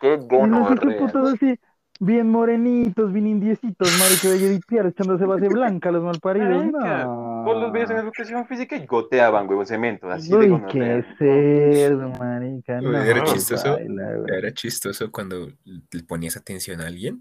Qué 0.00 0.14
Y 0.30 0.36
nosotros 0.46 1.34
así, 1.34 1.58
bien 2.00 2.28
morenitos, 2.30 3.12
bien 3.12 3.26
indiecitos, 3.26 3.88
marica 3.98 4.28
de 4.30 4.46
Edith 4.46 4.64
Pierre 4.66 4.88
echándose 4.90 5.24
base 5.24 5.48
blanca, 5.48 5.90
los 5.90 6.02
malparidos. 6.04 6.48
Marica, 6.66 7.04
No. 7.04 7.28
Vos 7.44 7.60
los 7.62 7.72
veías 7.72 7.90
en 7.90 7.98
educación 7.98 8.46
física 8.46 8.76
y 8.76 8.86
goteaban, 8.86 9.48
huevo, 9.48 9.64
cemento, 9.64 10.10
así 10.10 10.30
de 10.30 10.36
Uy, 10.36 10.62
qué 10.70 11.04
cerdo, 11.18 12.08
marica. 12.18 12.80
No, 12.80 13.00
era 13.02 13.24
chistoso. 13.24 13.72
baila. 13.74 14.02
Era 14.36 14.52
chistoso 14.52 15.10
cuando 15.10 15.48
le 15.64 16.02
ponías 16.04 16.36
atención 16.36 16.80
a 16.80 16.86
alguien 16.86 17.20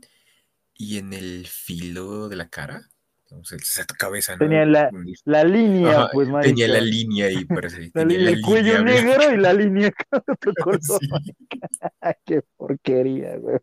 y 0.74 0.98
en 0.98 1.14
el 1.14 1.46
filo 1.48 2.30
de 2.30 2.36
la 2.36 2.50
cara, 2.50 2.82
esa 3.52 3.86
cabeza, 3.98 4.34
¿no? 4.34 4.40
Tenía 4.40 4.66
la- 4.66 4.90
La 5.26 5.44
línea, 5.44 5.90
Ajá, 6.04 6.10
pues, 6.14 6.30
marica. 6.30 6.50
tenía 6.50 6.68
la 6.70 6.82
línea 6.82 7.26
ahí, 7.28 7.44
parece. 7.46 7.92
La 7.94 8.02
tenía 8.04 8.18
línea, 8.18 8.32
la 8.32 8.38
el 8.38 8.42
cuello 8.42 8.84
negro 8.84 9.34
y 9.34 9.38
la 9.38 9.54
línea 9.54 9.92
color. 10.64 10.80
Sí. 10.82 11.10
Qué 12.26 12.42
porquería, 12.58 13.38
güey. 13.38 13.58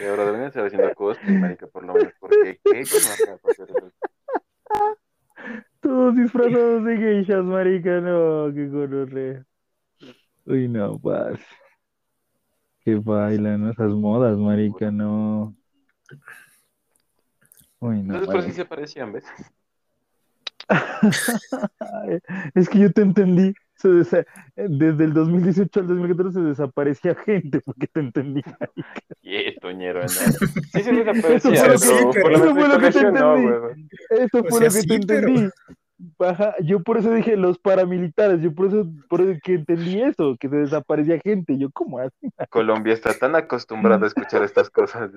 Y 0.00 0.04
ahora 0.04 0.24
deberían 0.24 0.48
estar 0.48 0.66
haciendo 0.66 0.94
cosplay, 0.94 1.36
marica, 1.36 1.66
por 1.66 1.84
lo 1.84 1.94
menos, 1.94 2.12
porque 2.18 2.60
qué. 2.64 2.84
Todos 5.80 6.16
disfrazados 6.16 6.84
de 6.84 6.96
geishas, 6.96 7.44
marica, 7.44 8.00
no, 8.00 8.52
qué 8.54 8.68
gonorrea. 8.68 9.44
Uy, 10.46 10.68
no, 10.68 10.98
paz. 10.98 11.40
Qué 12.84 12.94
baila, 12.96 13.58
¿no? 13.58 13.70
Esas 13.70 13.92
modas, 13.92 14.36
marica, 14.38 14.90
no. 14.90 15.54
Uy, 17.78 18.02
no, 18.02 18.14
Entonces, 18.14 18.28
pero 18.28 18.42
sí 18.42 18.52
se 18.52 18.64
parecían, 18.64 19.12
¿ves? 19.12 19.24
Es 22.54 22.68
que 22.68 22.78
yo 22.78 22.92
te 22.92 23.02
entendí. 23.02 23.54
Se 23.80 23.88
desa- 23.88 24.26
Desde 24.56 25.04
el 25.04 25.14
2018 25.14 25.80
al 25.80 25.86
2014 25.86 26.32
se 26.38 26.44
desaparecía 26.44 27.14
gente, 27.14 27.60
porque 27.64 27.86
te 27.86 28.00
entendí. 28.00 28.42
Y 29.22 29.54
toñero, 29.60 30.00
¿no? 30.02 30.08
Sí, 30.08 30.26
sí, 30.82 30.90
desaparecía, 30.96 31.66
Eso 31.66 31.78
fue 31.78 32.02
lo 32.04 32.10
que- 32.12 32.20
pero 32.20 32.22
por 32.22 32.30
lo 32.30 32.36
eso 32.36 32.54
menos 32.54 32.54
fue 32.54 32.64
en 32.64 32.70
lo 32.70 32.78
que 32.80 32.92
te 32.92 33.02
no, 33.20 33.36
entendí. 33.36 33.88
Eso 34.10 34.38
O 34.38 34.44
fue 34.44 34.50
sea, 34.50 34.60
lo 34.60 34.64
que 34.66 34.70
sí, 34.80 34.86
te 34.88 34.98
pero- 35.06 35.28
entendí. 35.28 35.50
Ajá, 36.18 36.54
yo 36.62 36.82
por 36.82 36.98
eso 36.98 37.12
dije 37.12 37.36
los 37.36 37.58
paramilitares, 37.58 38.40
yo 38.40 38.54
por 38.54 38.66
eso, 38.66 38.86
por 39.08 39.20
eso 39.20 39.38
que 39.42 39.54
entendí 39.54 40.00
eso, 40.00 40.36
que 40.38 40.48
se 40.48 40.56
desaparecía 40.56 41.18
gente. 41.20 41.58
Yo, 41.58 41.70
¿cómo 41.70 41.98
así? 41.98 42.30
Colombia 42.48 42.94
está 42.94 43.12
tan 43.18 43.34
acostumbrada 43.36 44.04
a 44.04 44.08
escuchar 44.08 44.42
estas 44.42 44.70
cosas. 44.70 45.10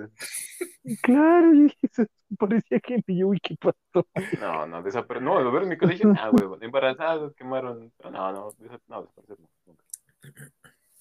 Claro, 1.01 1.51
dije, 1.51 1.87
se 1.91 2.07
desaparecía 2.29 2.79
gente. 2.83 3.15
Yo, 3.15 3.27
uy, 3.29 3.39
¿qué 3.39 3.55
pasó? 3.55 4.07
No, 4.39 4.67
no, 4.67 4.83
desapare... 4.83 5.21
No, 5.21 5.39
lo 5.39 5.51
ver 5.51 5.63
en 5.63 5.69
mi 5.69 5.77
colegio, 5.77 6.13
ah, 6.19 6.29
huevón, 6.31 6.63
embarazados, 6.63 7.33
quemaron. 7.35 7.91
No, 8.03 8.31
no, 8.31 8.51
desa- 8.51 8.81
no, 8.87 9.01
desaparecer 9.03 9.37
no, 9.39 9.49
nunca. 9.65 9.83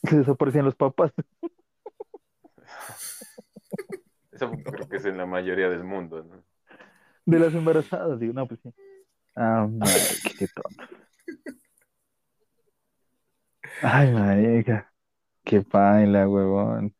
Se 0.04 0.18
desaparecían 0.18 0.64
los 0.64 0.76
papás. 0.76 1.12
Eso 4.32 4.50
creo 4.50 4.88
que 4.88 4.96
es 4.96 5.04
en 5.04 5.16
la 5.16 5.26
mayoría 5.26 5.68
del 5.68 5.84
mundo, 5.84 6.24
¿no? 6.24 6.42
de 7.24 7.38
las 7.38 7.54
embarazadas. 7.54 8.18
Digo, 8.18 8.32
no, 8.32 8.46
pues 8.46 8.60
sí. 8.60 8.72
Ah, 9.36 9.66
madre, 9.70 10.16
qué 10.38 10.48
tonto. 10.48 10.84
Ay, 13.82 14.10
marica. 14.12 14.92
Qué 15.44 15.62
paila, 15.62 16.28
huevón. 16.28 16.94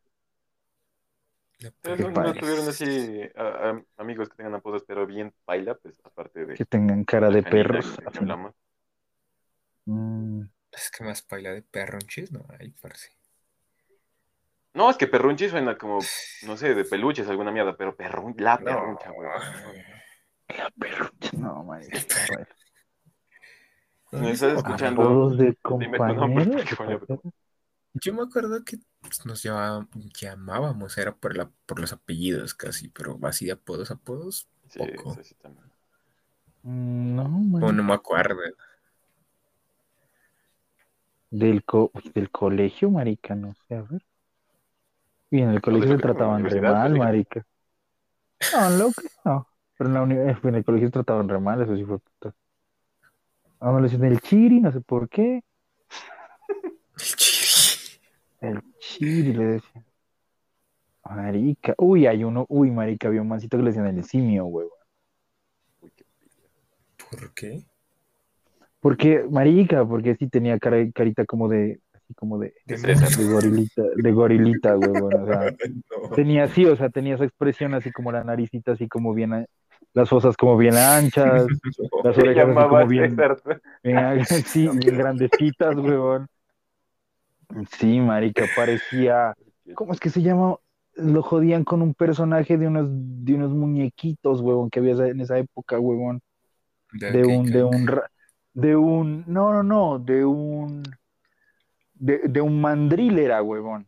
Qué 1.59 1.97
no, 1.97 2.11
no 2.11 2.35
tuvieron 2.35 2.69
así 2.69 3.21
a- 3.37 3.71
a- 3.71 3.83
amigos 3.99 4.29
que 4.29 4.37
tengan 4.37 4.55
apodos, 4.55 4.83
pero 4.87 5.07
bien 5.07 5.33
paila, 5.45 5.75
pues 5.77 5.95
aparte 6.05 6.45
de 6.45 6.55
Que 6.57 6.65
tengan 6.65 7.05
cara 7.05 7.31
de 7.31 7.43
canina 7.43 7.63
perros. 7.63 7.97
que- 7.97 8.11
que 8.11 8.19
hablamos. 8.19 8.55
Mm, 9.87 10.43
Es 10.73 10.91
que 10.91 11.05
más 11.05 11.23
paila 11.23 11.53
de 11.53 11.63
perronches, 11.63 12.33
no 12.33 12.45
hay, 12.59 12.71
parce. 12.71 13.11
No, 14.75 14.89
es 14.91 14.97
que 14.97 15.07
perrunchi 15.07 15.49
suena 15.49 15.77
como, 15.77 15.99
no 16.47 16.57
sé, 16.57 16.75
de 16.75 16.85
peluches, 16.93 17.29
alguna 17.29 17.53
mierda, 17.53 17.77
pero 17.77 17.95
perrun... 17.95 18.35
la 18.39 18.59
perruncha, 18.59 19.13
huevón. 19.13 20.02
La 20.59 20.71
perrucha. 20.71 21.31
No, 21.37 21.63
marica. 21.65 21.99
¿No 24.13 24.29
estás 24.29 24.59
escuchando? 24.59 25.03
Apodos 25.03 25.39
de 25.39 25.57
Dime 25.79 25.99
tu 25.99 26.15
nombre, 26.15 26.65
Yo 27.95 28.15
me 28.15 28.23
acuerdo 28.23 28.65
que 28.65 28.79
nos 29.25 29.43
llamaba- 29.43 29.87
llamábamos, 30.19 30.97
era 30.99 31.15
por, 31.15 31.37
la, 31.37 31.51
por 31.67 31.81
los 31.81 31.93
apellidos 31.93 32.55
casi, 32.55 32.89
pero 32.89 33.19
así 33.23 33.47
de 33.47 33.53
apodos, 33.53 33.91
apodos, 33.91 34.49
Sí, 34.69 34.79
Poco. 34.79 35.15
sí, 35.15 35.25
sí, 35.25 35.35
también. 35.35 35.67
Mm, 36.63 37.17
No, 37.17 37.25
o 37.25 37.29
marica. 37.29 37.73
no 37.73 37.83
me 37.85 37.95
acuerdo. 37.95 38.41
Del, 41.31 41.65
co- 41.65 41.91
del 42.15 42.31
colegio, 42.31 42.91
marica, 42.91 43.35
no 43.35 43.55
sé, 43.67 43.75
a 43.77 43.83
ver. 43.83 44.03
Y 45.31 45.41
en 45.41 45.51
el 45.51 45.63
colegio 45.63 45.89
se 45.89 45.99
trataban 45.99 46.43
universidad, 46.43 46.73
mal, 46.75 46.99
marica. 46.99 47.47
No, 48.53 48.71
loco, 48.71 49.03
no. 49.25 49.47
Pero 49.83 49.89
en, 49.89 49.95
la 49.95 50.03
uni- 50.03 50.15
eh, 50.15 50.37
en 50.45 50.55
el 50.55 50.65
colegio 50.65 50.87
se 50.87 50.93
trataban 50.93 51.29
re 51.29 51.41
mal, 51.41 51.61
eso 51.61 51.75
sí 51.77 51.85
fue 51.85 51.99
puta. 51.99 52.33
A 53.59 53.69
uno 53.71 53.81
le 53.81 53.89
decían 53.89 54.05
el 54.05 54.21
chiri, 54.21 54.61
no 54.61 54.71
sé 54.71 54.81
por 54.81 55.09
qué. 55.09 55.43
El 56.97 57.03
chiri. 57.17 57.99
El 58.41 58.63
chiri 58.79 59.33
le 59.33 59.45
decían. 59.45 59.85
Marica. 61.05 61.75
Uy, 61.79 62.07
hay 62.07 62.23
uno, 62.23 62.47
uy, 62.49 62.71
marica, 62.71 63.09
había 63.09 63.23
un 63.23 63.29
mancito 63.29 63.57
que 63.57 63.65
le 63.65 63.71
decían 63.71 63.89
el 63.89 64.05
simio, 64.05 64.47
huevo. 64.47 64.71
Uy, 65.81 65.91
qué 65.97 66.05
pilla. 66.21 66.49
¿Por 67.11 67.35
qué? 67.35 67.65
Porque, 68.79 69.27
marica, 69.29 69.85
porque 69.85 70.15
sí 70.15 70.29
tenía 70.29 70.61
cara, 70.61 70.77
carita 70.95 71.25
como 71.25 71.49
de, 71.49 71.81
así 71.93 72.15
como 72.15 72.39
de, 72.39 72.55
De 72.67 73.25
gorilita, 73.25 73.83
de 73.97 74.13
gorilita, 74.13 74.79
huevón, 74.79 75.13
o 75.15 75.27
sea. 75.27 75.57
No. 76.11 76.17
Tenía 76.17 76.45
así, 76.45 76.67
o 76.67 76.77
sea, 76.77 76.91
tenía 76.91 77.15
esa 77.15 77.25
expresión 77.25 77.75
así 77.75 77.91
como 77.91 78.13
la 78.13 78.23
naricita, 78.25 78.73
así 78.73 78.87
como 78.89 79.15
bien, 79.15 79.47
las 79.95 80.09
fosas 80.09 80.37
como 80.37 80.57
bien 80.57 80.77
anchas, 80.77 81.47
las 82.05 82.19
orejas 82.19 82.49
así 82.49 82.69
como 82.69 82.87
bien, 82.87 83.17
bien, 83.83 84.25
sí, 84.47 84.69
bien 84.75 84.99
grandecitas, 84.99 85.77
huevón. 85.77 86.29
Sí, 87.79 88.01
marica, 88.01 88.47
parecía, 88.57 89.35
¿cómo 89.75 89.93
es 89.93 90.01
que 90.01 90.11
se 90.11 90.23
llama? 90.23 90.57
Lo 90.95 91.23
jodían 91.23 91.65
con 91.65 91.83
un 91.83 91.95
personaje 91.95 92.57
de 92.57 92.67
unos, 92.67 92.87
de 92.91 93.35
unos 93.35 93.53
muñequitos, 93.53 94.41
huevón, 94.41 94.71
que 94.71 94.81
había 94.81 94.93
en 95.07 95.21
esa 95.21 95.39
época, 95.39 95.79
huevón, 95.79 96.21
de 96.93 97.25
un, 97.25 97.45
de 97.47 97.65
un, 97.65 97.91
de 98.55 98.77
un, 98.77 99.25
no, 99.27 99.53
no, 99.53 99.63
no, 99.63 99.99
de 99.99 100.25
un, 100.25 100.83
de, 101.95 102.21
de 102.25 102.41
un 102.41 102.61
mandril 102.61 103.19
era, 103.19 103.43
huevón. 103.43 103.87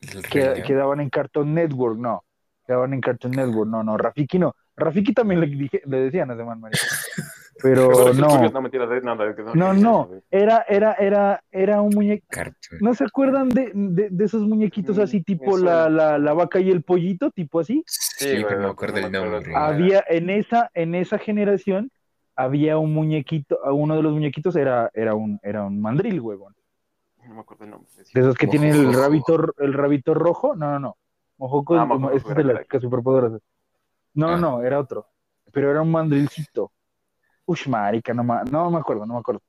El 0.00 0.22
que, 0.22 0.62
que 0.66 0.74
daban 0.74 1.00
en 1.00 1.08
Cartoon 1.08 1.54
Network, 1.54 1.98
no. 1.98 2.24
Que 2.66 2.72
daban 2.72 2.94
en 2.94 3.00
Cartoon 3.00 3.32
Network, 3.32 3.68
no, 3.70 3.82
no. 3.82 3.96
Rafiki 3.96 4.38
no. 4.38 4.54
Rafiki 4.76 5.12
también 5.14 5.40
le, 5.40 5.46
dije, 5.46 5.82
le 5.84 5.98
decían 6.00 6.30
a 6.30 6.34
ese 6.34 6.44
man, 6.44 6.60
marica. 6.60 6.80
Pero 7.62 8.12
no. 8.14 8.50
No, 8.50 9.54
No, 9.54 9.72
no. 9.72 10.10
Era, 10.30 10.64
era, 10.68 10.94
era, 10.94 11.42
era 11.52 11.80
un 11.80 11.94
muñeco. 11.94 12.26
¿No 12.80 12.94
se 12.94 13.04
acuerdan 13.04 13.48
de, 13.48 13.70
de, 13.72 14.10
de 14.10 14.24
esos 14.24 14.42
muñequitos 14.42 14.98
Mm, 14.98 15.00
así, 15.00 15.18
me 15.18 15.24
tipo 15.24 15.56
la, 15.56 15.88
la, 15.88 16.18
la 16.18 16.32
vaca 16.34 16.58
y 16.58 16.70
el 16.70 16.82
pollito, 16.82 17.30
tipo 17.30 17.60
así? 17.60 17.84
Sí, 17.86 18.26
güey, 18.26 18.44
pero 18.44 18.60
no 18.60 18.66
me 18.66 18.72
acuerdo 18.72 18.96
el 18.98 19.12
nombre. 19.12 19.54
Había, 19.54 20.04
en 20.08 20.30
esa, 20.30 20.70
en 20.74 20.96
esa 20.96 21.18
generación, 21.18 21.90
había 22.34 22.76
un 22.78 22.92
muñequito, 22.92 23.58
uno 23.72 23.96
de 23.96 24.02
los 24.02 24.12
muñequitos 24.12 24.56
era, 24.56 24.90
era 24.92 25.14
un, 25.14 25.38
era 25.42 25.64
un 25.64 25.80
mandril, 25.80 26.20
huevón. 26.20 26.54
No 27.26 27.34
me 27.34 27.40
acuerdo 27.40 27.64
el 27.64 27.70
nombre. 27.70 27.88
De 28.12 28.20
esos 28.20 28.34
que 28.36 28.48
tienen 28.48 28.74
el 28.74 28.92
rabito, 28.92 29.54
el 29.58 29.72
rabito 29.72 30.12
rojo. 30.12 30.54
No, 30.56 30.72
no, 30.72 30.78
no. 30.80 30.96
Mojoco, 31.38 31.74
Ah, 31.76 31.84
Mojojojo 31.84 32.16
ese 32.16 32.28
es 32.30 32.36
de 32.36 32.44
las 32.44 32.66
superpoderosas. 32.80 33.40
No, 34.14 34.28
Ah. 34.28 34.36
no, 34.36 34.62
era 34.62 34.78
otro. 34.78 35.06
Pero 35.52 35.70
era 35.70 35.82
un 35.82 35.90
mandrilcito. 35.90 36.70
Ush, 37.46 37.68
marica, 37.68 38.14
no, 38.14 38.24
ma- 38.24 38.44
no 38.50 38.70
me 38.70 38.78
acuerdo, 38.78 39.04
no 39.06 39.14
me 39.14 39.20
acuerdo. 39.20 39.40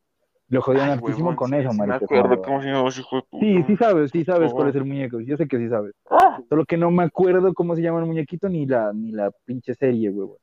Lo 0.49 0.61
jodían 0.61 0.89
hartísimo 0.89 1.29
huevón, 1.29 1.35
con 1.35 1.49
sí, 1.49 1.55
eso, 1.55 1.71
sí 1.71 1.79
me 1.81 1.87
marica. 1.87 2.05
acuerdo 2.05 2.35
no, 2.35 2.41
cómo 2.43 2.61
se 2.61 2.67
llamaba 2.67 2.89
ese 2.89 3.01
hijo 3.01 3.15
de 3.15 3.21
puta. 3.23 3.45
Sí, 3.45 3.63
sí 3.63 3.75
sabes, 3.77 4.11
sí 4.11 4.23
sabes 4.23 4.51
Oh. 4.51 4.55
cuál 4.55 4.69
es 4.69 4.75
el 4.75 4.85
muñeco. 4.85 5.19
Yo 5.21 5.37
sé 5.37 5.47
que 5.47 5.57
sí 5.57 5.69
sabes. 5.69 5.93
Ah. 6.09 6.39
Solo 6.49 6.65
que 6.65 6.77
no 6.77 6.91
me 6.91 7.03
acuerdo 7.03 7.53
cómo 7.53 7.75
se 7.75 7.81
llama 7.81 7.99
el 7.99 8.05
muñequito 8.05 8.47
ni 8.49 8.65
la, 8.67 8.91
ni 8.93 9.11
la 9.11 9.31
pinche 9.45 9.73
serie, 9.73 10.09
huevón. 10.11 10.37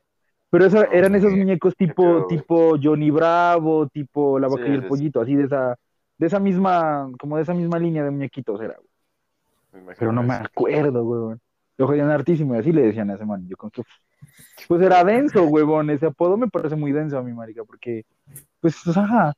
Pero 0.51 0.67
eso, 0.67 0.85
eran 0.91 1.15
esos 1.15 1.33
muñecos 1.33 1.75
tipo, 1.77 2.03
pedo, 2.03 2.27
tipo 2.27 2.75
Johnny 2.83 3.11
Bravo, 3.11 3.87
tipo 3.89 4.39
La 4.39 4.49
Vaca 4.49 4.65
Sí, 4.65 4.71
y 4.71 4.75
el. 4.75 4.87
Pollito, 4.89 5.21
así 5.21 5.35
de 5.37 5.45
esa, 5.45 5.77
de 6.19 6.27
esa 6.27 6.41
misma, 6.41 7.09
como 7.21 7.37
de 7.37 7.43
esa 7.43 7.55
misma 7.55 7.79
línea 7.79 8.03
de 8.05 8.11
muñequitos 8.11 8.61
era, 8.61 8.75
güey. 8.75 8.89
Me 9.73 9.95
Pero 9.95 10.13
no 10.13 10.23
me 10.23 10.35
acuerdo, 10.35 11.03
huevón. 11.05 11.41
Lo 11.79 11.87
jodían 11.87 12.11
hartísimo 12.11 12.55
y 12.55 12.59
así 12.59 12.73
le 12.73 12.83
decían 12.83 13.11
a 13.11 13.15
ese 13.15 13.25
man. 13.25 13.47
Yo 13.49 13.57
con 13.57 13.71
que, 13.71 13.83
pues 14.69 14.83
era 14.83 15.03
denso, 15.05 15.45
huevón. 15.45 15.91
Ese 15.91 16.07
apodo 16.07 16.37
me 16.37 16.49
parece 16.49 16.77
muy 16.77 16.93
denso 16.93 17.19
a 17.19 17.23
mi 17.23 17.33
marica, 17.33 17.65
porque, 17.65 18.05
pues, 18.61 18.77
ajá. 18.97 19.33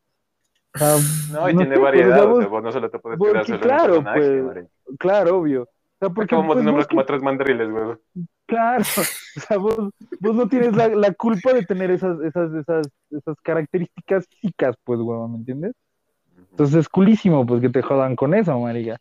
O 0.75 0.79
sea, 0.79 0.97
No, 1.33 1.49
y 1.49 1.55
no 1.55 1.61
tiene 1.61 1.77
sé, 1.77 1.81
pues, 1.81 1.83
variedad. 1.83 2.15
sea, 2.17 2.25
o 2.25 2.39
sea, 2.41 2.49
vos- 2.49 2.63
no 2.63 2.73
solo 2.73 2.91
te 2.91 2.99
puedes 2.99 3.19
porque 3.19 3.33
quedar 3.33 3.47
solo 3.47 3.61
claro, 3.61 4.05
pues, 4.13 4.43
marica. 4.45 4.69
claro, 4.99 5.39
obvio. 5.39 5.63
O 5.63 5.69
sea, 6.01 6.11
porque, 6.11 6.35
pues, 6.35 6.47
nombrar 6.57 6.75
vos 6.75 6.87
como 6.89 6.99
que- 7.01 7.03
a 7.03 7.07
tres 7.07 7.23
mandriles, 7.23 7.71
güey. 7.71 7.85
Claro, 8.47 8.85
o 9.37 9.41
sea, 9.41 9.57
vos, 9.57 9.79
vos 10.21 10.35
no 10.35 10.49
tienes 10.49 10.77
la, 10.77 10.89
la 10.89 11.13
culpa 11.15 11.53
de 11.53 11.65
tener 11.65 11.91
esas, 11.93 12.21
esas, 12.21 12.53
esas, 12.55 12.89
esas 13.11 13.37
características 13.43 14.27
físicas, 14.29 14.77
pues, 14.85 14.99
huevón, 15.01 15.33
¿me 15.33 15.39
entiendes? 15.39 15.73
Entonces 16.51 16.77
es 16.77 16.89
culísimo, 16.89 17.47
pues, 17.47 17.61
que 17.61 17.71
te 17.71 17.81
jodan 17.83 18.17
con 18.17 18.35
eso, 18.35 18.59
marica. 18.59 18.99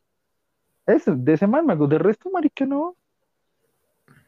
Es 0.86 1.04
de 1.08 1.34
ese 1.34 1.48
man. 1.48 1.66
De 1.88 1.98
resto, 1.98 2.30
marica, 2.30 2.66
no. 2.66 2.96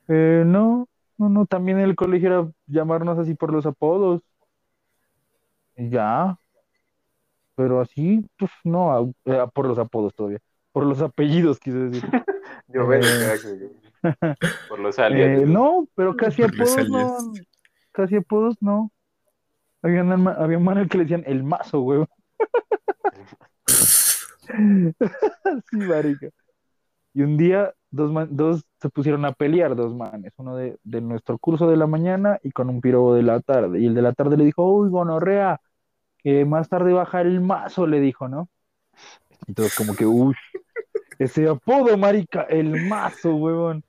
Eh, 0.07 0.43
no, 0.45 0.87
no, 1.17 1.29
no. 1.29 1.45
También 1.45 1.79
en 1.79 1.85
el 1.85 1.95
colegio 1.95 2.27
era 2.29 2.51
llamarnos 2.67 3.17
así 3.19 3.33
por 3.35 3.51
los 3.51 3.65
apodos. 3.65 4.21
Y 5.75 5.89
ya. 5.89 6.37
Pero 7.55 7.81
así, 7.81 8.25
pues, 8.37 8.51
no, 8.63 9.13
a- 9.25 9.47
por 9.47 9.65
los 9.67 9.77
apodos 9.77 10.13
todavía. 10.13 10.39
Por 10.71 10.85
los 10.85 11.01
apellidos, 11.01 11.59
quise 11.59 11.77
decir. 11.77 12.03
Yo 12.67 12.85
veo, 12.87 13.01
Eh. 13.01 13.71
por 14.69 14.79
los 14.79 14.99
aliens. 14.99 15.41
Eh, 15.41 15.45
no, 15.45 15.87
pero 15.95 16.15
casi 16.15 16.43
apodos 16.43 16.89
no. 16.89 17.33
Casi 17.91 18.15
apodos 18.17 18.55
no. 18.61 18.91
Había 19.81 20.03
un, 20.03 20.27
había 20.27 20.57
un 20.57 20.63
man 20.63 20.77
al 20.79 20.89
que 20.89 20.97
le 20.97 21.03
decían 21.05 21.23
el 21.25 21.43
mazo, 21.43 21.79
güey. 21.81 22.05
Sí, 24.47 25.77
marica. 25.77 26.29
Y 27.15 27.23
un 27.23 27.37
día 27.37 27.73
dos, 27.91 28.11
dos 28.29 28.65
se 28.81 28.89
pusieron 28.91 29.25
a 29.25 29.33
pelear, 29.33 29.75
dos 29.75 29.95
manes, 29.95 30.33
uno 30.37 30.57
de, 30.57 30.77
de 30.83 31.01
nuestro 31.01 31.39
curso 31.39 31.67
de 31.69 31.77
la 31.77 31.87
mañana 31.87 32.39
y 32.43 32.51
con 32.51 32.69
un 32.69 32.81
pirobo 32.81 33.15
de 33.15 33.23
la 33.23 33.39
tarde. 33.41 33.79
Y 33.81 33.87
el 33.87 33.95
de 33.95 34.03
la 34.03 34.13
tarde 34.13 34.37
le 34.37 34.45
dijo, 34.45 34.69
uy, 34.69 34.89
gonorrea, 34.91 35.61
que 36.19 36.45
más 36.45 36.69
tarde 36.69 36.93
baja 36.93 37.21
el 37.21 37.41
mazo, 37.41 37.87
le 37.87 38.01
dijo, 38.01 38.27
¿no? 38.27 38.49
Todos 39.55 39.75
como 39.75 39.95
que, 39.95 40.05
uy, 40.05 40.35
ese 41.19 41.47
apodo, 41.47 41.97
marica, 41.97 42.43
el 42.43 42.81
mazo, 42.89 43.35
huevón. 43.35 43.83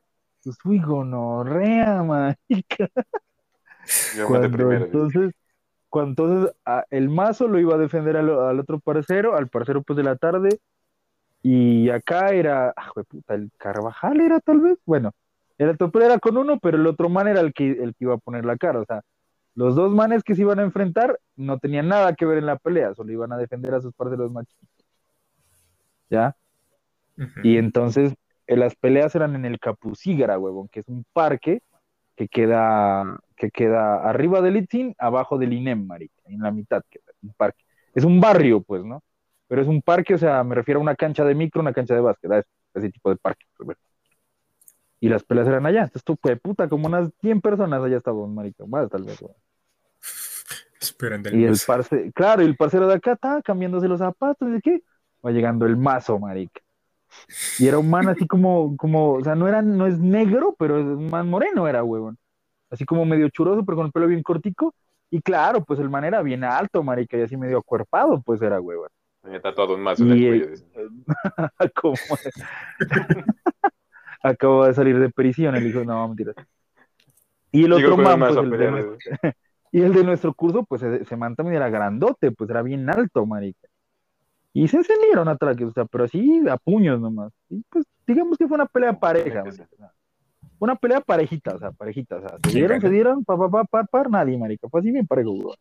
Pues, 0.44 0.56
uy, 0.64 0.80
gonorrea, 0.80 2.02
marica. 2.04 2.88
Yo 4.16 4.26
Cuando 4.28 4.50
primero. 4.50 4.84
entonces, 4.86 5.32
cuando 5.88 6.10
entonces 6.24 6.56
a- 6.64 6.84
el 6.90 7.08
mazo 7.08 7.48
lo 7.48 7.58
iba 7.58 7.74
a 7.74 7.78
defender 7.78 8.16
al, 8.16 8.30
al 8.30 8.60
otro 8.60 8.78
parcero, 8.80 9.36
al 9.36 9.48
parcero 9.48 9.82
pues 9.82 9.96
de 9.96 10.04
la 10.04 10.16
tarde, 10.16 10.60
y 11.48 11.90
acá 11.90 12.30
era, 12.30 12.74
ah, 12.76 12.92
puta, 13.08 13.34
el 13.34 13.52
Carvajal 13.56 14.20
era 14.20 14.40
tal 14.40 14.58
vez, 14.58 14.78
bueno, 14.84 15.12
era, 15.56 15.74
pero 15.74 16.04
era 16.04 16.18
con 16.18 16.36
uno, 16.36 16.58
pero 16.58 16.76
el 16.76 16.84
otro 16.88 17.08
man 17.08 17.28
era 17.28 17.38
el 17.38 17.52
que, 17.52 17.70
el 17.70 17.94
que 17.94 18.04
iba 18.04 18.14
a 18.14 18.18
poner 18.18 18.44
la 18.44 18.56
cara, 18.56 18.80
o 18.80 18.84
sea, 18.84 19.02
los 19.54 19.76
dos 19.76 19.92
manes 19.92 20.24
que 20.24 20.34
se 20.34 20.40
iban 20.40 20.58
a 20.58 20.64
enfrentar 20.64 21.20
no 21.36 21.60
tenían 21.60 21.86
nada 21.86 22.14
que 22.16 22.26
ver 22.26 22.38
en 22.38 22.46
la 22.46 22.56
pelea, 22.56 22.94
solo 22.94 23.12
iban 23.12 23.32
a 23.32 23.36
defender 23.36 23.74
a 23.74 23.80
sus 23.80 23.94
parceros 23.94 24.32
más 24.32 24.44
chiquitos. 24.48 24.86
¿Ya? 26.10 26.34
Y 27.44 27.58
entonces 27.58 28.16
eh, 28.48 28.56
las 28.56 28.74
peleas 28.74 29.14
eran 29.14 29.36
en 29.36 29.44
el 29.44 29.60
Capucígara, 29.60 30.40
huevón, 30.40 30.66
que 30.66 30.80
es 30.80 30.88
un 30.88 31.04
parque 31.12 31.62
que 32.16 32.26
queda, 32.26 33.20
que 33.36 33.52
queda 33.52 34.02
arriba 34.02 34.40
del 34.40 34.56
Itzin, 34.56 34.96
abajo 34.98 35.38
del 35.38 35.52
INEM, 35.52 35.86
marica, 35.86 36.22
en 36.24 36.40
la 36.40 36.50
mitad, 36.50 36.82
queda 36.90 37.04
un 37.22 37.34
parque. 37.34 37.62
Es 37.94 38.02
un 38.02 38.20
barrio, 38.20 38.62
pues, 38.62 38.84
¿no? 38.84 39.00
Pero 39.48 39.62
es 39.62 39.68
un 39.68 39.82
parque, 39.82 40.14
o 40.14 40.18
sea, 40.18 40.42
me 40.44 40.54
refiero 40.54 40.80
a 40.80 40.82
una 40.82 40.96
cancha 40.96 41.24
de 41.24 41.34
micro, 41.34 41.60
una 41.60 41.72
cancha 41.72 41.94
de 41.94 42.00
básquet, 42.00 42.30
a 42.32 42.42
ese, 42.74 42.90
tipo 42.90 43.10
de 43.10 43.16
parque. 43.16 43.46
pues. 43.56 43.78
Y 45.00 45.08
las 45.08 45.22
peleas 45.22 45.46
eran 45.46 45.66
allá. 45.66 45.82
Entonces, 45.82 46.04
tú, 46.04 46.18
de 46.22 46.36
puta, 46.36 46.68
como 46.68 46.86
unas 46.86 47.10
100 47.20 47.40
personas 47.40 47.82
allá 47.82 47.98
estaban, 47.98 48.34
marica, 48.34 48.64
más 48.66 48.88
tal 48.88 49.04
vez, 49.04 49.20
el 51.00 51.36
Y 51.36 51.44
el 51.44 51.56
parce, 51.66 52.12
claro, 52.14 52.42
y 52.42 52.46
el 52.46 52.56
parcero 52.56 52.86
de 52.88 52.94
acá 52.94 53.12
está 53.12 53.42
cambiándose 53.42 53.88
los 53.88 53.98
zapatos, 53.98 54.50
¿de 54.50 54.60
qué? 54.60 54.82
Va 55.24 55.30
llegando 55.30 55.66
el 55.66 55.76
mazo, 55.76 56.18
marica. 56.18 56.60
Y 57.58 57.66
era 57.66 57.78
un 57.78 57.88
man 57.88 58.08
así 58.08 58.26
como, 58.28 58.76
como, 58.76 59.14
o 59.14 59.24
sea, 59.24 59.34
no 59.34 59.48
era, 59.48 59.62
no 59.62 59.86
es 59.86 59.98
negro, 59.98 60.54
pero 60.58 60.78
es 60.78 60.86
un 60.86 61.10
man 61.10 61.28
moreno 61.28 61.68
era, 61.68 61.82
huevón. 61.84 62.18
Así 62.70 62.84
como 62.84 63.04
medio 63.04 63.28
churoso, 63.28 63.64
pero 63.64 63.76
con 63.76 63.86
el 63.86 63.92
pelo 63.92 64.06
bien 64.06 64.22
cortico. 64.22 64.74
Y 65.10 65.20
claro, 65.20 65.64
pues 65.64 65.78
el 65.78 65.88
man 65.88 66.04
era 66.04 66.20
bien 66.22 66.42
alto, 66.42 66.82
marica, 66.82 67.16
y 67.16 67.22
así 67.22 67.36
medio 67.36 67.58
acuerpado, 67.58 68.20
pues 68.22 68.42
era, 68.42 68.60
huevón. 68.60 68.88
Tenía 69.26 69.40
tatuado 69.40 69.74
un 69.74 69.80
mazo 69.80 70.04
en 70.04 70.12
el 70.12 70.28
cuello. 70.28 70.46
eh, 70.54 70.88
Acabo 74.22 74.66
de 74.66 74.74
salir 74.74 74.98
de 75.00 75.10
prisión, 75.10 75.56
el 75.56 75.66
hijo, 75.66 75.84
no, 75.84 76.06
mentiras. 76.06 76.36
Y 77.50 77.64
el 77.64 77.72
otro 77.72 77.96
man, 77.96 78.20
mazo 78.20 78.36
pues 78.36 78.52
el 78.52 78.58
de 78.58 78.70
nuestro- 78.70 79.18
y 79.72 79.80
el 79.82 79.92
de 79.94 80.04
nuestro 80.04 80.32
curso, 80.32 80.64
pues 80.64 80.82
ese, 80.84 81.02
ese 81.02 81.16
man 81.16 81.34
también 81.34 81.56
era 81.56 81.68
grandote, 81.68 82.30
pues 82.30 82.48
era 82.50 82.62
bien 82.62 82.88
alto, 82.88 83.26
marica. 83.26 83.66
Y 84.52 84.68
se 84.68 84.76
encendieron 84.76 85.26
atraques, 85.26 85.66
o 85.66 85.72
sea, 85.72 85.84
pero 85.86 86.04
así 86.04 86.42
a 86.48 86.56
puños 86.56 87.00
nomás. 87.00 87.32
Y 87.50 87.62
pues 87.68 87.84
digamos 88.06 88.38
que 88.38 88.46
fue 88.46 88.54
una 88.54 88.66
pelea 88.66 88.92
pareja, 88.92 89.42
marica. 89.42 89.66
Una 90.60 90.76
pelea 90.76 91.00
parejita, 91.00 91.56
o 91.56 91.58
sea, 91.58 91.72
parejita, 91.72 92.16
o 92.16 92.20
sea, 92.20 92.30
se 92.30 92.38
¿Quién 92.42 92.54
dieron, 92.54 92.80
se 92.80 92.90
dieron, 92.90 93.24
pa, 93.24 93.36
pa, 93.36 93.50
pa, 93.50 93.64
par, 93.64 93.88
par, 93.88 94.08
nadie, 94.08 94.38
marica. 94.38 94.68
Fue 94.68 94.80
así 94.80 94.92
bien 94.92 95.06
parejo, 95.06 95.32
güey. 95.32 95.56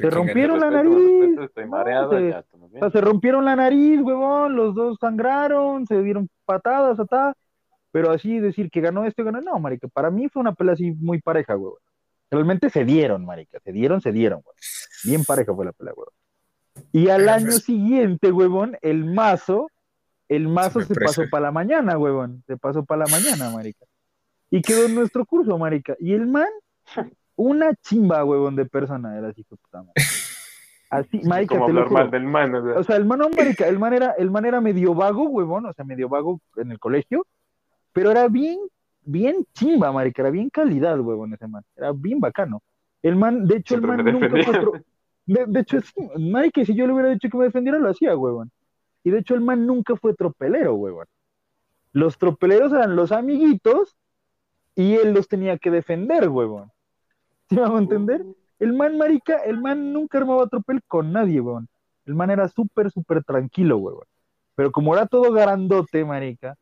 Se 0.00 0.08
¿quién 0.08 0.12
rompieron 0.12 0.60
la 0.60 0.70
Respeto, 0.70 0.90
nariz. 0.94 1.20
respeto, 1.20 1.42
Estoy 1.44 1.66
mareado, 1.66 2.10
se- 2.18 2.30
ya, 2.30 2.38
estamos 2.40 2.66
O 2.68 2.70
bien. 2.70 2.80
sea, 2.80 2.90
se 2.90 3.00
rompieron 3.00 3.44
la 3.44 3.56
nariz, 3.56 4.00
huevón, 4.00 4.56
los 4.56 4.74
dos 4.74 4.98
sangraron, 5.00 5.86
se 5.86 6.02
dieron 6.02 6.28
patadas, 6.44 6.98
atá, 7.00 7.34
pero 7.90 8.10
así 8.10 8.38
decir 8.38 8.70
que 8.70 8.80
ganó 8.80 9.04
este, 9.04 9.22
ganó, 9.22 9.40
no, 9.40 9.58
marica, 9.58 9.88
para 9.88 10.10
mí 10.10 10.28
fue 10.28 10.40
una 10.40 10.52
pelea 10.54 10.74
así 10.74 10.92
muy 10.92 11.20
pareja, 11.20 11.56
huevón. 11.56 11.78
Realmente 12.30 12.68
se 12.70 12.84
dieron, 12.84 13.24
marica, 13.24 13.58
se 13.60 13.72
dieron, 13.72 14.00
se 14.00 14.12
dieron, 14.12 14.38
huevón. 14.40 14.54
Bien 15.04 15.24
pareja 15.24 15.54
fue 15.54 15.64
la 15.64 15.72
pelea, 15.72 15.94
huevón. 15.96 16.12
Y 16.92 17.08
al 17.08 17.28
año 17.28 17.50
siguiente, 17.52 18.30
huevón, 18.30 18.76
el 18.82 19.04
mazo, 19.04 19.68
el 20.28 20.46
mazo 20.48 20.80
se 20.82 20.94
preso. 20.94 21.20
pasó 21.22 21.30
para 21.30 21.44
la 21.44 21.50
mañana, 21.52 21.96
huevón, 21.98 22.42
se 22.46 22.56
pasó 22.56 22.84
para 22.84 23.06
la 23.06 23.10
mañana, 23.10 23.50
marica. 23.50 23.86
Y 24.50 24.60
quedó 24.62 24.84
en 24.86 24.94
nuestro 24.94 25.24
curso, 25.26 25.56
marica. 25.58 25.96
Y 25.98 26.12
el 26.12 26.26
man, 26.26 26.48
una 27.38 27.72
chimba, 27.76 28.24
huevón, 28.24 28.56
de 28.56 28.66
persona, 28.66 29.16
era 29.16 29.28
así, 29.28 29.44
puta 29.44 29.82
madre. 29.82 29.92
Así, 30.90 31.20
marica, 31.24 31.54
Como 31.54 31.66
te 31.66 31.72
lo 31.72 31.82
juro. 31.84 31.94
mal 31.94 32.10
del 32.10 32.24
man, 32.24 32.54
o 32.54 32.64
sea. 32.64 32.78
O 32.80 32.84
sea, 32.84 32.96
el 32.96 33.06
man, 33.06 33.20
no, 33.20 33.28
marica, 33.30 33.68
el 33.68 33.78
man 33.78 33.94
era, 33.94 34.10
el 34.18 34.30
man 34.30 34.44
era 34.44 34.60
medio 34.60 34.92
vago, 34.92 35.28
huevón, 35.28 35.66
o 35.66 35.72
sea, 35.72 35.84
medio 35.84 36.08
vago 36.08 36.40
en 36.56 36.72
el 36.72 36.78
colegio, 36.80 37.26
pero 37.92 38.10
era 38.10 38.26
bien, 38.28 38.58
bien 39.02 39.46
chimba, 39.54 39.92
marica, 39.92 40.22
era 40.22 40.30
bien 40.30 40.50
calidad, 40.50 40.98
huevón, 41.00 41.32
ese 41.32 41.46
man, 41.46 41.62
era 41.76 41.92
bien 41.92 42.18
bacano. 42.18 42.60
El 43.02 43.14
man, 43.14 43.46
de 43.46 43.58
hecho, 43.58 43.76
Siempre 43.76 43.94
el 43.94 44.04
man 44.04 44.20
nunca 44.20 44.42
fue 44.44 44.82
de, 45.26 45.44
de 45.46 45.60
hecho, 45.60 45.80
sí, 45.80 46.08
marica, 46.18 46.64
si 46.64 46.74
yo 46.74 46.86
le 46.86 46.94
hubiera 46.94 47.10
dicho 47.10 47.28
que 47.28 47.36
me 47.36 47.44
defendiera, 47.44 47.78
lo 47.78 47.90
hacía, 47.90 48.16
huevón. 48.16 48.50
Y 49.04 49.10
de 49.10 49.18
hecho, 49.18 49.34
el 49.34 49.42
man 49.42 49.66
nunca 49.66 49.94
fue 49.94 50.14
tropelero, 50.14 50.74
huevón. 50.74 51.06
Los 51.92 52.18
tropeleros 52.18 52.72
eran 52.72 52.96
los 52.96 53.12
amiguitos 53.12 53.96
y 54.74 54.94
él 54.94 55.12
los 55.12 55.28
tenía 55.28 55.58
que 55.58 55.70
defender, 55.70 56.28
huevón. 56.28 56.72
¿Sí 57.48 57.56
me 57.56 57.62
hago 57.62 57.78
entender? 57.78 58.24
El 58.58 58.72
man, 58.72 58.98
marica, 58.98 59.36
el 59.38 59.60
man 59.60 59.92
nunca 59.92 60.18
armaba 60.18 60.46
tropel 60.48 60.82
con 60.86 61.12
nadie, 61.12 61.40
weón. 61.40 61.68
El 62.04 62.14
man 62.14 62.30
era 62.30 62.48
súper, 62.48 62.90
súper 62.90 63.22
tranquilo, 63.24 63.78
weón. 63.78 64.04
Pero 64.54 64.72
como 64.72 64.94
era 64.94 65.06
todo 65.06 65.32
grandote, 65.32 66.04
marica, 66.04 66.56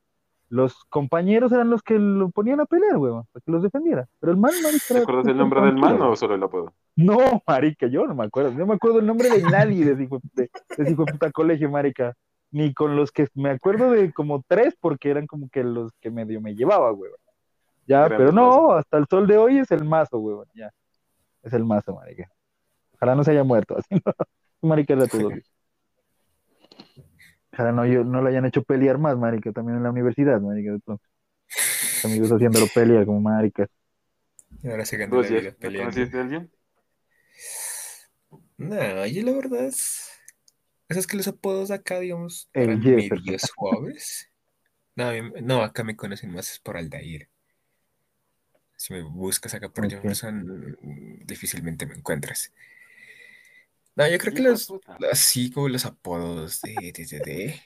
los 0.48 0.84
compañeros 0.84 1.50
eran 1.52 1.70
los 1.70 1.82
que 1.82 1.98
lo 1.98 2.30
ponían 2.30 2.60
a 2.60 2.66
pelear, 2.66 2.98
weón, 2.98 3.24
para 3.32 3.42
que 3.44 3.50
los 3.50 3.62
defendiera. 3.62 4.06
Pero 4.20 4.32
el 4.32 4.38
man, 4.38 4.52
marica, 4.62 4.84
¿Te 4.88 4.98
acuerdas 4.98 5.24
del 5.24 5.34
súper 5.34 5.38
nombre 5.38 5.60
del 5.62 5.76
man 5.76 6.02
o 6.02 6.14
solo 6.14 6.34
el 6.34 6.42
apodo? 6.42 6.72
No, 6.94 7.42
marica, 7.46 7.86
yo 7.88 8.06
no 8.06 8.14
me 8.14 8.24
acuerdo. 8.24 8.52
No 8.52 8.66
me 8.66 8.74
acuerdo 8.74 9.00
el 9.00 9.06
nombre 9.06 9.28
de 9.30 9.42
nadie 9.42 9.84
de 9.84 10.04
ese 10.04 10.08
de, 10.34 10.50
de 10.76 10.94
puta 10.94 11.30
colegio, 11.32 11.70
marica. 11.70 12.14
Ni 12.52 12.72
con 12.72 12.96
los 12.96 13.10
que 13.10 13.26
me 13.34 13.50
acuerdo 13.50 13.90
de 13.90 14.12
como 14.12 14.44
tres, 14.46 14.76
porque 14.80 15.10
eran 15.10 15.26
como 15.26 15.48
que 15.48 15.64
los 15.64 15.90
que 16.00 16.10
medio 16.10 16.40
me 16.40 16.54
llevaba, 16.54 16.92
weón. 16.92 17.16
Ya, 17.86 18.08
pero 18.08 18.32
no, 18.32 18.72
hasta 18.72 18.98
el 18.98 19.06
sol 19.08 19.26
de 19.26 19.36
hoy 19.36 19.58
es 19.58 19.70
el 19.70 19.84
mazo, 19.84 20.18
weón. 20.18 20.46
Ya. 20.54 20.70
Es 21.42 21.52
el 21.52 21.64
mazo, 21.64 21.94
marica. 21.94 22.28
Ojalá 22.94 23.14
no 23.14 23.24
se 23.24 23.30
haya 23.30 23.44
muerto, 23.44 23.76
así 23.78 23.94
no. 23.94 24.68
Marica 24.68 24.94
era 24.94 25.06
todo. 25.06 25.30
Ojalá 27.52 27.72
no, 27.72 27.86
yo, 27.86 28.04
no 28.04 28.20
lo 28.20 28.28
hayan 28.28 28.44
hecho 28.44 28.62
pelear 28.62 28.98
más, 28.98 29.16
marica, 29.16 29.52
también 29.52 29.78
en 29.78 29.84
la 29.84 29.90
universidad, 29.90 30.40
marica. 30.40 30.72
de 30.72 30.80
pronto. 30.80 31.04
Amigos 32.04 32.30
haciéndolo 32.32 32.66
pelear 32.74 33.06
como 33.06 33.20
marica. 33.20 33.66
Y 34.62 34.68
ahora 34.68 34.84
se 34.84 34.96
ganó 34.96 35.16
¿Tú 35.16 35.22
la 35.22 35.28
ya 35.28 35.40
vida 35.40 35.56
¿no 35.60 35.78
conociste 35.78 36.18
a 36.18 36.20
alguien? 36.22 36.50
No, 38.58 39.06
yo 39.06 39.22
la 39.22 39.32
verdad 39.32 39.66
es. 39.66 40.10
Esas 40.88 41.06
que 41.06 41.16
los 41.16 41.28
apodos 41.28 41.70
acá, 41.70 42.00
digamos, 42.00 42.48
El 42.52 42.64
eran 42.64 42.82
Jefferson. 42.82 43.24
medio 43.24 43.38
suaves. 43.38 44.30
No, 44.98 45.10
no, 45.42 45.62
acá 45.62 45.84
me 45.84 45.94
conocen 45.94 46.32
más 46.32 46.50
es 46.50 46.58
por 46.58 46.78
Aldair. 46.78 47.28
Si 48.77 48.93
me 48.93 49.03
buscas 49.03 49.55
acá 49.55 49.69
por 49.70 49.86
Ok. 49.86 49.93
Jefferson, 49.93 50.77
mm, 50.82 51.27
difícilmente 51.27 51.86
me 51.86 51.94
encuentras. 51.94 52.53
No, 53.94 54.07
yo 54.09 54.19
creo 54.19 54.35
que 54.35 54.43
los, 54.43 54.70
así 55.11 55.51
como 55.51 55.69
los 55.69 55.86
apodos 55.86 56.61
de, 56.61 56.93
de, 56.94 57.07
de, 57.07 57.20
de- 57.20 57.61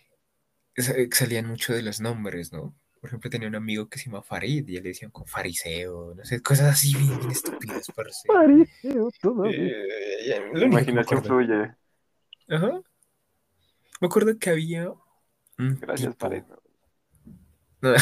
esa- 0.77 0.95
salían 1.13 1.47
mucho 1.47 1.73
de 1.73 1.83
los 1.83 2.01
nombres, 2.01 2.53
¿no? 2.53 2.75
Por 3.01 3.09
ejemplo, 3.11 3.31
tenía 3.31 3.49
un 3.49 3.57
amigo 3.57 3.89
que 3.89 3.99
se 3.99 4.05
llama 4.07 4.23
Farid 4.23 4.69
y 4.69 4.75
ya 4.75 4.81
le 4.81 4.91
decían 4.91 5.11
como 5.11 5.27
fariseo, 5.27 6.15
no 6.15 6.25
sé, 6.25 6.41
cosas 6.43 6.69
así 6.75 6.95
bien, 6.95 7.19
bien 7.19 7.31
estúpidas, 7.33 7.87
parce. 7.97 8.29
Fariseo 8.29 9.11
todavía. 9.21 9.59
Eh, 9.59 10.51
La 10.53 10.67
imaginación 10.67 11.25
fluye. 11.25 11.75
Ajá. 12.49 12.81
Me 14.01 14.07
acuerdo 14.07 14.39
que 14.39 14.51
había 14.51 14.91
un 15.59 15.81
Gracias, 15.81 16.11
tipo- 16.13 16.19
Pared. 16.19 16.45
No, 17.83 17.95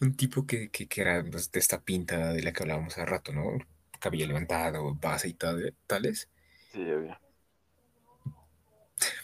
Un 0.00 0.14
tipo 0.16 0.46
que, 0.46 0.70
que, 0.70 0.86
que 0.86 1.00
era 1.00 1.24
pues, 1.24 1.50
de 1.50 1.58
esta 1.60 1.82
pinta 1.82 2.32
de 2.32 2.42
la 2.42 2.52
que 2.52 2.62
hablábamos 2.62 2.92
hace 2.94 3.06
rato, 3.06 3.32
¿no? 3.32 3.58
Cabello 3.98 4.26
levantado, 4.26 4.94
base 4.94 5.28
y 5.28 5.34
tal, 5.34 5.74
tales. 5.86 6.28
Sí, 6.72 6.82
obvio. 6.82 7.18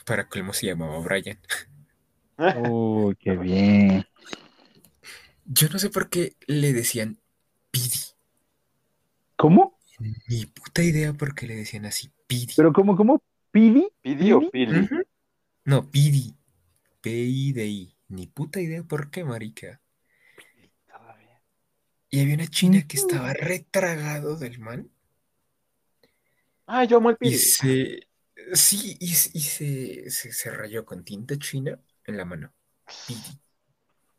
Para 0.05 0.28
colmo 0.28 0.52
se 0.52 0.66
llamaba 0.66 0.98
Brian. 1.01 1.39
Uy, 2.69 3.16
qué 3.20 3.36
bien. 3.36 4.05
Yo 5.44 5.69
no 5.69 5.78
sé 5.78 5.90
por 5.90 6.09
qué 6.09 6.36
le 6.47 6.73
decían 6.73 7.19
Pidi. 7.70 8.01
¿Cómo? 9.36 9.78
Ni 10.28 10.47
puta 10.47 10.82
idea 10.82 11.12
por 11.12 11.35
qué 11.35 11.47
le 11.47 11.56
decían 11.56 11.85
así, 11.85 12.10
Pidi. 12.27 12.55
¿Pero 12.56 12.73
cómo, 12.73 12.97
cómo? 12.97 13.23
¿Pidi? 13.51 13.89
¿Pidi 14.01 14.32
o 14.32 14.40
¿Pidi? 14.40 14.51
Pili? 14.51 14.89
No, 15.64 15.90
Pidi. 15.90 16.35
P-I-D-I. 17.02 17.97
Ni 18.09 18.27
puta 18.27 18.60
idea 18.60 18.82
por 18.82 19.10
qué, 19.10 19.24
marica. 19.24 19.82
Y 22.12 22.20
había 22.20 22.36
una 22.36 22.47
china 22.47 22.86
que 22.86 22.97
estaba 22.97 23.32
retragado 23.32 24.36
del 24.36 24.60
man. 24.60 24.89
Ah, 26.66 26.84
yo 26.84 26.97
amo 26.97 27.10
el 27.10 27.16
Y 27.20 27.32
Pili. 27.32 27.34
se. 27.34 28.09
Sí, 28.55 28.97
y, 29.01 29.06
y 29.12 29.14
se, 29.14 30.10
se, 30.10 30.32
se 30.32 30.51
rayó 30.51 30.84
con 30.84 31.05
tinta 31.05 31.36
china 31.39 31.80
en 32.05 32.16
la 32.16 32.24
mano. 32.24 32.52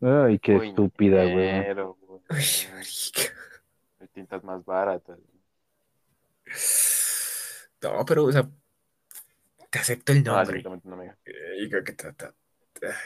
Ay, 0.02 0.38
qué 0.40 0.56
Uy, 0.56 0.70
estúpida, 0.70 1.26
güey. 1.26 1.68
Uy, 2.30 2.46
marica. 2.74 3.34
Hay 4.00 4.08
tintas 4.10 4.44
más 4.44 4.64
baratas. 4.66 5.20
No, 7.82 8.06
pero, 8.06 8.24
o 8.26 8.32
sea, 8.32 8.50
te 9.70 9.80
acepto 9.80 10.14
el 10.14 10.24
Ah, 10.28 10.46
sí, 10.46 10.54
nombre. 10.54 10.64
y 11.60 11.70
creo 11.70 11.84
que 11.84 11.96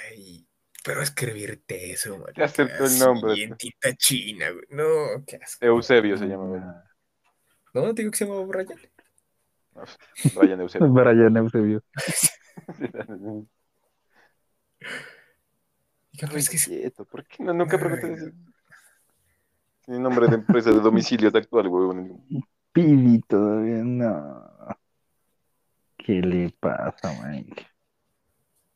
ay, 0.10 0.47
pero 0.88 1.02
escribirte 1.02 1.92
eso, 1.92 2.18
marica, 2.18 2.46
acepto 2.46 2.86
el 2.86 2.86
así, 2.86 3.00
nombre. 3.04 3.44
en 3.44 3.58
tinta 3.58 3.94
china, 3.98 4.50
güey. 4.52 4.64
No, 4.70 5.24
qué 5.28 5.36
asco. 5.36 5.66
Eusebio 5.66 6.18
se 6.18 6.26
llama, 6.28 6.46
güey. 6.46 6.62
¿No? 7.74 7.94
¿Te 7.94 8.02
digo 8.04 8.12
que 8.12 8.18
se 8.18 8.26
llama 8.26 8.46
Brian? 8.46 8.68
Brian 10.34 10.62
Eusebio. 10.62 10.88
Brian 10.94 11.36
Eusebio. 11.38 11.84
Es 16.34 16.50
que 16.50 16.56
es- 16.56 16.66
Quieto, 16.66 17.06
¿Por 17.06 17.26
qué 17.28 17.44
no? 17.44 17.54
Nunca 17.54 17.78
pregunté 17.78 18.14
eso. 18.14 18.32
Tiene 19.86 20.00
nombre 20.00 20.28
de 20.28 20.36
empresa 20.36 20.72
de 20.72 20.80
domicilio 20.80 21.30
actual, 21.34 21.68
güey. 21.70 22.08
Pidi 22.72 23.20
todavía 23.22 23.84
no. 23.84 24.50
¿Qué 25.98 26.14
le 26.14 26.50
pasa, 26.60 27.14
Mike? 27.28 27.68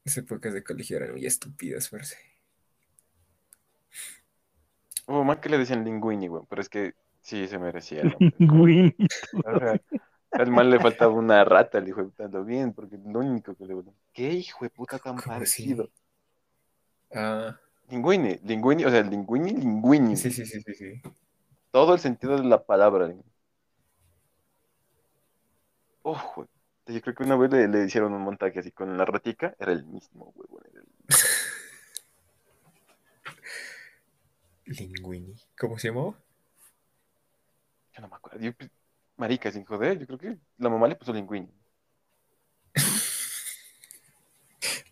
Esas 0.03 0.23
épocas 0.23 0.53
de 0.53 0.63
colegio 0.63 0.97
eran 0.97 1.11
muy 1.11 1.25
estúpidas, 1.25 1.89
parce. 1.89 2.15
Oh, 5.05 5.23
más 5.23 5.37
que 5.37 5.49
le 5.49 5.57
decían 5.57 5.83
Linguini, 5.83 6.27
güey. 6.27 6.43
Pero 6.49 6.61
es 6.61 6.69
que 6.69 6.93
sí 7.21 7.47
se 7.47 7.59
merecía. 7.59 8.03
O 9.45 9.59
sea, 9.59 9.81
al 10.31 10.51
mal 10.51 10.69
le 10.69 10.79
faltaba 10.79 11.13
una 11.13 11.43
rata, 11.43 11.77
el 11.77 11.89
hijo 11.89 12.01
de 12.01 12.05
puta, 12.05 12.27
lo 12.27 12.45
bien, 12.45 12.73
porque 12.73 12.97
lo 12.97 13.19
único 13.19 13.55
que 13.55 13.65
le 13.65 13.75
¿Qué 14.13 14.31
hijo 14.31 14.63
de 14.65 14.69
puta 14.69 14.97
tan 14.97 15.17
parecido? 15.17 15.89
Ah, 17.13 17.59
Linguini, 17.89 18.39
Linguini, 18.43 18.85
o 18.85 18.89
sea, 18.89 19.01
Linguini, 19.01 19.51
Linguini. 19.51 20.15
sí, 20.15 20.31
sí, 20.31 20.45
sí, 20.45 20.61
sí, 20.61 20.73
sí. 20.73 21.01
Todo 21.71 21.93
el 21.93 21.99
sentido 21.99 22.37
de 22.37 22.45
la 22.45 22.63
palabra. 22.63 23.13
Oh, 26.03 26.33
güey. 26.35 26.47
Yo 26.87 27.01
creo 27.01 27.15
que 27.15 27.23
una 27.23 27.35
vez 27.37 27.51
le, 27.51 27.67
le 27.67 27.85
hicieron 27.85 28.13
un 28.13 28.21
montaje 28.21 28.59
así 28.59 28.71
con 28.71 28.97
la 28.97 29.05
ratica, 29.05 29.55
era 29.59 29.71
el 29.71 29.85
mismo, 29.85 30.33
güey. 30.35 30.63
era 30.71 30.81
el- 30.81 30.87
Linguini. 34.65 35.35
¿Cómo 35.59 35.77
se 35.77 35.89
llamaba? 35.89 36.13
Yo 37.93 38.01
no 38.01 38.07
me 38.07 38.15
acuerdo. 38.15 38.39
Yo, 38.39 38.53
pues, 38.53 38.69
marica, 39.17 39.51
sin 39.51 39.65
joder, 39.65 39.99
yo 39.99 40.07
creo 40.07 40.17
que 40.19 40.37
la 40.57 40.69
mamá 40.69 40.87
le 40.87 40.95
puso 40.95 41.13
Linguini. 41.13 41.49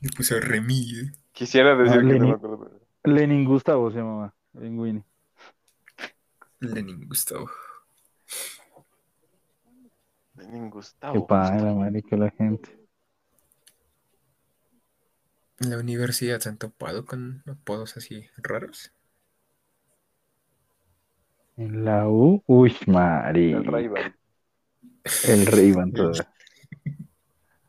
Le 0.01 0.09
puso 0.15 0.39
Remy. 0.39 0.99
¿eh? 1.01 1.11
Quisiera 1.33 1.75
decir 1.75 1.97
Ah, 1.97 2.07
que 2.07 2.19
no 2.19 2.27
me 2.29 2.33
acuerdo. 2.33 2.69
pero- 3.03 3.15
Lenin 3.15 3.43
Gustavo 3.43 3.91
se 3.91 3.97
llamaba. 3.97 4.33
Linguini. 4.53 5.03
Lenin 6.59 7.05
Gustavo. 7.05 7.49
Lenin 10.39 10.69
Gustavo. 10.69 11.13
Qué 11.13 11.21
padre, 11.27 11.73
marica, 11.75 12.15
la 12.15 12.29
gente. 12.31 12.69
¿En 15.59 15.69
la 15.69 15.77
universidad 15.77 16.39
se 16.39 16.49
han 16.49 16.57
topado 16.57 17.05
con 17.05 17.43
apodos 17.45 17.97
así 17.97 18.29
raros? 18.37 18.93
En 21.57 21.83
la 21.85 22.07
U, 22.07 22.41
uy, 22.47 22.75
El 22.81 22.93
marica. 22.93 23.61
Ray-Ban. 23.65 24.15
El 25.27 25.45
Ray-Ban 25.45 25.91
todavía. 25.93 26.33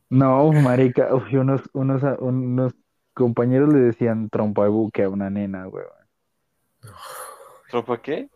No, 0.08 0.52
marica, 0.52 1.14
uy, 1.14 1.36
unos, 1.36 1.62
unos, 1.72 2.02
unos 2.20 2.74
compañeros 3.14 3.72
le 3.72 3.80
decían 3.80 4.28
trompa 4.30 4.64
de 4.64 4.70
buque 4.70 5.02
a 5.04 5.08
una 5.08 5.30
nena, 5.30 5.66
güey. 5.66 5.84
¿Tropa 7.70 8.00
qué? 8.02 8.28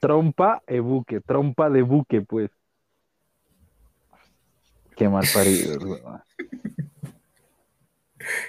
Trompa 0.00 0.62
de 0.66 0.80
buque, 0.80 1.20
trompa 1.20 1.70
de 1.70 1.82
buque, 1.82 2.22
pues. 2.22 2.50
Qué 4.96 5.08
mal 5.08 5.28
paridos, 5.28 5.84
güey. 5.84 6.02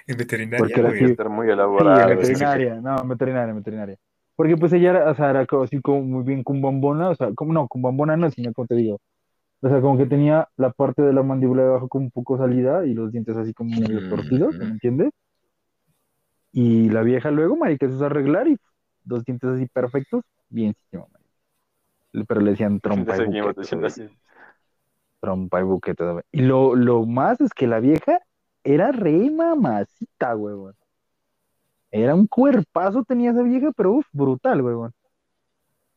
En 0.07 0.17
veterinaria, 0.17 0.59
Porque 0.63 0.80
era 0.80 0.89
estar 1.05 1.30
muy 1.30 1.49
Sí, 1.49 1.49
elaborado. 1.49 2.23
sí, 2.23 2.35
sí. 2.35 2.47
veterinaria, 2.47 2.81
no, 2.81 3.01
en 3.01 3.07
veterinaria, 3.09 3.49
en 3.51 3.57
veterinaria. 3.57 3.97
Porque 4.35 4.57
pues 4.57 4.73
ella 4.73 4.89
era, 4.91 5.11
o 5.11 5.15
sea, 5.15 5.30
era 5.31 5.45
así 5.63 5.81
como 5.81 6.01
muy 6.03 6.23
bien 6.23 6.43
cumbambona, 6.43 7.09
o 7.09 7.15
sea, 7.15 7.34
como 7.35 7.53
no, 7.53 7.67
cumbambona 7.67 8.17
no, 8.17 8.30
sino 8.31 8.53
como 8.53 8.67
te 8.67 8.76
digo. 8.76 8.99
O 9.61 9.69
sea, 9.69 9.81
como 9.81 9.97
que 9.97 10.05
tenía 10.07 10.47
la 10.57 10.72
parte 10.72 11.01
de 11.03 11.13
la 11.13 11.23
mandíbula 11.23 11.63
de 11.63 11.69
abajo 11.69 11.88
como 11.89 12.05
un 12.05 12.11
poco 12.11 12.38
salida 12.38 12.85
y 12.85 12.93
los 12.93 13.11
dientes 13.11 13.38
así 13.38 13.53
como 13.53 13.80
medio 13.80 14.01
torcidos, 14.03 14.55
¿me 14.61 14.72
entiendes? 14.73 15.11
Y 16.51 16.89
la 16.89 17.01
vieja 17.03 17.31
luego, 17.31 17.55
marica, 17.55 17.88
se 17.88 17.93
usa 17.95 18.07
arreglar 18.07 18.47
y 18.47 18.57
dos 19.03 19.23
dientes 19.26 19.49
así 19.49 19.67
perfectos, 19.67 20.23
bienísimo, 20.49 21.07
marica. 21.11 21.30
Pero 22.27 22.41
le 22.41 22.51
decían 22.51 22.80
trompa 22.80 23.17
y 23.17 23.27
todavía, 23.27 23.85
así. 23.85 24.09
Trompa 25.19 25.59
y 25.59 25.63
buque 25.63 25.93
todavía. 25.95 26.23
Y 26.31 26.41
lo, 26.41 26.75
lo 26.75 27.05
más 27.05 27.41
es 27.41 27.53
que 27.53 27.67
la 27.67 27.79
vieja 27.79 28.19
era 28.63 28.91
re 28.91 29.29
mamacita, 29.31 30.35
huevón. 30.35 30.75
Era 31.91 32.15
un 32.15 32.27
cuerpazo 32.27 33.03
tenía 33.03 33.31
esa 33.31 33.43
vieja, 33.43 33.71
pero 33.75 33.93
uff, 33.93 34.07
brutal, 34.11 34.61
huevón. 34.61 34.91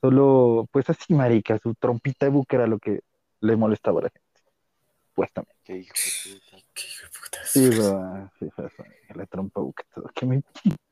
Solo, 0.00 0.66
pues 0.70 0.88
así, 0.90 1.12
marica, 1.14 1.58
su 1.58 1.74
trompita 1.74 2.26
de 2.26 2.32
buque 2.32 2.56
era 2.56 2.66
lo 2.66 2.78
que 2.78 3.00
le 3.40 3.56
molestaba 3.56 4.00
a 4.00 4.02
la 4.04 4.10
gente. 4.10 4.28
Pues 5.14 5.32
también. 5.32 5.56
Qué 5.64 5.76
hijo 5.78 5.92
de 5.94 6.40
puta. 6.40 6.64
Qué 6.74 6.86
hijo 6.86 7.06
de. 7.06 7.46
Sí, 7.46 7.68
huevón, 7.80 8.30
sí, 8.38 8.48
la 9.14 9.26
trompa 9.26 9.60
de 9.60 9.64
buque, 9.64 9.82
todo. 9.92 10.08
Que 10.14 10.26
me 10.26 10.42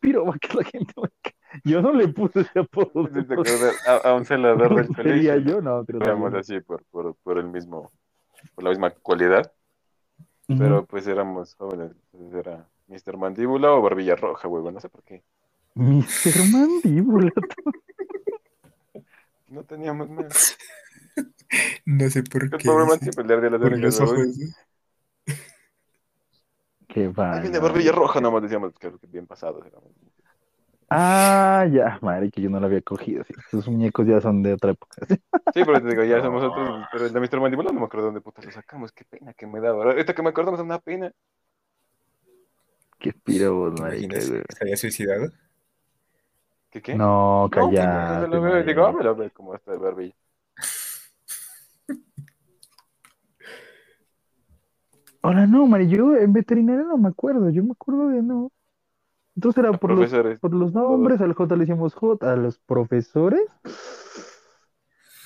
piro 0.01 0.25
que 0.41 0.55
la 0.57 0.65
gente, 0.65 0.93
marica. 0.97 1.31
Yo 1.65 1.81
no 1.81 1.93
le 1.93 2.09
puse 2.09 2.41
ese 2.41 2.59
apodo. 2.59 3.09
¿Te 3.09 3.21
acuerdas? 3.21 3.77
A, 3.87 4.11
a 4.11 4.15
un 4.15 4.25
celador 4.25 4.75
del 4.75 4.89
Sería 4.97 5.35
colegio. 5.35 5.37
yo, 5.37 5.61
no, 5.63 5.85
pero 5.85 6.39
así 6.39 6.61
por, 6.61 6.85
por, 6.87 7.15
por 7.23 7.39
el 7.39 7.47
mismo, 7.49 7.93
por 8.55 8.65
la 8.65 8.71
misma 8.71 8.91
cualidad, 8.91 9.53
pero 10.57 10.87
pues 10.87 11.07
éramos 11.07 11.55
jóvenes. 11.55 11.93
Entonces 12.13 12.35
era 12.41 12.69
Mr. 12.89 13.17
Mandíbula 13.17 13.73
o 13.73 13.83
Barbilla 13.83 14.17
Roja, 14.17 14.49
güey, 14.49 14.73
no 14.73 14.81
sé 14.81 14.89
por 14.89 15.03
qué. 15.05 15.25
Mr. 15.77 16.43
Mandíbula. 16.53 17.33
No 19.49 19.65
teníamos 19.65 20.09
más. 20.11 20.57
No 21.87 22.11
sé 22.11 22.23
por 22.25 22.51
El 22.51 22.59
qué. 22.59 22.65
pobre 22.65 22.87
man 22.87 22.99
siempre 23.01 23.25
le 23.25 23.35
ardía 23.35 23.51
las 23.51 23.61
Por 23.61 23.73
orejas. 23.73 23.83
los 23.83 24.01
ojos. 24.01 24.27
Qué 26.89 27.09
Ahí 27.29 27.41
vaina, 27.41 27.41
viene 27.41 27.59
Barbilla 27.61 27.93
Roja, 27.93 28.21
nomás 28.21 28.43
decíamos, 28.43 28.73
claro 28.75 28.99
que 28.99 29.07
bien 29.07 29.27
pasados 29.27 29.65
éramos. 29.67 29.91
Ah, 30.89 31.67
ya, 31.73 31.99
madre, 32.01 32.31
que 32.31 32.41
yo 32.41 32.49
no 32.49 32.61
la 32.61 32.67
había 32.67 32.81
cogido. 32.81 33.25
Sí. 33.25 33.35
Esos 33.49 33.67
muñecos 33.69 34.07
ya 34.07 34.21
son 34.21 34.43
de 34.43 34.53
otra 34.53 34.71
época. 34.71 34.97
sí. 35.09 35.17
Sí, 35.55 35.63
pero 35.65 35.83
te 35.83 35.89
digo, 35.89 36.05
ya 36.05 36.23
somos 36.23 36.45
otros, 36.45 36.87
pero 36.93 37.07
el 37.07 37.13
de 37.13 37.21
Mr. 37.21 37.41
Mandíbula 37.41 37.73
no 37.73 37.81
me 37.81 37.87
acuerdo 37.87 38.07
dónde 38.07 38.21
puta 38.21 38.43
lo 38.43 38.53
sacamos, 38.53 38.93
qué 38.93 39.05
pena 39.05 39.33
que 39.35 39.47
me 39.47 39.61
da. 39.61 39.71
Ahora, 39.71 39.91
Ahorita 39.91 40.15
que 40.15 40.23
me 40.23 40.29
acuerdo 40.29 40.53
me 40.53 40.59
da 40.59 40.63
una 40.63 40.79
pena. 40.79 41.13
Qué 42.99 43.13
piro 43.13 43.55
vos, 43.55 43.75
¿Te 43.75 43.83
marica, 43.83 44.17
güey. 44.17 44.43
se 44.49 44.65
haya 44.65 44.77
suicidado? 44.77 45.33
¿Qué 46.71 46.81
qué? 46.81 46.95
No, 46.95 47.43
No, 47.45 47.51
que 47.51 47.61
no, 47.61 47.69
digo, 48.63 48.87
ah, 48.87 48.93
me 48.93 49.03
lo 49.05 49.17
veo 49.17 49.31
como 49.33 49.55
está 49.55 49.73
de 49.73 49.79
Barbilla. 49.79 50.15
Hola, 55.23 55.47
no, 55.47 55.67
Mari, 55.67 55.89
yo 55.89 56.15
en 56.17 56.33
veterinaria 56.33 56.85
no 56.85 56.97
me 56.97 57.09
acuerdo. 57.09 57.51
Yo 57.51 57.65
me 57.65 57.73
acuerdo 57.73 58.09
de 58.11 58.23
no. 58.23 58.53
Entonces 59.37 59.63
era 59.63 59.73
por 59.73 59.91
los, 59.93 60.11
por 60.41 60.55
los 60.55 60.73
nombres, 60.73 61.21
al 61.21 61.35
J 61.35 61.55
le 61.55 61.61
decíamos 61.61 61.95
J, 61.95 62.33
a 62.33 62.37
los 62.37 62.59
profesores. 62.59 63.43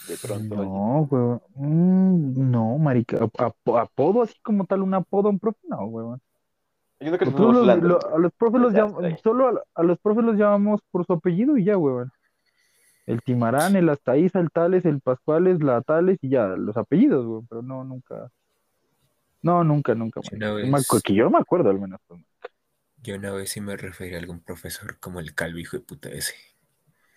de 0.08 0.16
pronto. 0.20 0.56
No, 0.56 1.06
güey. 1.08 1.38
Mm, 1.54 2.50
no, 2.50 2.76
marica. 2.78 3.22
Ap- 3.22 3.40
ap- 3.40 3.76
apodo 3.76 4.22
así 4.22 4.34
como 4.42 4.64
tal, 4.66 4.82
un 4.82 4.94
apodo 4.94 5.28
a 5.28 5.30
un 5.30 5.38
profe, 5.38 5.60
no, 5.68 5.84
que 7.18 7.24
los- 7.54 7.64
Flanders. 7.64 7.88
lo- 7.88 8.14
a 8.14 8.18
los 8.18 8.32
profes 8.32 8.60
los 8.60 8.72
Ya 8.72 8.84
llam- 8.84 8.90
está 8.96 9.06
ahí. 9.06 9.16
solo 9.22 9.48
a, 9.48 9.62
a 9.74 9.82
los 9.84 9.98
profes 10.00 10.24
los 10.24 10.36
llamamos 10.36 10.80
por 10.90 11.06
su 11.06 11.12
apellido 11.12 11.56
y 11.56 11.64
ya, 11.64 11.78
weón. 11.78 12.10
El 13.06 13.22
Timarán, 13.22 13.74
el 13.76 13.88
Astaiza, 13.88 14.38
el 14.40 14.50
Tales, 14.50 14.84
el 14.84 15.00
Pascuales, 15.00 15.62
la 15.62 15.80
Tales 15.82 16.18
y 16.22 16.28
ya, 16.28 16.48
los 16.48 16.76
apellidos, 16.76 17.24
weón, 17.26 17.46
pero 17.48 17.62
no, 17.62 17.84
nunca. 17.84 18.30
No, 19.42 19.62
nunca, 19.64 19.94
nunca. 19.94 20.20
Marica. 20.20 20.66
me 20.66 21.00
que 21.02 21.14
yo 21.14 21.30
me 21.30 21.38
acuerdo 21.38 21.70
al 21.70 21.80
menos. 21.80 22.00
pues. 22.08 22.20
Yo 23.02 23.14
una 23.16 23.32
vez 23.32 23.50
sí 23.50 23.60
me 23.60 23.76
referí 23.76 24.14
a 24.14 24.18
algún 24.18 24.40
profesor 24.40 24.98
como 24.98 25.20
el 25.20 25.34
calvo 25.34 25.58
hijo 25.58 25.76
de 25.78 25.82
puta 25.82 26.10
ese. 26.10 26.34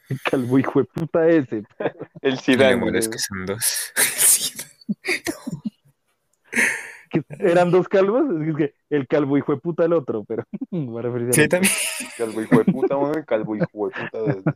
El 0.09 0.21
calvo 0.21 0.59
hijo 0.59 0.79
de 0.79 0.85
puta 0.85 1.27
ese. 1.27 1.63
El 2.21 2.39
Zidane. 2.39 2.97
es 2.97 3.09
que 3.09 3.19
son 3.19 3.45
dos. 3.45 3.93
Que 7.13 7.23
eran 7.37 7.69
dos 7.69 7.87
calvos, 7.87 8.23
es 8.41 8.55
que 8.55 8.73
el 8.89 9.07
calvo 9.07 9.37
hijo 9.37 9.53
de 9.53 9.59
puta 9.61 9.85
el 9.85 9.93
otro, 9.93 10.23
pero 10.23 10.45
voy 10.71 10.97
a 10.97 11.03
referirse 11.03 11.43
Sí, 11.43 11.47
también. 11.47 11.71
Calvo 12.17 12.41
hijo 12.41 12.57
de 12.57 12.65
puta, 12.65 12.95
güey, 12.95 13.23
calvo 13.23 13.55
hijo 13.55 13.89
de 13.89 14.09
puta. 14.09 14.55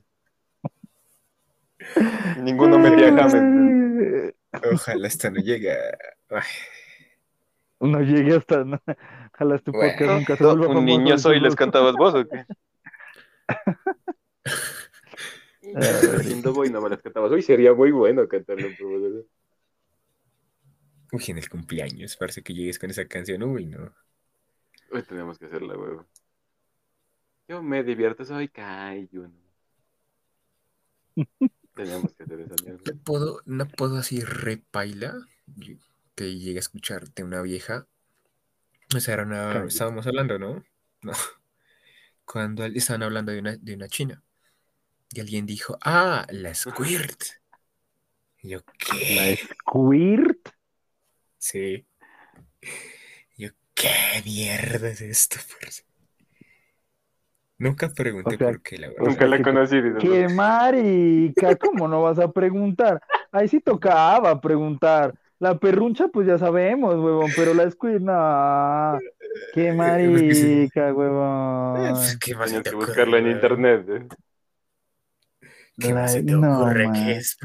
Y 2.36 2.42
Ninguno 2.42 2.80
metía 2.80 3.16
James. 3.16 4.34
Ojalá 4.74 5.08
esta 5.08 5.30
no 5.30 5.40
llega. 5.40 5.76
Ay, 6.30 6.42
No 7.80 8.02
llegué 8.02 8.36
hasta. 8.36 8.64
No, 8.66 8.80
ojalá 9.34 9.56
este 9.56 9.72
Bueno. 9.72 9.94
podcast 9.94 10.12
nunca 10.20 10.36
se 10.36 10.44
vuelva 10.44 10.68
Un 10.68 10.74
famoso, 10.74 10.86
niño 10.86 11.18
soy, 11.20 11.40
les 11.40 11.56
cantabas 11.56 11.94
vos 11.96 12.16
o 12.16 12.28
qué? 12.28 12.46
Lindo 16.28 16.54
boy, 16.54 16.70
no 16.70 16.82
me 16.82 16.90
las 16.90 17.02
cantabas. 17.02 17.32
Hoy 17.32 17.42
sería 17.44 17.74
muy 17.74 17.92
bueno 17.92 18.28
profesor. 18.28 19.26
Uy, 21.12 21.24
en 21.28 21.38
el 21.38 21.50
cumpleaños, 21.50 22.18
parece 22.18 22.42
que 22.42 22.54
llegues 22.54 22.80
con 22.80 22.90
esa 22.90 23.06
canción. 23.08 23.44
Uy, 23.44 23.66
no. 23.68 23.94
Hoy 24.92 25.04
tenemos 25.04 25.38
que 25.38 25.46
hacerla, 25.46 25.76
güey. 25.76 25.98
Yo 27.48 27.62
me 27.62 27.84
divierto, 27.84 28.26
soy 28.26 28.48
Kaiju. 28.50 29.32
Tenemos 31.76 32.12
que 32.14 32.24
hacer 32.24 32.40
esa 32.42 32.56
mierda. 32.64 32.82
No 32.92 33.00
puedo, 33.04 33.42
no 33.46 33.68
puedo 33.68 33.98
así 33.98 34.20
repaila 34.22 35.14
que 36.18 36.38
llegue 36.38 36.58
a 36.58 36.60
escucharte 36.60 37.24
una 37.24 37.42
vieja. 37.42 37.88
O 38.96 39.00
sea, 39.00 39.14
era 39.14 39.24
una, 39.24 39.50
Cállate. 39.54 39.68
estábamos 39.68 40.08
hablando, 40.08 40.40
¿no? 40.40 40.66
No. 41.04 41.14
Cuando 42.26 42.66
estaban 42.66 43.04
hablando 43.04 43.32
de 43.32 43.40
una, 43.40 43.56
de 43.56 43.74
una 43.76 43.88
china. 43.88 44.22
Y 45.14 45.22
alguien 45.22 45.46
dijo, 45.46 45.78
ah, 45.82 46.26
la 46.30 46.54
squirt. 46.54 47.24
Y 48.42 48.50
yo, 48.50 48.60
La 48.60 48.74
¿qué? 48.78 49.40
Squirt. 49.62 50.50
Sí. 51.38 51.86
Y 53.38 53.44
yo, 53.46 53.50
¿qué 53.74 53.90
mierda 54.26 54.90
es 54.90 55.02
esto? 55.02 55.38
parce?" 55.62 55.86
Nunca 57.60 57.90
pregunté 57.90 58.36
O 58.36 58.38
sea, 58.38 58.48
por 58.50 58.62
qué, 58.62 58.78
la 58.78 58.88
verdad. 58.90 59.04
Nunca 59.06 59.26
la 59.28 59.38
que- 59.38 59.44
conocí. 59.44 59.82
dices, 59.82 59.98
¡Qué 60.00 60.28
marica! 60.30 61.56
¿Cómo 61.56 61.88
no 61.88 62.02
vas 62.04 62.20
a 62.20 62.32
preguntar? 62.32 63.02
Ahí 63.32 63.48
sí 63.48 63.60
tocaba 63.62 64.40
preguntar. 64.42 65.14
La 65.40 65.58
perruncha, 65.60 66.08
pues 66.08 66.28
ya 66.28 66.38
sabemos, 66.40 66.96
huevón, 66.96 67.30
pero 67.36 67.54
la 67.54 67.70
Squirt, 67.70 68.02
no. 68.02 68.98
¡Qué 69.54 69.72
marica, 70.74 70.94
huevón! 70.94 71.92
pues, 71.92 72.18
¿qué 72.18 72.36
más 72.36 72.52
que 72.52 72.58
ocurre, 72.60 72.76
buscarlo 72.76 73.18
en 73.18 73.28
internet. 73.32 73.86
¿eh? 73.90 74.08
¿Qué 75.80 75.94
más 75.94 76.04
La- 76.04 76.08
se 76.08 76.24
te 76.24 76.32
no, 76.32 76.60
ocurre 76.62 76.86
man. 76.88 76.94
que 76.94 77.12
es? 77.18 77.38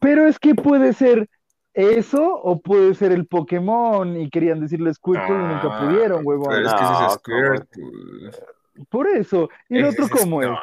Pero 0.00 0.26
es 0.26 0.38
que 0.38 0.54
puede 0.54 0.92
ser 0.94 1.28
eso 1.74 2.34
o 2.34 2.60
puede 2.60 2.94
ser 2.94 3.12
el 3.12 3.26
Pokémon 3.26 4.16
y 4.20 4.30
querían 4.30 4.60
decirle 4.60 4.94
Squirtle 4.94 5.34
y 5.34 5.38
nunca 5.38 5.68
Ah, 5.70 5.80
pudieron, 5.84 6.22
huevón. 6.24 6.48
Pero 6.50 6.66
es 6.66 6.74
que 6.74 6.82
ese 6.84 7.06
es 7.06 7.12
Squirtle. 7.14 8.30
Por 8.88 9.06
eso. 9.08 9.48
¿Y 9.68 9.78
el 9.78 9.84
otro 9.86 10.04
es- 10.06 10.10
cómo 10.10 10.40
no, 10.40 10.54
es? 10.54 10.58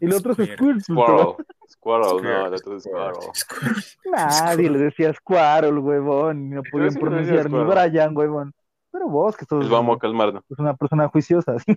Y 0.00 0.04
el 0.06 0.12
otro 0.14 0.32
es 0.32 0.38
Squirtle. 0.38 0.80
Squirtle. 0.80 0.84
Squirrel. 0.84 1.36
Squirrel, 1.68 2.00
no, 2.00 2.18
Squirtle, 2.18 2.46
el 2.46 2.54
otro 2.54 2.76
es 2.76 2.82
Squirrel. 2.82 3.14
Squirtle. 3.34 4.10
Nadie 4.12 4.70
le 4.70 4.78
decía 4.78 5.12
Squirtle, 5.14 5.78
huevón. 5.80 6.46
y 6.46 6.48
No 6.54 6.62
podían 6.70 6.94
pronunciar 6.94 7.50
ni 7.50 7.56
Squirtle. 7.58 7.88
Brian, 7.88 8.16
huevón. 8.16 8.52
Pero 8.92 9.08
vos, 9.08 9.36
que 9.36 9.44
sos 9.44 9.58
Pues 9.60 9.70
vamos 9.70 9.96
a 9.96 9.98
calmarnos. 10.00 10.44
sos 10.48 10.58
una 10.58 10.74
persona 10.74 11.08
juiciosa. 11.08 11.58
¿sí? 11.60 11.74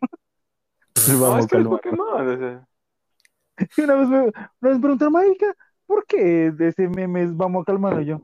Pues 0.93 1.09
No, 1.09 1.19
vamos 1.21 1.39
es 1.39 1.47
que 1.47 1.57
es 1.57 1.63
calma. 1.63 1.69
Pokémon. 1.77 2.27
o 2.27 2.37
sea. 2.37 2.67
Y 3.77 3.81
una 3.81 3.95
vez 3.95 4.07
me, 4.09 4.17
una 4.21 4.31
vez 4.61 4.73
me 4.75 4.79
preguntaron, 4.79 5.13
marica, 5.13 5.55
¿por 5.85 6.05
qué 6.07 6.51
de 6.51 6.69
ese 6.69 6.87
meme 6.89 7.21
es 7.23 7.37
vamos 7.37 7.61
a 7.61 7.65
calmarlo 7.65 8.01
yo? 8.01 8.21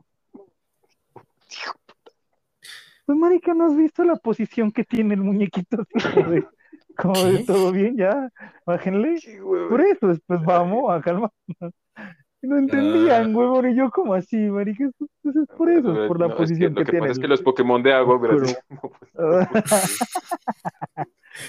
Pues 3.06 3.18
marica, 3.18 3.54
¿no 3.54 3.66
has 3.66 3.76
visto 3.76 4.04
la 4.04 4.16
posición 4.16 4.70
que 4.72 4.84
tiene 4.84 5.14
el 5.14 5.20
muñequito? 5.22 5.84
Como 6.96 7.18
de, 7.24 7.44
todo 7.44 7.72
bien, 7.72 7.96
ya, 7.96 8.28
bájenle. 8.66 9.16
Por 9.68 9.80
eso, 9.80 10.08
después 10.08 10.42
vamos 10.44 10.90
a 10.92 11.00
calmarnos. 11.00 11.32
Y 12.42 12.46
no 12.46 12.56
entendían, 12.56 13.34
Ah. 13.34 13.36
huevón, 13.36 13.68
y 13.70 13.74
yo 13.76 13.90
como 13.90 14.14
así, 14.14 14.34
marica, 14.38 14.88
pues 15.22 15.36
es 15.36 15.46
por 15.58 15.68
eso, 15.70 15.92
es 16.02 16.08
por 16.08 16.18
la 16.18 16.24
No, 16.28 16.32
es 16.32 16.36
que 16.36 16.42
posición 16.42 16.72
Lo 16.72 16.78
que, 16.78 16.84
que 16.86 16.90
tiene. 16.92 17.00
pasa 17.06 17.12
es 17.12 17.18
que 17.18 17.28
los 17.28 17.42
Pokémon 17.42 17.82
de 17.82 17.92
agua, 17.92 18.18
Pero- 18.18 18.38
como, 18.66 18.92
pues, 18.98 20.00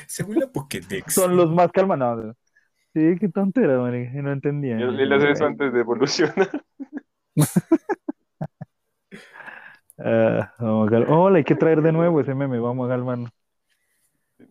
Según 0.05 0.39
la 0.39 0.47
Pokédex. 0.47 1.13
Son 1.13 1.37
los 1.37 1.49
más 1.49 1.71
calmados. 1.71 2.35
Sí, 2.93 3.15
qué 3.21 3.29
tontera, 3.29 3.77
marica, 3.79 4.19
y 4.19 4.21
no 4.21 4.33
entendían. 4.33 4.81
Y 4.81 4.83
él 4.83 5.13
hace 5.13 5.31
eso 5.31 5.45
antes 5.45 5.71
de 5.71 5.79
evolucionar. 5.79 6.49
Ah, 9.97 10.53
vamos 10.59 10.87
a 10.87 10.91
cal- 10.91 11.05
Hola, 11.09 11.37
hay 11.37 11.43
que 11.43 11.55
traer 11.55 11.81
de 11.81 11.91
nuevo 11.91 12.19
ese 12.19 12.33
meme, 12.33 12.59
vamos 12.59 12.87
a 12.87 12.89
calmarnos. 12.89 13.31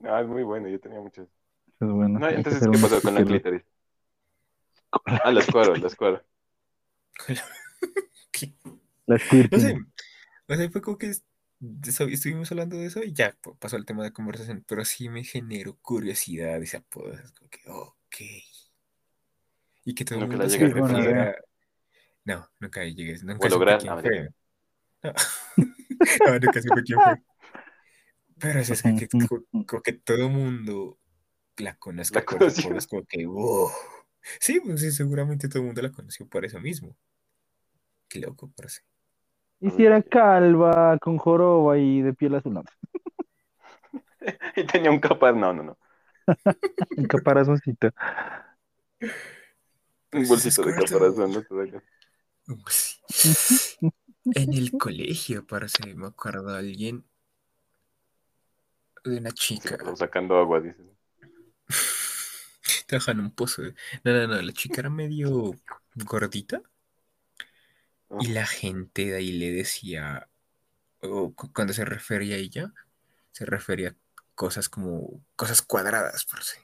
No, 0.01 0.19
es 0.19 0.27
muy 0.27 0.43
bueno, 0.43 0.69
yo 0.69 0.81
tenía 0.81 1.01
muchos. 1.01 1.29
Es 1.29 1.89
bueno, 1.89 2.19
No, 2.19 2.29
entonces, 2.29 2.69
¿qué 2.71 2.79
pasó 2.79 3.01
con 3.01 3.15
la 3.15 3.25
clítoris? 3.25 3.63
Ah, 5.07 5.31
la 5.31 5.41
escuadra, 5.41 5.77
la 5.77 5.87
escuadra. 5.87 6.25
¿Qué? 8.33 8.55
La 9.07 9.17
No 9.51 9.59
sé. 9.59 9.79
O 10.49 10.55
sea, 10.55 10.71
fue 10.71 10.81
como 10.83 10.99
que 10.99 11.13
estuvimos 11.87 12.51
hablando 12.51 12.77
de 12.77 12.87
eso 12.87 13.03
y 13.05 13.13
ya 13.13 13.37
pasó 13.59 13.77
el 13.77 13.85
tema 13.85 14.03
de 14.03 14.13
conversación. 14.13 14.65
Pero 14.67 14.85
sí 14.85 15.09
me 15.09 15.23
generó 15.23 15.77
curiosidad 15.81 16.61
ese 16.63 16.79
apodo. 16.79 17.13
Es 17.13 17.31
como 17.33 17.51
que, 17.51 17.61
ok. 17.69 18.17
Y 19.85 19.95
que 19.95 20.05
todo 20.05 20.19
el 20.19 20.27
mundo 20.27 20.43
la 20.45 20.49
se 20.51 20.59
llegaste 20.59 20.81
a 20.81 20.87
refiriera. 20.87 21.37
No, 22.25 22.51
nunca 22.59 22.85
llegué. 22.85 23.19
Nunca 23.23 23.47
O 23.47 23.51
supe 23.51 23.51
lograr- 23.51 23.79
quién 23.81 23.95
no, 23.95 24.01
fue. 24.01 24.29
No, 26.27 26.39
nunca 26.39 26.63
supe 26.63 26.83
quién 26.83 26.99
fue. 27.01 27.23
Pero 28.41 28.61
es, 28.61 28.71
es 28.71 28.83
que, 28.83 28.93
que- 28.95 29.09
que 29.85 29.93
todo 29.93 30.17
el 30.27 30.31
mundo 30.33 30.99
la 31.59 31.77
conozca 31.77 32.21
La 32.21 32.25
por 32.27 32.37
apodos, 32.43 32.87
como 32.87 33.05
que, 33.07 33.27
wow. 33.27 33.71
Sí, 34.41 34.61
pues 34.61 34.81
sí, 34.81 34.93
seguramente 34.93 35.49
todo 35.49 35.61
el 35.61 35.67
mundo 35.67 35.83
la 35.83 35.93
conoció 35.93 36.27
por 36.29 36.45
eso 36.45 36.61
mismo. 36.61 36.97
Qué 38.09 38.19
loco, 38.21 38.51
parece. 38.55 38.81
Y 39.61 39.71
si 39.71 39.85
era 39.87 40.03
calva, 40.03 40.99
con 40.99 41.17
joroba 41.19 41.79
y 41.79 42.03
de 42.03 42.13
piel 42.15 42.35
azul, 42.35 42.55
no, 42.55 42.63
Y 44.57 44.65
tenía 44.67 44.91
un 44.91 45.01
capaz, 45.01 45.33
no, 45.33 45.53
no, 45.53 45.63
no. 45.63 45.79
un 46.97 47.07
caparazoncito. 47.07 47.91
Un 50.13 50.21
Pues 50.21 50.29
bolsito 50.29 50.63
de 50.63 50.75
caparazón, 50.75 51.33
¿no? 51.33 51.43
En 54.35 54.55
el 54.55 54.77
colegio, 54.77 55.47
parece, 55.47 55.95
me 55.95 56.07
acuerdo 56.09 56.51
de 56.53 56.59
alguien, 56.59 57.05
de 59.05 59.19
una 59.19 59.31
Sí, 59.31 59.37
chica, 59.61 59.79
como 59.79 59.97
sacando 59.97 60.39
agua, 60.39 60.61
dices. 60.61 60.87
trabaja 62.87 63.13
en 63.13 63.21
un 63.21 63.31
pozo. 63.35 63.63
de- 63.63 63.75
No, 64.05 64.13
no, 64.13 64.27
no, 64.29 64.43
la 64.43 64.53
chica 64.53 64.81
era 64.81 64.91
medio 64.91 65.53
gordita 65.95 66.63
y 68.19 68.29
la 68.29 68.47
gente 68.47 69.07
de 69.07 69.17
ahí 69.17 69.33
le 69.33 69.53
decía, 69.53 70.29
o 71.01 71.35
cu- 71.35 71.53
cuando 71.53 71.73
se 71.75 71.85
refería 71.85 72.37
a 72.37 72.39
ella, 72.39 72.73
se 73.33 73.47
refería 73.47 73.91
a 73.91 73.97
cosas 74.37 74.69
como 74.69 75.25
cosas 75.37 75.63
cuadradas, 75.63 76.25
por 76.27 76.43
si. 76.45 76.59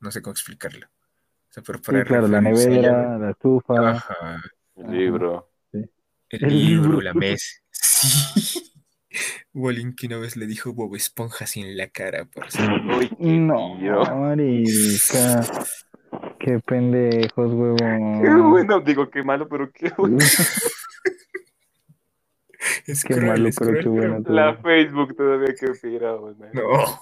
No 0.00 0.10
sé 0.12 0.22
cómo 0.22 0.32
explicarlo. 0.32 0.88
O 0.88 1.52
sea, 1.52 1.62
pero 1.64 1.80
Sí, 1.80 1.84
para 1.86 2.04
claro, 2.04 2.28
la 2.28 2.40
nevera, 2.40 3.18
la 3.18 3.30
estufa. 3.30 3.74
ajá, 3.90 4.42
El 4.76 4.90
libro. 4.90 5.50
el 5.72 5.90
El 6.30 6.48
libro, 6.48 7.00
libro. 7.00 7.00
la 7.00 7.14
mesa. 7.14 7.46
Sí. 7.72 8.72
Que 9.96 10.06
una 10.06 10.16
vez 10.18 10.36
le 10.36 10.46
dijo 10.46 10.72
Bob 10.72 10.94
Esponja 10.96 11.44
en 11.56 11.76
la 11.76 11.88
cara, 11.88 12.24
por 12.24 12.50
si. 12.50 12.62
Uy, 12.62 13.08
qué 13.10 13.16
No, 13.18 13.76
marica. 13.76 15.44
Qué 16.38 16.58
pendejos, 16.60 17.50
Qué 17.50 17.54
huevón. 17.54 18.50
bueno, 18.50 18.80
digo, 18.80 19.10
qué 19.10 19.22
malo, 19.22 19.46
pero 19.48 19.70
qué 19.70 19.92
bueno. 19.98 20.16
Es 22.86 23.04
Qué 23.04 23.14
cruel, 23.14 23.26
malo, 23.26 23.48
es 23.48 23.58
pero 23.58 23.72
qué 23.74 23.80
cruel, 23.82 24.10
bueno. 24.10 24.24
La 24.28 24.56
Facebook 24.56 25.14
todavía 25.16 25.54
que 25.54 25.68
piramos, 25.80 26.38
man. 26.38 26.50
No. 26.54 27.00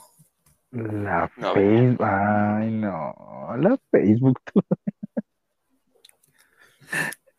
La 0.73 1.31
No, 1.37 1.55
Facebook. 1.55 2.05
Ay, 2.05 2.71
no. 2.73 3.57
La 3.59 3.79
Facebook. 3.91 4.41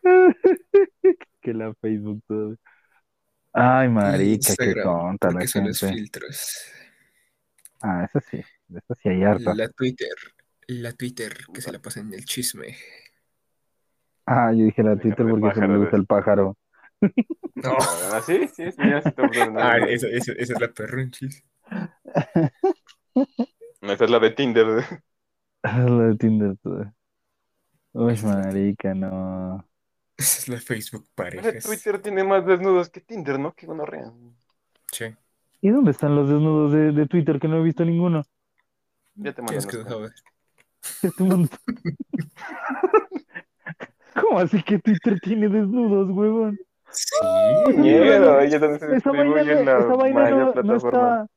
que 1.42 1.54
la 1.54 1.74
Facebook 1.76 2.24
todo. 2.28 2.56
Ay, 3.54 3.90
marica, 3.90 4.56
qué 4.56 4.74
tonta 4.76 5.32
la 5.32 5.46
son 5.48 5.68
los 5.68 5.80
gente. 5.80 5.96
filtros. 5.96 6.58
Ah, 7.82 8.06
esa 8.06 8.22
sí, 8.22 8.38
esa 8.38 8.96
sí 9.02 9.10
hay 9.10 9.24
harta. 9.24 9.54
La 9.56 9.68
Twitter. 9.70 10.16
La 10.68 10.94
Twitter 10.94 11.34
que 11.54 11.62
se 11.62 11.72
la 11.72 11.80
pasa 11.80 12.00
en 12.00 12.14
el 12.14 12.24
chisme. 12.26 12.76
Ah, 14.26 14.52
yo 14.54 14.66
dije 14.66 14.84
la 14.84 14.96
Twitter 14.96 15.26
de 15.26 15.32
porque 15.34 15.54
se 15.56 15.68
me 15.68 15.78
gusta 15.78 15.98
el 15.98 16.06
pájaro. 16.06 16.58
No. 17.56 17.78
Ah, 17.80 18.22
sí, 18.26 18.48
sí, 18.48 18.72
sí, 18.72 18.78
ya 18.90 19.02
se 19.02 19.10
está 19.10 19.28
poniendo 19.28 19.60
Ah, 19.60 19.78
esa, 19.80 20.08
esa- 20.08 20.34
esa 20.34 20.54
es 20.54 20.60
la 20.62 20.72
perrunchis. 20.72 21.44
Esa 23.82 24.06
es 24.06 24.10
la 24.12 24.20
de 24.20 24.32
Tinder. 24.32 24.86
La 25.64 26.08
de 26.08 26.16
Tinder. 26.18 26.56
todo. 26.64 26.94
Uy, 27.94 28.16
marica, 28.24 28.94
no. 28.94 29.66
Esa 30.22 30.40
es 30.40 30.48
la 30.50 30.58
Facebook 30.60 31.08
parejas. 31.16 31.64
Twitter 31.64 32.00
tiene 32.00 32.24
más 32.24 32.46
desnudos 32.46 32.92
que 32.92 33.02
Tinder, 33.02 33.40
¿no? 33.40 33.54
Que 33.54 33.66
gonorrea. 33.66 34.12
Sí. 34.92 35.06
¿Y 35.62 35.70
dónde 35.70 35.90
están 35.90 36.16
los 36.16 36.30
desnudos 36.30 36.72
de, 36.74 36.92
de 36.92 37.08
Twitter 37.08 37.40
que 37.40 37.48
no 37.48 37.58
he 37.58 37.64
visto 37.64 37.84
ninguno? 37.84 38.24
Ya 39.16 39.34
te 39.34 39.42
mando 39.42 39.60
Tienes 39.60 39.66
que 39.66 39.84
saber. 39.84 40.12
¿Cómo 44.22 44.40
así 44.40 44.62
que 44.62 44.78
Twitter 44.78 45.20
tiene 45.22 45.50
desnudos, 45.50 46.12
huevón? 46.12 46.60
Sí. 46.92 47.74
Miedo, 47.78 48.40
Esa 48.42 49.12
vaina, 49.12 49.78
esa 49.80 49.96
vaina 49.96 50.30
no, 50.30 50.54
no 50.54 50.76
está, 50.76 51.28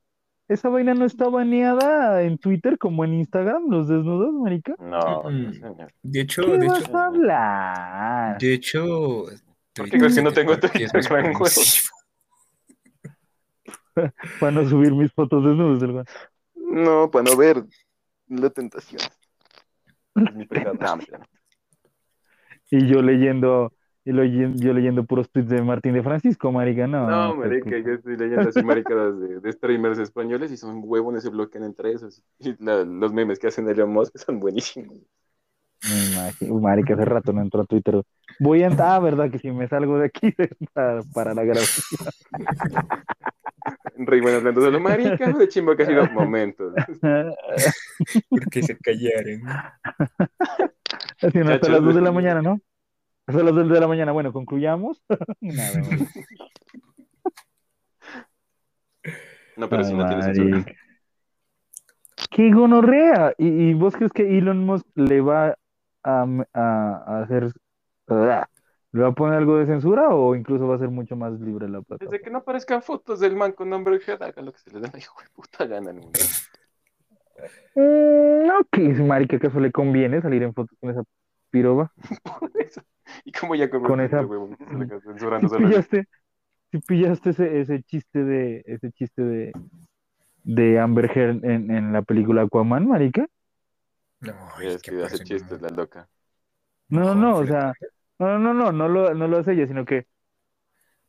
esa 0.48 0.68
vaina 0.68 0.94
no 0.94 1.04
está 1.04 1.28
baneada 1.28 2.22
en 2.22 2.38
Twitter 2.38 2.78
como 2.78 3.04
en 3.04 3.14
Instagram, 3.14 3.64
los 3.70 3.88
desnudos, 3.88 4.32
marica. 4.34 4.74
No, 4.78 5.22
Mm. 5.24 5.42
no, 5.44 5.52
señor. 5.52 5.92
De 6.02 6.20
hecho, 6.20 6.42
¿Qué 6.44 6.58
de 6.58 6.66
vas 6.68 6.80
hecho, 6.80 6.96
a 6.98 7.06
hablar? 7.06 8.38
de 8.38 8.54
hecho, 8.54 9.24
¿Por 9.74 9.90
qué 9.90 9.98
crees 9.98 10.14
que 10.14 10.22
no 10.22 10.32
tengo 10.32 10.56
Twitter 10.58 10.70
Twitter, 10.90 11.02
gran 11.10 11.26
huevo? 11.36 11.48
Para 14.40 14.52
no 14.52 14.68
subir 14.68 14.92
mis 14.92 15.12
fotos 15.12 15.44
desnudos 15.44 15.80
del 15.80 15.92
güey. 15.92 16.04
No, 16.56 17.10
para 17.10 17.24
no 17.30 17.36
ver 17.36 17.64
la 18.28 18.50
tentación. 18.50 19.00
Es 20.16 20.34
mi 20.34 20.46
pecado. 20.46 20.78
Y 22.70 22.86
yo 22.88 23.02
leyendo, 23.02 23.72
y 24.04 24.12
lo- 24.12 24.24
yo 24.24 24.72
leyendo 24.72 25.04
puros 25.04 25.30
tweets 25.30 25.48
de 25.48 25.62
Martín 25.62 25.94
de 25.94 26.02
Francisco, 26.02 26.52
marica, 26.52 26.86
no. 26.86 27.08
No, 27.08 27.36
pues, 27.36 27.48
marica, 27.50 27.78
yo 27.78 27.94
estoy 27.94 28.16
leyendo 28.16 28.48
así 28.48 28.62
maricadas 28.62 29.18
de, 29.20 29.40
de 29.40 29.52
streamers 29.52 29.98
españoles 29.98 30.52
y 30.52 30.56
son 30.56 30.80
huevones, 30.84 31.22
se 31.22 31.30
bloquean 31.30 31.64
entre 31.64 31.92
esos. 31.92 32.22
Y 32.38 32.54
la- 32.62 32.84
los 32.84 33.12
memes 33.12 33.38
que 33.38 33.46
hacen 33.48 33.68
Elon 33.68 33.92
Musk 33.92 34.16
son 34.18 34.40
buenísimos. 34.40 34.98
Me 35.82 36.12
imagino, 36.12 36.54
marica, 36.60 36.94
hace 36.94 37.04
rato 37.04 37.32
no 37.32 37.42
entro 37.42 37.62
a 37.62 37.66
Twitter. 37.66 38.02
Voy 38.40 38.62
a 38.62 38.68
entrar, 38.68 38.88
ah, 38.92 38.98
verdad 39.00 39.30
que 39.30 39.38
si 39.38 39.50
me 39.50 39.68
salgo 39.68 39.98
de 39.98 40.06
aquí 40.06 40.32
para, 40.72 41.02
para 41.14 41.34
la 41.34 41.44
grabación. 41.44 41.84
Rey, 43.96 44.20
bueno, 44.20 44.38
hablando 44.38 44.60
de 44.62 44.70
lo 44.70 44.80
marica, 44.80 45.32
de 45.32 45.48
chimba 45.48 45.76
que 45.76 45.82
ha 45.84 45.86
sido 45.86 46.06
momentos. 46.10 46.74
Porque 48.30 48.62
se 48.62 48.76
callaron. 48.78 49.42
Así, 51.22 51.38
no, 51.38 51.52
hasta 51.52 51.68
las 51.68 51.82
2 51.82 51.94
de 51.94 52.00
la 52.00 52.12
mañana, 52.12 52.42
¿no? 52.42 52.60
Hasta 53.26 53.42
las 53.42 53.54
2 53.54 53.68
de 53.68 53.80
la 53.80 53.88
mañana. 53.88 54.12
Bueno, 54.12 54.32
concluyamos. 54.32 55.02
Nada. 55.40 55.80
No, 59.56 59.68
pero 59.68 59.84
si 59.84 59.94
no 59.94 60.06
tiene 60.06 60.22
censura. 60.22 60.64
¡Qué 62.30 62.52
gonorrea! 62.52 63.34
¿Y, 63.38 63.46
y 63.70 63.74
vos 63.74 63.94
crees 63.96 64.12
que 64.12 64.38
Elon 64.38 64.58
Musk 64.66 64.86
le 64.96 65.20
va 65.20 65.56
a, 66.02 66.26
a- 66.52 67.04
a 67.06 67.22
hacer... 67.22 67.52
ah, 68.08 68.46
¿Le 68.92 69.02
va 69.02 69.08
a 69.08 69.12
poner 69.14 69.38
algo 69.38 69.56
de 69.58 69.66
censura 69.66 70.08
o 70.10 70.34
incluso 70.34 70.66
va 70.68 70.76
a 70.76 70.78
ser 70.78 70.88
mucho 70.88 71.16
más 71.16 71.32
libre 71.40 71.68
la 71.68 71.78
Desde 71.78 71.86
plataforma? 71.86 72.18
que 72.24 72.30
no 72.30 72.38
aparezcan 72.38 72.82
fotos 72.82 73.20
del 73.20 73.36
man 73.36 73.52
con 73.52 73.68
nombre 73.70 73.98
Head, 74.04 74.22
haga 74.22 74.42
lo 74.42 74.52
que 74.52 74.58
se 74.58 74.70
le 74.70 74.80
dé 74.80 74.88
la 74.92 74.98
hijo 74.98 75.20
de 75.20 75.28
puta 75.30 75.66
gana 75.66 75.90
al 75.90 75.96
mundo. 75.96 76.18
Mm, 77.74 78.46
no, 78.46 78.64
que 78.70 78.90
es 78.90 79.00
marica, 79.00 79.36
¿acaso 79.36 79.58
le 79.60 79.72
conviene 79.72 80.20
salir 80.22 80.42
en 80.44 80.54
fotos 80.54 80.76
con 80.80 80.90
esa 80.90 81.02
eso. 82.58 82.82
Y 83.24 83.32
como 83.32 83.54
ya 83.54 83.68
Con 83.70 84.00
esa- 84.00 84.22
censurando 85.04 85.48
Si 85.58 85.62
pillaste, 85.64 86.08
si 86.72 86.78
pillaste 86.80 87.30
ese, 87.30 87.60
ese 87.60 87.82
chiste 87.82 88.24
de 88.24 88.62
ese 88.66 88.90
chiste 88.92 89.22
de, 89.22 89.52
de 90.44 90.78
Amber 90.78 91.10
Heard 91.16 91.44
en, 91.44 91.70
en 91.70 91.92
la 91.92 92.02
película 92.02 92.42
Aquaman, 92.42 92.86
marica. 92.88 93.26
No, 94.20 94.32
Es 94.60 94.82
que 94.82 95.02
hace 95.02 95.18
chistes 95.24 95.60
la 95.60 95.68
loca. 95.70 96.08
No, 96.88 97.14
no, 97.14 97.38
o 97.38 97.46
sea, 97.46 97.72
no, 98.18 98.38
no, 98.38 98.54
no, 98.54 98.72
no 98.72 98.88
lo, 98.88 99.14
no 99.14 99.28
lo 99.28 99.38
hace 99.38 99.52
ella, 99.52 99.66
sino 99.66 99.84
que 99.84 100.06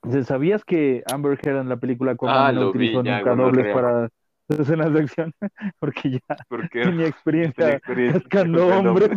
o 0.01 0.11
sea, 0.11 0.23
¿sabías 0.23 0.63
que 0.63 1.03
Amber 1.11 1.39
Heard 1.41 1.61
en 1.61 1.69
la 1.69 1.77
película 1.77 2.11
Aquaman 2.11 2.37
Ah, 2.37 2.51
no 2.51 2.61
lo 2.61 2.73
vi, 2.73 2.91
utilizó 2.91 3.03
ya, 3.03 3.17
nunca 3.17 3.35
dobles 3.35 3.73
para 3.73 4.09
sus 4.47 4.59
escenas 4.59 4.93
de 4.93 4.99
acción? 5.01 5.33
Porque 5.79 6.11
ya 6.11 6.19
Porque 6.47 6.81
tenía 6.83 7.07
experiencia 7.07 7.63
tenía 7.65 7.77
experiencia 7.77 8.21
cascando 8.29 8.67
hombres. 8.67 9.09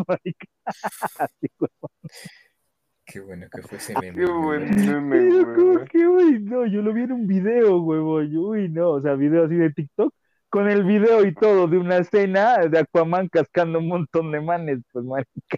Qué 3.04 3.20
bueno 3.20 3.46
que 3.50 3.62
fue 3.62 3.78
ese 3.78 3.94
meme. 3.98 4.18
Qué 4.18 4.26
buen 4.30 4.70
meme, 4.86 5.16
Pero 5.16 5.54
como 5.54 5.84
que, 5.86 6.06
uy, 6.06 6.40
no, 6.40 6.66
yo 6.66 6.82
lo 6.82 6.92
vi 6.92 7.02
en 7.04 7.12
un 7.12 7.26
video, 7.26 7.80
huevón, 7.80 8.30
yo, 8.30 8.42
uy, 8.42 8.68
no, 8.68 8.90
o 8.90 9.00
sea, 9.00 9.14
video 9.14 9.46
así 9.46 9.54
de 9.54 9.72
TikTok, 9.72 10.12
con 10.50 10.68
el 10.68 10.84
video 10.84 11.24
y 11.24 11.32
todo 11.34 11.66
de 11.68 11.78
una 11.78 11.96
escena 11.96 12.58
de 12.58 12.78
Aquaman 12.78 13.28
cascando 13.28 13.78
un 13.78 13.88
montón 13.88 14.30
de 14.30 14.42
manes, 14.42 14.80
pues, 14.92 15.06
marica. 15.06 15.56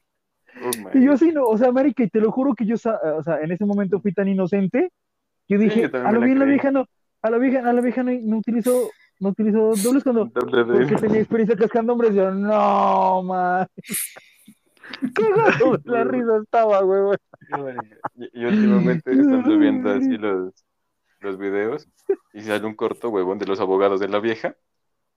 Oh, 0.62 0.70
Y 0.94 1.04
yo 1.04 1.12
así, 1.12 1.32
no, 1.32 1.44
o 1.44 1.58
sea, 1.58 1.72
marica, 1.72 2.04
y 2.04 2.08
te 2.08 2.20
lo 2.20 2.30
juro 2.30 2.54
que 2.54 2.66
yo, 2.66 2.76
sa- 2.76 3.00
o 3.16 3.22
sea, 3.24 3.40
en 3.40 3.50
ese 3.50 3.64
momento 3.64 4.00
fui 4.00 4.12
tan 4.12 4.28
inocente, 4.28 4.90
que 5.48 5.58
Sí, 5.58 5.64
dije, 5.64 5.90
yo 5.90 6.06
a 6.06 6.12
lo 6.12 6.20
bien 6.20 6.38
la 6.38 6.44
vieja 6.44 6.70
no, 6.70 6.86
a 7.22 7.30
la 7.30 7.38
vieja, 7.38 7.68
a 7.68 7.72
la 7.72 7.80
vieja 7.80 8.04
no, 8.04 8.12
no 8.22 8.38
utilizó, 8.38 8.90
no 9.20 9.28
utilizó 9.28 9.72
dobles 9.82 10.02
cuando, 10.02 10.24
Doble 10.26 10.64
de- 10.64 10.78
porque 10.86 10.96
tenía 10.96 11.20
experiencia 11.20 11.56
cascando 11.56 11.92
hombres, 11.92 12.14
yo, 12.14 12.30
no, 12.30 13.22
man. 13.22 13.66
Cagado 15.14 15.78
la 15.84 16.04
risa 16.04 16.38
estaba, 16.42 16.84
huevón. 16.84 17.16
Y, 18.16 18.40
y 18.40 18.44
últimamente 18.44 19.12
estamos 19.12 19.58
viendo 19.58 19.90
así 19.90 20.16
los, 20.16 20.52
los 21.20 21.38
videos 21.38 21.88
y 22.32 22.40
sale 22.42 22.66
un 22.66 22.74
corto, 22.74 23.08
huevón, 23.10 23.38
de 23.38 23.46
los 23.46 23.60
abogados 23.60 24.00
de 24.00 24.08
la 24.08 24.18
vieja 24.20 24.56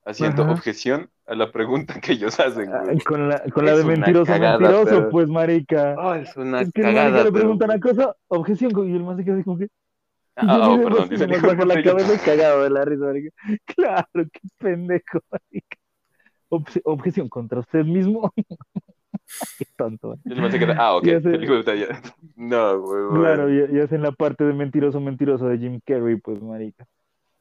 haciendo 0.06 0.44
Ajá. 0.44 0.52
objeción 0.52 1.10
a 1.26 1.34
la 1.36 1.52
pregunta 1.52 2.00
que 2.02 2.12
ellos 2.14 2.38
hacen. 2.40 2.70
Con 3.06 3.30
la, 3.30 3.42
con 3.54 3.66
la 3.66 3.76
de 3.78 3.86
mentiroso, 3.86 4.32
cagada, 4.32 4.60
mentiroso, 4.60 4.86
pero- 4.98 5.10
pues, 5.10 5.30
marica. 5.30 5.96
Ah, 5.98 6.20
es 6.20 6.36
una 6.36 6.62
Es 6.62 6.72
que 6.74 6.82
el 6.82 6.88
cagada, 6.88 7.10
marica 7.10 7.24
le 7.24 7.32
preguntan 7.32 7.70
una 7.72 7.80
cosa, 7.80 8.16
objeción, 8.28 8.72
y 8.90 8.96
el 8.96 9.04
man 9.04 9.18
se 9.18 9.24
queda 9.24 9.36
así 9.36 9.44
como 9.44 9.58
que. 9.58 9.70
Ah, 10.36 10.58
yo 10.66 10.74
oh, 10.74 10.84
perdón, 10.84 11.10
dice 11.10 11.28
nomás 11.28 11.42
que 11.42 11.48
baja 11.48 11.66
la 11.66 11.76
yo- 11.82 11.92
cabeza 11.92 12.14
y 12.16 12.18
cagado 12.18 12.64
de 12.64 12.70
la 12.70 12.86
risa, 12.86 13.06
marica. 13.06 13.30
Claro, 13.66 14.08
qué 14.14 14.40
pendejo, 14.58 15.20
marica. 15.32 15.78
Obje- 16.50 16.82
objeción 16.86 17.30
contra 17.30 17.60
usted 17.60 17.84
mismo. 17.86 18.32
qué 19.58 19.66
tonto. 19.76 20.18
Y 20.26 20.34
el 20.34 20.42
man 20.42 20.52
se 20.52 20.60
queda, 20.60 20.76
ah, 20.78 20.96
ok, 20.96 21.06
el 21.08 21.44
hijo 21.44 21.62
de. 21.64 21.96
No, 22.36 22.74
huevón. 22.76 23.20
Claro, 23.22 23.50
y, 23.54 23.76
y 23.78 23.80
hacen 23.80 24.02
la 24.02 24.12
parte 24.12 24.44
de 24.44 24.54
mentiroso, 24.54 25.00
mentiroso 25.00 25.48
de 25.48 25.58
Jim 25.58 25.80
Carrey, 25.86 26.18
pues, 26.18 26.42
marica. 26.42 26.86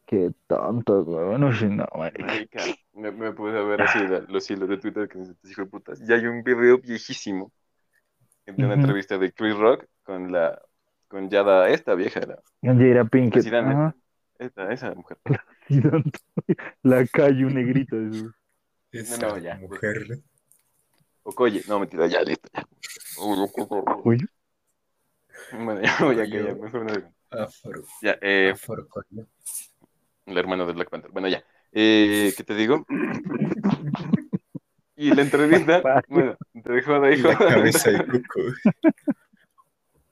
Qué 0.06 0.31
tonto, 0.47 1.05
güey. 1.05 1.39
No 1.39 1.51
no, 1.51 1.86
marica. 1.97 2.27
Marica, 2.27 2.62
me, 2.93 3.10
me 3.10 3.32
puse 3.32 3.56
a 3.56 3.62
ver 3.62 3.82
así 3.82 3.98
los 4.28 4.51
hilos 4.51 4.69
de 4.69 4.77
Twitter 4.78 5.09
que 5.09 5.19
necesitas, 5.19 5.51
hijo 5.51 5.62
de 5.62 5.69
putas. 5.69 6.01
Y 6.06 6.12
hay 6.12 6.27
un 6.27 6.43
video 6.43 6.78
viejísimo 6.78 7.51
de 8.47 8.64
una 8.64 8.74
entrevista 8.74 9.16
de 9.16 9.32
Chris 9.32 9.56
Rock 9.56 9.86
con 10.02 10.31
la 10.32 10.60
con 11.12 11.28
Yada, 11.28 11.68
esta 11.68 11.94
vieja, 11.94 12.20
la 12.20 12.43
Jada 12.62 13.05
Pinkett. 13.05 13.44
Esta, 14.39 14.72
esa 14.72 14.94
mujer. 14.94 15.18
La 16.82 17.06
calle, 17.06 17.44
un 17.44 17.55
negrito. 17.55 17.97
eso. 18.01 18.32
Esa 18.90 19.28
No, 19.28 19.36
ya. 19.39 19.56
mujer. 19.56 20.05
Okoye, 21.22 21.62
no, 21.68 21.78
mentira, 21.78 22.06
ya, 22.06 22.22
listo. 22.22 22.48
Ya. 22.55 22.66
Bueno, 25.52 25.80
ya 25.82 25.97
voy 26.01 26.14
a 26.18 26.28
callar, 26.28 26.56
mejor 26.56 26.84
no. 26.84 27.14
Afro. 27.30 27.82
Ya, 28.01 28.16
eh, 28.22 28.51
Afro. 28.55 28.89
coño. 28.89 29.26
el 30.26 30.39
hermano 30.39 30.66
de 30.66 30.72
Black 30.72 30.89
Panther. 30.90 31.10
Bueno, 31.12 31.28
ya. 31.28 31.44
Eh, 31.72 32.32
¿Qué 32.36 32.43
te 32.43 32.55
digo? 32.55 32.86
Y 34.97 35.14
la 35.14 35.22
entrevista, 35.22 35.82
bueno, 36.09 36.36
entre 36.55 36.82
joda 36.82 37.10
y 37.10 37.16
La 37.18 37.36
joda. 37.36 37.48
cabeza 37.51 37.90
de 37.90 37.98
Cuco. 38.06 38.40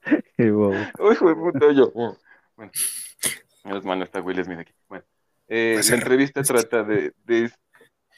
qué 0.37 0.51
bobo. 0.51 0.75
Uy, 0.99 1.15
de 1.15 1.35
puta, 1.35 1.71
yo. 1.71 1.91
Bueno, 2.55 2.71
menos 3.63 3.85
mal 3.85 4.01
está 4.01 4.21
Will 4.21 4.43
Smith 4.43 4.59
aquí. 4.59 4.73
Bueno, 4.87 5.03
eh, 5.47 5.73
Pues 5.75 5.89
la 5.89 5.95
entrevista 5.97 6.43
trata 6.43 6.83
de, 6.83 7.13
de- 7.25 7.51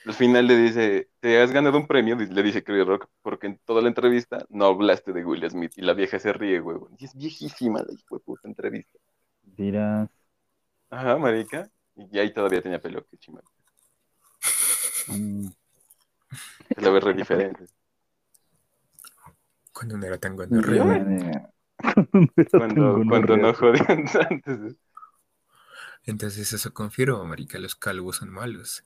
Al 0.05 0.13
final 0.13 0.47
le 0.47 0.57
dice: 0.57 1.09
Te 1.19 1.41
has 1.41 1.51
ganado 1.51 1.77
un 1.77 1.87
premio, 1.87 2.15
le 2.15 2.43
dice 2.43 2.63
Chris 2.63 2.85
Rock, 2.85 3.07
porque 3.21 3.47
en 3.47 3.57
toda 3.65 3.81
la 3.81 3.87
entrevista 3.87 4.45
no 4.49 4.65
hablaste 4.65 5.13
de 5.13 5.23
Will 5.25 5.49
Smith. 5.49 5.73
Y 5.77 5.81
la 5.81 5.93
vieja 5.93 6.19
se 6.19 6.33
ríe, 6.33 6.59
huevón. 6.59 6.95
Y 6.99 7.05
es 7.05 7.15
viejísima 7.15 7.79
la 7.81 7.93
hijo 7.93 8.15
de 8.17 8.23
puta 8.23 8.47
entrevista. 8.47 8.99
Dirás. 9.43 10.09
Ajá, 10.89 11.17
marica. 11.17 11.69
Y 11.95 12.19
ahí 12.19 12.33
todavía 12.33 12.61
tenía 12.61 12.79
pelo, 12.81 13.05
qué 13.05 13.17
chimán. 13.17 13.43
mm, 15.07 15.47
Se 16.75 16.81
la 16.81 16.89
ve 16.89 16.99
re 16.99 17.13
diferente. 17.13 17.65
Cuando 19.71 19.97
no 19.97 20.05
era 20.05 20.17
tan 20.17 20.35
man, 20.35 21.52
Cuando, 22.51 23.01
cuando 23.07 23.37
no 23.37 23.53
jodían 23.53 24.05
antes. 24.29 24.75
Entonces 26.05 26.51
eso 26.51 26.73
confirma, 26.73 27.23
marica, 27.23 27.57
los 27.59 27.75
calvos 27.75 28.17
son 28.17 28.29
malos. 28.29 28.83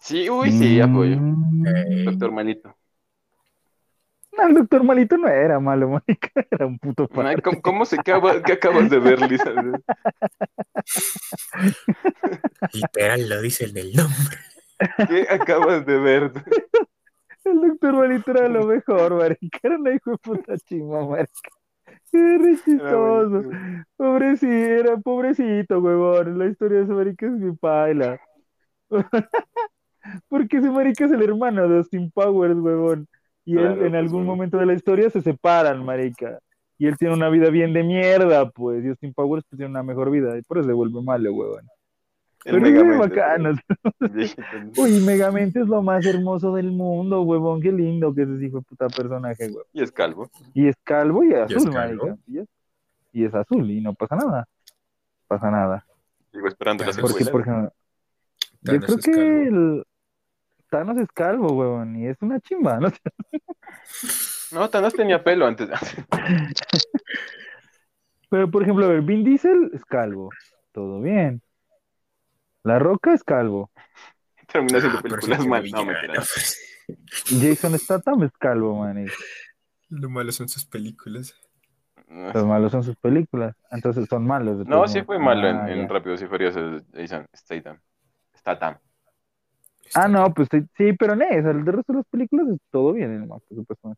Sí, 0.00 0.30
uy, 0.30 0.52
sí, 0.52 0.80
apoyo. 0.80 1.16
Mm. 1.18 2.04
Doctor 2.04 2.30
Malito. 2.32 2.76
No, 4.36 4.46
el 4.46 4.54
doctor 4.54 4.84
Malito 4.84 5.16
no 5.16 5.26
era 5.26 5.58
malo, 5.58 5.88
marica, 5.88 6.30
era 6.50 6.66
un 6.66 6.78
puto 6.78 7.08
padre. 7.08 7.42
¿Cómo, 7.42 7.60
cómo 7.60 7.84
se 7.84 7.98
acaba, 7.98 8.40
qué 8.42 8.52
acabas 8.52 8.88
de 8.88 9.00
ver, 9.00 9.28
Lisa? 9.28 9.52
Literal, 12.72 13.28
lo 13.28 13.42
dice 13.42 13.64
el 13.64 13.92
nombre. 13.92 14.38
¿Qué 15.08 15.26
acabas 15.28 15.84
de 15.84 15.98
ver? 15.98 16.32
El 17.44 17.60
doctor 17.60 17.94
Malito 17.94 18.30
era 18.30 18.48
lo 18.48 18.66
mejor, 18.66 19.16
marica, 19.16 19.58
era 19.62 19.76
una 19.76 19.92
hijo 19.92 20.12
de 20.12 20.18
puta 20.18 20.56
chima, 20.58 21.04
marica. 21.04 21.50
Qué 22.10 22.38
re 22.38 22.56
chistoso. 22.64 23.42
Pobrecito, 23.96 24.52
era 24.52 24.96
pobrecito, 24.96 25.78
huevón. 25.80 26.38
La 26.38 26.46
historia 26.46 26.78
de 26.78 26.84
ese 26.84 26.92
marica 26.92 27.26
es 27.26 27.32
mi 27.32 27.52
paila. 27.52 28.20
Porque 30.28 30.58
ese 30.58 30.70
marica 30.70 31.04
es 31.04 31.12
el 31.12 31.22
hermano 31.22 31.68
de 31.68 31.78
Austin 31.78 32.10
Powers, 32.10 32.56
huevón. 32.56 33.06
Y 33.44 33.52
él 33.56 33.60
Claro, 33.60 33.84
en 33.84 33.90
pues, 33.92 33.94
algún 33.94 34.26
momento 34.26 34.58
de 34.58 34.66
la 34.66 34.74
historia 34.74 35.10
se 35.10 35.20
separan, 35.22 35.84
marica. 35.84 36.38
Y 36.78 36.86
él 36.86 36.96
tiene 36.96 37.14
una 37.14 37.28
vida 37.28 37.50
bien 37.50 37.72
de 37.72 37.82
mierda, 37.82 38.48
pues. 38.50 38.84
Y 38.84 38.88
Austin 38.88 39.12
Powers 39.12 39.44
pues, 39.48 39.58
tiene 39.58 39.70
una 39.70 39.82
mejor 39.82 40.10
vida. 40.10 40.36
Y 40.38 40.42
por 40.42 40.58
eso 40.58 40.68
se 40.68 40.74
vuelve 40.74 41.02
malo, 41.02 41.32
huevón. 41.32 41.66
Pero 42.44 42.56
es 42.58 42.62
Megamente, 42.62 43.08
bacano. 43.08 43.58
Uy, 44.76 45.00
Megamente 45.00 45.60
es 45.60 45.66
lo 45.66 45.82
más 45.82 46.04
hermoso 46.06 46.54
del 46.54 46.70
mundo, 46.70 47.22
huevón. 47.22 47.60
Qué 47.60 47.72
lindo 47.72 48.14
que 48.14 48.22
es 48.22 48.28
ese 48.28 48.46
hijo 48.46 48.58
de 48.58 48.62
puta 48.62 48.88
personaje, 48.88 49.46
huevón. 49.46 49.64
Y 49.72 49.82
es 49.82 49.92
calvo. 49.92 50.30
Y 50.54 50.68
es 50.68 50.76
calvo 50.84 51.24
y 51.24 51.32
es 51.32 51.50
¿Y 51.50 51.54
es 51.54 51.56
azul, 51.56 51.72
calvo? 51.72 52.18
Y 52.26 52.38
es, 52.38 52.48
y 53.12 53.24
es 53.24 53.34
azul 53.34 53.70
y 53.70 53.80
no 53.80 53.94
pasa 53.94 54.16
nada. 54.16 54.48
Pasa 55.26 55.50
nada. 55.50 55.84
Sigo 56.32 56.48
esperando 56.48 56.84
la 56.84 56.92
Porque, 56.92 57.02
Porque, 57.02 57.24
secuela. 57.24 57.32
por 57.32 57.40
ejemplo, 57.40 57.72
yo 58.62 58.80
creo 58.80 58.96
es 58.96 59.04
que 59.04 59.42
el 59.48 59.84
Thanos 60.70 60.98
es 60.98 61.08
calvo, 61.12 61.52
huevón, 61.52 61.96
y 61.96 62.06
es 62.06 62.16
una 62.20 62.40
chimba, 62.40 62.78
¿no? 62.78 62.88
No, 64.50 64.70
Thanos 64.70 64.94
tenía 64.94 65.22
pelo 65.22 65.46
antes. 65.46 65.68
Pero, 68.30 68.50
por 68.50 68.62
ejemplo, 68.62 68.86
a 68.86 68.88
ver, 68.88 69.02
Vin 69.02 69.22
Diesel 69.22 69.70
es 69.74 69.84
calvo, 69.84 70.30
todo 70.72 71.02
bien. 71.02 71.42
La 72.68 72.78
Roca 72.78 73.14
es 73.14 73.24
calvo. 73.24 73.70
Terminó 74.46 74.76
haciendo 74.78 74.98
Ah, 74.98 75.02
películas 75.02 75.42
sí, 75.42 75.48
mal. 75.48 75.70
No, 75.70 75.84
pues. 75.86 76.60
Jason 77.40 77.78
Statham 77.78 78.22
es 78.24 78.32
calvo, 78.38 78.78
man. 78.80 79.06
Lo 79.88 80.10
malo 80.10 80.32
son 80.32 80.48
sus 80.48 80.64
películas. 80.66 81.34
No, 82.08 82.32
Los 82.32 82.44
malos 82.46 82.72
son 82.72 82.82
sus 82.82 82.96
películas. 82.96 83.54
Entonces 83.70 84.06
son 84.08 84.26
malos. 84.26 84.66
No, 84.66 84.86
sí 84.86 85.02
fue 85.02 85.18
malo 85.18 85.48
en, 85.48 85.56
Ah, 85.56 85.70
en 85.70 85.82
ya. 85.82 85.88
Rápidos 85.88 86.22
y 86.22 86.26
Furiosos, 86.26 86.82
Jason 86.92 87.26
Statham. 87.34 87.78
Statham. 88.36 88.78
Ah, 89.94 90.08
no, 90.08 90.32
pues 90.34 90.48
sí, 90.76 90.92
pero 90.92 91.16
no, 91.16 91.24
o 91.24 91.28
sea, 91.28 91.50
el 91.50 91.64
resto 91.64 91.92
de 91.92 91.98
las 91.98 92.06
películas 92.06 92.48
es 92.48 92.58
todo 92.70 92.92
bien, 92.92 93.26
por 93.26 93.42
supuesto. 93.48 93.94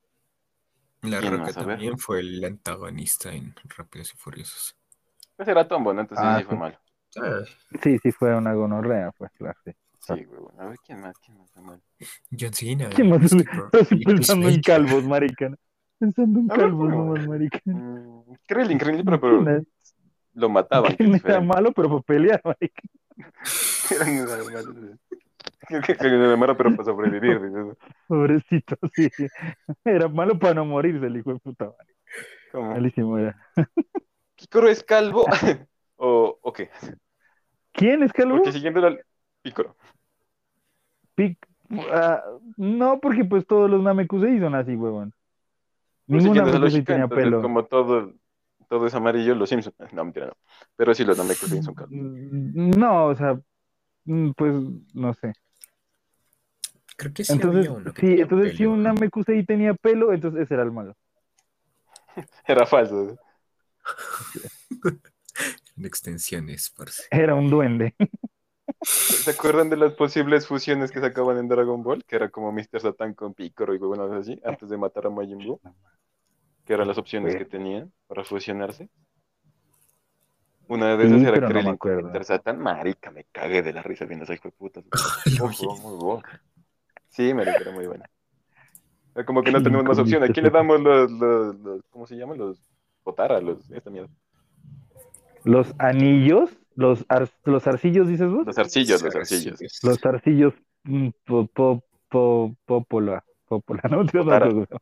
La 1.03 1.19
¿Quién 1.21 1.39
Roca 1.39 1.53
también 1.53 1.99
fue 1.99 2.21
el 2.21 2.45
antagonista 2.45 3.33
en 3.33 3.55
Rápidos 3.77 4.13
y 4.15 4.17
Furiosos. 4.17 4.77
Pues 5.37 5.49
era 5.49 5.67
Tombo, 5.67 5.93
¿no? 5.95 6.03
Entonces 6.03 6.25
Ah, 6.25 6.39
sí 6.39 6.45
fue 6.45 6.57
malo. 6.57 6.77
Ah, 7.16 7.41
Sí, 7.82 7.99
sí 8.03 8.12
fue 8.12 8.35
una 8.37 8.53
gonorrea, 8.55 9.12
pues, 9.16 9.31
claro, 9.32 9.59
sí. 9.65 9.73
Sí, 10.01 10.24
güey. 10.24 10.41
bueno. 10.41 10.61
A 10.62 10.66
ver, 10.66 10.78
¿quién 10.85 11.01
más? 11.01 11.16
¿Quién 11.19 11.39
más 11.39 11.55
malo? 11.57 11.81
John 12.39 12.53
Cena. 12.55 12.89
¿Quién 12.91 13.11
más? 13.11 13.23
Skipper, 13.28 13.65
Estoy 13.73 13.99
y 14.01 14.05
pensando 14.05 14.49
en 14.49 14.61
calvos, 14.62 15.05
marica. 15.05 15.49
¿no? 15.51 15.57
Pensando 15.99 16.41
en 16.41 16.49
calvos 16.49 16.89
nomás, 16.89 17.28
marica. 17.28 17.61
Mm, 17.65 18.20
Krillin, 18.47 18.78
Krillin, 18.78 19.05
pero, 19.05 19.20
pero 19.20 19.45
¿Quién 19.45 19.66
lo 20.35 20.49
mataban. 20.49 20.91
que 20.93 20.97
¿Quién 20.97 21.15
es 21.16 21.24
era 21.24 21.41
malo, 21.41 21.73
pero 21.73 21.89
para 21.91 22.03
pelear, 22.03 22.41
marica? 22.45 22.82
Era 23.91 24.05
malo, 24.45 24.73
sí. 24.73 25.81
Que 25.85 25.93
era 26.03 26.37
malo, 26.37 26.57
pero 26.57 26.70
para 26.70 26.85
sobrevivir. 26.85 27.41
Pobrecito, 28.07 28.77
sí. 28.95 29.09
Era 29.85 30.09
malo 30.09 30.39
para 30.39 30.55
no 30.55 30.65
morirse 30.65 31.07
el 31.07 31.19
hijo 31.19 31.35
de 31.35 31.39
puta, 31.41 31.66
marica. 31.66 32.01
¿Cómo? 32.53 32.70
Malísimo 32.73 33.19
era. 33.19 33.37
¿Picoro 34.37 34.69
es 34.69 34.82
calvo? 34.82 35.27
¿O, 36.02 36.39
¿O 36.40 36.52
qué? 36.52 36.70
¿Quién 37.72 38.02
es 38.02 38.12
calvo? 38.12 38.36
Porque 38.36 38.52
siguiendo 38.52 38.81
la... 38.81 38.97
Picoro. 39.43 39.77
Pic- 41.14 41.47
ah, 41.93 42.22
no, 42.56 42.98
porque 43.01 43.24
pues 43.24 43.47
todos 43.47 43.70
los 43.70 43.82
Namekusei 43.82 44.40
son 44.40 44.55
así, 44.55 44.74
huevón. 44.74 45.12
Pues 46.06 46.24
Ningún 46.24 46.39
Namekusei 46.39 46.82
tenía 46.82 47.02
entonces, 47.05 47.24
pelo. 47.27 47.43
como 47.43 47.64
todo, 47.66 48.14
todo 48.70 48.86
es 48.86 48.94
amarillo, 48.94 49.35
los 49.35 49.51
Simpsons. 49.51 49.77
No, 49.93 50.05
mentira, 50.05 50.27
no. 50.28 50.32
Pero 50.74 50.94
sí, 50.94 51.05
los 51.05 51.18
Namekusei 51.18 51.62
son 51.62 51.74
calvos. 51.74 51.93
Mm, 51.94 52.70
No, 52.78 53.05
o 53.06 53.14
sea, 53.14 53.39
mm, 54.06 54.31
pues 54.31 54.55
no 54.94 55.12
sé. 55.12 55.35
Creo 56.97 57.12
que 57.12 57.24
sí 57.24 57.35
Entonces, 57.35 57.66
había 57.66 57.72
uno 57.78 57.93
que 57.93 58.01
sí, 58.01 58.06
tenía 58.06 58.22
entonces 58.22 58.56
si 58.56 58.64
un 58.64 58.82
Namekusei 58.82 59.44
tenía 59.44 59.74
pelo, 59.74 60.14
entonces 60.14 60.43
ese 60.43 60.55
era 60.55 60.62
el 60.62 60.72
malo. 60.72 60.94
Era 62.47 62.64
falso. 62.64 63.18
En 65.81 65.86
extensiones, 65.86 66.70
parce. 66.77 67.05
Era 67.11 67.35
un 67.35 67.48
duende. 67.48 67.94
¿Se 68.82 69.31
acuerdan 69.31 69.70
de 69.70 69.78
las 69.78 69.94
posibles 69.94 70.47
fusiones 70.47 70.90
que 70.90 71.01
sacaban 71.01 71.39
en 71.39 71.48
Dragon 71.48 71.82
Ball? 71.82 72.05
Que 72.05 72.16
era 72.16 72.28
como 72.28 72.52
Mr. 72.52 72.81
Satan 72.81 73.15
con 73.15 73.32
Piccolo 73.32 73.74
y 73.74 73.78
huevonas 73.78 74.12
así, 74.12 74.39
antes 74.44 74.69
de 74.69 74.77
matar 74.77 75.07
a 75.07 75.11
Majin 75.11 75.39
Buu. 75.39 75.59
Que 76.66 76.74
eran 76.74 76.86
las 76.86 76.98
opciones 76.98 77.35
que 77.35 77.47
tenían 77.47 77.90
para 78.07 78.24
fusionarse. 78.24 78.90
Una 80.69 80.97
de 80.98 81.09
Sí, 81.09 81.15
esas 81.15 81.23
era 81.23 81.32
pero 81.32 81.48
no 81.48 81.55
me 81.55 81.61
Krillin 81.61 81.77
con. 81.78 82.12
Mr. 82.12 82.24
Satan. 82.24 82.59
Marica, 82.61 83.11
me 83.11 83.24
cagué 83.32 83.62
de 83.62 83.73
la 83.73 83.82
risa 83.82 84.05
viendo 84.05 84.27
vi. 84.82 84.90
bueno, 85.39 85.77
muy 85.82 85.97
bueno. 85.97 86.23
Sí, 87.09 87.32
marica, 87.32 87.57
era 87.57 87.73
muy 87.73 87.86
buena. 87.86 88.05
Como 89.27 89.43
que 89.43 89.51
no 89.51 89.62
tenemos 89.62 89.85
más 89.86 89.98
opciones. 89.98 90.28
¿A 90.28 90.31
Mr. 90.31 90.35
quién 90.35 90.44
le 90.44 90.51
damos 90.51 90.81
los, 90.81 91.11
los, 91.11 91.57
los- 91.57 91.82
¿cómo 91.89 92.07
se 92.07 92.16
llaman? 92.16 92.36
Los 92.36 92.59
Potara, 93.02 93.40
los, 93.40 93.69
esta 93.70 93.89
mierda. 93.89 94.11
Los 95.45 95.75
anillos, 95.79 96.51
los, 96.75 97.05
ar- 97.09 97.31
los 97.45 97.67
arcillos, 97.67 98.09
dices 98.09 98.31
vos. 98.31 98.47
Los 98.47 98.59
arcillos, 98.59 99.03
los 99.03 99.17
arcillos. 99.17 99.81
Los 99.83 100.05
arcillos 100.05 100.55
mm, 100.85 101.09
po, 101.25 101.47
po, 101.47 101.83
po, 102.09 102.55
popola. 102.67 103.25
Popola, 103.47 103.83
no. 103.91 104.05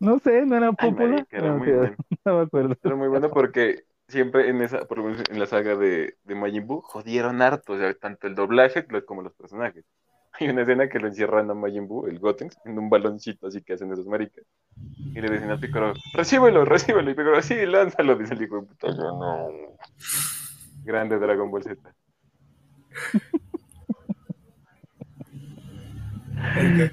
No 0.00 0.18
sé, 0.18 0.44
no 0.44 0.56
era 0.56 0.72
popola. 0.72 1.24
era 1.30 1.52
no, 1.52 1.58
muy 1.58 1.68
sé, 1.68 1.76
bueno. 1.76 1.96
no 2.24 2.36
me 2.36 2.42
acuerdo. 2.42 2.76
Era 2.82 2.96
muy 2.96 3.08
bueno 3.08 3.30
porque 3.30 3.84
siempre 4.08 4.48
en 4.48 4.60
esa, 4.60 4.84
por 4.86 4.98
lo 4.98 5.04
menos 5.04 5.22
en 5.30 5.38
la 5.38 5.46
saga 5.46 5.76
de, 5.76 6.16
de 6.24 6.34
Majin 6.34 6.66
Buu, 6.66 6.80
jodieron 6.80 7.40
harto, 7.40 7.74
o 7.74 7.78
sea, 7.78 7.94
tanto 7.94 8.26
el 8.26 8.34
doblaje 8.34 8.84
como 9.06 9.22
los 9.22 9.32
personajes. 9.34 9.84
Hay 10.42 10.48
una 10.48 10.62
escena 10.62 10.88
que 10.88 10.98
lo 10.98 11.06
encierran 11.06 11.48
a 11.50 11.54
Majin 11.54 11.86
Buu, 11.86 12.08
el 12.08 12.18
Gotenks, 12.18 12.58
en 12.64 12.76
un 12.76 12.90
baloncito 12.90 13.46
así 13.46 13.62
que 13.62 13.74
hacen 13.74 13.92
esos 13.92 14.06
maricas. 14.06 14.44
Y 15.14 15.20
le 15.20 15.30
dicen 15.30 15.48
al 15.52 15.60
Piccolo, 15.60 15.94
recíbelo, 16.14 16.64
recíbelo. 16.64 17.08
Y 17.08 17.14
Piccolo, 17.14 17.40
sí, 17.42 17.64
lánzalo, 17.64 18.16
dice 18.16 18.34
el 18.34 18.42
hijo 18.42 18.60
de 18.60 18.66
puta. 18.66 18.88
Yo 18.88 18.96
no. 18.96 19.76
Grande 20.82 21.16
Dragon 21.20 21.48
Ball 21.48 21.62
Z. 21.62 21.94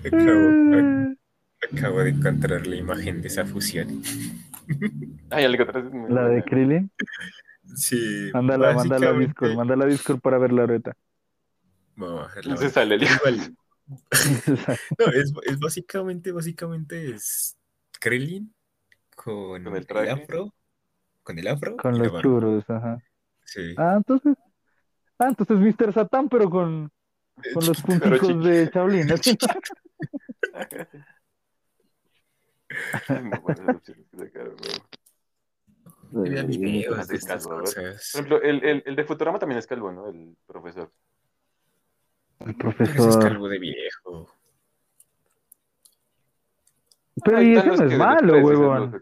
Acabo, 0.05 1.15
acabo 1.73 1.99
de 2.03 2.09
encontrar 2.11 2.67
la 2.67 2.75
imagen 2.75 3.23
de 3.23 3.29
esa 3.29 3.45
fusión. 3.45 4.03
Ay, 5.31 5.51
que 5.57 5.63
atrás 5.63 5.85
es 5.85 5.91
muy 5.91 6.11
La 6.11 6.27
de. 6.27 6.43
Krillin. 6.43 6.91
Sí, 7.75 8.29
Mándala, 8.31 8.73
mándala 8.73 9.09
a 9.09 9.13
Discord, 9.13 9.55
mándala 9.55 9.85
a 9.85 9.87
Discord 9.87 10.19
para 10.19 10.37
verla 10.37 10.61
ahorita. 10.61 10.93
Vamos 11.99 12.31
a. 12.35 12.57
Se 12.57 12.69
sale 12.69 12.95
el. 12.95 13.03
Igual, 13.03 13.55
no, 14.97 15.05
es, 15.13 15.31
es 15.45 15.59
básicamente, 15.59 16.31
básicamente 16.31 17.11
es 17.11 17.55
Krillin 17.99 18.51
con, 19.15 19.63
Con 19.63 19.75
el 19.75 19.85
el, 19.89 20.09
afro, 20.09 20.53
con 21.23 21.39
el 21.39 21.47
afro 21.47 21.75
Con 21.75 21.97
la 21.97 22.05
los 22.05 22.21
churros, 22.21 22.69
ajá. 22.69 23.03
Sí. 23.43 23.73
Ah, 23.77 23.95
entonces. 23.97 24.37
Ah, 25.17 25.27
entonces 25.27 25.57
Mr. 25.57 25.91
Satan, 25.93 26.29
pero 26.29 26.49
con, 26.49 26.89
con 27.53 27.67
los 27.67 27.81
punticos 27.81 28.41
de 28.43 28.71
la 28.73 29.17
sacaron, 34.21 34.55
¿no? 34.61 34.69
El, 38.41 38.63
el, 38.63 38.83
el 38.85 38.95
de 38.95 39.03
Futurama 39.03 39.37
también 39.37 39.59
es 39.59 39.67
calvo, 39.67 39.91
¿no? 39.91 40.07
El 40.07 40.37
profesor. 40.47 40.93
El 42.39 42.55
Pero 42.55 42.69
ese 42.71 42.83
es 42.83 42.89
profesor. 42.91 43.23
calvo 43.23 43.47
de 43.49 43.59
viejo. 43.59 44.29
Pero 47.23 47.41
y 47.41 47.55
ese 47.57 47.67
no 47.67 47.73
es 47.73 47.97
malo, 47.97 48.37
huevón. 48.39 48.91
no 48.91 48.97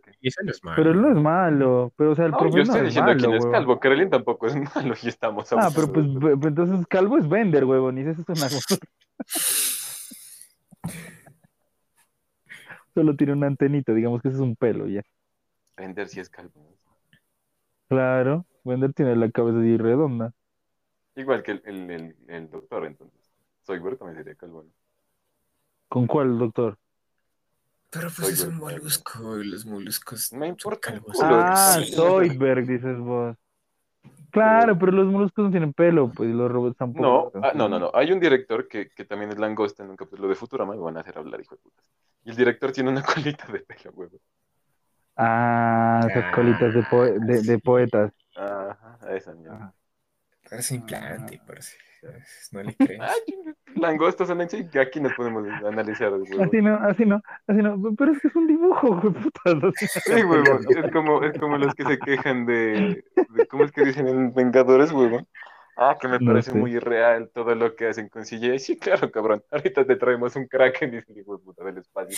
es 0.52 0.64
malo. 0.64 0.76
Pero 0.76 0.92
él 0.92 1.02
no 1.02 1.12
es 1.12 1.18
malo. 1.22 1.94
Pero, 1.96 2.12
o 2.12 2.16
sea, 2.16 2.26
el 2.26 2.32
No, 2.32 2.38
yo 2.38 2.42
profesor 2.50 2.68
no 2.68 2.74
estoy 2.74 2.88
es 2.88 2.90
diciendo 2.96 3.12
malo, 3.14 3.20
quién 3.20 3.34
es 3.36 3.46
calvo. 3.46 3.80
Krillin 3.80 4.10
tampoco 4.10 4.48
es 4.48 4.56
malo 4.76 4.96
y 5.04 5.08
estamos 5.08 5.54
Ah, 5.54 5.70
pero 5.74 5.94
pues 5.94 6.06
pues, 6.20 6.34
entonces 6.46 6.88
calvo 6.88 7.18
es 7.20 7.30
Bender, 7.30 7.64
huevón. 7.66 7.98
Y 8.00 8.02
eso 8.02 8.22
es 8.22 8.28
una 8.30 8.50
Solo 12.94 13.16
tiene 13.16 13.34
una 13.34 13.48
antenita, 13.48 13.94
digamos 13.94 14.22
que 14.24 14.30
ese 14.30 14.38
es 14.38 14.42
un 14.42 14.56
pelo 14.56 14.88
ya. 14.88 15.04
Bender 15.76 16.08
sí 16.08 16.20
es 16.20 16.30
calvo. 16.30 16.52
¿no? 16.56 16.66
Claro, 17.90 18.46
Bender 18.64 18.92
tiene 18.94 19.16
la 19.16 19.30
cabeza 19.30 19.60
así 19.60 19.78
redonda. 19.78 20.34
Igual 21.16 21.44
que 21.44 21.52
el, 21.52 21.62
el, 21.66 21.92
el, 21.92 22.16
el 22.28 22.50
doctor, 22.50 22.86
entonces. 22.86 23.27
Soyber 23.68 23.98
también 23.98 24.18
sería 24.18 24.36
calvo, 24.36 24.64
¿no? 24.64 24.70
¿Con 25.90 26.08
cuál, 26.08 26.40
doctor? 26.40 26.78
Pero 27.92 28.10
pues 28.16 28.30
es 28.30 28.44
un 28.46 28.58
molusco 28.58 29.40
y 29.40 29.46
los 29.46 29.66
moluscos 29.66 30.32
Me 30.34 30.48
importa 30.48 31.00
culo. 31.00 31.16
Ah. 31.20 31.82
Zoidberg, 31.94 32.66
dices 32.66 32.98
vos. 32.98 33.36
Claro, 34.32 34.78
pero 34.78 34.92
los 34.92 35.08
moluscos 35.08 35.46
no 35.46 35.52
tienen 35.52 35.74
pelo, 35.74 36.12
pues 36.14 36.30
y 36.30 36.34
los 36.34 36.50
robots 36.50 36.78
tampoco. 36.78 37.32
No, 37.34 37.42
ah, 37.44 37.52
no, 37.56 37.68
no, 37.68 37.80
no. 37.80 37.92
Hay 37.94 38.12
un 38.12 38.20
director 38.20 38.68
que, 38.68 38.90
que 38.90 39.04
también 39.06 39.32
es 39.32 39.38
langosta 39.38 39.84
en 39.84 39.90
un 39.90 39.98
capítulo 39.98 40.28
de 40.28 40.36
Futurama 40.36 40.76
y 40.76 40.80
van 40.80 40.98
a 40.98 41.02
hacer 41.02 41.18
hablar, 41.18 41.42
hijo 41.42 41.56
de 41.56 41.62
putas. 41.62 41.86
Y 42.24 42.30
el 42.30 42.36
director 42.36 42.72
tiene 42.72 42.90
una 42.90 43.04
colita 43.04 43.48
de 43.52 43.60
pelo, 43.60 43.92
huevo. 43.94 44.18
Ah, 45.16 46.06
esas 46.10 46.36
colitas 46.36 46.74
de, 46.74 46.84
poe- 46.84 47.20
de, 47.20 47.42
de 47.42 47.60
poetas. 47.60 48.14
Ajá, 48.36 49.00
esa 49.16 49.34
mierda. 49.34 49.74
Parece 50.50 50.76
implante, 50.76 51.42
parece. 51.46 51.72
¿sabes? 51.72 51.87
No 52.52 52.64
le 52.64 52.76
crees. 52.78 53.02
Langostas 53.76 54.30
en 54.30 54.70
que 54.70 54.80
aquí 54.80 55.00
nos 55.00 55.14
podemos 55.14 55.48
analizar. 55.64 56.12
Así 56.14 56.62
no, 56.62 56.76
así 56.76 57.06
no, 57.06 57.22
así 57.48 57.62
no. 57.62 57.96
Pero 57.96 58.12
es 58.12 58.20
que 58.20 58.28
es 58.30 58.36
un 58.36 58.48
dibujo, 58.48 59.00
güey, 59.00 59.14
putas. 59.14 59.74
Sí, 60.04 60.24
huevo. 60.24 60.60
Es 60.70 60.92
como, 60.92 61.24
es 61.24 61.38
como 61.38 61.58
los 61.58 61.76
que 61.76 61.84
se 61.84 62.00
quejan 62.00 62.46
de, 62.46 63.04
de- 63.36 63.48
¿Cómo 63.48 63.64
es 63.66 63.72
que 63.72 63.84
dicen 63.86 64.08
en 64.08 64.34
Vengadores, 64.34 64.92
huevo? 64.92 65.28
Ah, 65.80 65.96
que 66.02 66.08
me 66.08 66.18
No 66.18 66.32
parece 66.32 66.52
sé. 66.52 66.58
muy 66.58 66.74
irreal 66.74 67.30
todo 67.32 67.54
lo 67.54 67.76
que 67.76 67.88
hacen 67.88 68.10
con 68.10 68.24
CGI. 68.24 68.58
Sí, 68.58 68.80
claro, 68.80 69.12
cabrón. 69.12 69.44
Ahorita 69.52 69.86
te 69.86 69.96
traemos 69.96 70.36
un 70.36 70.48
Kraken, 70.48 70.90
dice 70.90 71.12
el 71.14 71.20
hijo 71.20 71.38
de 71.38 71.44
puta 71.44 71.64
del 71.64 71.78
espacio, 71.78 72.18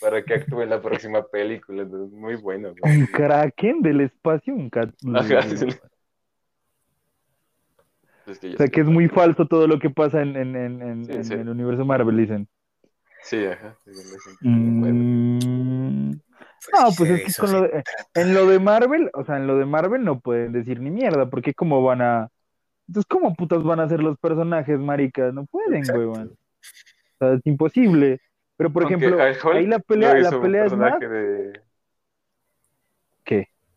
para 0.00 0.22
que 0.22 0.34
actúe 0.34 0.62
en 0.62 0.70
la 0.70 0.80
próxima 0.80 1.20
película. 1.26 1.82
Entonces, 1.82 2.16
muy 2.16 2.36
bueno. 2.36 2.72
güey. 2.80 2.98
Un 3.00 3.06
kraken 3.06 3.82
del 3.82 4.02
espacio, 4.02 4.54
un 4.54 4.70
cat. 4.70 4.90
Ajá, 5.16 5.42
sí, 5.42 5.56
sí. 5.56 5.66
Es 8.32 8.38
que 8.38 8.48
ya 8.48 8.54
O 8.54 8.58
sea 8.58 8.68
que 8.68 8.80
es 8.80 8.86
muy 8.86 9.08
falso 9.08 9.46
todo 9.46 9.66
lo 9.66 9.78
que 9.78 9.90
pasa 9.90 10.22
en, 10.22 10.36
en, 10.36 10.56
en, 10.56 10.82
en, 10.82 11.04
Sí, 11.04 11.12
en 11.12 11.24
sí. 11.24 11.34
el 11.34 11.48
universo 11.48 11.84
Marvel, 11.84 12.16
dicen. 12.16 12.48
Sí, 13.22 13.44
ajá. 13.46 13.76
Mm, 14.40 16.10
No, 16.10 16.88
pues 16.96 17.10
es 17.10 17.36
que 17.36 17.40
con 17.40 17.52
lo 17.52 17.62
de- 17.62 17.84
en 18.14 18.34
lo 18.34 18.46
de 18.46 18.58
Marvel, 18.58 19.10
o 19.14 19.24
sea, 19.24 19.36
en 19.36 19.46
lo 19.46 19.56
de 19.58 19.64
Marvel 19.66 20.04
no 20.04 20.20
pueden 20.20 20.52
decir 20.52 20.80
ni 20.80 20.90
mierda, 20.90 21.28
porque 21.28 21.54
cómo 21.54 21.82
van 21.82 22.02
a. 22.02 22.28
Entonces, 22.88 23.06
¿cómo 23.08 23.34
putas 23.34 23.62
van 23.62 23.80
a 23.80 23.88
ser 23.88 24.02
los 24.02 24.18
personajes, 24.18 24.78
marica? 24.78 25.30
No 25.32 25.46
pueden, 25.46 25.84
huevón. 25.94 26.32
O 26.32 27.16
sea, 27.18 27.34
es 27.34 27.46
imposible. 27.46 28.20
Pero, 28.56 28.72
por 28.72 28.82
Aunque 28.84 29.06
ejemplo, 29.06 29.22
ahí 29.52 29.66
la 29.66 29.78
pelea, 29.78 30.14
la 30.14 30.40
pelea 30.40 30.66
es 30.66 30.72
más. 30.76 30.94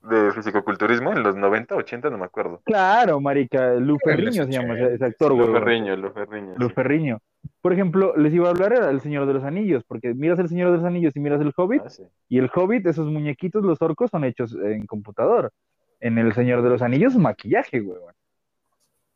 De 0.10 0.32
fisicoculturismo 0.34 1.12
en 1.14 1.24
los 1.24 1.36
90, 1.36 1.76
80, 1.76 2.10
no 2.10 2.18
me 2.18 2.26
acuerdo. 2.26 2.62
Claro, 2.66 3.20
marica, 3.22 3.74
Lu 3.76 3.98
Pero 4.04 4.20
en 4.20 4.26
los 4.26 4.36
Ferriño 4.36 4.46
se 4.46 4.52
llama 4.52 4.74
ese, 4.76 4.84
80. 4.86 4.96
ese 4.96 5.06
actor, 5.06 5.32
Lo 5.32 5.38
huevón. 5.38 5.54
Ferriño, 5.64 5.96
lo 5.96 6.14
Ferriño. 6.14 6.54
Lu 6.58 6.68
sí. 6.70 6.74
Ferriño. 6.74 7.20
Por 7.62 7.74
ejemplo, 7.74 8.16
les 8.18 8.34
iba 8.34 8.48
a 8.48 8.52
hablar 8.52 8.74
era 8.74 8.90
el 8.90 9.02
Señor 9.02 9.26
de 9.26 9.34
los 9.34 9.44
Anillos, 9.44 9.84
porque 9.88 10.14
miras 10.14 10.40
el 10.40 10.50
Señor 10.50 10.72
de 10.72 10.78
los 10.78 10.86
Anillos 10.86 11.16
y 11.16 11.20
miras 11.20 11.42
el 11.42 11.54
Hobbit, 11.56 11.84
Ah, 11.86 11.90
sí. 11.90 12.04
y 12.30 12.38
el 12.40 12.50
Hobbit, 12.54 12.86
esos 12.88 13.08
muñequitos, 13.12 13.64
los 13.64 13.82
orcos, 13.82 14.10
son 14.12 14.24
hechos 14.24 14.56
en 14.56 14.86
computador. 14.86 15.52
En 16.00 16.18
el 16.18 16.34
Señor 16.34 16.62
de 16.62 16.70
los 16.70 16.82
Anillos, 16.82 17.16
maquillaje, 17.18 17.82
huevón. 17.82 18.14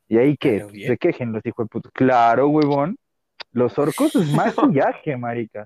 Y 0.07 0.18
ahí 0.18 0.38
bien. 0.41 0.70
se 0.88 0.98
quejen 0.98 1.32
los 1.32 1.45
hijos 1.45 1.66
de 1.66 1.70
puta. 1.70 1.90
Claro, 1.94 2.48
huevón. 2.48 2.98
Los 3.52 3.78
orcos 3.78 4.16
es 4.16 4.32
maquillaje, 4.34 5.18
marica. 5.18 5.66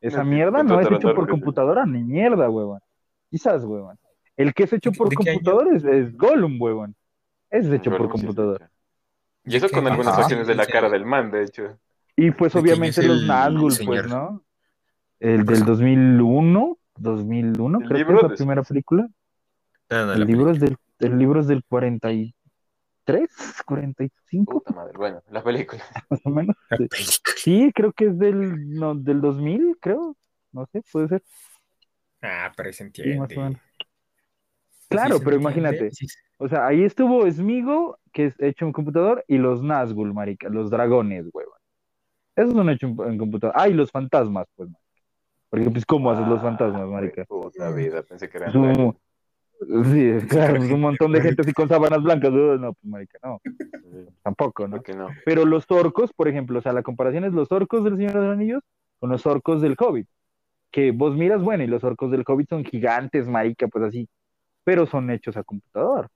Esa 0.00 0.24
mierda 0.24 0.62
no 0.62 0.80
es 0.80 0.90
hecho 0.90 1.14
por 1.14 1.28
computadora 1.28 1.84
ni 1.86 2.02
mierda, 2.02 2.48
huevón. 2.50 2.80
Quizás, 3.30 3.64
huevón. 3.64 3.98
El 4.36 4.54
que 4.54 4.64
es 4.64 4.72
hecho 4.72 4.90
¿De- 4.90 4.96
por 4.98 5.08
de 5.08 5.16
qué 5.16 5.30
año? 5.30 5.38
computador 5.40 5.74
es, 5.74 5.84
es 5.84 6.16
Gollum, 6.16 6.60
huevón. 6.60 6.94
Es 7.50 7.66
hecho 7.66 7.90
por 7.90 8.00
Gollum 8.00 8.16
sí 8.16 8.26
computador. 8.26 8.70
Y 9.44 9.56
eso 9.56 9.66
¿De 9.66 9.72
con 9.72 9.86
algunas 9.86 10.14
facciones 10.16 10.46
de 10.46 10.54
la 10.54 10.66
cara 10.66 10.88
del 10.88 11.04
man, 11.04 11.30
de 11.30 11.44
hecho. 11.44 11.78
Y 12.16 12.30
pues 12.30 12.52
¿De 12.52 12.60
quién 12.60 12.74
obviamente 12.74 13.02
los 13.02 13.20
el 13.22 13.26
Nazgûl, 13.28 13.86
pues? 13.86 14.06
¿no? 14.06 14.42
El 15.20 15.44
del 15.44 15.64
2001, 15.64 16.78
2001, 16.96 17.78
¿El 17.80 17.84
creo 17.86 17.96
que 17.96 17.98
libro 18.04 18.16
es 18.26 18.30
la 18.30 18.36
primera 18.36 18.62
película. 18.62 19.08
No, 19.90 20.12
El 20.12 20.24
libro 20.26 20.50
es 20.50 20.60
del, 20.60 20.76
el 21.00 21.18
libro 21.18 21.40
es 21.40 21.46
del 21.46 21.62
43, 21.64 22.34
45, 23.66 24.52
Puta 24.52 24.72
madre. 24.72 24.92
Bueno, 24.96 25.22
la 25.30 25.42
película. 25.42 25.82
más 26.10 26.20
o 26.24 26.30
menos. 26.30 26.56
Sí. 26.78 26.88
Sí, 27.36 27.72
creo 27.74 27.92
que 27.92 28.06
es 28.06 28.18
del, 28.18 28.70
no, 28.74 28.94
del 28.94 29.20
2000, 29.20 29.76
creo. 29.80 30.16
No 30.52 30.66
sé, 30.72 30.82
puede 30.92 31.08
ser. 31.08 31.22
Ah, 32.22 32.52
pero 32.56 32.68
ahí 32.68 32.72
se 32.72 32.84
Sí, 32.84 32.86
entiende. 32.86 33.18
más 33.18 33.36
o 33.36 33.40
menos. 33.40 33.60
Claro, 34.92 35.18
pero 35.24 35.36
imagínate. 35.36 35.90
sí 35.90 36.06
O 36.38 36.48
sea, 36.48 36.66
ahí 36.66 36.84
estuvo 36.84 37.28
Smigo, 37.30 37.98
que 38.12 38.26
es 38.26 38.40
hecho 38.40 38.64
en 38.64 38.72
computador, 38.72 39.24
y 39.28 39.38
los 39.38 39.62
Nazgûl, 39.62 40.12
marica, 40.12 40.48
los 40.48 40.70
dragones, 40.70 41.26
huevón. 41.32 41.58
Esos 42.36 42.52
son 42.52 42.70
hechos 42.70 42.90
en, 42.90 43.12
en 43.12 43.18
computador. 43.18 43.54
Ah, 43.58 43.68
y 43.68 43.74
los 43.74 43.90
fantasmas, 43.90 44.46
pues, 44.56 44.68
marica. 44.70 44.82
Porque, 45.50 45.70
pues, 45.70 45.84
¿cómo 45.84 46.10
haces 46.10 46.26
los 46.26 46.40
fantasmas, 46.40 46.82
Ah, 46.82 46.86
marica? 46.86 47.24
Puta 47.26 47.70
vida, 47.72 48.02
pensé 48.02 48.28
que 48.28 48.38
eran. 48.38 48.52
Sí, 49.84 50.26
claro, 50.28 50.60
un 50.60 50.80
montón 50.80 51.12
de 51.12 51.20
gente 51.20 51.42
así 51.42 51.52
con 51.52 51.68
sábanas 51.68 52.02
blancas. 52.02 52.32
No, 52.32 52.72
pues, 52.72 52.84
marica, 52.84 53.18
no, 53.22 53.40
Sí, 53.44 54.08
tampoco, 54.22 54.66
¿no? 54.66 54.76
¿Por 54.76 54.84
qué 54.84 54.94
no? 54.94 55.08
Pero 55.24 55.44
los 55.44 55.70
orcos, 55.70 56.12
por 56.12 56.26
ejemplo, 56.26 56.58
o 56.58 56.62
sea, 56.62 56.72
la 56.72 56.82
comparación 56.82 57.24
es 57.24 57.32
los 57.32 57.52
orcos 57.52 57.84
del 57.84 57.96
Señor 57.96 58.14
de 58.14 58.20
los 58.20 58.32
Anillos 58.32 58.62
con 58.98 59.10
los 59.10 59.24
orcos 59.26 59.60
del 59.62 59.76
Hobbit. 59.78 60.08
Que 60.70 60.90
vos 60.90 61.16
miras, 61.16 61.42
bueno, 61.42 61.62
y 61.62 61.66
los 61.66 61.84
orcos 61.84 62.10
del 62.10 62.24
Hobbit 62.26 62.48
son 62.48 62.64
gigantes, 62.64 63.28
marica, 63.28 63.68
pues 63.68 63.84
así, 63.84 64.08
pero 64.64 64.86
son 64.86 65.10
hechos 65.10 65.36
a 65.36 65.44
computador. 65.44 66.08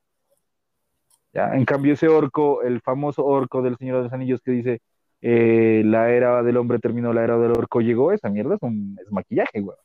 ¿Ya? 1.33 1.55
En 1.55 1.65
cambio, 1.65 1.93
ese 1.93 2.09
orco, 2.09 2.63
el 2.63 2.81
famoso 2.81 3.25
orco 3.25 3.63
del 3.63 3.77
Señor 3.77 3.99
de 3.99 4.03
los 4.05 4.13
Anillos 4.13 4.41
que 4.43 4.53
dice, 4.53 4.81
eh, 5.21 5.83
la 5.85 6.11
era 6.11 6.43
del 6.43 6.57
hombre 6.57 6.79
terminó, 6.79 7.13
la 7.13 7.25
era 7.25 7.39
del 7.39 7.53
orco 7.53 7.81
llegó, 7.81 8.13
esa 8.13 8.29
mierda 8.31 8.55
es, 8.55 8.63
un, 8.63 8.99
es 9.03 9.11
maquillaje, 9.13 9.61
güey. 9.61 9.77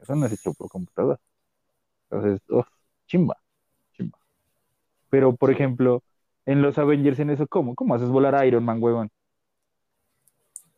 Eso 0.00 0.16
no 0.16 0.26
es 0.26 0.32
hecho 0.32 0.52
por 0.54 0.68
computador. 0.68 1.18
Entonces, 2.10 2.40
uf, 2.48 2.66
chimba, 3.06 3.36
chimba. 3.92 4.18
Pero, 5.10 5.34
por 5.36 5.50
ejemplo, 5.50 6.02
en 6.46 6.62
los 6.62 6.78
Avengers, 6.78 7.18
en 7.20 7.30
eso, 7.30 7.46
¿cómo? 7.46 7.74
¿Cómo 7.74 7.94
haces 7.94 8.08
volar 8.08 8.34
a 8.34 8.46
Iron 8.46 8.64
Man, 8.64 8.82
huevón? 8.82 9.10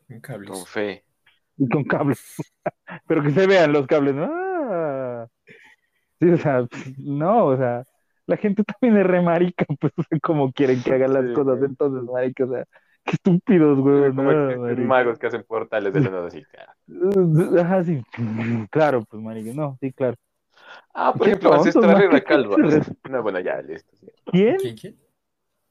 Con 0.07 0.19
cables. 0.19 0.51
Con 0.51 0.65
fe. 0.65 1.03
Y 1.57 1.69
con 1.69 1.83
cables. 1.83 2.35
Pero 3.07 3.23
que 3.23 3.31
se 3.31 3.47
vean 3.47 3.71
los 3.71 3.87
cables, 3.87 4.13
¿no? 4.15 4.42
Sí, 6.23 6.29
o 6.31 6.37
sea, 6.37 6.65
no, 6.97 7.45
o 7.47 7.57
sea, 7.57 7.83
la 8.27 8.37
gente 8.37 8.63
también 8.63 9.01
es 9.01 9.07
re 9.07 9.21
marica, 9.21 9.65
pues, 9.79 9.93
como 10.21 10.51
quieren 10.53 10.81
que 10.81 10.93
hagan 10.93 11.13
las 11.13 11.25
Sí, 11.27 11.33
cosas, 11.33 11.57
güey. 11.57 11.69
entonces, 11.69 12.03
marica, 12.09 12.45
o 12.45 12.49
sea, 12.49 12.65
qué 13.03 13.11
estúpidos, 13.11 13.79
güey. 13.79 14.09
Como 14.15 14.31
no, 14.31 14.47
que- 14.49 14.55
marica. 14.57 14.81
magos 14.83 15.19
que 15.19 15.27
hacen 15.27 15.43
portales 15.43 15.93
de 15.93 16.01
la 16.01 16.09
nada 16.09 16.27
así. 16.27 16.43
claro. 16.45 17.61
Ajá, 17.61 17.83
sí, 17.83 18.01
claro, 18.71 19.03
pues, 19.09 19.21
marica, 19.21 19.51
no, 19.53 19.77
sí, 19.81 19.91
claro. 19.91 20.15
Ah, 20.93 21.13
por 21.13 21.27
ejemplo, 21.27 21.53
Ancestral 21.53 21.91
¿no? 21.91 21.97
era 21.99 22.09
Qué 22.11 22.23
calva. 22.23 22.55
tontos. 22.55 22.91
No, 23.09 23.21
bueno, 23.21 23.39
ya, 23.39 23.61
listo. 23.61 23.95
sí. 23.97 24.07
¿Quién? 24.25 24.57
¿Quién, 24.57 24.77
quién? 24.77 24.99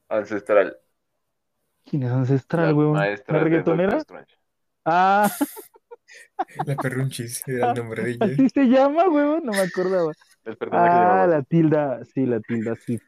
Ancestral. 0.09 0.77
¿Quién 1.85 2.03
es 2.03 2.11
ancestral, 2.11 2.75
güey? 2.75 2.93
¿La 2.93 3.39
reggaetonera? 3.39 4.03
Ah, 4.85 5.31
La 6.67 6.77
perrunchis 6.77 7.43
era 7.49 7.71
el 7.71 7.75
nombre 7.79 8.03
de 8.05 8.11
ella. 8.11 8.27
así 8.27 8.49
se 8.51 8.65
llama, 8.65 9.07
güey, 9.07 9.41
no 9.43 9.53
me 9.53 9.61
acordaba. 9.61 10.13
El 10.45 10.57
Ah, 10.73 11.27
la 11.29 11.43
tilda, 11.43 12.05
sí, 12.05 12.27
la 12.27 12.41
tilda 12.41 12.75
sí, 12.77 12.99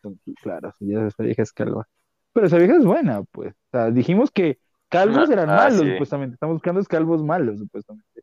claro, 0.40 0.72
esa 0.80 1.22
vieja 1.24 1.42
es 1.42 1.52
calva. 1.52 1.86
Pero 2.32 2.46
esa 2.46 2.58
vieja 2.58 2.76
es 2.76 2.84
buena, 2.84 3.22
pues. 3.24 3.52
O 3.54 3.68
sea, 3.70 3.90
dijimos 3.90 4.30
que 4.30 4.58
calvos 4.88 5.28
Ah, 5.30 5.32
eran 5.32 5.50
ah, 5.50 5.56
malos, 5.56 5.80
sí. 5.80 5.90
supuestamente. 5.92 6.34
Estamos 6.34 6.54
buscando 6.56 6.82
calvos 6.84 7.22
malos, 7.24 7.58
supuestamente. 7.58 8.22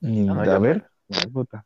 Y, 0.00 0.28
Ah, 0.28 0.34
no, 0.34 0.40
a 0.52 0.58
ver, 0.58 0.88
ay, 1.10 1.26
puta. 1.30 1.64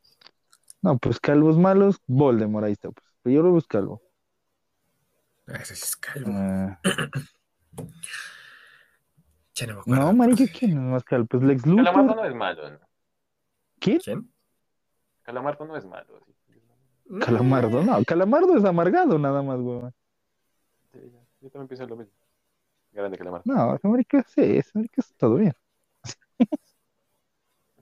No, 0.82 0.98
pues 0.98 1.18
calvos 1.20 1.58
malos, 1.58 2.00
Voldemort, 2.06 2.66
ahí 2.66 2.72
está, 2.72 2.90
pues. 2.90 3.06
Pero 3.22 3.34
yo 3.36 3.42
lo 3.42 3.50
busco 3.52 3.68
calvo. 3.68 4.02
Ese 5.46 5.74
sí 5.76 5.82
es 5.84 5.96
calvo. 5.96 6.30
Ah, 6.32 6.78
Ya 9.54 9.66
no 9.66 9.74
me 9.74 9.80
acuerdo. 9.80 10.04
no, 10.04 10.12
marica, 10.12 10.44
¿quién 10.52 10.72
es 10.72 10.76
más 10.76 11.04
calvo? 11.04 11.26
Pues 11.26 11.42
Lex 11.42 11.66
Luthor. 11.66 11.84
Calamardo 11.84 12.14
no 12.22 12.24
es 12.28 12.34
malo, 12.34 12.70
¿no? 12.70 12.78
¿Quién? 13.78 13.98
¿Quién? 14.00 14.30
Calamardo 15.26 15.64
no 15.66 15.76
es 15.76 15.84
malo. 15.84 16.20
sí. 16.46 16.54
Calamardo, 17.20 17.82
no, 17.82 18.04
Calamardo 18.04 18.56
es 18.56 18.64
amargado 18.64 19.18
nada 19.18 19.42
más, 19.42 19.58
güey. 19.60 19.82
Sí, 20.92 21.00
ya. 21.12 21.20
Yo 21.40 21.50
también 21.50 21.66
pienso 21.66 21.84
lo 21.86 21.96
mismo. 21.96 22.12
Grande 22.92 23.18
Calamardo. 23.18 23.42
No, 23.52 23.74
esa 23.74 23.88
marica, 23.88 24.24
sí, 24.28 24.42
esa 24.56 24.70
marica 24.74 25.00
es 25.00 25.12
todo 25.16 25.34
bien. 25.34 25.52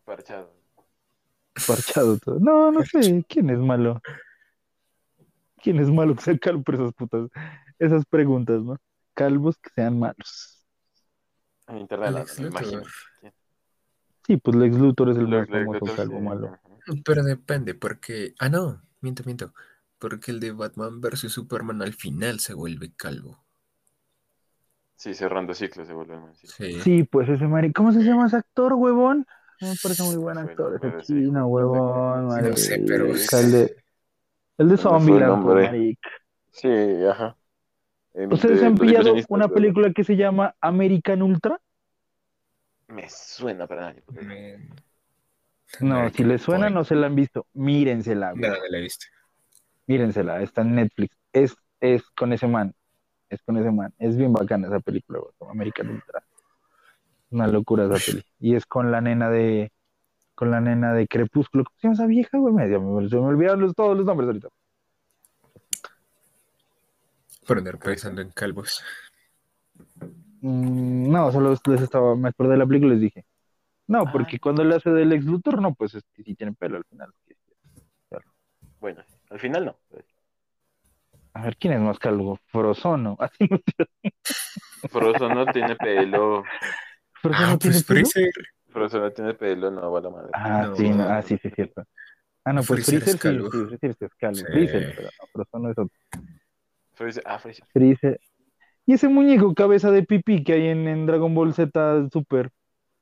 Parchado. 0.06 0.54
Parchado 1.66 2.18
todo. 2.18 2.40
No, 2.40 2.72
no 2.72 2.82
sé, 2.82 3.22
¿quién 3.28 3.50
es 3.50 3.58
malo? 3.58 4.00
¿Quién 5.62 5.78
es 5.80 5.90
malo 5.90 6.14
que 6.14 6.22
sea 6.22 6.38
calvo 6.38 6.62
por 6.62 6.74
esas 6.76 6.94
putas, 6.94 7.28
esas 7.78 8.06
preguntas, 8.06 8.62
¿no? 8.62 8.78
Calvos 9.12 9.58
que 9.58 9.68
sean 9.70 9.98
malos. 9.98 10.66
En 11.66 11.78
internet, 11.78 12.10
la- 12.10 12.18
Lex 12.20 12.40
me 12.40 12.46
imagino. 12.48 12.82
Sí, 14.26 14.38
pues 14.38 14.56
Lex 14.56 14.76
Luthor 14.78 15.10
es 15.10 15.18
el 15.18 15.28
más 15.28 15.46
famoso 15.46 15.84
calvo 15.94 16.18
sí, 16.18 16.24
malo. 16.24 16.46
ajá. 16.48 16.73
Pero 17.04 17.22
depende, 17.22 17.74
porque. 17.74 18.34
Ah, 18.38 18.48
no, 18.48 18.82
miento, 19.02 19.22
miento. 19.24 19.52
Porque 19.98 20.30
el 20.30 20.40
de 20.40 20.52
Batman 20.52 21.00
versus 21.00 21.32
Superman 21.34 21.82
al 21.82 21.94
final 21.94 22.40
se 22.40 22.54
vuelve 22.54 22.92
calvo. 22.94 23.44
Sí, 24.96 25.14
cerrando 25.14 25.54
ciclos 25.54 25.86
se 25.86 25.94
vuelve 25.94 26.18
man, 26.18 26.34
sí. 26.34 26.48
Sí. 26.82 27.04
Pues 27.04 27.28
ese 27.28 27.46
marica. 27.46 27.72
¿Cómo 27.78 27.92
se 27.92 28.00
llama 28.02 28.26
ese 28.26 28.36
actor, 28.36 28.74
huevón? 28.74 29.26
Me 29.60 29.76
parece 29.76 30.02
muy 30.02 30.16
buen 30.16 30.38
Bueno, 30.38 30.38
actor 30.38 30.74
ese 30.76 30.92
pero 30.92 31.02
sí, 31.02 31.14
chino, 31.16 31.46
no 31.56 31.68
sé 31.68 31.80
huevón, 31.80 32.28
no 32.48 32.56
sé, 32.56 32.80
pero 32.86 33.06
El 33.38 33.52
de, 33.52 33.76
el 34.58 34.68
de 34.68 34.76
pues, 35.40 35.58
nombre. 35.58 35.60
marica. 35.60 36.10
Sí, 36.52 36.68
ajá. 37.10 37.38
El 38.14 38.30
¿Ustedes 38.30 38.62
de 38.62 38.62
han 38.62 38.78
pillado 38.78 39.24
una 39.28 39.48
pero 39.48 39.48
película 39.48 39.90
que 39.94 40.04
se 40.04 40.16
llama 40.16 40.54
American 40.60 41.22
Ultra? 41.22 41.58
Me 42.88 43.08
suena 43.10 43.66
para 43.66 43.82
nadie. 43.82 44.02
Me- 44.08 44.58
No, 45.80 46.08
si 46.10 46.24
les 46.24 46.42
suena, 46.42 46.70
no 46.70 46.84
se 46.84 46.94
la 46.94 47.06
han 47.06 47.14
visto. 47.14 47.46
Mírensela, 47.54 48.30
güey. 48.32 48.42
No, 48.42 48.48
no 48.48 48.62
la 48.68 48.78
he 48.78 48.80
visto. 48.82 49.06
Mírensela, 49.86 50.40
está 50.42 50.62
en 50.62 50.74
Netflix. 50.76 51.16
Es, 51.32 51.54
es 51.80 52.02
con 52.16 52.32
ese 52.32 52.46
man. 52.46 52.74
Es 53.28 53.42
con 53.42 53.56
ese 53.56 53.70
man. 53.70 53.92
Es 53.98 54.16
bien 54.16 54.32
bacana 54.32 54.68
esa 54.68 54.80
película, 54.80 55.18
güey, 55.20 55.50
American 55.50 55.88
Ultra. 55.90 56.22
Una 57.30 57.46
locura 57.48 57.86
esa 57.86 58.04
peli. 58.12 58.24
Y 58.40 58.54
es 58.54 58.64
con 58.66 58.90
la 58.92 59.00
nena 59.00 59.28
de. 59.30 59.72
Con 60.34 60.50
la 60.50 60.60
nena 60.60 60.92
de 60.94 61.06
Crepúsculo. 61.08 61.64
¿Cómo 61.64 61.76
se 61.80 61.86
llama 61.86 61.94
esa 61.94 62.06
vieja, 62.06 62.38
güey? 62.38 62.54
Me, 62.54 62.66
me, 62.66 63.08
se 63.08 63.16
me 63.16 63.22
olvidaron 63.22 63.60
los- 63.60 63.74
todos 63.74 63.96
los 63.96 64.06
nombres 64.06 64.26
ahorita. 64.28 64.48
Por 67.46 67.58
andar 67.58 67.78
pensando 67.78 68.22
en 68.22 68.30
calvos. 68.30 68.82
Mm, 70.40 71.10
no, 71.10 71.30
solo 71.32 71.56
les 71.66 71.80
estaba. 71.82 72.16
Me 72.16 72.28
acordé 72.30 72.52
de 72.52 72.58
la 72.58 72.66
película 72.66 72.92
y 72.92 72.96
les 72.96 73.00
dije. 73.02 73.24
No, 73.86 74.04
Ah. 74.06 74.12
porque 74.12 74.38
cuando 74.38 74.64
le 74.64 74.76
hace 74.76 74.90
del 74.90 75.12
ex 75.12 75.24
Luthor, 75.24 75.60
no, 75.60 75.74
pues 75.74 75.94
es 75.94 76.02
que 76.14 76.22
sí 76.22 76.34
tiene 76.34 76.52
pelo 76.52 76.76
al 76.78 76.84
final. 76.84 77.12
Bueno, 78.80 79.02
al 79.30 79.40
final 79.40 79.64
no. 79.64 79.76
A 81.32 81.42
ver, 81.42 81.56
¿quién 81.56 81.72
es 81.72 81.80
más 81.80 81.98
calvo? 81.98 82.38
Frozono. 82.46 83.16
Así 83.20 83.48
no 83.50 83.58
Frozo 84.90 85.28
no 85.28 85.46
tiene 85.46 85.74
pelo. 85.76 86.44
¿Frozono 87.22 87.46
Ah, 87.54 87.58
tiene 87.58 87.74
pues 87.76 87.84
pelo? 87.84 88.00
Freezer. 88.06 88.30
Frozo 88.68 89.00
no 89.00 89.10
tiene 89.12 89.34
pelo, 89.34 89.70
no 89.70 89.90
va 89.90 90.00
la 90.00 90.10
madre. 90.10 90.30
Ah, 90.34 90.66
No, 90.68 90.76
sí, 90.76 90.88
no, 90.90 90.96
no, 90.96 91.04
ah, 91.08 91.22
sí, 91.22 91.38
sí, 91.40 91.48
es 91.48 91.54
cierto. 91.54 91.84
Ah, 92.44 92.52
no, 92.52 92.62
pues 92.62 92.84
Freezer 92.84 93.00
Freezer 93.02 93.08
es 93.08 93.12
sí, 93.14 93.18
calvo. 93.18 93.50
sí, 93.50 93.58
Freezer 93.68 93.94
sí 93.98 94.04
es 94.04 94.14
calvo. 94.16 94.36
Sí. 94.36 94.44
Freezer, 94.44 94.92
pero 94.96 95.08
no, 95.08 95.26
Frozono 95.32 95.70
es 95.70 95.78
otro. 95.78 95.96
Freezer- 96.94 97.22
ah, 97.24 97.38
Freezer. 97.38 97.66
Freezer. 97.72 98.20
Y 98.86 98.92
ese 98.92 99.08
muñeco 99.08 99.54
cabeza 99.54 99.90
de 99.90 100.02
pipí 100.02 100.44
que 100.44 100.52
hay 100.52 100.68
en, 100.68 100.86
en 100.86 101.06
Dragon 101.06 101.34
Ball 101.34 101.54
Z 101.54 102.08
Super. 102.12 102.50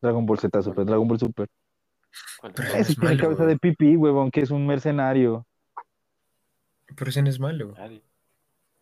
Dragon 0.03 0.27
Ball 0.27 0.39
Z 0.39 0.63
Super, 0.63 0.85
Dragon 0.85 1.09
Ball 1.09 1.19
Super. 1.19 1.49
¿Cuál? 2.41 2.53
Pero 2.55 2.69
No, 2.69 2.75
Ese 2.75 2.93
es 2.93 2.99
tiene 2.99 3.15
malo. 3.15 3.21
cabeza 3.23 3.47
de 3.47 3.57
pipí, 3.59 3.97
huevón, 3.97 4.31
que 4.31 4.41
es 4.43 4.51
un 4.51 4.67
mercenario. 4.67 5.47
Pero 6.95 7.09
ese 7.09 7.23
no 7.23 7.31
es 7.31 7.41
malo. 7.41 7.75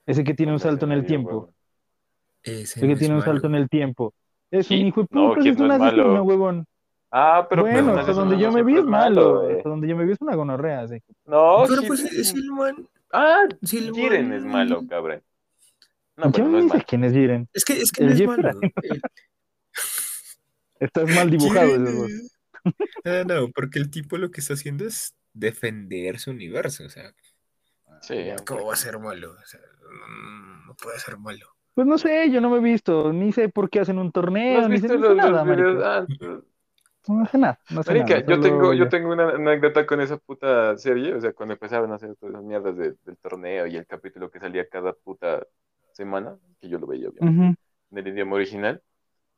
Ese 0.07 0.25
que 0.25 0.35
tiene 0.35 0.53
un 0.53 0.59
salto 0.59 0.87
en 0.87 0.93
el 0.93 1.07
tiempo. 1.07 1.53
Ese 2.43 2.81
que 2.81 2.93
es 2.93 2.99
tiene 2.99 3.15
un 3.15 3.21
malo. 3.21 3.33
salto 3.33 3.47
en 3.47 3.55
el 3.55 3.69
tiempo. 3.69 4.15
Es 4.51 4.69
un 4.71 4.79
hijo 4.79 5.03
de 5.03 5.07
puta, 5.07 5.41
¿quién 5.41 5.55
es 5.55 5.61
un 5.61 5.69
no 5.69 5.75
es 5.75 5.81
asesino, 5.81 6.09
malo? 6.09 6.23
huevón. 6.25 6.67
Ah, 7.13 7.47
pero 7.49 7.63
Bueno, 7.63 7.93
no, 7.93 7.99
hasta 8.01 8.13
donde 8.13 8.39
yo 8.39 8.51
me 8.51 8.63
vi 8.65 8.75
es 8.75 8.79
es 8.81 8.85
malo. 8.87 9.49
eh. 9.49 9.57
Hasta 9.59 9.69
donde 9.69 9.87
yo 9.89 9.97
me 9.97 10.05
vi 10.05 10.13
es 10.13 10.21
una 10.21 10.35
gonorrea, 10.35 10.89
sí. 10.89 10.99
No, 11.27 11.65
Pero 11.69 11.83
pues 11.87 12.01
sí. 12.01 12.21
es 12.21 12.35
el 12.35 12.51
man. 12.51 12.89
Ah, 13.13 13.47
Jiren 13.63 14.33
es 14.33 14.45
malo, 14.45 14.83
cabrón. 14.89 15.23
No, 16.17 16.31
¿Qué 16.33 16.43
bueno, 16.43 16.59
no 16.59 16.65
es 16.65 16.65
malo. 16.67 16.85
quién 16.87 17.05
es 17.05 17.13
Jiren? 17.13 17.49
Es 17.53 17.65
que, 17.65 17.75
es 17.75 17.93
que 17.93 18.05
no 18.05 18.13
es 18.13 18.27
malo. 18.27 18.61
Estás 20.81 21.09
mal 21.09 21.31
dibujado, 21.31 21.77
no, 23.27 23.51
porque 23.53 23.79
el 23.79 23.91
tipo 23.91 24.19
lo 24.19 24.31
que 24.31 24.41
está 24.41 24.55
haciendo 24.55 24.87
es 24.87 25.15
defender 25.33 26.19
su 26.19 26.31
universo. 26.31 26.85
O 26.85 26.91
sea, 26.91 27.13
Sí, 28.03 28.15
¿cómo 28.47 28.67
va 28.67 28.75
a 28.75 28.77
ser 28.77 28.99
malo? 28.99 29.33
O 29.33 29.47
sea, 29.47 29.61
mm, 30.09 30.67
no 30.67 30.75
puede 30.77 30.99
ser 30.99 31.17
malo. 31.19 31.47
Pues 31.75 31.87
no 31.87 31.99
sé, 31.99 32.31
yo 32.31 32.41
no 32.41 32.51
me 32.51 32.59
he 32.59 32.61
visto, 32.61 33.13
ni 33.13 33.33
sé 33.33 33.49
por 33.49 33.71
qué 33.71 33.81
hacen 33.81 33.99
un 33.99 34.13
¿No 34.49 34.59
torneo, 34.59 34.69
has 34.69 34.69
ni 34.69 34.81
sé, 34.81 34.99
no 34.99 35.15
nada, 35.15 35.45
videos? 35.45 35.45
marica. 35.45 35.83
Ah, 35.83 36.07
No 37.09 37.27
sé 37.27 37.39
nada, 37.39 37.61
no 37.69 37.83
sé 37.83 37.95
Marica, 37.95 37.95
nada. 37.95 38.23
yo 38.27 38.39
tengo, 38.41 38.73
yo 38.75 38.89
tengo 38.89 39.13
una 39.13 39.31
anécdota 39.31 39.87
con 39.87 40.01
esa 40.01 40.19
puta 40.19 40.77
serie, 40.79 41.15
o 41.15 41.21
sea, 41.21 41.33
cuando 41.33 41.55
empezaron 41.55 41.91
a 41.93 41.97
hacer 41.97 42.15
todas 42.17 42.35
esas 42.35 42.45
mierdas 42.45 42.77
de- 42.77 42.97
del 43.05 43.17
torneo 43.19 43.67
y 43.67 43.77
el 43.77 43.87
capítulo 43.87 44.31
que 44.31 44.39
salía 44.41 44.69
cada 44.69 44.93
puta 44.93 45.47
semana, 45.93 46.39
que 46.61 46.69
yo 46.69 46.79
lo 46.79 46.87
veía 46.87 47.09
obviamente, 47.09 47.41
Ujú. 47.41 47.55
en 47.91 47.99
el 47.99 48.09
idioma 48.09 48.37
original. 48.37 48.83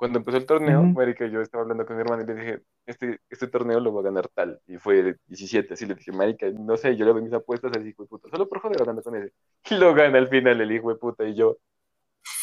Cuando 0.03 0.19
empezó 0.19 0.37
el 0.37 0.47
torneo, 0.47 0.81
Ujú. 0.81 0.99
marica, 0.99 1.29
yo 1.29 1.41
estaba 1.41 1.63
hablando 1.63 1.87
con 1.87 1.95
mi 1.95 2.03
hermano 2.03 2.25
y 2.25 2.27
le 2.27 2.35
dije, 2.35 2.63
este, 2.87 3.21
este 3.31 3.47
torneo 3.47 3.79
lo 3.79 3.95
va 3.95 4.01
a 4.01 4.03
ganar 4.03 4.27
tal, 4.35 4.61
y 4.67 4.77
fue 4.77 5.15
17, 5.29 5.75
así 5.75 5.87
le 5.87 5.95
dije, 5.95 6.11
marica, 6.11 6.51
no 6.51 6.77
sé, 6.77 6.97
yo 6.97 7.05
le 7.05 7.13
doy 7.13 7.23
mis 7.23 7.33
apuestas 7.33 7.71
al 7.73 7.87
hijo 7.87 8.03
de 8.03 8.09
puta, 8.09 8.29
solo 8.29 8.49
por 8.49 8.59
joder 8.59 8.81
hablando 8.81 9.01
con 9.01 9.15
ese. 9.15 9.33
Y 9.71 9.75
lo 9.79 9.95
gana 9.95 10.19
al 10.19 10.27
final 10.27 10.61
el 10.61 10.73
hijo 10.73 10.89
de 10.89 10.97
puta, 10.97 11.25
y 11.25 11.37
yo, 11.37 11.57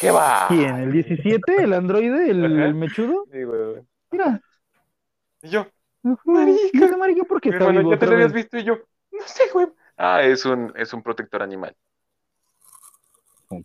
¿qué 0.00 0.10
va? 0.10 0.46
¿Quién? 0.48 0.74
¿El 0.74 0.92
17? 0.92 1.62
¿El 1.62 1.74
androide? 1.74 2.30
¿El, 2.30 2.40
mechudo? 2.76 3.26
Y, 3.30 3.44
weón, 3.44 3.86
Mira. 4.10 4.40
y 5.42 5.48
yo. 5.50 5.66
Marica. 6.24 6.62
¿Y 6.72 6.82
ese 6.82 6.96
marica 6.96 7.24
por 7.24 7.42
qué 7.42 7.50
está 7.50 7.64
hermano, 7.64 7.80
vivo 7.80 7.92
¿ya 7.92 7.98
te 7.98 8.06
lo 8.06 8.12
habías 8.12 8.32
visto? 8.32 8.56
Y 8.56 8.64
yo, 8.64 8.78
no 9.12 9.26
sé, 9.26 9.42
güey. 9.52 9.66
Ah, 9.98 10.22
es 10.22 10.46
un, 10.46 10.72
es 10.76 10.94
un 10.94 11.02
protector 11.02 11.42
animal. 11.42 11.76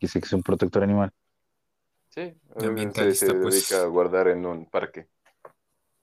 Sí 0.02 0.20
que 0.20 0.26
es 0.26 0.34
un 0.34 0.44
protector 0.44 0.84
animal. 0.84 1.14
Sí, 2.16 2.34
ambientalista, 2.66 3.26
se 3.26 3.34
pues. 3.34 3.68
dedica 3.70 3.84
a 3.84 3.88
guardar 3.88 4.30
en 4.30 4.46
un 4.46 4.66
parque. 4.70 5.08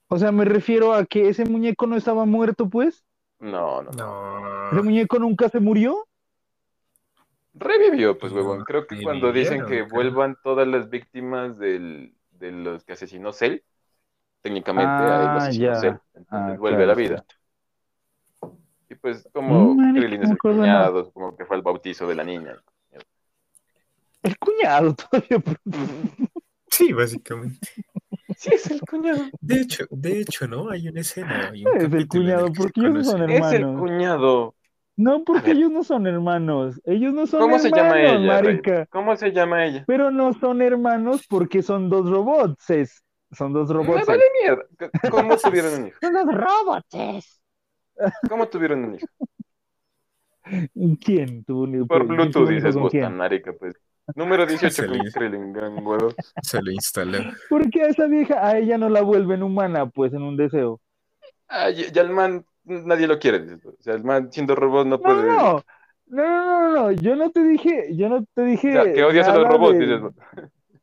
O 0.07 0.19
sea, 0.19 0.31
me 0.31 0.45
refiero 0.45 0.93
a 0.93 1.05
que 1.05 1.27
ese 1.29 1.43
muñeco 1.43 1.87
no 1.87 1.95
estaba 1.95 2.25
muerto, 2.25 2.69
pues. 2.69 3.03
No, 3.39 3.81
no, 3.81 3.89
no. 3.91 4.71
Ese 4.71 4.83
muñeco 4.83 5.17
nunca 5.17 5.49
se 5.49 5.59
murió. 5.59 6.07
Revivió, 7.55 8.17
pues, 8.17 8.31
No, 8.31 8.39
huevón. 8.39 8.63
Creo 8.63 8.85
que 8.85 9.01
cuando 9.01 9.31
dicen 9.31 9.65
que 9.65 9.81
vuelvan 9.81 10.37
todas 10.43 10.67
las 10.67 10.89
víctimas 10.89 11.57
del, 11.57 12.15
de 12.31 12.51
los 12.51 12.83
que 12.83 12.93
asesinó 12.93 13.33
Cell, 13.33 13.59
técnicamente 14.41 14.87
Ah, 14.87 15.37
asesinó 15.37 15.73
ya. 15.73 15.79
Cell. 15.79 15.95
Entonces 16.13 16.29
Ah, 16.29 16.55
vuelve 16.59 16.83
a 16.83 16.87
la 16.87 16.93
vida. 16.95 17.25
Y 18.89 18.95
pues, 18.95 19.27
como 19.33 19.75
Krillin 19.75 20.23
es 20.23 20.29
el 20.29 20.37
cuñado, 20.37 21.11
como 21.11 21.35
que 21.35 21.45
fue 21.45 21.55
al 21.55 21.63
bautizo 21.63 22.07
de 22.07 22.15
la 22.15 22.23
niña. 22.23 22.55
El 24.23 24.37
cuñado 24.39 24.95
todavía. 24.95 25.43
Sí, 26.69 26.91
básicamente. 26.93 27.67
Sí, 28.35 28.49
es 28.53 28.69
el 28.71 28.81
cuñado. 28.81 29.29
De 29.41 29.61
hecho, 29.61 29.85
de 29.91 30.19
hecho, 30.21 30.47
¿no? 30.47 30.69
Hay 30.69 30.87
una 30.87 31.01
escena, 31.01 31.49
hay 31.51 31.65
un 31.65 31.75
Es 31.77 31.83
el 31.93 32.07
cuñado, 32.07 32.47
el 32.47 32.53
porque 32.53 32.79
ellos 32.81 32.93
no 32.93 33.03
son 33.03 33.21
conocen. 33.21 33.29
Es 33.29 33.51
el 33.53 33.61
Hermanos. 33.61 33.79
cuñado. 33.79 34.55
No, 34.95 35.23
porque 35.23 35.51
ellos 35.51 35.71
no 35.71 35.83
son 35.83 36.07
hermanos. 36.07 36.79
Ellos 36.85 37.13
no 37.13 37.25
son 37.27 37.41
¿Cómo 37.41 37.59
se 37.59 37.69
llama 37.71 37.99
hermanos, 37.99 38.21
ella, 38.21 38.27
marica. 38.27 38.85
¿Cómo 38.87 39.15
se 39.15 39.31
llama 39.31 39.65
ella? 39.65 39.83
Pero 39.87 40.11
no 40.11 40.33
son 40.33 40.61
hermanos 40.61 41.25
porque 41.27 41.61
son 41.61 41.89
dos 41.89 42.09
robots. 42.09 42.69
es- 42.69 43.03
Son 43.31 43.51
dos 43.53 43.69
Me 43.69 43.75
robots. 43.75 44.05
vale 44.05 44.23
mierda. 44.41 44.65
¿Cómo 45.09 45.35
tuvieron 45.37 45.73
un 45.81 45.87
hijo? 45.87 45.97
Son 46.01 46.13
dos 46.13 46.25
robots. 46.35 47.41
¿Cómo 48.29 48.47
tuvieron 48.49 48.83
un 48.85 48.95
hijo? 48.95 49.07
¿Quién 51.03 51.43
tuvo 51.45 51.63
un 51.63 51.75
hijo? 51.75 51.87
Por 51.87 52.05
¿Quién 52.05 52.31
tuvo 52.31 52.45
Bluetooth 52.45 52.49
dices 52.49 52.75
vos, 52.75 52.91
tan 52.93 53.17
marica, 53.17 53.53
pues. 53.53 53.73
Número 54.15 54.45
18 54.45 54.73
Se 54.73 54.87
le- 54.87 55.11
Krillin, 55.11 55.53
gran 55.53 55.85
huevo. 55.85 56.09
Se 56.41 56.61
lo 56.61 56.71
instaló. 56.71 57.19
Porque 57.49 57.83
a 57.83 57.87
esa 57.87 58.07
vieja, 58.07 58.45
a 58.45 58.57
ella 58.57 58.77
no 58.77 58.89
la 58.89 59.01
vuelven 59.01 59.43
humana, 59.43 59.85
pues, 59.87 60.13
en 60.13 60.21
un 60.23 60.37
deseo. 60.37 60.79
Ah, 61.47 61.69
ya, 61.69 62.01
el 62.01 62.09
man, 62.09 62.45
nadie 62.65 63.07
lo 63.07 63.19
quiere. 63.19 63.55
O 63.65 63.75
sea, 63.79 63.93
el 63.95 64.03
man 64.03 64.31
siendo 64.31 64.55
robot 64.55 64.85
no 64.87 64.97
No, 64.97 65.01
puede. 65.01 65.27
no, 65.27 65.63
no, 66.07 66.23
no, 66.25 66.59
no, 66.59 66.71
no, 66.73 66.91
yo 66.91 67.15
no 67.15 67.29
te 67.31 67.43
dije, 67.43 67.95
yo 67.95 68.09
no 68.09 68.25
te 68.33 68.41
O 68.41 68.45
dije 68.45 68.71
sea, 68.73 68.91
que 68.93 69.03
odias 69.03 69.27
a 69.27 69.35
los 69.35 69.47
robots, 69.47 69.77
de- 69.79 69.85
dices. 69.85 70.01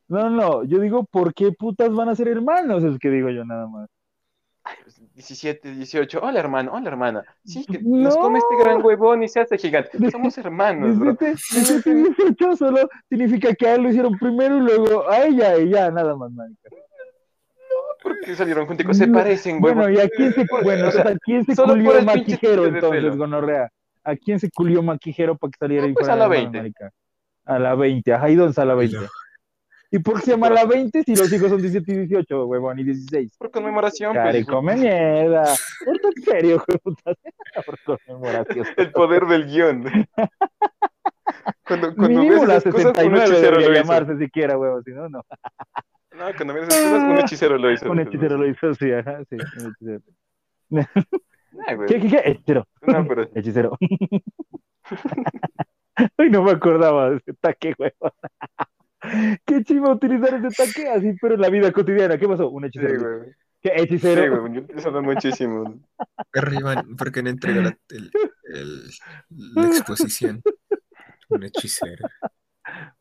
No, 0.08 0.28
no, 0.28 0.64
yo 0.64 0.80
digo, 0.80 1.04
¿por 1.04 1.32
qué 1.34 1.52
putas 1.52 1.92
van 1.92 2.08
a 2.08 2.16
ser 2.16 2.26
hermanos? 2.28 2.82
Es 2.82 2.98
que 2.98 3.10
digo 3.10 3.30
yo 3.30 3.44
nada 3.44 3.68
más. 3.68 3.88
Ay, 4.64 4.76
pues, 4.82 5.00
17, 5.14 5.72
18. 5.74 6.20
Hola, 6.22 6.38
hermano, 6.40 6.72
hola, 6.74 6.88
hermana. 6.88 7.24
Sí, 7.44 7.64
que 7.64 7.78
No. 7.82 8.04
nos 8.04 8.16
come 8.16 8.38
este 8.38 8.56
gran 8.62 8.84
huevón 8.84 9.22
y 9.22 9.28
se 9.28 9.40
hace 9.40 9.56
gigante. 9.58 10.10
Somos 10.10 10.36
hermanos, 10.38 10.98
bro. 10.98 11.14
17, 11.14 11.34
17 11.34 11.90
y 11.90 11.94
18 12.34 12.56
solo 12.56 12.88
significa 13.08 13.54
que 13.54 13.66
a 13.66 13.74
él 13.76 13.82
lo 13.82 13.88
hicieron 13.88 14.18
primero 14.18 14.58
y 14.58 14.60
luego 14.60 15.08
a 15.08 15.24
ella 15.24 15.56
y 15.58 15.70
ya, 15.70 15.90
nada 15.90 16.14
más, 16.14 16.30
marica. 16.32 16.68
¿Por 18.02 18.18
qué 18.20 18.34
salieron 18.34 18.66
junticos? 18.66 18.96
Se 18.96 19.08
parecen, 19.08 19.62
huevón. 19.62 19.84
Bueno, 19.84 19.90
¿y 19.90 20.00
a 20.00 20.08
quién 20.08 20.32
se, 20.32 20.46
bueno, 20.62 20.88
o 20.88 20.90
sea, 20.90 21.02
¿a 21.08 21.14
quién 21.22 21.44
se 21.44 21.54
culió 21.54 22.02
maquijero 22.02 22.66
entonces, 22.66 23.16
gonorrea? 23.16 23.70
¿A 24.04 24.16
quién 24.16 24.40
se 24.40 24.50
culió 24.50 24.82
maquijero 24.82 25.36
para 25.36 25.50
que 25.50 25.58
saliera 25.58 25.82
No, 25.84 25.90
y 25.90 25.94
pues 25.94 26.06
fuera 26.06 26.14
a 26.14 26.16
la 26.16 26.24
hermano, 26.34 26.50
20. 26.52 26.58
marica? 26.58 26.90
A 27.44 27.58
la 27.58 27.74
20, 27.74 28.12
ajá, 28.14 28.30
¿y 28.30 28.34
dónde 28.36 28.50
está 28.50 28.64
la 28.64 28.74
20? 28.74 28.96
No. 28.96 29.02
¿Y 29.92 29.98
por 29.98 30.14
qué 30.14 30.26
se 30.26 30.30
llama 30.30 30.50
la 30.50 30.64
20 30.64 31.02
si 31.02 31.16
los 31.16 31.32
hijos 31.32 31.48
son 31.48 31.60
17 31.60 31.92
y 31.92 31.96
18, 32.06 32.46
huevón, 32.46 32.78
y 32.78 32.84
16? 32.84 33.36
Por 33.36 33.50
conmemoración, 33.50 34.14
pues. 34.14 34.36
Hijo. 34.36 34.52
come 34.52 34.76
mierda. 34.76 35.44
Porta 35.84 36.08
en 36.16 36.22
serio. 36.22 36.64
Por 37.66 37.98
conmemoración. 38.06 38.66
El 38.76 38.92
poder 38.92 39.26
del 39.26 39.46
guion. 39.46 39.84
Cuando, 41.66 41.94
cuando 41.94 42.20
ves 42.20 42.46
la 42.46 42.56
esas 42.56 42.72
cosas, 42.72 42.86
un 42.86 42.94
69 42.94 43.24
hechicero 43.24 43.54
lo 43.56 43.62
hizo. 43.62 43.72
llamarse 43.72 44.18
siquiera, 44.18 44.58
huevón, 44.58 44.84
si 44.84 44.92
no, 44.92 45.08
no. 45.08 45.24
No, 46.16 46.26
cuando 46.36 46.54
ves 46.54 46.68
esas 46.68 46.82
cosas, 46.82 47.02
un 47.02 47.18
hechicero 47.18 47.58
lo 47.58 47.72
hizo. 47.72 47.90
Un 47.90 48.00
hechicero 48.00 48.36
lo 48.36 48.46
hizo, 48.46 48.74
sí, 48.74 48.92
ajá, 48.92 49.24
sí, 49.28 49.36
un 49.36 49.72
hechicero. 49.72 50.02
¿Qué, 51.88 52.00
qué, 52.00 52.08
qué? 52.08 52.22
Hechicero, 52.24 52.66
No, 52.82 53.06
pero 53.06 53.28
hechicero. 53.34 53.76
Uy, 56.18 56.30
no 56.30 56.42
me 56.42 56.52
acordaba 56.52 57.10
de 57.10 57.16
ese 57.16 57.34
taque, 57.34 57.74
huevón. 57.78 58.12
Qué 59.44 59.62
chiva 59.64 59.92
utilizar 59.92 60.34
ese 60.34 60.48
taque 60.56 60.88
así, 60.90 61.12
pero 61.20 61.34
en 61.34 61.40
la 61.40 61.48
vida 61.50 61.72
cotidiana. 61.72 62.18
¿Qué 62.18 62.28
pasó? 62.28 62.48
Un 62.50 62.62
Sí, 62.62 62.68
hechicero. 62.68 63.18
güey. 63.18 63.30
¿Qué 63.60 63.68
Sí, 63.76 63.82
hechicero? 63.82 64.40
güey. 64.40 64.52
Yo 64.54 64.60
utilizo 64.62 65.02
muchísimo. 65.02 65.80
Arriba, 66.34 66.84
¿por 66.96 67.12
qué 67.12 67.22
no 67.22 67.30
entrega 67.30 67.62
la, 67.62 67.78
el- 67.90 68.10
el- 68.54 68.90
la 69.54 69.66
exposición? 69.68 70.42
Un 71.28 71.44
hechicero. 71.44 72.08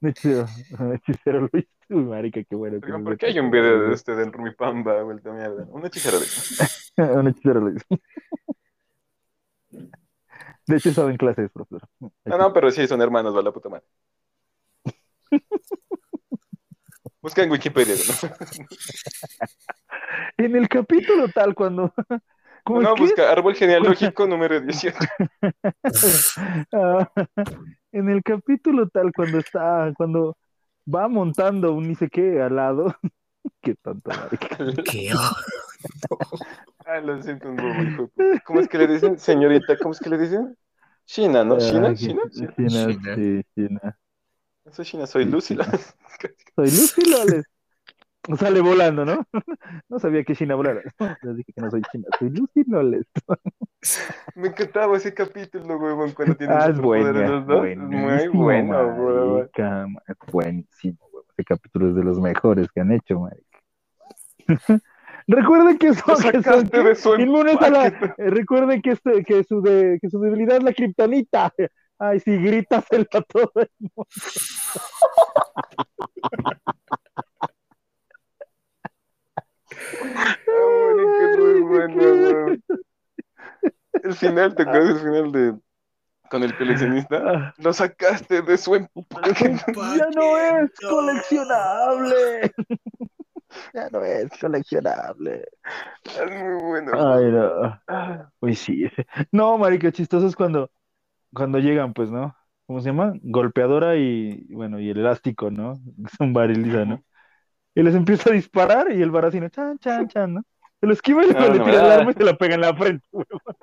Un 0.02 0.10
hechicero, 0.10 0.45
un 0.80 0.94
hechicero 0.95 1.41
lo 1.41 1.49
hizo. 1.60 1.69
Uy, 1.90 2.03
marica, 2.03 2.44
qué 2.44 2.56
bueno. 2.56 2.80
me 2.81 3.03
¿por 3.03 3.18
qué 3.18 3.27
hay 3.27 3.40
un 3.40 3.49
video 3.52 3.80
de 3.81 3.86
eso. 3.88 3.94
este 3.95 4.15
del 4.15 4.31
Rumi 4.31 4.53
Pamba 4.53 5.02
vuelta 5.03 5.31
mierda? 5.31 5.65
Un 5.69 5.86
hechicero 5.86 6.19
de 6.19 6.26
un 7.19 7.27
hechicero 7.27 7.61
lo 7.61 7.72
hizo. 7.72 7.86
De 10.68 10.76
hecho, 10.77 10.90
estaba 10.90 11.10
en 11.10 11.18
clases, 11.18 11.49
profesor. 11.52 11.88
No, 11.99 12.38
no, 12.38 12.53
pero 12.53 12.69
sí 12.72 12.88
son 12.88 13.02
hermanos, 13.02 13.36
va 13.36 13.41
la 13.41 13.52
puta 13.52 13.69
madre. 13.69 13.86
Busca 17.22 17.43
en 17.43 17.51
Wikipedia, 17.51 17.95
¿no? 17.95 18.30
En 20.38 20.56
el 20.56 20.69
capítulo 20.69 21.27
tal, 21.27 21.53
cuando. 21.53 21.93
¿Cómo 22.64 22.81
No, 22.81 22.89
es 22.89 22.95
que? 22.95 23.01
busca 23.03 23.31
árbol 23.31 23.56
genealógico 23.56 24.27
número 24.27 24.60
18. 24.61 24.97
Ah, 26.72 27.10
en 27.91 28.10
el 28.10 28.23
capítulo 28.23 28.88
tal, 28.89 29.11
cuando 29.14 29.39
está, 29.39 29.91
cuando 29.97 30.38
va 30.93 31.07
montando 31.07 31.73
un 31.73 31.88
ni 31.88 31.95
sé 31.95 32.10
qué 32.10 32.41
al 32.41 32.56
lado. 32.56 32.95
Qué 33.61 33.76
marica. 33.84 34.57
¿Qué? 34.85 35.11
Ah, 36.85 36.99
lo 36.99 37.22
siento 37.22 37.49
un 37.49 37.95
puta. 37.95 38.41
¿Cómo 38.45 38.60
es 38.60 38.68
que 38.68 38.77
le 38.77 38.88
dicen? 38.88 39.18
Señorita, 39.18 39.77
¿cómo 39.77 39.93
es 39.93 39.99
que 39.99 40.10
le 40.10 40.18
dicen? 40.18 40.57
China, 41.06 41.43
¿no? 41.43 41.57
¿China? 41.57 41.89
Ah, 41.89 41.95
¿China? 41.95 42.22
¿China? 42.31 42.53
China, 42.56 42.69
China. 42.69 43.15
sí, 43.15 43.41
China. 43.56 43.99
No 44.69 44.75
soy 44.75 44.85
China, 44.85 45.07
soy 45.07 45.25
Lucy. 45.25 45.57
Soy 46.55 46.65
Lucy 46.65 47.09
Loles. 47.09 47.45
Sale 48.37 48.61
volando, 48.61 49.03
¿no? 49.05 49.25
No 49.89 49.97
sabía 49.97 50.23
que 50.23 50.35
China 50.35 50.53
volara. 50.55 50.81
Les 51.23 51.37
dije 51.37 51.53
que 51.53 51.61
no 51.61 51.71
soy 51.71 51.81
China, 51.91 52.07
soy 52.19 52.29
Lucy 52.29 52.63
Loles. 52.67 53.05
Me 54.35 54.49
encantaba 54.49 54.97
ese 54.97 55.13
capítulo, 55.13 55.77
huevón, 55.77 56.11
cuando 56.11 56.35
tienen 56.35 56.55
Ah, 56.59 56.67
es 56.69 56.79
buena, 56.79 57.27
los 57.27 57.47
dos. 57.47 57.65
Muy 57.77 58.27
bueno, 58.27 58.73
ma- 59.87 60.01
es 60.07 60.17
buenísimo, 60.31 60.97
huevón. 61.07 61.23
Ese 61.35 61.43
capítulo 61.45 61.89
es 61.89 61.95
de 61.95 62.03
los 62.03 62.19
mejores 62.19 62.67
que 62.71 62.81
han 62.81 62.91
hecho, 62.91 63.19
marica. 63.19 64.79
Recuerden 65.27 65.77
que 65.77 65.93
son, 65.93 66.15
que 66.31 66.43
son 66.43 66.65
de 66.65 66.95
su 66.95 67.15
inmunes 67.15 67.57
a 67.61 67.69
la, 67.69 67.89
recuerden 68.17 68.81
que, 68.81 68.91
este- 68.91 69.23
que, 69.23 69.43
su 69.43 69.61
de- 69.61 69.97
que 70.01 70.09
su 70.09 70.19
debilidad 70.19 70.57
es 70.57 70.63
la 70.63 70.73
kriptonita. 70.73 71.53
Ay, 71.99 72.19
si 72.21 72.38
grítaselo 72.38 73.05
a 73.13 73.21
todo 73.21 73.51
el 73.55 73.69
mundo. 73.80 74.07
Ah, 80.47 81.35
muy 81.38 81.61
bueno. 81.61 82.57
El 84.03 84.15
final, 84.15 84.55
¿te 84.55 84.63
acuerdas 84.63 84.88
del 84.88 84.99
final 84.99 85.31
de 85.31 85.59
con 86.30 86.43
el 86.43 86.55
coleccionista? 86.55 87.21
Ah, 87.26 87.53
Lo 87.57 87.73
sacaste 87.73 88.41
de 88.41 88.57
su 88.57 88.76
empaque. 88.76 89.57
Ya 89.97 90.09
no 90.15 90.38
es 90.38 90.71
coleccionable. 90.80 92.51
Ya 93.73 93.89
no 93.89 94.03
es 94.03 94.30
coleccionable. 94.39 95.47
Es 96.05 96.31
muy 96.31 96.61
bueno. 96.61 96.91
Ay, 96.93 97.31
no. 97.31 97.81
Uy, 98.41 98.55
sí. 98.55 98.85
No, 99.31 99.57
marica, 99.57 99.91
chistoso 99.91 100.27
es 100.27 100.35
cuando, 100.35 100.69
cuando 101.34 101.60
llegan, 101.60 101.93
pues, 101.93 102.11
¿no? 102.11 102.35
¿Cómo 102.65 102.81
se 102.81 102.89
llama? 102.89 103.14
Golpeadora 103.23 103.97
y, 103.97 104.45
bueno, 104.53 104.80
y 104.80 104.89
el 104.89 104.99
elástico, 104.99 105.49
¿no? 105.49 105.73
Son 106.18 106.34
variliza, 106.34 106.85
¿no? 106.85 107.03
Y 107.76 107.84
les 107.84 107.95
empieza 107.95 108.30
a 108.30 108.34
disparar 108.34 108.91
y 108.91 109.01
el 109.01 109.11
baracino, 109.11 109.49
chan, 109.49 109.80
chan, 109.80 110.07
chan, 110.07 110.34
¿no? 110.35 110.43
Se 110.80 110.88
lo 110.88 110.93
esquiva 110.93 111.23
y 111.23 111.27
le 111.27 111.34
no, 111.34 111.64
tira 111.64 111.85
el 111.85 111.91
arma 111.91 112.11
y 112.11 112.14
se 112.14 112.23
la 112.23 112.38
pega 112.38 112.56
en 112.56 112.61
la 112.61 112.76
frente, 112.76 113.06
huevón. 113.11 113.56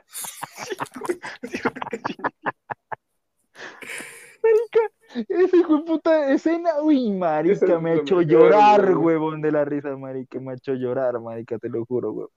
Esa 5.29 5.57
hijo 5.57 5.79
de 5.79 5.83
puta 5.85 6.33
escena, 6.33 6.81
uy, 6.83 7.11
marica, 7.11 7.55
es 7.55 7.81
me 7.81 7.91
ha 7.91 7.95
hecho 7.95 8.21
llorar, 8.23 8.81
huevón. 8.81 9.05
huevón, 9.05 9.41
de 9.41 9.53
la 9.53 9.65
risa, 9.65 9.97
marica, 9.97 10.39
me 10.41 10.53
ha 10.53 10.55
hecho 10.55 10.75
llorar, 10.75 11.21
marica, 11.21 11.59
te 11.59 11.69
lo 11.69 11.85
juro, 11.87 12.11
huevón. 12.13 12.33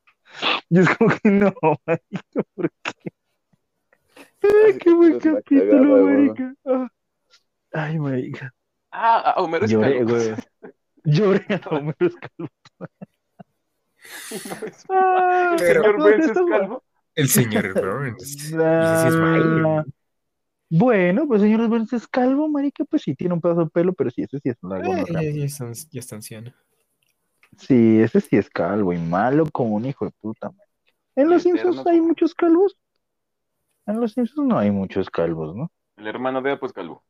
Y 0.69 0.79
es 0.79 0.95
como 0.95 1.09
que 1.09 1.29
no, 1.29 1.53
marica, 1.85 2.43
¿por 2.55 2.71
qué? 2.83 3.11
Ay, 4.41 4.77
qué 4.79 4.93
buen 4.93 5.19
capítulo 5.19 5.95
una 5.95 6.11
marica. 6.11 6.53
Ah. 6.65 6.87
Ay, 7.73 7.99
marica. 7.99 8.53
Ah, 8.91 9.33
ah, 9.35 9.41
Homero 9.41 9.65
es 9.65 9.71
Lloré, 9.71 9.97
calvo. 9.99 10.13
güey. 10.15 10.35
Lloré 11.03 11.45
a 11.49 11.67
Homero 11.69 11.95
Escalvo. 12.07 12.49
Ah, 14.89 15.55
El 15.57 15.59
señor 15.59 15.97
Burns 15.97 16.25
es 16.25 16.31
eso- 16.31 16.45
calvo. 16.45 16.83
El 17.15 17.27
señor 17.27 17.73
Burns. 17.73 18.23
Ese 18.33 18.37
sí 18.47 18.55
es 18.55 18.55
Ah, 18.55 19.09
malo. 19.19 19.85
Bueno, 20.69 21.27
pues 21.27 21.41
señor 21.41 21.67
Burns 21.67 21.91
es 21.93 22.07
calvo, 22.07 22.47
marica, 22.47 22.85
pues 22.85 23.01
sí, 23.01 23.15
tiene 23.15 23.33
un 23.33 23.41
pedazo 23.41 23.65
de 23.65 23.69
pelo, 23.71 23.93
pero 23.93 24.11
sí, 24.11 24.21
ese 24.21 24.39
sí 24.39 24.49
es 24.49 24.57
un 24.61 24.69
largo, 24.69 24.93
Eh, 24.95 25.05
ya, 25.09 25.43
está, 25.45 25.71
ya 25.89 25.99
está 25.99 26.15
anciano. 26.15 26.53
Sí, 27.57 27.99
ese 27.99 28.21
sí 28.21 28.37
es 28.37 28.49
calvo 28.49 28.93
y 28.93 28.99
malo 28.99 29.45
como 29.51 29.75
un 29.75 29.85
hijo 29.85 30.05
de 30.05 30.11
puta, 30.21 30.49
man. 30.49 30.59
En 31.15 31.27
los 31.29 31.41
Simpsons 31.43 31.85
hay 31.87 31.99
muchos 31.99 32.33
calvos. 32.35 32.77
En 33.89 33.99
los 33.99 34.13
Simpsons 34.13 34.47
no 34.47 34.59
hay 34.59 34.69
muchos 34.69 35.09
calvos, 35.09 35.55
¿no? 35.55 35.71
El 35.97 36.05
hermano 36.05 36.43
de 36.43 36.55
pues 36.57 36.73
calvo. 36.73 37.03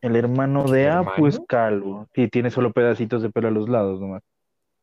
El 0.00 0.16
hermano 0.16 0.64
de 0.64 0.84
¿El 0.84 0.92
Apu 0.92 1.26
es 1.26 1.38
calvo. 1.46 2.08
Sí, 2.14 2.28
tiene 2.28 2.50
solo 2.50 2.72
pedacitos 2.72 3.20
de 3.20 3.30
pelo 3.30 3.48
a 3.48 3.50
los 3.50 3.68
lados 3.68 4.00
nomás. 4.00 4.22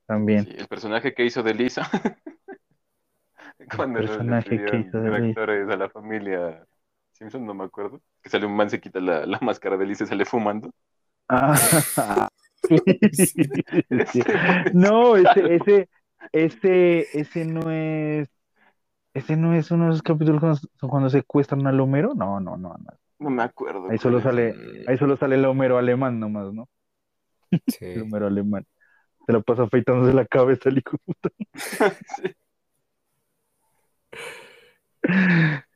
También. 0.06 0.46
Sí, 0.46 0.52
el 0.56 0.68
personaje 0.68 1.16
que 1.16 1.26
hizo 1.26 1.42
de 1.42 1.56
Lisa. 1.56 1.90
Cuando 3.76 4.00
le 4.00 4.08
personaje 4.08 4.64
que 4.64 4.78
hizo 4.78 5.00
de 5.00 5.20
Lisa. 5.22 5.74
a 5.74 5.78
la 5.78 5.90
familia 5.90 6.68
Simpson, 7.14 7.46
no 7.46 7.56
me 7.56 7.64
acuerdo. 7.64 8.02
Que 8.22 8.30
sale 8.30 8.46
un 8.46 8.56
man, 8.56 8.70
se 8.70 8.80
quita 8.80 9.00
la, 9.00 9.26
la 9.26 9.40
máscara 9.40 9.78
de 9.78 9.86
Lisa 9.88 10.04
y 10.04 10.08
sale 10.08 10.26
fumando. 10.26 10.72
Ah, 11.30 11.58
sí. 12.64 13.42
No, 14.74 15.16
ese, 15.16 15.56
ese, 15.56 15.90
ese, 16.32 17.20
ese 17.20 17.46
no 17.46 17.72
es. 17.72 18.30
Ese 19.16 19.38
no 19.38 19.54
es 19.56 19.72
uno 19.72 19.86
de 19.86 19.92
esos 19.92 20.04
capítulos 20.04 20.42
cuando, 20.42 20.60
cuando 20.92 21.10
secuestran 21.10 21.66
al 21.66 21.80
Homero. 21.80 22.14
No, 22.14 22.42
no, 22.42 22.58
no, 22.58 22.76
no. 22.78 22.86
No 23.18 23.30
me 23.30 23.44
acuerdo. 23.44 23.90
Ahí 23.90 23.98
solo 23.98 24.20
sale, 24.22 24.54
ahí 24.88 24.98
solo 24.98 25.16
sale 25.16 25.36
el 25.36 25.46
Homero 25.46 25.78
alemán 25.78 26.20
nomás, 26.20 26.54
¿no? 26.54 26.68
El 27.52 27.62
sí. 27.66 28.00
Homero 28.02 28.28
alemán. 28.28 28.66
Se 29.26 29.32
lo 29.32 29.42
pasa 29.42 29.64
afeitándose 29.64 30.14
la 30.14 30.26
cabeza 30.26 30.70
el 30.70 30.80
hijo 30.80 30.98
puta. 30.98 31.30
es. 31.54 31.80
Sí. 32.22 32.36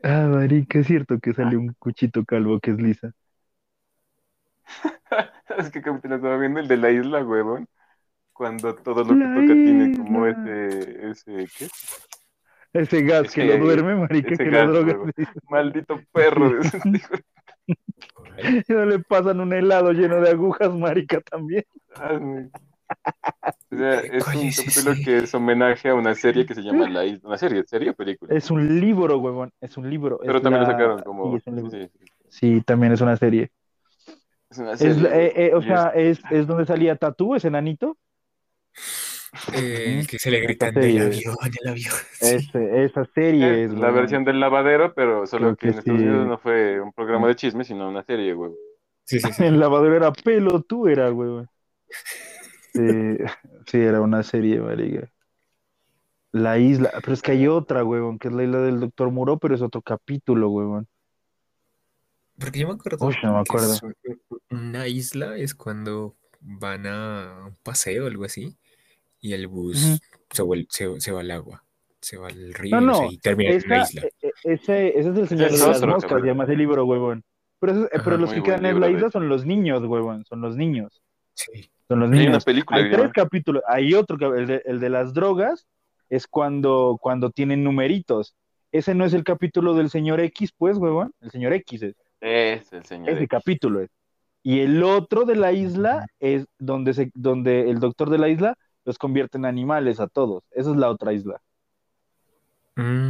Ah, 0.03 0.27
marica, 0.29 0.79
es 0.79 0.87
cierto 0.87 1.19
que 1.19 1.33
sale 1.33 1.55
un 1.55 1.73
cuchito 1.79 2.25
calvo 2.25 2.59
que 2.59 2.71
es 2.71 2.77
lisa. 2.81 3.13
¿Sabes 5.47 5.69
qué 5.71 5.81
capítulo 5.81 6.15
estaba 6.15 6.37
viendo? 6.37 6.59
El 6.59 6.67
de 6.67 6.77
la 6.77 6.91
isla, 6.91 7.23
huevón. 7.23 7.67
Cuando 8.33 8.75
todo 8.75 9.03
lo 9.03 9.09
que 9.09 9.15
La 9.15 9.33
toca 9.33 9.53
tiene 9.53 9.97
como 9.97 10.25
ese, 10.25 11.09
ese, 11.09 11.47
¿qué? 11.57 11.67
Ese 12.73 13.01
gas 13.01 13.33
que 13.33 13.45
lo 13.45 13.57
duerme, 13.57 13.95
marica, 13.95 14.35
que 14.35 14.49
gas, 14.49 14.67
lo 14.67 14.83
droga. 14.83 15.11
Maldito 15.49 15.99
perro. 16.11 16.59
Y 17.67 18.61
no 18.73 18.85
le 18.85 18.99
pasan 18.99 19.39
un 19.39 19.53
helado 19.53 19.91
lleno 19.91 20.21
de 20.21 20.29
agujas, 20.29 20.73
marica, 20.73 21.21
también. 21.21 21.65
O 23.71 23.75
sea, 23.75 23.99
es 24.01 24.23
¿Cuál 24.23 24.37
un 24.37 24.43
es 24.43 24.57
capítulo 24.57 24.95
que 25.03 25.17
es 25.17 25.33
homenaje 25.33 25.89
a 25.89 25.95
una 25.95 26.15
serie 26.15 26.45
que 26.45 26.55
se 26.55 26.61
llama 26.61 26.89
La 26.89 27.05
Isla. 27.05 27.27
¿Una 27.27 27.37
serie? 27.37 27.63
¿Serie 27.65 27.91
o 27.91 27.93
película? 27.93 28.35
Es 28.35 28.49
un 28.49 28.79
libro, 28.79 29.17
huevón, 29.19 29.51
es 29.61 29.77
un 29.77 29.89
libro. 29.89 30.19
Pero 30.21 30.37
es 30.37 30.43
también 30.43 30.63
lo 30.63 30.71
sacaron 30.71 31.01
como. 31.03 31.39
Sí, 32.29 32.57
es 32.57 32.65
también 32.65 32.93
es 32.93 33.01
una 33.01 33.17
serie. 33.17 33.51
Es 34.49 34.57
una 34.57 34.73
Es, 34.73 34.79
serie. 34.79 35.07
eh, 35.11 35.33
eh, 35.35 35.51
o 35.53 35.59
y 35.59 35.63
sea, 35.63 35.89
es, 35.89 36.19
es 36.31 36.47
donde 36.47 36.65
salía 36.65 36.95
Tatú, 36.95 37.35
ese 37.35 37.47
enanito. 37.47 37.97
Eh, 39.53 40.03
que 40.07 40.17
se 40.19 40.31
le 40.31 40.39
gritan 40.41 40.73
del 40.73 40.99
avión, 41.01 41.35
el 41.61 41.67
avión. 41.69 41.93
Sí. 42.13 42.25
Ese- 42.35 42.83
esa 42.85 43.05
serie 43.13 43.65
es 43.65 43.71
es, 43.71 43.77
la 43.77 43.91
versión 43.91 44.23
del 44.25 44.39
lavadero, 44.39 44.93
pero 44.93 45.25
solo 45.27 45.55
Creo 45.55 45.57
que 45.57 45.67
en 45.67 45.73
que 45.73 45.79
Estados. 45.79 46.01
Unidos 46.01 46.27
no 46.27 46.37
fue 46.39 46.79
un 46.81 46.91
programa 46.93 47.27
de 47.27 47.35
chisme, 47.35 47.63
sino 47.63 47.87
una 47.89 48.03
serie, 48.03 48.33
güey. 48.33 48.51
Sí, 49.05 49.19
sí, 49.19 49.31
sí. 49.31 49.43
El 49.43 49.59
lavadero 49.59 49.95
era 49.95 50.11
pelo, 50.11 50.61
tú 50.61 50.87
era, 50.87 51.11
huevón. 51.11 51.49
Sí, 52.73 53.17
sí, 53.67 53.77
era 53.77 54.01
una 54.01 54.23
serie, 54.23 54.59
marica. 54.59 55.09
La 56.31 56.59
isla, 56.59 56.91
pero 57.01 57.13
es 57.13 57.21
que 57.23 57.31
hay 57.31 57.47
otra, 57.47 57.83
huevón, 57.83 58.19
que 58.19 58.27
es 58.27 58.33
la 58.33 58.43
isla 58.43 58.59
del 58.59 58.79
Doctor 58.79 59.09
Muro, 59.09 59.39
pero 59.39 59.55
es 59.55 59.61
otro 59.61 59.81
capítulo, 59.81 60.49
huevón. 60.49 60.87
Porque 62.39 62.59
yo 62.59 62.67
me 62.67 62.75
acuerdo 62.75 63.05
Uy, 63.05 63.15
no 63.23 63.37
me 63.37 63.43
que 63.43 63.49
acuerdo. 63.51 63.79
un- 63.81 64.57
una 64.57 64.87
isla 64.87 65.35
es 65.37 65.55
cuando 65.55 66.15
van 66.39 66.85
a 66.87 67.45
un 67.47 67.55
paseo 67.63 68.05
o 68.05 68.07
algo 68.07 68.23
así 68.25 68.55
y 69.21 69.33
el 69.33 69.47
bus 69.47 69.83
Ujú. 69.83 69.97
se, 70.31 70.43
vuel- 70.43 70.67
se, 70.69 70.99
se 71.01 71.11
va 71.11 71.21
al 71.21 71.31
agua, 71.31 71.63
se 72.01 72.17
va 72.17 72.27
al 72.27 72.53
río 72.53 72.79
No, 72.79 72.81
y, 72.81 72.85
no 72.85 72.95
sé, 72.95 73.07
y 73.13 73.17
termina 73.19 73.51
en 73.51 73.63
una 73.65 73.81
Esa, 73.83 73.89
isla. 73.91 74.01
e- 74.21 74.27
e- 74.27 74.53
ese, 74.53 74.87
ese 74.99 74.99
es 75.09 75.17
el 75.17 75.27
Señor 75.27 75.45
Ese 75.47 75.65
de 75.65 75.71
es 75.71 75.81
las 75.81 75.85
Moscas, 75.85 76.23
llama 76.23 76.43
ese 76.45 76.55
libro, 76.55 76.85
huevón. 76.85 77.23
Pero, 77.59 77.73
eso- 77.73 77.85
eh, 77.85 77.89
pero 78.03 78.11
Ajá, 78.11 78.17
los 78.17 78.29
muy 78.29 78.39
que 78.39 78.43
quedan 78.43 78.65
en 78.65 78.79
la 78.79 78.89
isla 78.89 79.09
son 79.11 79.27
los 79.29 79.45
niños, 79.45 79.83
huevón, 79.83 80.23
son 80.25 80.41
los 80.41 80.55
niños. 80.55 81.01
Sí. 81.33 81.69
Son 81.87 81.99
los 81.99 82.11
Hay 82.11 82.17
niños. 82.19 82.29
una 82.35 82.39
película 82.39 82.79
Hay 82.79 82.91
tres 82.91 83.11
capítulos. 83.13 83.63
Hay 83.67 83.93
otro, 83.95 84.35
el 84.35 84.45
de, 84.47 84.61
el 84.65 84.79
de 84.79 84.89
las 84.89 85.13
drogas, 85.13 85.65
es 86.09 86.27
cuando, 86.27 86.97
cuando 87.01 87.31
tienen 87.31 87.63
numeritos. 87.63 88.35
Ese 88.71 88.93
no 88.93 89.05
es 89.05 89.13
el 89.13 89.23
capítulo 89.23 89.73
del 89.73 89.89
señor 89.89 90.19
X, 90.19 90.51
pues, 90.55 90.77
huevón. 90.77 91.11
El 91.21 91.31
señor 91.31 91.53
X 91.53 91.81
es. 91.83 91.95
Es 92.21 92.71
el 92.73 92.85
señor. 92.85 93.09
Ese 93.09 93.23
X. 93.23 93.29
capítulo 93.29 93.81
es. 93.81 93.89
Y 94.43 94.59
el 94.59 94.83
otro 94.83 95.25
de 95.25 95.35
la 95.35 95.51
isla 95.51 96.05
es 96.19 96.45
donde, 96.59 96.93
se, 96.93 97.11
donde 97.15 97.69
el 97.69 97.79
doctor 97.79 98.09
de 98.09 98.19
la 98.19 98.29
isla 98.29 98.55
los 98.85 98.97
convierte 98.97 99.37
en 99.37 99.45
animales 99.45 99.99
a 99.99 100.07
todos. 100.07 100.43
Esa 100.51 100.71
es 100.71 100.77
la 100.77 100.89
otra 100.89 101.13
isla. 101.13 101.41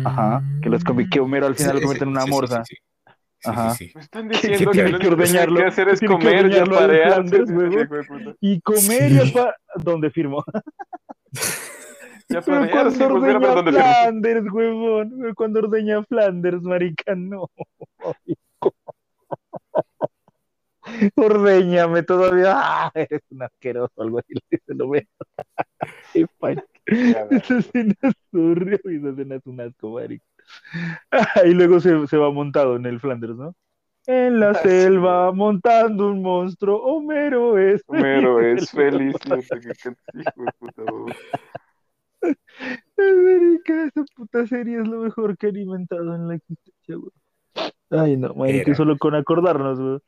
Ajá, 0.06 0.42
que 0.64 0.70
los 0.70 0.84
que 0.84 1.20
Homero 1.20 1.46
al 1.46 1.56
final 1.56 1.76
lo 1.76 1.82
convierte 1.82 2.04
en 2.04 2.10
una 2.10 2.26
morsa. 2.26 2.66
Sí, 2.66 2.76
sí, 2.76 3.50
Ajá. 3.50 3.76
sí, 3.76 3.86
sí. 3.88 3.92
Me 3.96 4.02
están 4.02 4.28
diciendo 4.28 4.72
que, 4.72 4.84
que 4.84 4.98
que 5.00 5.08
ordeñarlo, 5.08 5.60
que 5.60 5.66
hacer 5.66 5.90
es 5.90 6.00
comer 6.02 6.48
y 6.52 6.60
puta. 8.08 8.36
Y 8.42 8.62
comer 8.62 9.12
y 9.12 9.20
apa- 9.30 9.56
¿Dónde 9.76 10.10
firmó? 10.10 10.44
Y 11.32 11.34
Pero 12.30 12.40
aparearse, 12.40 12.98
cuando 12.98 13.18
a 13.18 13.20
ver 13.22 13.36
ordeña 13.38 13.64
firmó. 13.84 14.02
Flanders, 14.02 14.52
huevón. 14.52 15.34
Cuando 15.36 15.60
ordeña 15.60 16.04
Flanders, 16.04 16.62
marica, 16.64 17.14
no. 17.16 17.48
Ordeñame 21.16 22.04
todavía. 22.04 22.54
Ah, 22.56 22.92
eres 22.94 23.22
un 23.30 23.44
asqueroso, 23.44 24.02
algo 24.02 24.20
así 24.20 24.34
le 24.34 24.42
dice 24.50 24.74
lo 24.76 24.90
veo. 24.90 25.04
Esa 27.32 27.58
escena 27.60 27.94
es 28.02 28.14
horrible, 28.34 28.80
esa 28.98 29.10
escena 29.10 29.36
es 29.36 29.46
un 29.46 29.62
asco, 29.62 29.92
marica. 29.92 30.26
Ah, 31.12 31.42
y 31.46 31.54
luego 31.54 31.80
se, 31.80 32.08
se 32.08 32.18
va 32.18 32.32
montado 32.32 32.76
en 32.78 32.86
el 32.88 33.00
Flanders, 33.00 33.36
¿no? 33.36 33.54
En 34.08 34.40
la 34.40 34.52
Ah, 34.52 34.56
selva, 34.56 35.32
montando 35.32 36.08
un 36.10 36.24
monstruo, 36.24 36.82
Homero 36.82 37.60
es 37.60 37.84
Homero 37.86 38.38
feliz. 38.40 38.64
es 38.64 38.72
feliz. 38.72 39.16
Marica, 42.98 43.86
esa 43.86 44.04
puta 44.16 44.46
serie 44.48 44.82
es 44.82 44.88
lo 44.88 45.00
mejor 45.02 45.38
que 45.38 45.48
han 45.48 45.58
inventado 45.58 46.16
en 46.16 46.28
la 46.28 46.36
existencia, 46.36 46.96
güey. 46.96 47.12
Ay, 47.92 48.18
no, 48.18 48.34
marica, 48.34 48.72
Era. 48.72 48.76
solo 48.76 48.98
con 48.98 49.16
acordarnos, 49.16 49.80
güey. 49.80 50.00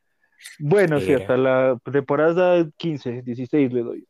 Bueno, 0.59 0.99
sí, 0.99 1.13
hasta 1.13 1.37
la 1.37 1.77
temporada 1.91 2.65
15, 2.77 3.21
16 3.21 3.73
le 3.73 3.83
doy. 3.83 4.07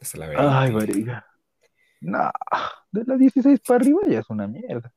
Hasta 0.00 0.18
la 0.18 0.60
Ay, 0.60 0.72
20. 0.72 0.92
marica. 0.92 1.26
No, 2.00 2.30
de 2.90 3.04
la 3.04 3.16
16 3.16 3.60
para 3.60 3.80
arriba 3.80 4.00
ya 4.06 4.20
es 4.20 4.30
una 4.30 4.46
mierda. 4.46 4.92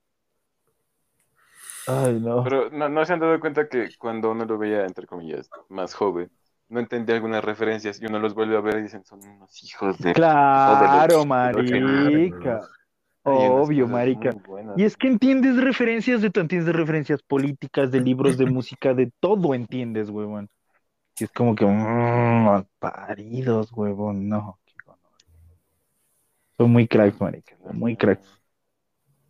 Ay, 1.88 2.20
no. 2.20 2.44
Pero 2.44 2.70
no, 2.70 2.88
no 2.88 3.06
se 3.06 3.14
han 3.14 3.20
dado 3.20 3.40
cuenta 3.40 3.68
que 3.68 3.90
cuando 3.98 4.32
uno 4.32 4.46
lo 4.46 4.58
veía, 4.58 4.86
entre 4.86 5.06
comillas, 5.06 5.50
más 5.68 5.94
joven, 5.94 6.32
no 6.70 6.80
entendía 6.80 7.16
algunas 7.16 7.44
referencias 7.44 8.02
y 8.02 8.06
uno 8.06 8.20
los 8.20 8.34
vuelve 8.34 8.56
a 8.56 8.62
ver 8.62 8.78
y 8.78 8.84
dicen, 8.84 9.04
son 9.04 9.20
unos 9.26 9.64
hijos 9.64 9.98
de... 10.00 10.14
Claro, 10.14 11.24
Joder, 11.24 11.28
marica. 11.28 12.62
Obvio, 13.24 13.88
marica. 13.88 14.36
Y 14.76 14.84
es 14.84 14.98
que 14.98 15.08
entiendes 15.08 15.58
referencias 15.58 16.22
de 16.22 16.30
todo, 16.30 16.42
entiendes 16.42 16.68
de 16.68 16.74
referencias 16.74 17.22
políticas, 17.24 17.92
de 17.92 18.02
libros 18.02 18.38
de 18.38 18.46
música, 18.52 18.94
de 18.94 19.12
todo 19.20 19.54
entiendes, 19.54 20.10
huevón. 20.10 20.50
Y 21.20 21.26
es 21.26 21.32
como 21.32 21.56
que, 21.56 21.66
mmm, 21.66 22.64
paridos, 22.80 23.72
huevón, 23.72 24.28
no. 24.28 24.60
Son 26.58 26.72
muy 26.72 26.88
cracks, 26.88 27.20
marica, 27.20 27.56
son 27.66 27.80
muy 27.80 27.96
cracks. 27.96 28.42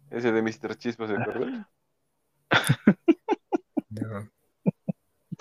Ese 0.09 0.31
de 0.31 0.41
Mr. 0.41 0.75
Chispa, 0.77 1.07
¿se 1.07 1.13
acuerdan? 1.13 1.67
No. 3.89 4.29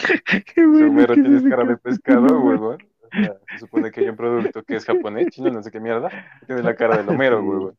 Qué 0.55 0.67
bueno 0.67 1.15
tienes 1.15 1.43
cara 1.43 1.65
de 1.65 1.77
pescado, 1.77 2.41
huevón. 2.41 2.79
O 3.03 3.09
sea, 3.11 3.37
se 3.51 3.59
supone 3.59 3.91
que 3.91 4.01
hay 4.01 4.09
un 4.09 4.17
producto 4.17 4.63
que 4.63 4.77
es 4.77 4.85
japonés, 4.85 5.29
chino, 5.29 5.51
no 5.51 5.63
sé 5.63 5.71
qué 5.71 5.81
mierda. 5.81 6.11
Tiene 6.47 6.63
la 6.63 6.75
cara 6.75 6.97
del 6.97 7.09
Homero, 7.09 7.43
huevón. 7.43 7.77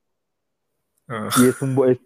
Ah, 1.08 1.30
Y 1.40 1.48
es 1.48 1.62
un 1.62 1.78
es, 1.90 1.98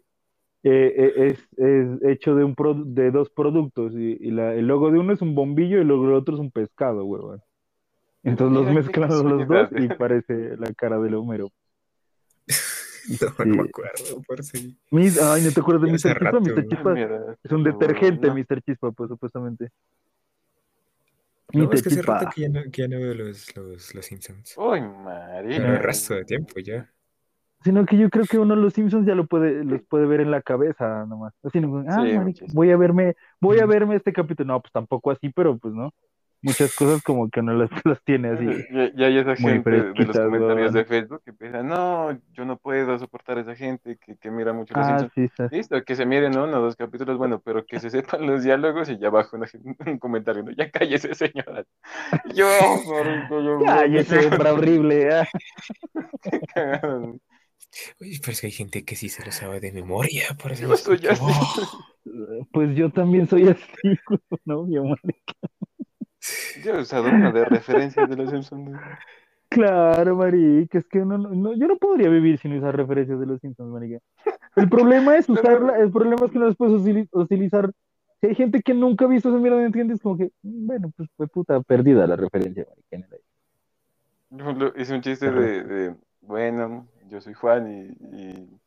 eh, 0.63 0.93
eh, 0.97 1.13
es, 1.27 1.39
es 1.57 2.01
hecho 2.03 2.35
de 2.35 2.43
un 2.43 2.55
pro- 2.55 2.73
de 2.85 3.11
dos 3.11 3.29
productos 3.29 3.93
y, 3.93 4.17
y 4.19 4.31
la- 4.31 4.53
el 4.55 4.67
logo 4.67 4.91
de 4.91 4.99
uno 4.99 5.13
es 5.13 5.21
un 5.21 5.35
bombillo 5.35 5.77
y 5.77 5.81
el 5.81 5.87
logo 5.87 6.05
del 6.07 6.15
otro 6.15 6.35
es 6.35 6.39
un 6.41 6.51
pescado, 6.51 7.05
huevón. 7.05 7.41
Entonces 8.23 8.53
los 8.65 8.73
mezclan 8.73 9.09
los 9.09 9.47
dos 9.47 9.69
y 9.71 9.87
parece 9.97 10.57
la 10.57 10.73
cara 10.73 10.99
del 10.99 11.13
Homero. 11.15 11.49
no, 13.37 13.45
no 13.45 13.55
me 13.55 13.69
acuerdo, 13.69 14.21
por 14.27 14.43
si. 14.43 14.77
Mis- 14.91 15.21
ay, 15.21 15.43
¿no 15.43 15.51
te 15.51 15.59
acuerdas 15.61 15.83
de 15.83 15.91
Mr. 15.91 16.19
Chispa? 16.19 16.39
Mr. 16.39 16.67
Chispa 16.67 17.35
es 17.43 17.51
un 17.51 17.63
detergente, 17.63 18.27
no. 18.27 18.33
Mr. 18.35 18.61
Chispa, 18.63 18.91
pues 18.91 19.09
supuestamente. 19.09 19.69
No, 21.53 21.65
Mr. 21.65 21.75
es 21.75 21.81
que 21.83 21.89
hace 21.89 21.97
Chispa. 21.97 22.19
rato 22.19 22.29
que 22.35 22.41
ya 22.41 22.49
no, 22.49 22.61
que 22.63 22.81
ya 22.81 22.87
no 22.89 22.99
veo 22.99 23.13
los, 23.13 23.55
los, 23.55 23.95
los 23.95 24.05
Simpsons. 24.05 24.55
Uy, 24.57 24.81
marica. 24.81 25.55
el 25.55 25.79
resto 25.79 26.15
de 26.15 26.25
tiempo 26.25 26.59
ya. 26.59 26.91
Sino 27.63 27.85
que 27.85 27.97
yo 27.97 28.09
creo 28.09 28.25
que 28.25 28.37
uno 28.39 28.55
los 28.55 28.73
Simpsons 28.73 29.05
ya 29.07 29.15
lo 29.15 29.25
puede, 29.25 29.63
los 29.63 29.81
puede 29.83 30.05
ver 30.05 30.21
en 30.21 30.31
la 30.31 30.41
cabeza 30.41 31.05
nomás. 31.07 31.33
Así 31.43 31.59
no, 31.59 31.83
ah, 31.87 32.03
Sí, 32.05 32.13
marica, 32.13 32.45
voy 32.53 32.71
a 32.71 32.77
verme, 32.77 33.15
voy 33.41 33.59
a 33.59 33.65
verme 33.65 33.95
este 33.95 34.13
capítulo. 34.13 34.53
No, 34.53 34.61
pues 34.61 34.71
tampoco 34.71 35.11
así, 35.11 35.29
pero 35.29 35.57
pues 35.57 35.73
no. 35.73 35.91
Muchas 36.39 36.75
cosas 36.75 37.01
como 37.01 37.27
que 37.31 37.39
uno 37.39 37.53
las, 37.53 37.69
las 37.83 38.01
tiene 38.03 38.29
así. 38.29 38.45
Ya, 38.71 38.93
ya 38.93 39.05
hay 39.07 39.17
esa 39.17 39.33
Muy 39.39 39.53
gente 39.53 39.71
de 39.71 40.05
los 40.05 40.17
comentarios 40.19 40.71
de 40.71 40.85
Facebook 40.85 41.21
que 41.25 41.31
empieza, 41.31 41.63
no, 41.63 42.11
yo 42.31 42.45
no 42.45 42.57
puedo 42.57 42.97
soportar 42.99 43.39
a 43.39 43.41
esa 43.41 43.55
gente 43.55 43.97
que, 43.97 44.17
que 44.17 44.29
mira 44.29 44.53
mucho 44.53 44.75
los 44.75 44.85
Ah, 44.85 44.99
Simpsons. 44.99 45.13
sí, 45.15 45.27
sí. 45.35 45.55
Listo, 45.55 45.83
que 45.83 45.95
se 45.95 46.05
miren 46.05 46.37
uno 46.37 46.59
o 46.59 46.61
dos 46.61 46.75
capítulos, 46.75 47.17
bueno, 47.17 47.41
pero 47.43 47.65
que 47.65 47.79
se 47.79 47.89
sepan 47.89 48.27
los 48.27 48.43
diálogos 48.43 48.87
y 48.87 48.99
ya 48.99 49.07
abajo 49.07 49.35
una 49.35 49.47
un 49.87 49.97
comentario, 49.97 50.43
¿no? 50.43 50.51
Ya 50.51 50.69
cállese, 50.69 51.15
señora. 51.15 51.65
Yo, 52.35 52.47
marica, 52.87 53.29
yo, 53.41 53.59
Cállese, 53.65 54.27
hembra 54.27 54.53
horrible. 54.53 55.09
ah. 55.11 55.27
Oye, 58.01 58.17
pero 58.21 58.31
es 58.31 58.41
que 58.41 58.47
hay 58.47 58.51
gente 58.53 58.83
que 58.85 58.95
sí 58.95 59.09
se 59.09 59.23
lo 59.25 59.31
sabe 59.31 59.59
de 59.59 59.71
memoria. 59.71 60.23
Por 60.41 60.51
eso 60.51 60.67
Yo 60.67 60.75
soy 60.77 60.99
así. 61.07 61.21
oh, 61.23 61.83
Pues 62.53 62.75
yo 62.75 62.89
también 62.89 63.27
soy 63.27 63.47
así, 63.49 63.63
¿no? 64.45 64.63
Mi 64.63 64.77
amor. 64.77 64.99
Yo 66.63 66.73
he 66.75 66.81
usado 66.81 67.09
una 67.09 67.31
de 67.31 67.45
referencias 67.45 68.09
de 68.09 68.15
los 68.15 68.29
Simpsons. 68.29 68.79
Claro, 69.49 70.15
marica, 70.15 70.77
es 70.77 70.85
que 70.87 70.99
uno 70.99 71.17
no, 71.17 71.29
no- 71.29 71.53
yo 71.55 71.67
no 71.67 71.77
podría 71.77 72.09
vivir 72.09 72.37
sin 72.39 72.57
usar 72.57 72.75
referencias 72.75 73.19
de 73.19 73.25
los 73.25 73.39
Simpsons, 73.39 73.71
marica. 73.71 73.99
El 74.55 74.69
problema 74.69 75.15
es 75.17 75.29
usarla, 75.29 75.77
el 75.79 75.91
problema 75.91 76.25
es 76.25 76.31
que 76.31 76.39
no 76.39 76.47
las 76.47 76.55
puedes 76.55 76.81
utili- 76.81 77.07
utilizar. 77.11 77.71
Si 78.19 78.27
hay 78.27 78.35
gente 78.35 78.61
que 78.61 78.73
nunca 78.73 79.05
ha 79.05 79.07
visto 79.07 79.29
esa 79.29 79.37
mierda, 79.37 79.63
entiendes, 79.63 80.01
como 80.01 80.17
que, 80.17 80.31
bueno, 80.41 80.91
pues 80.97 81.07
fue 81.15 81.27
puta 81.27 81.61
perdida 81.61 82.07
la 82.07 82.15
referencia, 82.15 82.65
marica. 82.67 82.95
en 84.31 84.51
el- 84.61 84.73
hice 84.81 84.95
un 84.95 85.01
chiste 85.01 85.31
de, 85.31 85.95
bueno, 86.21 86.87
yo 87.09 87.21
soy 87.21 87.33
Juan 87.33 87.67
y, 87.71 88.57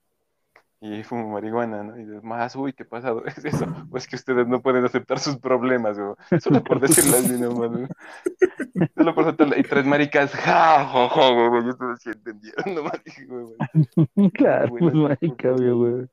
y, 0.83 0.99
y 0.99 1.03
fumo 1.05 1.29
marihuana, 1.29 1.83
¿no? 1.83 1.99
Y 1.99 2.05
más, 2.23 2.57
uy, 2.57 2.73
¿qué 2.73 2.85
pasado 2.85 3.25
es 3.27 3.45
eso? 3.45 3.67
Pues 3.91 4.07
que 4.07 4.17
ustedes 4.17 4.47
no 4.47 4.63
pueden 4.63 4.85
aceptar 4.85 5.19
sus 5.19 5.39
problemas, 5.39 5.99
güey. 5.99 6.15
Solo 6.41 6.63
por 6.63 6.81
decirlo 6.87 7.17
así 7.17 7.41
nomás, 7.41 7.71
güey. 7.71 7.89
Solo 8.97 9.15
por 9.15 9.25
aceptarlo. 9.25 9.59
Y 9.59 9.63
tres 9.63 9.85
maricas, 9.85 10.33
ja, 10.33 10.85
ja, 10.87 11.09
ja, 11.09 11.49
güey. 11.49 11.67
Yo 11.67 11.77
todos 11.77 12.01
sí 12.01 12.11
entendieron, 12.11 12.75
nomás 12.75 13.03
dije, 13.05 13.27
güey, 13.27 13.45
güey. 13.45 14.31
Claro, 14.31 14.75
pues 14.79 14.95
marica, 14.95 15.51
güey. 15.51 16.07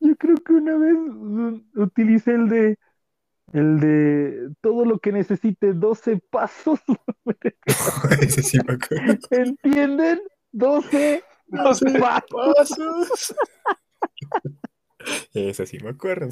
Yo 0.00 0.16
creo 0.16 0.36
que 0.36 0.52
una 0.52 0.76
vez 0.76 0.96
utilicé 1.74 2.32
el 2.32 2.48
de 2.48 2.78
el 3.54 3.78
de 3.78 4.50
todo 4.60 4.84
lo 4.84 4.98
que 4.98 5.12
necesite 5.12 5.72
12 5.72 6.20
pasos, 6.28 6.80
ese 8.20 8.42
sí 8.42 8.58
me 8.66 8.74
acuerdo. 8.74 9.16
¿entienden? 9.30 10.20
12 10.50 11.22
No 11.48 11.72
sé. 11.74 11.98
Pasos. 11.98 13.34
Ese 15.34 15.66
sí 15.66 15.78
me 15.82 15.90
acuerdo. 15.90 16.28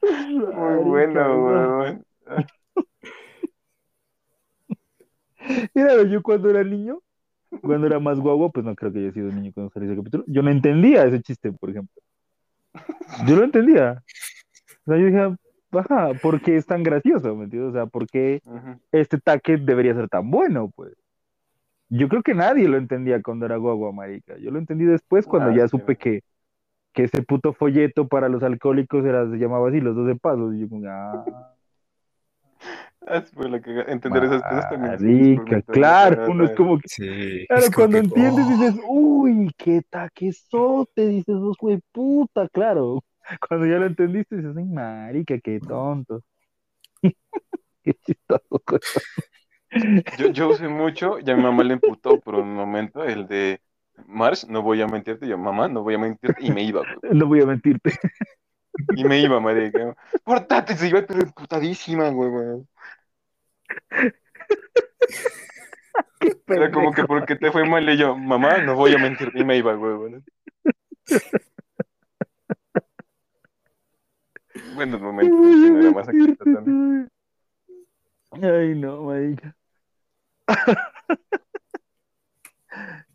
Muy 0.00 0.84
bueno, 0.84 1.76
güey. 1.76 1.98
Mira, 5.74 6.02
yo 6.04 6.22
cuando 6.22 6.48
era 6.48 6.62
niño, 6.62 7.02
cuando 7.60 7.88
era 7.88 7.98
más 7.98 8.20
guagua, 8.20 8.50
pues 8.50 8.64
no 8.64 8.74
creo 8.74 8.92
que 8.92 9.00
haya 9.00 9.12
sido 9.12 9.32
niño 9.32 9.52
cuando 9.52 9.70
salió 9.72 9.90
ese 9.90 9.98
capítulo. 9.98 10.24
Yo 10.28 10.42
no 10.42 10.50
entendía 10.50 11.04
ese 11.04 11.20
chiste, 11.22 11.52
por 11.52 11.70
ejemplo. 11.70 12.00
Yo 13.26 13.36
lo 13.36 13.44
entendía. 13.44 14.02
O 14.86 14.90
sea, 14.90 14.98
yo 14.98 15.06
dije, 15.06 15.36
ajá, 15.78 16.12
¿por 16.22 16.40
qué 16.40 16.56
es 16.56 16.66
tan 16.66 16.82
gracioso? 16.82 17.34
¿Me 17.34 17.44
entiendes? 17.44 17.70
O 17.70 17.72
sea, 17.72 17.86
¿por 17.86 18.06
qué 18.06 18.40
este 18.92 19.18
taque 19.18 19.56
debería 19.56 19.94
ser 19.94 20.08
tan 20.08 20.30
bueno? 20.30 20.70
Pues 20.74 20.94
yo 21.88 22.08
creo 22.08 22.22
que 22.22 22.34
nadie 22.34 22.68
lo 22.68 22.76
entendía 22.76 23.22
cuando 23.22 23.46
era 23.46 23.56
guagua, 23.56 23.92
marica. 23.92 24.36
Yo 24.38 24.50
lo 24.50 24.58
entendí 24.58 24.84
después 24.84 25.26
cuando 25.26 25.50
Ah, 25.50 25.54
ya 25.56 25.68
supe 25.68 25.96
que, 25.96 26.22
que 26.92 27.04
ese 27.04 27.22
puto 27.22 27.52
folleto 27.52 28.08
para 28.08 28.28
los 28.28 28.42
alcohólicos 28.42 29.04
era, 29.04 29.28
se 29.30 29.36
llamaba 29.36 29.68
así, 29.68 29.80
los 29.80 29.94
12 29.94 30.16
pasos. 30.16 30.54
Y 30.54 30.60
yo 30.60 30.68
como, 30.68 30.86
ah, 30.88 31.24
Entender 33.86 34.24
esas 34.24 34.42
cosas 34.42 34.70
también. 34.70 34.94
es 34.94 35.02
Marica, 35.02 35.62
claro, 35.62 36.30
uno 36.30 36.44
es 36.44 36.52
como 36.52 36.78
que, 36.78 36.88
Sí. 36.88 37.44
claro, 37.48 37.66
cuando 37.74 37.98
que, 37.98 38.04
entiendes 38.04 38.46
oh, 38.46 38.50
dices, 38.50 38.80
uy, 38.88 39.50
qué 39.58 39.82
taquesote, 39.90 41.08
dices, 41.08 41.36
vos, 41.36 41.56
güey, 41.60 41.80
puta, 41.92 42.48
claro. 42.48 43.02
Cuando 43.48 43.66
ya 43.66 43.78
lo 43.78 43.86
entendiste 43.86 44.36
dices, 44.36 44.56
ay, 44.56 44.64
marica, 44.64 45.38
qué 45.38 45.60
tonto. 45.60 46.22
Qué 47.82 47.92
chistoso. 48.06 48.62
Yo, 50.18 50.28
yo 50.28 50.48
usé 50.48 50.68
mucho, 50.68 51.18
y 51.20 51.30
a 51.30 51.36
mi 51.36 51.42
mamá 51.42 51.64
le 51.64 51.74
emputó 51.74 52.18
por 52.18 52.36
un 52.36 52.54
momento 52.54 53.04
el 53.04 53.26
de 53.26 53.60
Marsh, 54.06 54.44
no 54.46 54.62
voy 54.62 54.80
a 54.80 54.86
mentirte. 54.86 55.26
Yo, 55.26 55.36
mamá, 55.38 55.68
no 55.68 55.82
voy 55.82 55.94
a 55.94 55.98
mentirte. 55.98 56.42
Y 56.44 56.50
me 56.50 56.62
iba, 56.62 56.80
güey. 56.80 57.12
No 57.18 57.26
voy 57.26 57.42
a 57.42 57.46
mentirte. 57.46 57.92
Y 58.96 59.04
me 59.04 59.20
iba, 59.20 59.38
marica. 59.40 59.94
Portate, 60.24 60.76
se 60.76 60.88
iba, 60.88 61.02
pero 61.06 61.20
emputadísima, 61.20 62.08
güey, 62.10 62.30
güey. 62.30 62.66
Era 66.46 66.70
como 66.70 66.92
que 66.92 67.04
porque 67.04 67.36
te 67.36 67.52
fue 67.52 67.68
mal 67.68 67.88
y 67.88 67.96
yo, 67.96 68.16
mamá, 68.16 68.58
no 68.58 68.74
voy 68.74 68.94
a 68.94 68.98
mentir. 68.98 69.30
Y 69.34 69.44
me 69.44 69.56
iba, 69.56 69.74
güey, 69.74 69.94
güey. 69.94 70.14
Buenos 74.74 75.00
No 75.00 75.06
momentos, 75.12 75.40
no 75.40 75.80
era 75.80 75.90
más 75.92 76.06
también. 76.06 77.08
Ay, 78.32 78.74
no, 78.74 79.02
marica. 79.02 79.56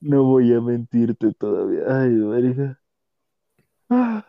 No 0.02 0.23
voy 0.23 0.53
a 0.53 0.61
mentirte 0.61 1.34
todavía. 1.34 1.81
Ay, 1.88 2.11
marica. 2.11 2.80
Ah. 3.90 4.26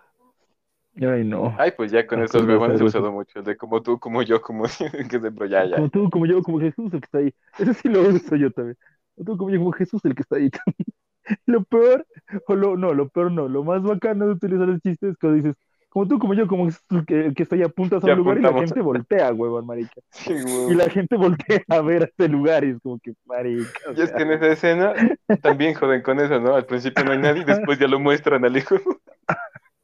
Ay, 1.01 1.25
no. 1.25 1.55
Ay, 1.59 1.73
pues 1.77 1.93
ya 1.93 2.07
con 2.07 2.23
estos 2.23 2.43
Acordarse 2.43 2.61
huevones 2.61 2.81
he 2.81 2.85
usado 2.85 3.13
mucho. 3.13 3.39
El 3.39 3.45
de 3.45 3.57
como 3.57 3.81
tú, 3.83 3.99
como 3.99 4.23
yo, 4.23 4.41
como 4.43 4.65
que 5.09 5.21
se, 5.21 5.31
pero 5.31 5.47
ya, 5.47 5.65
ya. 5.65 5.77
Como 5.77 5.89
tú, 5.89 6.11
como 6.11 6.27
yo, 6.27 6.43
como 6.43 6.61
Jesús, 6.61 6.93
el 6.93 7.01
que 7.01 7.05
está 7.05 7.19
ahí. 7.19 7.35
Ese 7.59 7.75
sí 7.75 7.89
lo 7.89 8.03
uso 8.03 8.37
yo 8.37 8.51
también. 8.51 8.77
Como 9.15 9.25
tú, 9.27 9.37
como 9.37 9.51
yo, 9.51 9.59
como 9.61 9.73
Jesús, 9.73 10.05
el 10.05 10.15
que 10.15 10.23
está 10.23 10.37
ahí 10.37 10.51
también. 10.51 10.87
Lo 11.47 11.63
peor, 11.63 12.07
o 12.49 12.55
lo, 12.57 12.77
no, 12.77 12.93
lo 12.93 13.09
peor 13.09 13.31
no. 13.31 13.47
Lo 13.47 13.63
más 13.63 13.83
bacano 13.83 14.27
de 14.27 14.33
utilizar 14.33 14.69
el 14.69 14.81
chiste 14.81 15.11
es 15.11 15.17
cuando 15.17 15.37
dices, 15.37 15.55
como 15.91 16.07
tú, 16.07 16.19
como 16.21 16.35
yo, 16.35 16.47
como 16.47 16.69
que, 17.05 17.35
que 17.35 17.43
está 17.43 17.57
ahí, 17.57 17.63
apuntas 17.63 18.05
a 18.05 18.07
un 18.07 18.19
lugar 18.19 18.39
y 18.39 18.43
la 18.43 18.55
gente 18.55 18.81
voltea, 18.81 19.33
huevón, 19.33 19.67
marica. 19.67 20.01
Sí, 20.11 20.35
Y 20.69 20.75
la 20.75 20.89
gente 20.89 21.17
voltea 21.17 21.65
a 21.69 21.81
ver 21.81 22.03
a 22.03 22.05
este 22.05 22.29
lugar 22.29 22.65
y 22.65 22.71
es 22.71 22.79
como 22.81 23.01
que, 23.01 23.13
marica. 23.25 23.81
Y 23.97 24.01
es 24.01 24.09
sea, 24.09 24.17
que 24.17 24.23
en 24.23 24.31
esa 24.33 24.47
escena 24.47 24.95
también 25.43 25.75
joden 25.75 26.01
con 26.03 26.21
eso, 26.21 26.39
¿no? 26.39 26.55
Al 26.55 26.65
principio 26.65 27.05
no 27.05 27.11
hay 27.11 27.19
nadie 27.19 27.43
y 27.43 27.45
después 27.45 27.77
ya 27.81 27.89
lo 27.89 27.99
muestran 27.99 28.45
al 28.45 28.57
hijo. 28.57 28.77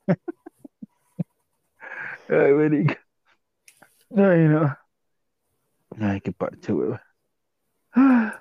Ay, 2.28 2.53
marica. 2.53 2.99
Ay, 4.16 4.47
no. 4.47 4.78
Ay, 6.01 6.20
qué 6.20 6.31
parche, 6.31 6.73
huevón. 6.73 7.01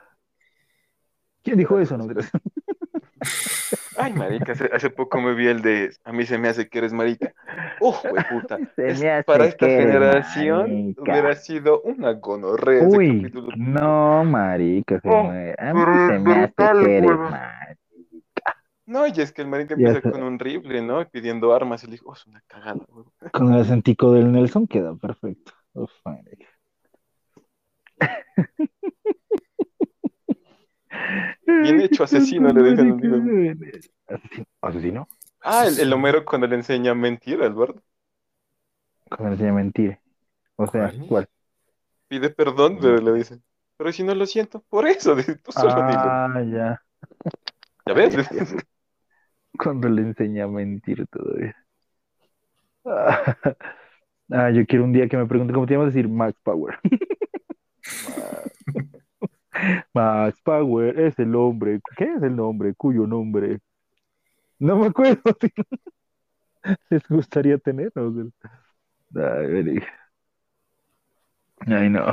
¿Quién 1.44 1.58
dijo 1.58 1.80
eso, 1.80 1.98
no? 1.98 2.06
Ay, 3.98 4.14
marica, 4.14 4.52
hace, 4.52 4.70
hace 4.74 4.90
poco 4.90 5.22
me 5.22 5.34
vi 5.34 5.48
el 5.48 5.62
de 5.62 5.96
A 6.04 6.12
mí 6.12 6.26
se 6.26 6.38
me 6.38 6.48
hace 6.50 6.68
que 6.68 6.80
eres 6.80 6.94
marica. 6.94 7.34
Uf, 7.82 8.02
güey, 8.10 8.24
puta. 8.30 8.58
Es- 8.78 9.04
para 9.26 9.46
esta 9.46 9.68
generación 9.68 10.70
marica. 10.70 11.02
hubiera 11.02 11.36
sido 11.36 11.82
una 11.82 12.14
gonorrea 12.14 12.84
ese 12.84 12.98
Uy, 12.98 13.22
capítulo. 13.22 13.48
no, 13.58 14.24
marica, 14.26 15.00
se 15.00 15.10
Oh, 15.10 15.24
me- 15.24 15.56
a 15.58 15.74
mí 15.74 15.82
se 16.08 16.20
me 16.20 16.34
hace 16.34 16.54
brutal, 16.54 16.80
que 16.80 16.98
eres 16.98 17.10
marica. 17.10 17.78
No, 18.88 19.08
y 19.08 19.12
es 19.20 19.32
que 19.32 19.42
el 19.42 19.48
marica 19.48 19.74
empieza 19.74 20.00
con 20.02 20.22
un 20.22 20.38
rifle, 20.38 20.82
¿no? 20.82 21.02
Y 21.02 21.06
pidiendo 21.06 21.54
armas. 21.54 21.84
Y 21.84 21.88
le 21.88 21.94
dijo, 21.94 22.10
oh, 22.10 22.14
es 22.14 22.28
una 22.28 22.42
cagada, 22.48 22.86
güey. 22.88 23.06
Con 23.32 23.52
el 23.54 23.62
acentico 23.62 24.14
del 24.14 24.32
Nelson 24.32 24.68
queda 24.68 24.96
perfecto. 24.96 25.54
Uf, 25.74 25.92
marica. 26.06 26.46
Bien 31.46 31.82
hecho, 31.82 32.04
asesino, 32.04 32.50
le 32.50 32.72
dicen. 32.72 32.92
Asesino. 34.08 34.46
¿Asesino? 34.62 35.08
Ah, 35.42 35.68
el, 35.68 35.80
el 35.80 35.94
Homero 35.94 36.26
cuando 36.26 36.48
le 36.48 36.56
enseña 36.56 36.92
a 36.92 36.96
mentir 36.96 37.42
al. 37.42 37.54
Cuando 37.56 37.80
le 39.20 39.32
enseña 39.32 39.52
a 39.52 39.56
mentir. 39.56 40.00
O 40.56 40.68
sea, 40.68 40.92
¿Cuál? 40.92 41.08
¿cuál? 41.08 41.30
Pide 42.08 42.30
perdón, 42.30 42.78
pero 42.82 42.98
le 42.98 43.14
dice. 43.14 43.40
Pero 43.78 43.92
si 43.92 44.04
no 44.04 44.16
lo 44.16 44.26
siento, 44.26 44.64
por 44.70 44.88
eso, 44.88 45.16
tú 45.44 45.52
solo 45.52 45.76
dilo. 45.76 46.00
Ah, 46.00 46.44
ya. 46.44 46.82
¿Ya 47.86 47.94
ves? 47.94 48.16
Cuando 49.58 49.88
le 49.90 50.02
enseña 50.02 50.46
a 50.46 50.48
mentir 50.48 51.06
todavía. 51.08 51.56
Ah, 54.32 54.50
yo 54.50 54.66
quiero 54.66 54.86
un 54.86 54.92
día 54.92 55.08
que 55.08 55.18
me 55.18 55.28
pregunte 55.28 55.54
cómo 55.54 55.68
te 55.68 55.76
llamas, 55.76 55.94
decir 55.94 56.10
Max 56.10 56.36
Power. 56.42 56.80
Max 59.94 60.42
Power 60.44 61.00
es 61.00 61.18
el 61.20 61.36
hombre. 61.36 61.80
¿Qué 61.98 62.06
es 62.06 62.24
el 62.24 62.36
nombre? 62.36 62.74
Cuyo 62.76 63.08
nombre. 63.08 63.60
No 64.60 64.78
me 64.78 64.88
acuerdo. 64.88 65.22
¿Les 66.90 67.08
gustaría 67.08 67.58
tenerlo? 67.58 68.14
Ay, 69.16 69.48
marica. 69.48 69.94
Ay, 71.68 71.90
no. 71.90 72.06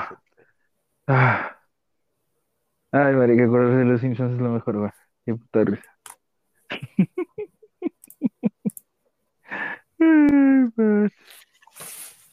Ah. 1.07 1.57
Ay, 2.91 3.15
marica, 3.15 3.45
acordarse 3.45 3.77
de 3.79 3.85
los 3.87 4.01
Simpsons 4.01 4.35
es 4.35 4.41
lo 4.41 4.51
mejor, 4.51 4.79
güey. 4.79 4.91
Qué 5.25 5.35
puta 5.35 5.65
risa. 5.65 5.99
Ay. 9.99 11.09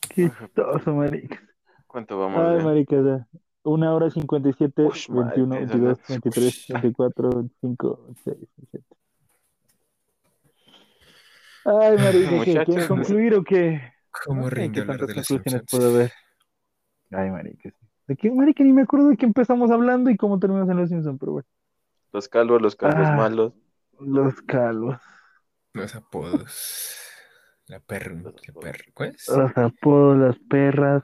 Qué 0.10 0.30
chistoso, 0.30 0.94
marica. 0.94 1.40
¿Cuánto 1.88 2.20
vamos? 2.20 2.40
Ay, 2.40 2.64
marica, 2.64 2.96
ya. 2.98 3.28
Una 3.70 3.94
hora 3.94 4.10
cincuenta 4.10 4.50
y 4.50 4.54
siete, 4.54 4.84
Ush, 4.86 5.10
madre, 5.10 5.24
veintiuno, 5.44 5.56
esa 5.56 5.60
veintidós, 5.66 5.98
noche. 6.00 6.04
veintitrés, 6.10 6.48
Ush. 6.48 6.68
veinticuatro, 6.70 7.30
veinticinco, 7.30 8.00
veintiséis, 8.04 8.38
veintisiete. 8.40 8.96
Ay, 11.66 11.98
marica, 11.98 12.30
¿qué? 12.46 12.66
¿Quieres 12.66 12.88
concluir 12.88 13.36
o 13.36 13.44
qué? 13.44 13.82
¿Cómo 14.26 14.42
No 14.42 14.50
sé 14.50 14.56
rinde 14.56 14.82
qué 14.82 14.88
tantas 14.88 15.14
conclusiones 15.14 15.64
puedo 15.70 15.94
ver. 15.94 16.12
Ay, 17.12 17.30
marica. 17.30 17.70
sí. 17.70 17.76
¿De 18.08 18.16
qué, 18.16 18.32
marica? 18.32 18.64
Ni 18.64 18.74
me 18.74 18.82
acuerdo 18.82 19.10
de 19.10 19.18
qué 19.18 19.26
empezamos 19.28 19.70
hablando 19.70 20.10
y 20.10 20.18
cómo 20.18 20.40
terminamos 20.40 20.70
en 20.72 20.78
Los 20.78 20.90
Simpsons, 20.90 21.20
pero 21.20 21.34
bueno. 21.34 21.48
Los 22.12 22.28
calvos, 22.28 22.60
los 22.62 22.76
calvos 22.76 23.08
Ah. 23.08 23.16
malos. 23.18 23.54
Los 24.00 24.42
calvos, 24.42 24.98
Los 25.74 25.94
apodos. 25.96 26.98
La 27.68 27.80
perra. 27.80 28.16
La 28.16 28.54
perra. 28.60 28.84
¿Cuál 28.96 29.10
es? 29.10 29.28
los 29.28 29.56
apodos, 29.58 30.18
las 30.18 30.40
perras. 30.50 31.04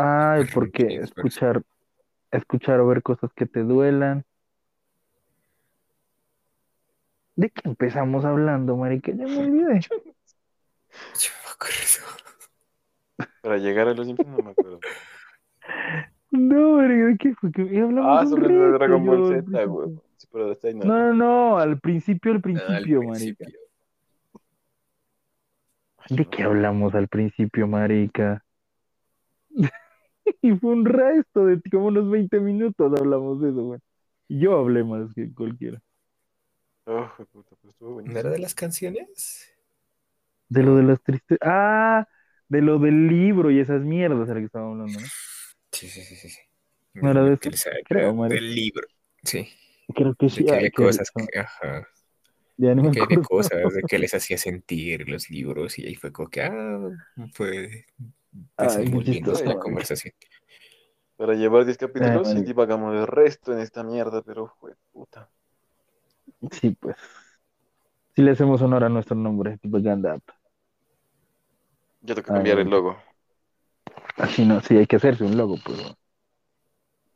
Ay, 0.00 0.44
porque 0.54 0.86
escuchar, 1.02 1.62
escuchar 2.30 2.78
o 2.80 2.86
ver 2.86 3.02
cosas 3.02 3.32
que 3.34 3.46
te 3.46 3.64
duelan. 3.64 4.24
¿De 7.34 7.50
qué 7.50 7.62
empezamos 7.64 8.24
hablando, 8.24 8.76
marica? 8.76 9.10
Ya 9.12 9.26
me 9.26 9.38
olvidé. 9.38 9.80
Yo 9.80 11.30
me 11.44 11.50
acuerdo. 11.52 12.06
Para 13.42 13.58
llegar 13.58 13.88
a 13.88 13.94
los 13.94 14.06
Simpsons 14.06 14.28
no 14.28 14.42
me 14.42 14.50
acuerdo. 14.50 14.80
No, 16.30 16.76
marica, 16.76 17.06
¿de 17.06 17.16
qué 17.18 17.34
fue? 17.34 17.50
Que 17.50 17.62
hablamos 17.80 18.20
Ah, 18.20 18.26
sobre 18.26 18.48
resto, 18.48 18.72
Dragon 18.72 19.04
Ball 19.06 19.34
al 19.34 19.44
Z, 19.44 19.64
güey. 19.64 19.90
Sí, 20.16 20.28
pero 20.30 20.50
hasta 20.52 20.68
ahí 20.68 20.74
no. 20.74 20.84
No, 20.84 20.98
no, 20.98 21.14
no, 21.14 21.58
al 21.58 21.80
principio, 21.80 22.32
al 22.32 22.36
Ah, 22.38 22.38
al 22.38 22.42
principio, 22.42 23.02
marica. 23.02 23.44
principio. 23.44 23.60
Ay, 25.98 26.16
¿De 26.16 26.24
no. 26.24 26.30
qué 26.30 26.42
hablamos 26.44 26.94
al 26.94 27.08
principio, 27.08 27.66
marica? 27.66 28.44
Y 30.42 30.52
fue 30.56 30.72
un 30.72 30.84
resto 30.84 31.46
de 31.46 31.60
como 31.70 31.86
unos 31.86 32.10
20 32.10 32.40
minutos 32.40 32.92
hablamos 32.98 33.40
de 33.40 33.50
eso, 33.50 33.62
güey. 33.64 33.80
Y 34.28 34.40
Yo 34.40 34.58
hablé 34.58 34.84
más 34.84 35.12
que 35.14 35.32
cualquiera. 35.34 35.80
Oh, 36.86 37.08
puta, 37.30 37.54
pues 37.60 37.72
estuvo 37.74 37.92
¿No 37.92 37.94
buenísimo. 37.94 38.18
era 38.18 38.30
de 38.30 38.38
las 38.40 38.54
canciones? 38.54 39.48
De 40.48 40.62
lo 40.62 40.76
de 40.76 40.82
las 40.82 41.02
tristes. 41.02 41.38
Ah, 41.42 42.06
de 42.48 42.62
lo 42.62 42.78
del 42.78 43.08
libro 43.08 43.50
y 43.50 43.60
esas 43.60 43.82
mierdas 43.82 44.28
era 44.28 44.40
que 44.40 44.46
estaba 44.46 44.66
hablando, 44.70 45.00
¿no? 45.00 45.06
Sí, 45.72 45.88
sí, 45.88 46.02
sí, 46.02 46.16
sí. 46.16 46.28
sí. 46.30 46.38
¿No 46.94 47.10
era 47.10 47.22
de 47.24 47.38
Que 47.38 47.48
eso? 47.50 47.70
Creo, 47.84 48.14
Mario. 48.14 48.36
Del 48.36 48.54
libro. 48.54 48.86
Sí. 49.22 49.48
Creo 49.94 50.14
que 50.14 50.28
De 50.30 50.30
sí. 50.30 50.44
que 50.44 50.54
ah, 50.54 50.56
había 50.56 50.70
qué 50.70 50.70
cosas 50.70 51.10
que, 51.10 51.38
ajá. 51.38 51.88
Ya 52.56 52.74
ni 52.74 52.82
De 52.82 52.90
me 52.90 52.94
que 53.06 53.20
cosas 53.20 53.72
de 53.74 53.84
que 53.84 53.98
les 53.98 54.14
hacía 54.14 54.38
sentir 54.38 55.08
los 55.08 55.30
libros 55.30 55.78
y 55.78 55.86
ahí 55.86 55.94
fue 55.96 56.12
como 56.12 56.30
que, 56.30 56.42
ah, 56.42 56.80
fue 57.34 57.86
La 58.56 59.58
conversación. 59.58 60.14
Para 61.16 61.34
llevar 61.34 61.64
10 61.64 61.76
capítulos, 61.78 62.28
marica. 62.28 62.46
divagamos 62.46 62.94
el 62.94 63.06
resto 63.06 63.52
en 63.52 63.58
esta 63.60 63.82
mierda, 63.82 64.22
pero 64.22 64.46
fue 64.60 64.74
puta. 64.92 65.28
Sí, 66.52 66.76
pues. 66.78 66.96
Si 68.14 68.22
le 68.22 68.30
hacemos 68.32 68.62
honor 68.62 68.84
a 68.84 68.88
nuestro 68.88 69.16
nombre, 69.16 69.58
tipo 69.58 69.80
Ganda 69.80 70.14
Up. 70.16 70.22
Ya 72.02 72.14
toca 72.14 72.34
cambiar 72.34 72.58
el 72.60 72.68
logo. 72.70 72.96
Así 74.16 74.44
no, 74.44 74.60
sí, 74.60 74.76
hay 74.76 74.86
que 74.86 74.96
hacerse 74.96 75.24
un 75.24 75.36
logo, 75.36 75.56
pues. 75.64 75.78
bueno. 75.80 75.96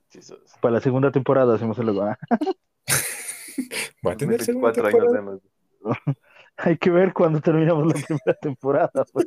Sí, 0.08 0.20
sos- 0.22 0.40
Para 0.60 0.74
la 0.74 0.80
segunda 0.80 1.10
temporada 1.12 1.54
hacemos 1.54 1.78
el 1.78 1.86
logo. 1.86 2.02
ah. 2.02 2.18
Va 4.06 4.12
a 4.12 4.16
tener 4.16 4.42
segunda 4.42 4.72
24 4.72 4.86
años 4.86 5.12
temporada. 5.12 5.40
de 5.84 5.96
más. 6.06 6.16
Hay 6.56 6.76
que 6.76 6.90
ver 6.90 7.12
cuando 7.12 7.40
terminamos 7.40 7.86
la 7.86 7.94
primera 7.94 8.34
temporada, 8.40 9.04
pues. 9.12 9.26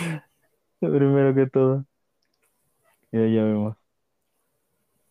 Primero 0.80 1.34
que 1.34 1.46
todo. 1.46 1.84
Ya, 3.12 3.20
ya 3.26 3.44
vemos. 3.44 3.76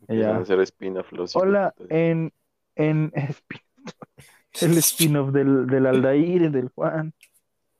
Empiezan 0.01 0.31
Ya. 0.33 0.37
a 0.37 0.41
hacer 0.41 0.59
hijos 0.59 1.35
Hola, 1.35 1.73
en, 1.89 2.31
en 2.75 3.11
spin- 3.15 3.61
el 4.61 4.77
spin-off 4.77 5.31
del, 5.31 5.67
del 5.67 5.85
Aldair, 5.85 6.49
del 6.51 6.69
Juan, 6.69 7.13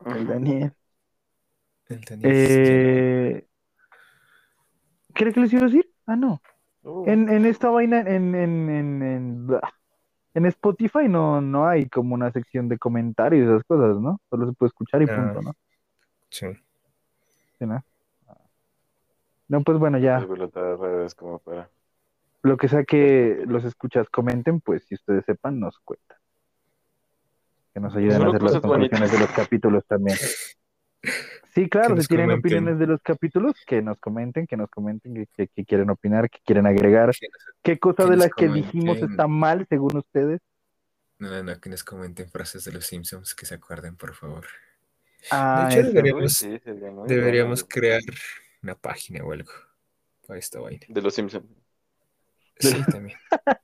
del 0.06 0.28
Daniel. 0.28 0.74
El 1.88 2.02
Daniel 2.02 2.32
Eh, 2.32 3.48
¿Qué 5.16 5.24
era 5.24 5.34
que 5.34 5.40
les 5.40 5.54
iba 5.54 5.64
a 5.64 5.66
decir? 5.66 5.90
Ah, 6.06 6.16
no. 6.16 6.42
Uh, 6.84 7.04
En, 7.10 7.28
en 7.30 7.46
esta 7.46 7.70
vaina, 7.70 8.02
en, 8.02 8.36
en, 8.36 8.70
en. 9.02 9.48
En 10.36 10.46
Spotify 10.46 11.08
no, 11.10 11.42
no 11.42 11.68
hay 11.68 11.88
como 11.90 12.14
una 12.14 12.32
sección 12.32 12.70
de 12.70 12.78
comentarios 12.78 13.42
y 13.42 13.50
esas 13.50 13.64
cosas, 13.64 14.00
¿no? 14.00 14.22
Solo 14.30 14.46
se 14.48 14.54
puede 14.54 14.68
escuchar 14.68 15.02
y 15.02 15.06
Ah. 15.10 15.16
punto, 15.16 15.42
¿no? 15.42 15.54
Sí. 16.30 16.46
Sí, 17.60 17.66
¿no? 17.66 17.84
No, 19.50 19.64
pues 19.64 19.78
bueno, 19.80 19.98
ya. 19.98 20.26
como 21.16 21.40
para. 21.40 21.70
Lo 22.42 22.56
que 22.56 22.70
sea 22.70 22.84
que 22.86 23.44
los 23.48 23.66
escuchas 23.66 24.10
comenten, 24.10 24.62
pues 24.62 24.86
si 24.86 24.96
ustedes 24.96 25.26
sepan, 25.26 25.60
nos 25.60 25.78
cuentan. 25.80 26.18
Que 27.74 27.80
nos 27.80 27.96
ayuden 27.96 28.22
a 28.22 28.28
hacer 28.28 28.42
las 28.44 28.60
conclusiones 28.62 29.12
de 29.12 29.20
los 29.20 29.32
capítulos 29.32 29.86
también. 29.86 30.18
Sí, 31.54 31.68
claro, 31.68 31.96
Que 31.96 32.02
si 32.04 32.08
tienen 32.08 32.28
comenten. 32.28 32.40
opiniones 32.58 32.80
de 32.80 32.88
los 32.88 33.02
capítulos, 33.02 33.56
que 33.66 33.82
nos 33.82 34.00
comenten, 34.00 34.46
que 34.48 34.56
nos 34.56 34.70
comenten, 34.70 35.16
que, 35.16 35.26
que- 35.36 35.48
que 35.48 35.66
quieren 35.66 35.90
opinar, 35.90 36.30
que 36.30 36.40
quieren 36.46 36.66
agregar, 36.68 37.12
qué 37.64 37.80
cosa 37.80 38.06
de 38.06 38.18
las 38.18 38.30
que 38.30 38.48
dijimos 38.48 38.98
está 39.00 39.28
mal 39.28 39.66
según 39.68 39.98
ustedes. 39.98 40.40
No, 41.18 41.30
no, 41.30 41.44
no, 41.44 41.60
que 41.60 41.70
nos 41.70 41.84
comenten 41.84 42.30
frases 42.30 42.64
de 42.64 42.72
los 42.72 42.86
Simpsons 42.86 43.36
que 43.36 43.46
se 43.46 43.56
acuerden, 43.56 43.98
por 43.98 44.14
favor. 44.14 44.46
Ah, 45.32 45.68
de 45.70 45.74
hecho, 45.76 45.82
eso. 45.82 45.90
deberíamos, 45.94 46.24
Uy, 46.24 46.30
sí, 46.30 46.60
sería 46.60 46.92
muy 46.92 47.08
deberíamos 47.08 47.62
bueno. 47.64 47.70
crear 47.74 48.02
una 48.64 48.76
página 48.76 49.24
o 49.24 49.32
algo 49.32 49.52
para 50.28 50.40
esta 50.40 50.60
vaina. 50.60 50.86
De 50.88 51.02
los 51.02 51.14
Simpsons. 51.14 51.46
Sí, 52.60 52.84
también. 52.92 53.18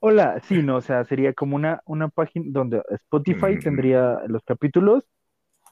Hola, 0.00 0.40
sí, 0.48 0.62
no, 0.62 0.76
o 0.76 0.80
sea, 0.80 1.04
sería 1.04 1.32
como 1.34 1.56
una, 1.56 1.82
una 1.86 2.08
página 2.08 2.46
donde 2.48 2.82
Spotify 2.90 3.56
Mm. 3.56 3.60
tendría 3.60 4.20
los 4.26 4.42
capítulos. 4.44 5.04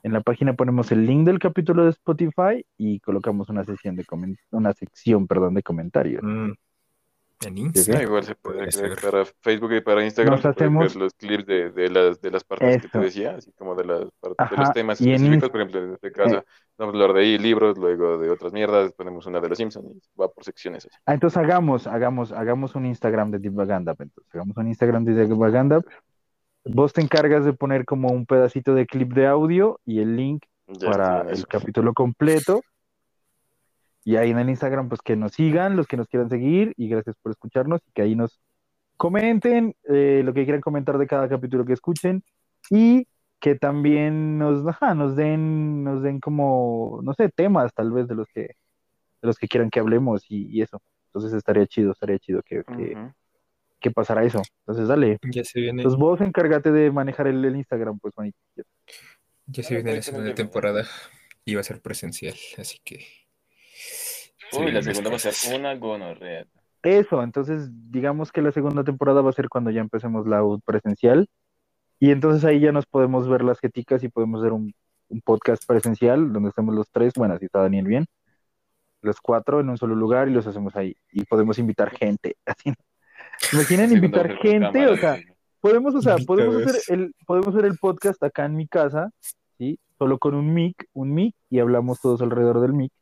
En 0.03 0.13
la 0.13 0.21
página 0.23 0.55
ponemos 0.55 0.91
el 0.93 1.05
link 1.07 1.27
del 1.27 1.39
capítulo 1.39 1.85
de 1.85 1.91
Spotify 1.91 2.65
y 2.79 3.01
colocamos 3.01 3.49
una 3.51 3.65
sesión 3.65 3.97
de 3.97 4.05
comen- 4.05 4.39
una 4.51 4.73
sección, 4.73 5.27
perdón, 5.27 5.55
de 5.55 5.63
comentarios. 5.63 6.23
Mm. 6.23 6.53
En 7.43 7.55
¿Sí? 7.57 7.63
Insta. 7.63 7.99
Ah, 7.99 8.03
igual 8.03 8.23
se 8.25 8.35
puede 8.35 8.69
crear 8.69 9.01
para 9.01 9.25
Facebook 9.25 9.73
y 9.73 9.81
para 9.81 10.05
Instagram. 10.05 10.35
Nos 10.37 10.45
hacemos- 10.45 10.95
los 10.95 11.15
clips 11.15 11.47
de, 11.47 11.71
de 11.71 11.89
las, 11.89 12.21
de 12.21 12.31
las 12.31 12.45
partes 12.45 12.83
que 12.83 12.89
te 12.89 12.99
Eso. 12.99 13.01
decía, 13.01 13.35
así 13.39 13.51
como 13.53 13.75
de, 13.75 13.85
las, 13.87 14.01
de 14.01 14.57
los 14.59 14.73
temas 14.73 15.01
y 15.01 15.05
en 15.09 15.15
específicos. 15.15 15.49
Inst- 15.49 15.53
Por 15.53 15.61
ejemplo, 15.61 15.85
en 15.85 15.93
este 15.95 16.13
caso, 16.13 16.45
vamos 16.77 16.95
a 16.95 16.99
hablar 16.99 17.13
de 17.15 17.21
ahí, 17.23 17.39
libros, 17.39 17.79
luego 17.79 18.19
de 18.19 18.29
otras 18.31 18.53
mierdas, 18.53 18.93
ponemos 18.93 19.25
una 19.27 19.41
de 19.41 19.49
los 19.49 19.57
Simpsons 19.57 19.87
y 19.91 20.21
va 20.21 20.29
por 20.29 20.45
secciones. 20.45 20.85
Así. 20.85 20.95
Ah, 21.07 21.15
entonces 21.15 21.39
hagamos, 21.39 21.87
hagamos, 21.87 22.31
hagamos 22.33 22.75
un 22.75 22.85
Instagram 22.85 23.31
de 23.31 23.39
Divaganda. 23.39 23.93
Entonces, 23.93 24.35
hagamos 24.35 24.57
un 24.59 24.69
Instagram 24.69 25.05
de 25.05 25.27
Divaganda. 25.27 25.81
Vos 26.67 26.93
te 26.93 27.01
encargas 27.01 27.47
de 27.47 27.55
poner 27.55 27.87
como 27.87 28.09
un 28.09 28.27
pedacito 28.27 28.75
de 28.75 28.85
clip 28.87 29.15
de 29.15 29.27
audio 29.27 29.81
y 29.87 30.01
el 30.01 30.15
link 30.15 30.45
Ya 30.69 30.91
para 30.91 31.21
en 31.23 31.29
el 31.29 31.33
eso. 31.35 31.47
capítulo 31.49 31.95
completo. 31.95 32.61
Y 34.05 34.17
ahí 34.17 34.31
en 34.31 34.39
el 34.39 34.49
Instagram, 34.49 34.89
pues 34.89 35.03
que 35.03 35.17
nos 35.17 35.33
sigan, 35.33 35.77
los 35.77 35.87
que 35.87 35.97
nos 35.97 36.09
quieran 36.09 36.31
seguir, 36.31 36.73
y 36.77 36.89
gracias 36.89 37.17
por 37.23 37.33
escucharnos, 37.33 37.81
y 37.87 37.93
que 37.93 38.03
ahí 38.03 38.17
nos 38.17 38.41
comenten 38.97 39.75
eh, 39.89 40.23
lo 40.25 40.33
que 40.33 40.45
quieran 40.45 40.61
comentar 40.61 40.99
de 40.99 41.07
cada 41.07 41.29
capítulo 41.29 41.65
que 41.65 41.75
escuchen, 41.75 42.23
y 42.71 43.07
que 43.41 43.55
también 43.55 44.39
nos, 44.39 44.67
ajá, 44.67 44.95
nos 44.95 45.17
den, 45.17 45.83
nos 45.83 46.03
den 46.03 46.21
como, 46.21 47.01
no 47.03 47.15
sé, 47.15 47.31
temas 47.31 47.73
tal 47.75 47.91
vez 47.91 48.07
de 48.07 48.15
los 48.15 48.29
que, 48.29 48.43
de 48.43 49.27
los 49.27 49.39
que 49.39 49.49
quieran 49.49 49.71
que 49.71 49.81
hablemos 49.81 50.25
y, 50.29 50.47
y 50.49 50.63
eso. 50.63 50.83
Entonces 51.07 51.33
estaría 51.33 51.67
chido, 51.67 51.93
estaría 51.93 52.19
chido 52.19 52.43
que, 52.43 52.63
que, 52.65 52.93
Ujú. 52.93 53.13
que 53.81 53.91
pasara 53.91 54.25
eso. 54.25 54.43
Entonces 54.61 54.89
dale. 54.89 55.19
Ya 55.23 55.43
se 55.45 55.59
viene, 55.61 55.83
Entonces 55.83 55.99
vos 55.99 56.21
encárgate 56.21 56.71
de 56.71 56.91
manejar 56.91 57.27
el, 57.27 57.43
el 57.45 57.57
Instagram, 57.57 57.99
pues, 57.99 58.15
manito. 58.17 58.39
ya 59.47 59.63
se 59.63 59.75
viene 59.75 59.97
la 59.97 60.03
segunda 60.03 60.35
temporada 60.35 60.85
y 61.45 61.55
va 61.55 61.63
a 61.63 61.65
ser 61.65 61.81
presencial, 61.81 62.35
así 62.59 62.79
que. 62.85 63.07
Uy, 64.53 64.67
la 64.73 64.81
vienen 64.81 64.95
segunda 64.95 65.11
va 65.11 65.17
a 65.17 65.19
ser 65.19 65.59
una 65.59 65.75
gonorrea. 65.77 66.47
Eso, 66.83 67.23
entonces 67.23 67.69
digamos 67.91 68.33
que 68.33 68.43
la 68.43 68.53
segunda 68.53 68.85
temporada 68.85 69.21
va 69.21 69.31
a 69.31 69.35
ser 69.35 69.49
cuando 69.49 69.71
ya 69.71 69.81
empecemos 69.81 70.27
la 70.27 70.43
U 70.43 70.61
presencial 70.61 71.29
y 71.99 72.11
entonces 72.11 72.45
ahí 72.45 72.61
ya 72.61 72.73
nos 72.73 72.87
podemos 72.87 73.29
ver 73.29 73.43
las 73.43 73.61
jeticas 73.61 74.03
y 74.03 74.09
podemos 74.09 74.41
hacer 74.41 74.53
un, 74.53 74.73
un 75.11 75.21
podcast 75.21 75.65
presencial 75.67 76.33
donde 76.33 76.49
estemos 76.49 76.75
los 76.75 76.91
tres, 76.91 77.13
bueno, 77.17 77.37
si 77.39 77.45
está 77.45 77.61
Daniel 77.61 77.87
bien, 77.87 78.07
los 79.03 79.21
cuatro 79.21 79.61
en 79.61 79.69
un 79.69 79.77
solo 79.77 79.95
lugar 79.95 80.29
y 80.29 80.33
los 80.33 80.47
hacemos 80.47 80.75
ahí 80.77 80.97
y 81.13 81.25
podemos 81.25 81.59
invitar 81.59 81.91
gente, 81.91 82.37
así. 82.47 82.73
Imaginen 83.53 83.93
invitar 83.93 84.37
gente, 84.39 84.87
o 84.87 84.97
sea, 84.97 85.19
podemos, 85.61 85.95
o 85.95 86.03
sea, 86.03 86.17
podemos 86.27 86.57
hacer 86.57 86.81
el, 86.89 87.15
podemos 87.27 87.49
hacer 87.49 87.65
el 87.67 87.79
podcast 87.79 88.23
acá 88.23 88.45
en 88.45 88.57
mi 88.57 88.67
casa, 88.67 89.11
¿sí? 89.59 89.79
Solo 89.99 90.19
con 90.19 90.35
un 90.35 90.53
mic, 90.53 90.87
un 90.93 91.13
mic 91.13 91.35
y 91.49 91.59
hablamos 91.59 92.01
todos 92.01 92.23
alrededor 92.23 92.61
del 92.61 92.73
mic. 92.73 92.93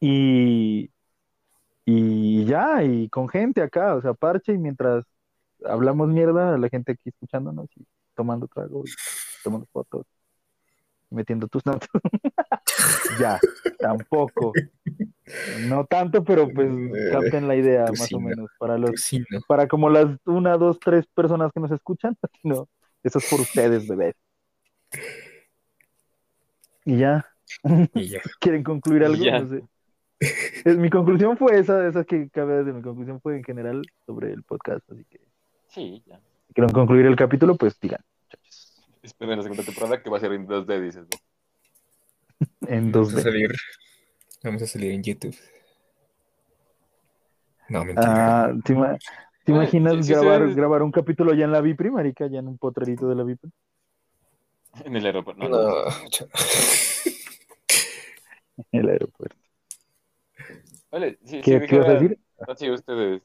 Y, 0.00 0.90
y 1.86 2.44
ya, 2.46 2.84
y 2.84 3.08
con 3.10 3.28
gente 3.28 3.62
acá, 3.62 3.96
o 3.96 4.02
sea, 4.02 4.14
parche, 4.14 4.52
y 4.54 4.58
mientras 4.58 5.04
hablamos 5.64 6.08
mierda, 6.08 6.58
la 6.58 6.68
gente 6.68 6.92
aquí 6.92 7.10
escuchándonos 7.10 7.68
y 7.76 7.86
tomando 8.14 8.48
trago 8.48 8.84
y 8.86 8.92
tomando 9.42 9.66
fotos, 9.72 10.06
metiendo 11.10 11.48
tus 11.48 11.64
notas. 11.66 11.88
ya, 13.20 13.38
tampoco. 13.80 14.52
No 15.60 15.84
tanto, 15.86 16.24
pero 16.24 16.52
pues 16.52 16.68
capten 17.10 17.48
la 17.48 17.56
idea, 17.56 17.86
Pues 17.86 18.00
más 18.00 18.08
sí, 18.08 18.14
o 18.14 18.20
no. 18.20 18.28
menos, 18.28 18.50
para 18.58 18.78
los 18.78 18.90
Pues 18.90 19.02
sí, 19.04 19.24
¿no? 19.30 19.40
para 19.46 19.68
como 19.68 19.90
las 19.90 20.06
una, 20.26 20.56
dos, 20.56 20.78
tres 20.80 21.06
personas 21.14 21.52
que 21.52 21.60
nos 21.60 21.70
escuchan. 21.72 22.16
No, 22.44 22.68
eso 23.02 23.18
es 23.18 23.24
por 23.30 23.40
ustedes, 23.40 23.86
bebés. 23.88 24.14
Y 26.84 26.98
ya, 26.98 27.26
Y 27.94 28.08
ya. 28.08 28.20
¿quieren 28.40 28.62
concluir 28.62 29.04
algo? 29.04 29.24
Ya. 29.24 29.40
No 29.40 29.48
sé. 29.48 29.62
Es- 30.20 30.76
mi 30.76 30.90
conclusión 30.90 31.36
fue 31.36 31.58
esa, 31.58 31.86
esa 31.86 32.04
que 32.04 32.28
cabe 32.30 32.56
decir. 32.58 32.74
Mi 32.74 32.82
conclusión 32.82 33.20
fue 33.20 33.36
en 33.36 33.44
general 33.44 33.82
sobre 34.06 34.32
el 34.32 34.42
podcast. 34.42 34.88
Así 34.90 35.04
que 35.04 35.20
Sí, 35.68 36.02
ya. 36.06 36.20
si 36.48 36.54
quieren 36.54 36.72
concluir 36.72 37.06
el 37.06 37.16
capítulo, 37.16 37.56
pues 37.56 37.78
digan, 37.80 38.00
muchachos. 38.24 38.82
Esperen 39.02 39.36
la 39.36 39.42
segunda 39.42 39.62
temporada 39.62 40.02
que 40.02 40.10
va 40.10 40.16
a 40.16 40.20
ser 40.20 40.32
en 40.32 40.46
2D, 40.46 40.80
dices. 40.80 41.06
¿no? 41.10 42.48
En 42.68 42.90
Vamos 42.92 43.14
a 43.14 43.16
2D. 43.18 43.22
salir. 43.22 43.52
Vamos 44.42 44.62
a 44.62 44.66
salir 44.66 44.92
en 44.92 45.02
YouTube. 45.02 45.36
No, 47.68 47.84
mentira. 47.84 48.44
Ah, 48.46 48.52
¿te, 48.64 48.72
ima- 48.72 48.96
te 49.44 49.52
Oye, 49.52 49.60
imaginas 49.62 49.94
sí, 49.96 50.02
sí, 50.04 50.12
grabar, 50.12 50.48
sí. 50.48 50.54
grabar 50.54 50.82
un 50.82 50.90
capítulo 50.92 51.34
ya 51.34 51.44
en 51.44 51.52
la 51.52 51.60
Vipri, 51.60 51.90
marica, 51.90 52.26
ya 52.26 52.38
en 52.38 52.48
un 52.48 52.56
potrerito 52.58 53.08
de 53.08 53.14
la 53.14 53.24
Vipri? 53.24 53.50
En 54.84 54.96
el 54.96 55.04
aeropuerto. 55.06 55.48
No, 55.48 55.48
no. 55.48 55.84
En 58.72 58.80
el 58.80 58.88
aeropuerto. 58.88 59.36
Vale, 60.90 61.18
si, 61.24 61.42
si 61.42 61.52
¿Qué, 61.56 61.74
ibas 61.74 61.88
a 61.88 61.92
decir? 61.92 62.18
así 62.46 62.70
ustedes 62.70 63.22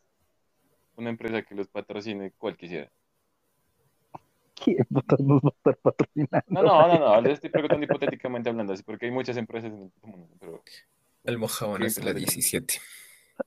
una 0.95 1.11
empresa 1.11 1.43
que 1.43 1.55
los 1.55 1.67
patrocine, 1.67 2.31
¿cuál 2.37 2.57
quisiera? 2.57 2.91
¿Quién 4.55 4.85
nos 5.27 5.41
va 5.43 5.49
a 5.49 5.55
estar 5.57 5.77
patrocinando? 5.77 6.43
No, 6.47 6.61
no, 6.61 6.87
no, 6.87 6.97
no, 6.99 7.21
les 7.21 7.33
estoy 7.33 7.49
preguntando 7.49 7.85
hipotéticamente 7.85 8.49
hablando, 8.49 8.73
así 8.73 8.83
porque 8.83 9.05
hay 9.07 9.11
muchas 9.11 9.37
empresas 9.37 9.71
en 9.71 9.91
el 10.03 10.09
mundo, 10.09 10.35
pero 10.39 10.63
Almojábanas 11.25 11.95
de 11.95 12.03
la 12.03 12.13
17. 12.13 12.79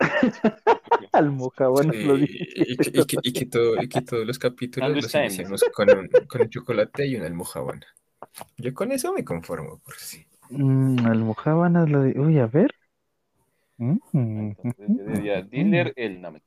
Almojábanas 1.12 1.94
Sí, 1.94 2.05
lo 2.05 2.18
y, 2.18 2.78
que, 2.78 2.90
y 3.01 3.06
que- 3.06 3.20
y 3.22 3.32
que 3.32 3.47
todo- 3.47 3.78
y 3.78 3.88
que 3.88 4.02
todos 4.02 4.26
los 4.26 4.38
capítulos 4.38 4.90
los 5.02 5.14
iniciamos 5.14 5.62
con 5.64 5.94
un, 5.94 6.09
con 6.28 6.43
un 6.43 6.51
chocolate 6.51 7.06
y 7.06 7.16
una 7.16 7.26
almojábana. 7.26 7.86
Yo 8.59 8.74
con 8.74 8.93
eso 8.93 9.12
me 9.12 9.24
conformo, 9.24 9.78
por 9.80 9.94
sí. 9.97 10.26
Mm, 10.51 10.97
lo 11.90 12.01
de... 12.02 12.20
Uy, 12.20 12.38
a 12.38 12.47
ver. 12.47 12.70
Mm, 13.78 13.98
entonces 14.12 14.89
yo 14.97 15.05
diría, 15.05 15.43
dealer, 15.43 15.93
el 15.97 16.20
no 16.20 16.32
me 16.32 16.40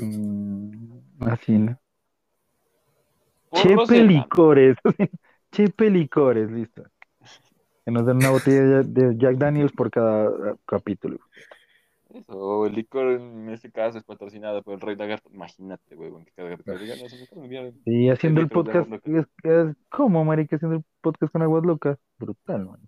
mm, 0.00 0.98
así, 1.20 1.58
¿no? 1.58 1.78
Chepe 3.52 4.02
licores. 4.04 4.76
Chepe 5.52 5.90
licores, 5.90 6.50
listo. 6.50 6.82
Que 7.84 7.92
nos 7.92 8.06
den 8.06 8.16
una 8.16 8.30
botella 8.30 8.82
de 8.82 9.16
Jack 9.16 9.36
Daniels 9.36 9.72
por 9.72 9.90
cada 9.90 10.26
eh, 10.52 10.56
capítulo. 10.66 11.18
Eso, 12.14 12.66
el 12.66 12.74
licor 12.74 13.12
en 13.20 13.48
este 13.50 13.70
caso 13.72 13.98
es 13.98 14.04
patrocinado 14.04 14.62
por 14.62 14.74
el 14.74 14.80
Rey 14.80 14.96
Lagarto. 14.96 15.28
Imagínate, 15.32 15.96
huevón, 15.96 16.24
que 16.24 16.32
cada. 16.32 16.56
Y 17.84 18.08
haciendo 18.08 18.40
el 18.40 18.48
podcast, 18.48 18.88
es, 19.04 19.26
es- 19.42 19.76
¿cómo, 19.90 20.24
marica? 20.24 20.56
Haciendo 20.56 20.78
el 20.78 20.84
podcast 21.00 21.32
con 21.32 21.42
aguas 21.42 21.64
locas. 21.64 21.98
Brutal, 22.18 22.66
man. 22.66 22.80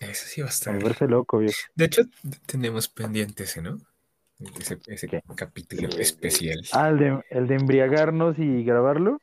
Eso 0.00 0.26
sí 0.26 0.40
va 0.40 0.46
a 0.46 0.50
A 0.50 0.52
estar. 0.52 0.74
volverse 0.74 1.06
loco, 1.08 1.38
viejo. 1.38 1.56
De 1.74 1.84
hecho, 1.86 2.02
tenemos 2.46 2.88
pendiente 2.88 3.44
ese, 3.44 3.62
¿no? 3.62 3.78
Ese, 4.88 5.08
capítulo 5.36 5.90
Sí, 5.92 6.00
especial. 6.00 6.58
Ah, 6.72 6.88
el 6.90 6.98
de, 6.98 7.24
el 7.30 7.46
de 7.46 7.54
embriagarnos 7.54 8.38
y 8.38 8.64
grabarlo. 8.64 9.20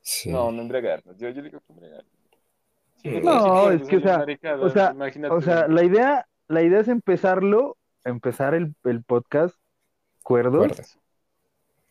Sí. 0.00 0.30
No, 0.30 0.52
no 0.52 0.62
embriagarnos. 0.62 1.16
Yo, 1.18 1.28
yo 1.30 1.42
digo 1.42 1.60
que 1.60 1.72
embriagarnos. 1.72 2.12
Sí, 3.02 3.20
No, 3.22 3.70
es 3.70 3.82
pierdes 3.82 3.88
que, 3.88 3.96
o 3.96 4.00
sea, 4.00 4.24
o 4.60 4.70
sea. 4.70 4.94
O 5.32 5.40
sea, 5.42 5.68
la 5.68 5.84
idea, 5.84 6.26
la 6.48 6.62
idea 6.62 6.80
es 6.80 6.88
empezarlo, 6.88 7.76
empezar 8.04 8.54
el, 8.54 8.74
el 8.84 9.02
podcast 9.02 9.56
cuerdos 10.22 10.68
Cuerdas. 10.68 10.98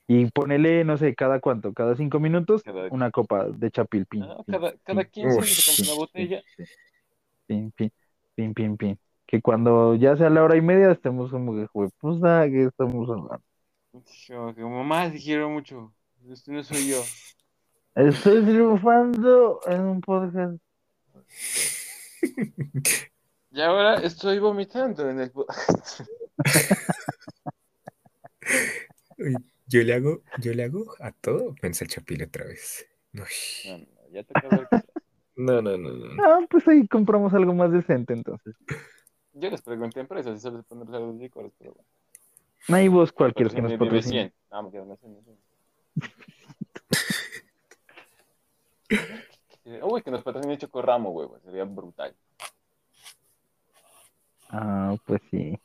y 0.08 0.26
ponerle, 0.32 0.84
no 0.86 0.98
sé, 0.98 1.14
cada 1.14 1.40
cuánto, 1.40 1.74
cada 1.74 1.96
cinco 1.96 2.20
minutos, 2.20 2.64
Cada- 2.64 2.88
una 2.90 3.12
copa 3.12 3.46
de 3.50 3.70
chapilpín. 3.70 4.24
Ah, 4.24 4.38
cada, 4.48 4.74
cada 4.84 5.04
pin, 5.04 5.12
15 5.12 5.28
Uy, 5.28 5.34
minutos 5.44 5.80
una 5.80 5.94
botella. 5.94 6.42
pin, 7.46 7.72
pin, 7.72 7.92
pin, 8.36 8.54
pin, 8.54 8.78
pin. 8.78 9.00
Que 9.26 9.42
cuando 9.42 9.96
ya 9.96 10.16
sea 10.16 10.30
la 10.30 10.44
hora 10.44 10.56
y 10.58 10.62
media 10.62 10.92
estemos 10.92 11.32
como 11.32 11.56
que, 11.56 11.66
"Jue 11.68 11.90
puta, 12.00 12.46
que 12.50 12.66
estamos 12.66 13.10
hablando. 13.10 13.42
Yo, 14.28 14.54
que 14.56 14.62
mamá, 14.62 15.12
te 15.12 15.20
quiero 15.20 15.50
mucho. 15.50 15.94
Este 16.30 16.52
no 16.52 16.64
soy 16.64 16.88
yo. 16.90 17.02
Estoy 17.96 18.44
triunfando 18.44 19.60
en 19.68 19.82
un 19.82 20.02
podcast. 20.02 20.58
Y 23.52 23.62
ahora 23.62 23.96
estoy 23.96 24.40
vomitando 24.40 25.10
en 25.10 25.20
el. 25.20 25.32
po- 25.32 25.46
Uy, 29.18 29.36
Yo 29.68 29.82
le 29.84 29.94
hago, 29.94 30.22
yo 30.40 30.54
le 30.54 30.64
hago 30.64 30.86
a 31.00 31.12
todo, 31.12 31.54
pensé 31.62 31.84
el 31.86 31.90
chapile 31.92 32.26
otra 32.26 32.46
vez. 32.46 32.86
Uy. 33.14 33.22
No, 33.70 33.78
no, 33.78 33.86
ya 34.12 34.24
qué 34.24 34.34
se 34.42 34.48
hace. 34.48 34.84
No, 35.36 35.62
no, 35.62 35.78
no, 35.78 35.90
no. 35.92 36.24
Ah, 36.24 36.40
pues 36.50 36.68
ahí 36.68 36.88
compramos 36.88 37.34
algo 37.34 37.54
más 37.54 37.72
decente 37.72 38.14
entonces. 38.14 38.56
Yo 39.34 39.50
les 39.50 39.62
pregunté 39.62 40.00
a 40.00 40.02
empresas 40.02 40.36
si 40.36 40.42
sabes 40.44 40.64
poner 40.66 40.88
los 40.88 41.16
licores, 41.16 41.52
pero 41.58 41.74
bueno. 41.74 42.92
Vos 42.92 43.12
cuál 43.12 43.34
Pero 43.34 43.50
quieres 43.50 43.52
si 43.52 43.56
que 43.58 43.62
nos 43.64 43.74
patrocine. 43.74 44.22
100. 44.30 44.34
Ah, 44.52 44.62
me 44.62 44.72
quedan 44.72 44.90
las 44.90 45.00
100. 45.00 45.18
Eh, 49.66 49.80
Uy, 49.84 50.02
que 50.02 50.12
nos 50.12 50.24
patrocine 50.24 50.58
Chocorramo, 50.58 51.10
huevo. 51.12 51.40
Sería 51.44 51.64
brutal. 51.64 52.16
Ah, 54.50 54.96
pues 55.06 55.22
sí. 55.32 55.58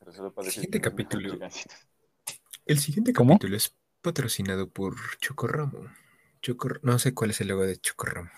Pero 0.00 0.12
solo 0.12 0.32
para 0.32 0.46
decir 0.46 0.64
Siguiente 0.64 0.80
capítulo. 0.80 1.38
El 2.66 2.78
siguiente 2.78 3.12
¿Cómo? 3.12 3.34
capítulo 3.34 3.56
es 3.56 3.76
patrocinado 4.02 4.68
por 4.68 4.94
Chocorramo. 5.20 5.84
Chocor... 6.42 6.80
No 6.82 6.98
sé 6.98 7.14
cuál 7.14 7.30
es 7.30 7.40
el 7.40 7.48
logo 7.48 7.62
de 7.62 7.76
Chocorramo. 7.78 8.30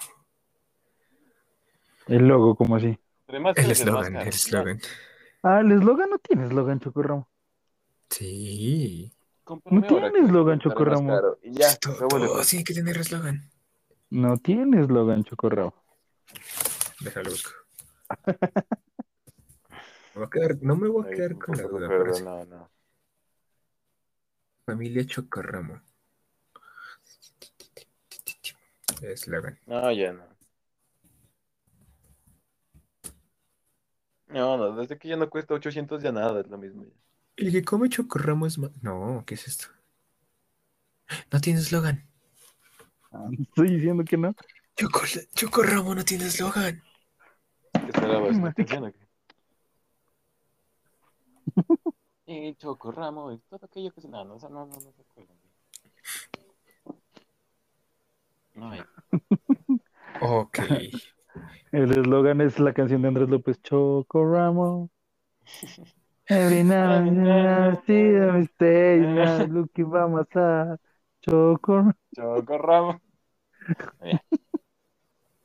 El 2.08 2.26
logo, 2.26 2.56
como 2.56 2.76
así. 2.76 2.98
El 3.28 3.70
eslogan, 3.70 4.16
el 4.16 4.28
eslogan. 4.28 4.80
Ah, 5.42 5.60
el 5.60 5.72
eslogan 5.72 6.10
no 6.10 6.18
tiene 6.18 6.46
eslogan, 6.46 6.80
Chocorramo. 6.80 7.28
Sí. 8.10 9.12
No 9.66 9.82
tiene 9.82 10.18
eslogan, 10.20 10.58
Chocorramo. 10.60 11.36
ya, 11.44 11.74
Todo, 11.76 12.08
fácil. 12.36 12.44
tiene 12.44 12.64
que 12.64 12.74
tener 12.74 12.96
eslogan. 12.98 13.50
No 14.10 14.36
tiene 14.38 14.80
eslogan, 14.82 15.24
Chocorramo. 15.24 15.74
Déjalo 17.00 17.30
busco. 17.30 17.50
Me 20.14 20.18
voy 20.20 20.26
a 20.26 20.28
quedar- 20.30 20.58
no 20.60 20.76
me 20.76 20.88
voy 20.88 21.06
a 21.06 21.10
quedar 21.10 21.38
con 21.38 21.56
la 21.56 21.62
duda. 21.62 22.14
sí. 22.14 22.22
no, 22.22 22.44
no. 22.44 22.70
Familia 24.66 25.06
Chocorramo. 25.06 25.80
Eslogan. 29.02 29.58
No, 29.66 29.90
ya 29.92 30.12
no. 30.12 30.24
No, 34.28 34.56
no, 34.56 34.74
desde 34.76 34.98
que 34.98 35.08
ya 35.08 35.16
no 35.16 35.28
cuesta 35.28 35.54
800 35.54 36.02
ya 36.02 36.10
nada, 36.12 36.40
es 36.40 36.48
lo 36.48 36.56
mismo. 36.58 36.84
ya. 36.84 36.90
El 37.36 37.52
que 37.52 37.64
come 37.64 37.88
chocorramo 37.88 38.46
es 38.46 38.58
más. 38.58 38.70
No, 38.82 39.24
¿qué 39.26 39.34
es 39.34 39.46
esto? 39.46 39.66
No 41.30 41.40
tiene 41.40 41.60
eslogan. 41.60 42.08
Ah, 43.10 43.28
Estoy 43.38 43.70
diciendo 43.70 44.04
que 44.04 44.16
no. 44.16 44.34
Choco- 44.76 45.04
Chocorramo 45.34 45.94
no 45.94 46.04
tiene 46.04 46.26
eslogan. 46.26 46.82
¿Qué 47.72 47.90
o 47.90 48.54
qué? 48.54 48.92
Y 52.24 52.54
Chocorramo 52.54 53.32
y 53.32 53.38
todo 53.40 53.66
aquello 53.66 53.92
que 53.92 54.00
se... 54.00 54.08
No, 54.08 54.24
no, 54.24 54.36
no, 54.38 54.48
no, 54.48 54.66
no 54.66 54.80
se 54.80 55.02
acuerdan. 55.02 55.36
No 58.54 58.70
hay. 58.70 58.80
Ok. 60.20 60.58
El 61.72 61.90
eslogan 61.92 62.40
es 62.42 62.58
la 62.58 62.74
canción 62.74 63.00
de 63.02 63.08
Andrés 63.08 63.28
López, 63.30 63.60
Chocoramo. 63.62 64.90
Every 66.28 66.62
now 66.62 66.92
and 66.92 67.24
then 67.24 67.46
I 67.46 67.76
see 67.86 68.14
a 68.16 68.32
mistake, 68.32 69.00
now 69.00 69.46
looking 69.46 69.90
by 69.90 70.06
my 70.06 70.22
side. 70.32 70.78
Chocoramo. 71.26 73.00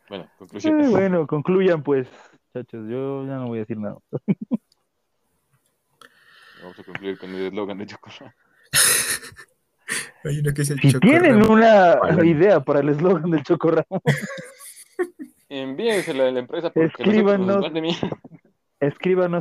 Bueno, 0.09 0.23
Eh, 0.23 0.29
conclusión. 0.37 0.91
bueno, 0.91 1.27
concluyan 1.27 1.83
pues, 1.83 2.07
muchachos. 2.53 2.87
Yo 2.89 3.25
ya 3.25 3.35
no 3.35 3.47
voy 3.47 3.57
a 3.57 3.61
decir 3.61 3.77
nada. 3.77 3.97
Vamos 6.61 6.79
a 6.79 6.83
concluir 6.85 7.17
con 7.17 7.29
el 7.31 7.47
eslogan 7.47 7.77
de 7.77 7.85
Chocorramo. 7.87 8.31
Hay 10.23 10.39
uno 10.39 10.53
que 10.53 10.61
es 10.63 10.69
el 10.71 10.79
Si 10.79 10.99
tienen 10.99 11.39
Chocorramo. 11.41 11.53
una 11.53 11.95
Bueno. 11.97 12.23
idea 12.23 12.59
para 12.59 12.79
el 12.81 12.89
eslogan 12.89 13.29
del 13.31 13.43
Chocoramo, 13.43 14.01
Envíensela 15.49 16.27
a 16.27 16.31
la 16.31 16.39
empresa 16.39 16.69
porque 16.71 16.87
Escríbanos. 17.03 17.63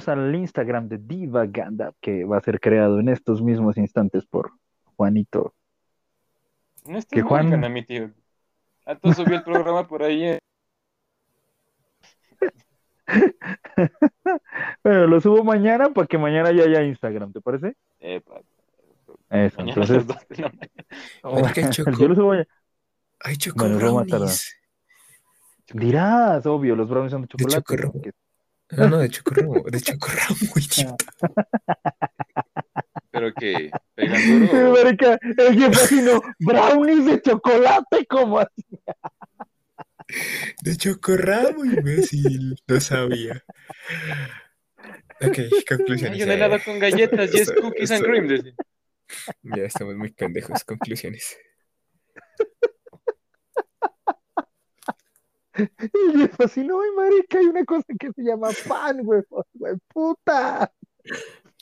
al 0.09 0.35
Instagram 0.35 0.89
de 0.89 0.98
Divaganda, 0.98 1.93
que 2.01 2.24
va 2.24 2.39
a 2.39 2.43
ser 2.43 2.60
creado 2.60 3.01
en 3.01 3.09
estos 3.09 3.43
mismos 3.43 3.77
instantes 3.77 4.24
por 4.24 4.52
Juanito. 4.97 5.52
No 6.86 6.98
Que 7.10 7.23
Juan- 7.23 7.64
a 7.64 7.68
mi 7.68 7.85
tío. 7.85 8.10
A 8.85 8.94
todo 8.94 9.12
subió 9.14 9.36
el 9.36 9.43
programa 9.43 9.89
por 9.89 10.05
ahí. 10.05 10.23
eh. 10.24 10.39
Bueno, 14.82 15.06
lo 15.06 15.20
subo 15.20 15.44
mañana 15.44 15.90
para 15.90 16.06
que 16.06 16.18
mañana 16.18 16.52
ya 16.52 16.64
haya 16.64 16.82
Instagram, 16.85 17.32
¿te 17.32 17.40
parece? 17.40 17.74
Epa, 18.01 18.40
Eso, 19.31 19.57
mañana 19.59 19.82
a 19.82 19.85
entonces. 19.85 19.97
las 19.97 20.07
2 20.07 20.16
de 20.28 20.36
la 20.43 20.53
mañana. 21.23 21.70
Choco. 21.70 21.90
Yo 21.93 22.09
lo 22.09 22.15
subo 22.15 22.28
mañana. 22.28 22.47
Hay 23.20 23.36
Bueno, 23.55 23.78
vamos 23.78 24.03
a 24.03 24.07
tardar. 24.07 24.28
chocorraunis. 24.28 24.57
Dirás, 25.73 26.47
obvio, 26.47 26.77
los 26.77 26.89
brownies 26.89 27.11
son 27.12 27.23
de 27.23 27.28
De 27.28 27.36
chocolate. 27.36 27.61
chocorramo. 27.62 27.93
porque- 27.93 28.12
No, 28.70 28.89
no, 28.89 28.98
de 28.98 29.09
chocorramo. 29.11 29.55
De 29.70 29.81
chocorramo. 29.81 30.36
Pero 33.11 33.32
que 33.35 33.70
pegan 33.94 34.47
duro. 34.48 34.73
Marica, 34.85 35.19
el 35.23 35.65
así 35.65 36.03
no, 36.03 36.20
brownies 36.39 37.07
de 37.07 37.23
chocolate, 37.23 38.07
como 38.07 38.39
así? 38.40 38.65
De 40.62 40.77
chocorramo, 40.77 41.65
imbécil. 41.65 42.61
No 42.66 42.78
sabía. 42.81 43.43
Ok, 45.23 45.39
conclusiones. 45.69 46.19
Hay 46.19 46.23
un 46.24 46.31
helado 46.31 46.59
con 46.65 46.78
galletas 46.78 47.35
y 47.35 47.39
es 47.39 47.51
cookies 47.53 47.90
and 47.90 48.05
cream. 48.05 48.28
Ya 49.43 49.62
estamos 49.65 49.97
muy 49.97 50.12
pendejos. 50.12 50.65
Conclusiones. 50.65 51.37
Y 55.59 56.19
jefe 56.19 56.45
así, 56.45 56.65
no, 56.65 56.81
ay, 56.83 56.91
marica, 56.95 57.39
hay 57.39 57.47
una 57.47 57.65
cosa 57.65 57.87
que 57.99 58.12
se 58.12 58.23
llama 58.23 58.49
pan, 58.69 59.03
güey, 59.03 59.23
güey, 59.55 59.74
puta. 59.89 60.70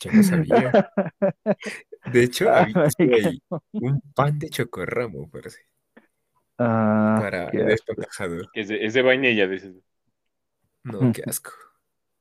Yo 0.00 0.12
no 0.12 0.22
sabía. 0.22 0.90
De 2.12 2.22
hecho, 2.24 2.48
Ah, 2.50 2.62
había 2.62 2.74
marica. 2.74 3.28
ahí 3.28 3.42
un 3.72 4.00
pan 4.14 4.38
de 4.38 4.48
chocorramo, 4.50 5.30
parece. 5.30 5.60
Ah, 6.58 7.18
Para 7.20 7.48
el 7.50 7.70
es 7.70 8.68
de, 8.68 8.84
es 8.84 8.94
de 8.94 9.02
vainilla, 9.02 9.46
dices. 9.46 9.76
No, 10.82 11.12
qué 11.12 11.22
asco. 11.26 11.52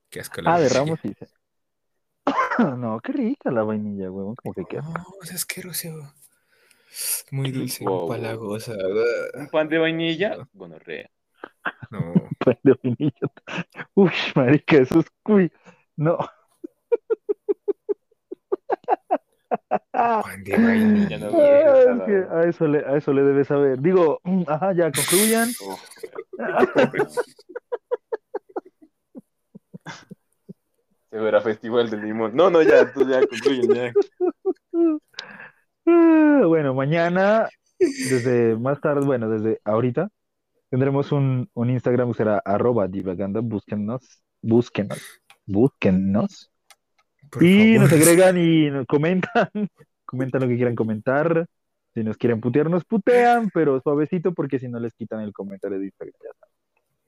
Qué 0.10 0.20
asco 0.20 0.42
la 0.42 0.56
Ah, 0.56 0.60
de. 0.60 0.70
Ramos 0.70 1.00
sí. 1.02 1.16
No, 2.78 3.00
qué 3.02 3.12
rica 3.12 3.52
la 3.52 3.64
vainilla, 3.64 4.10
güey, 4.10 4.36
como 4.36 4.54
que 4.54 4.66
queda. 4.66 4.82
No, 4.84 5.06
es 5.24 5.34
asqueroso. 5.34 6.14
Muy 7.32 7.52
dulce, 7.52 7.84
Wow, 7.84 8.04
empalagosa. 8.04 8.74
Un 9.34 9.48
pan 9.48 9.68
de 9.68 9.80
vainilla, 9.80 10.48
gonorrea. 10.54 11.10
No, 11.90 12.14
pan 12.40 12.58
de 12.64 12.78
vainilla. 12.84 13.32
Uy, 13.96 14.12
marica, 14.36 14.78
eso 14.78 15.00
es 15.00 15.08
cuy. 15.24 15.52
No. 15.96 16.18
pan 19.92 20.44
de 20.44 20.58
vainilla. 20.58 21.18
No- 21.18 21.30
es 21.30 22.04
que 22.06 22.26
a 22.32 22.44
eso 22.44 22.68
le, 22.68 22.80
a 22.86 22.98
eso 22.98 23.14
le 23.14 23.24
debe 23.24 23.44
saber. 23.44 23.80
Digo, 23.80 24.20
mm, 24.24 24.44
ajá, 24.48 24.74
ya 24.74 24.92
concluyan. 24.92 25.50
Oh, 25.66 25.80
Se 31.14 31.20
verá 31.20 31.42
festival 31.42 31.92
del 31.92 32.02
limón. 32.02 32.36
No, 32.36 32.50
no, 32.50 32.64
ya, 32.64 32.92
tú 32.92 33.08
ya 33.08 33.22
concluyen, 33.28 33.72
ya. 33.72 33.94
Bueno, 35.86 36.74
mañana, 36.74 37.48
desde 37.78 38.56
más 38.56 38.82
tarde, 38.82 39.06
bueno, 39.06 39.30
desde 39.30 39.60
ahorita, 39.64 40.10
tendremos 40.70 41.12
un, 41.12 41.50
un 41.54 41.70
Instagram 41.70 42.10
que 42.12 42.18
será 42.18 42.42
arroba 42.44 42.88
divaganda, 42.88 43.42
búsquennos, 43.42 44.24
búsquenos, 44.42 45.00
búsquennos. 45.46 46.52
Por 47.30 47.44
y 47.44 47.76
favor. 47.76 47.92
nos 47.92 48.02
agregan 48.02 48.38
y 48.38 48.72
nos 48.72 48.88
comentan, 48.88 49.50
comentan 50.06 50.42
lo 50.42 50.48
que 50.48 50.56
quieran 50.56 50.76
comentar. 50.76 51.46
Si 51.94 52.04
nos 52.04 52.18
quieren 52.18 52.42
putear, 52.42 52.72
nos 52.72 52.86
putean, 52.86 53.52
pero 53.54 53.80
suavecito 53.82 54.34
porque 54.34 54.58
si 54.58 54.68
no 54.68 54.80
les 54.80 54.96
quitan 54.96 55.20
el 55.20 55.32
comentario 55.32 55.78
de 55.78 55.86
Instagram. 55.86 56.16
Ya 56.24 56.34
saben, 56.40 56.56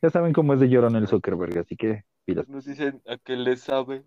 ya 0.01 0.09
saben 0.11 0.33
cómo 0.33 0.53
es 0.53 0.59
de 0.59 0.69
llorón 0.69 0.95
el 0.95 1.07
Zuckerberg, 1.07 1.57
así 1.57 1.75
que 1.75 2.03
pilas. 2.25 2.47
Nos 2.49 2.65
dicen 2.65 3.01
a 3.07 3.17
qué 3.17 3.35
le 3.35 3.55
sabe, 3.57 4.03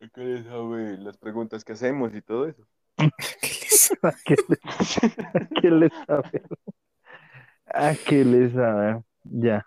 a 0.00 0.08
qué 0.08 0.20
le 0.22 0.42
sabe 0.44 0.96
las 0.98 1.16
preguntas 1.18 1.64
que 1.64 1.72
hacemos 1.72 2.14
y 2.14 2.22
todo 2.22 2.48
eso. 2.48 2.66
¿Qué 2.96 3.06
les- 3.60 3.92
¿A 4.02 4.12
qué 4.24 4.36
les, 4.48 4.60
a 5.34 5.48
qué 5.60 5.70
les 5.70 5.92
sabe? 6.06 6.42
¿A 7.66 7.94
qué 7.94 8.24
les 8.24 8.52
sabe? 8.52 9.02
Ya. 9.24 9.66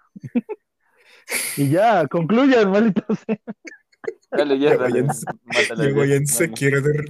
Y 1.57 1.69
ya, 1.69 2.05
concluyan, 2.07 2.69
malditos. 2.71 3.19
sea. 3.19 3.37
Dale, 4.31 4.59
ya, 4.59 4.71
Ya 4.71 4.77
dale. 4.77 5.07
quiero 6.55 6.81
dormir. 6.81 7.09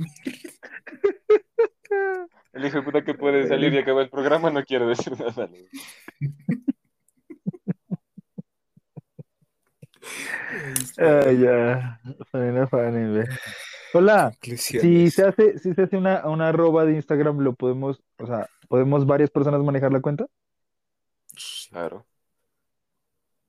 El 2.53 2.65
hijo 2.65 2.77
de 2.77 2.83
puta 2.83 3.03
que 3.03 3.13
puede 3.15 3.47
salir 3.47 3.73
y 3.73 3.77
acabar 3.79 4.03
el 4.03 4.09
programa 4.09 4.49
no 4.49 4.63
quiero 4.63 4.87
decir 4.87 5.19
nada. 5.19 5.33
dale. 5.35 5.67
Ah, 10.97 11.31
ya. 11.31 11.99
Bueno, 12.31 12.67
fan, 12.67 13.13
ve. 13.13 13.27
Hola. 13.93 14.31
Si 14.41 15.09
se 15.09 15.23
hace, 15.25 15.57
si 15.59 15.73
se 15.73 15.83
hace 15.83 15.97
una, 15.97 16.25
una 16.27 16.49
arroba 16.49 16.85
de 16.85 16.93
Instagram, 16.95 17.39
lo 17.39 17.53
podemos, 17.53 18.01
o 18.17 18.27
sea, 18.27 18.47
¿podemos 18.67 19.05
varias 19.05 19.29
personas 19.29 19.61
manejar 19.61 19.91
la 19.93 20.01
cuenta? 20.01 20.25
Claro. 21.69 22.05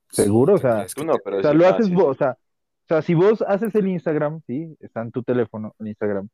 Seguro, 0.09 0.55
o 0.55 0.57
sea, 0.57 0.85
que 0.93 1.05
no, 1.05 1.15
pero 1.23 1.39
O 1.39 1.41
sea, 1.41 1.51
sí, 1.51 1.57
lo 1.57 1.65
ah, 1.65 1.69
haces 1.69 1.87
sí, 1.87 1.93
vos, 1.93 2.05
o 2.05 2.13
sea, 2.15 2.31
o 2.31 2.87
sea, 2.87 3.01
si 3.01 3.13
vos 3.13 3.41
haces 3.41 3.75
el 3.75 3.87
Instagram, 3.87 4.41
sí, 4.47 4.75
está 4.79 5.01
en 5.01 5.11
tu 5.11 5.21
teléfono, 5.21 5.75
el 5.79 5.87
Instagram, 5.89 6.29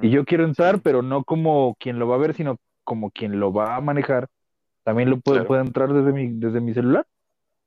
y 0.00 0.10
yo 0.10 0.24
quiero 0.24 0.44
entrar, 0.44 0.76
Sí. 0.76 0.80
pero 0.82 1.02
no 1.02 1.22
como 1.24 1.76
quien 1.78 1.98
lo 1.98 2.08
va 2.08 2.14
a 2.16 2.18
ver, 2.18 2.34
sino 2.34 2.58
como 2.82 3.10
quien 3.10 3.38
lo 3.38 3.52
va 3.52 3.76
a 3.76 3.80
manejar, 3.82 4.28
también 4.84 5.10
lo 5.10 5.20
puede, 5.20 5.38
Claro. 5.40 5.48
puede 5.48 5.60
entrar 5.62 5.92
desde 5.92 6.12
mi, 6.12 6.28
desde 6.38 6.60
mi 6.60 6.72
celular, 6.72 7.06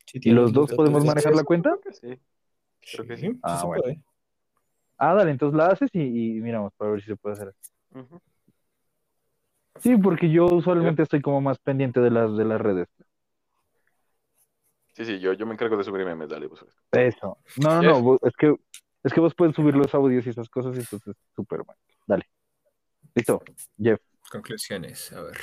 Sí, 0.08 0.20
y 0.24 0.32
los 0.32 0.54
dos 0.54 0.72
podemos 0.74 1.04
de- 1.04 1.08
manejar 1.08 1.36
la 1.36 1.44
cuenta. 1.44 1.78
creo 1.82 1.82
que 1.82 1.94
sí. 1.94 2.22
Creo 2.96 3.06
que 3.08 3.18
sí. 3.18 3.40
Ah, 3.44 3.60
se 3.60 3.68
bueno. 3.68 3.84
puede. 3.84 4.02
Ah, 4.98 5.14
dale, 5.14 5.32
entonces 5.32 5.56
la 5.58 5.68
haces 5.68 5.90
y, 5.94 6.00
y 6.38 6.42
miramos 6.42 6.74
para 6.76 6.92
ver 6.92 7.02
si 7.02 7.08
se 7.08 7.16
puede 7.16 7.34
hacer. 7.34 7.54
Ujú. 7.94 8.20
Sí, 9.80 9.96
porque 9.98 10.32
yo 10.32 10.46
usualmente 10.48 11.04
estoy 11.04 11.22
como 11.22 11.40
más 11.42 11.60
pendiente 11.60 12.00
de 12.00 12.10
las, 12.10 12.36
de 12.36 12.46
las 12.46 12.60
redes. 12.60 12.88
Sí, 14.94 15.06
sí, 15.06 15.20
yo, 15.20 15.34
yo 15.34 15.46
me 15.46 15.54
encargo 15.54 15.78
de 15.78 15.84
subir 15.84 16.04
memes, 16.04 16.30
dale, 16.30 16.50
pues. 16.50 16.66
Eso. 16.94 17.38
No, 17.58 17.76
no, 17.76 17.82
no, 17.84 18.02
vos- 18.02 18.20
es 18.24 18.34
que, 18.36 18.56
es 19.04 19.14
que 19.14 19.20
vos 19.20 19.36
puedes 19.36 19.56
subir 19.56 19.76
los 19.76 19.94
audios 19.94 20.26
y 20.26 20.30
esas 20.32 20.50
cosas, 20.50 20.76
y 20.76 20.80
entonces 20.80 21.16
súper 21.36 21.62
bueno. 21.62 21.80
Dale. 22.08 22.24
Listo, 23.14 23.44
Jeff. 23.78 24.00
Conclusiones, 24.32 25.12
a 25.14 25.22
ver. 25.22 25.38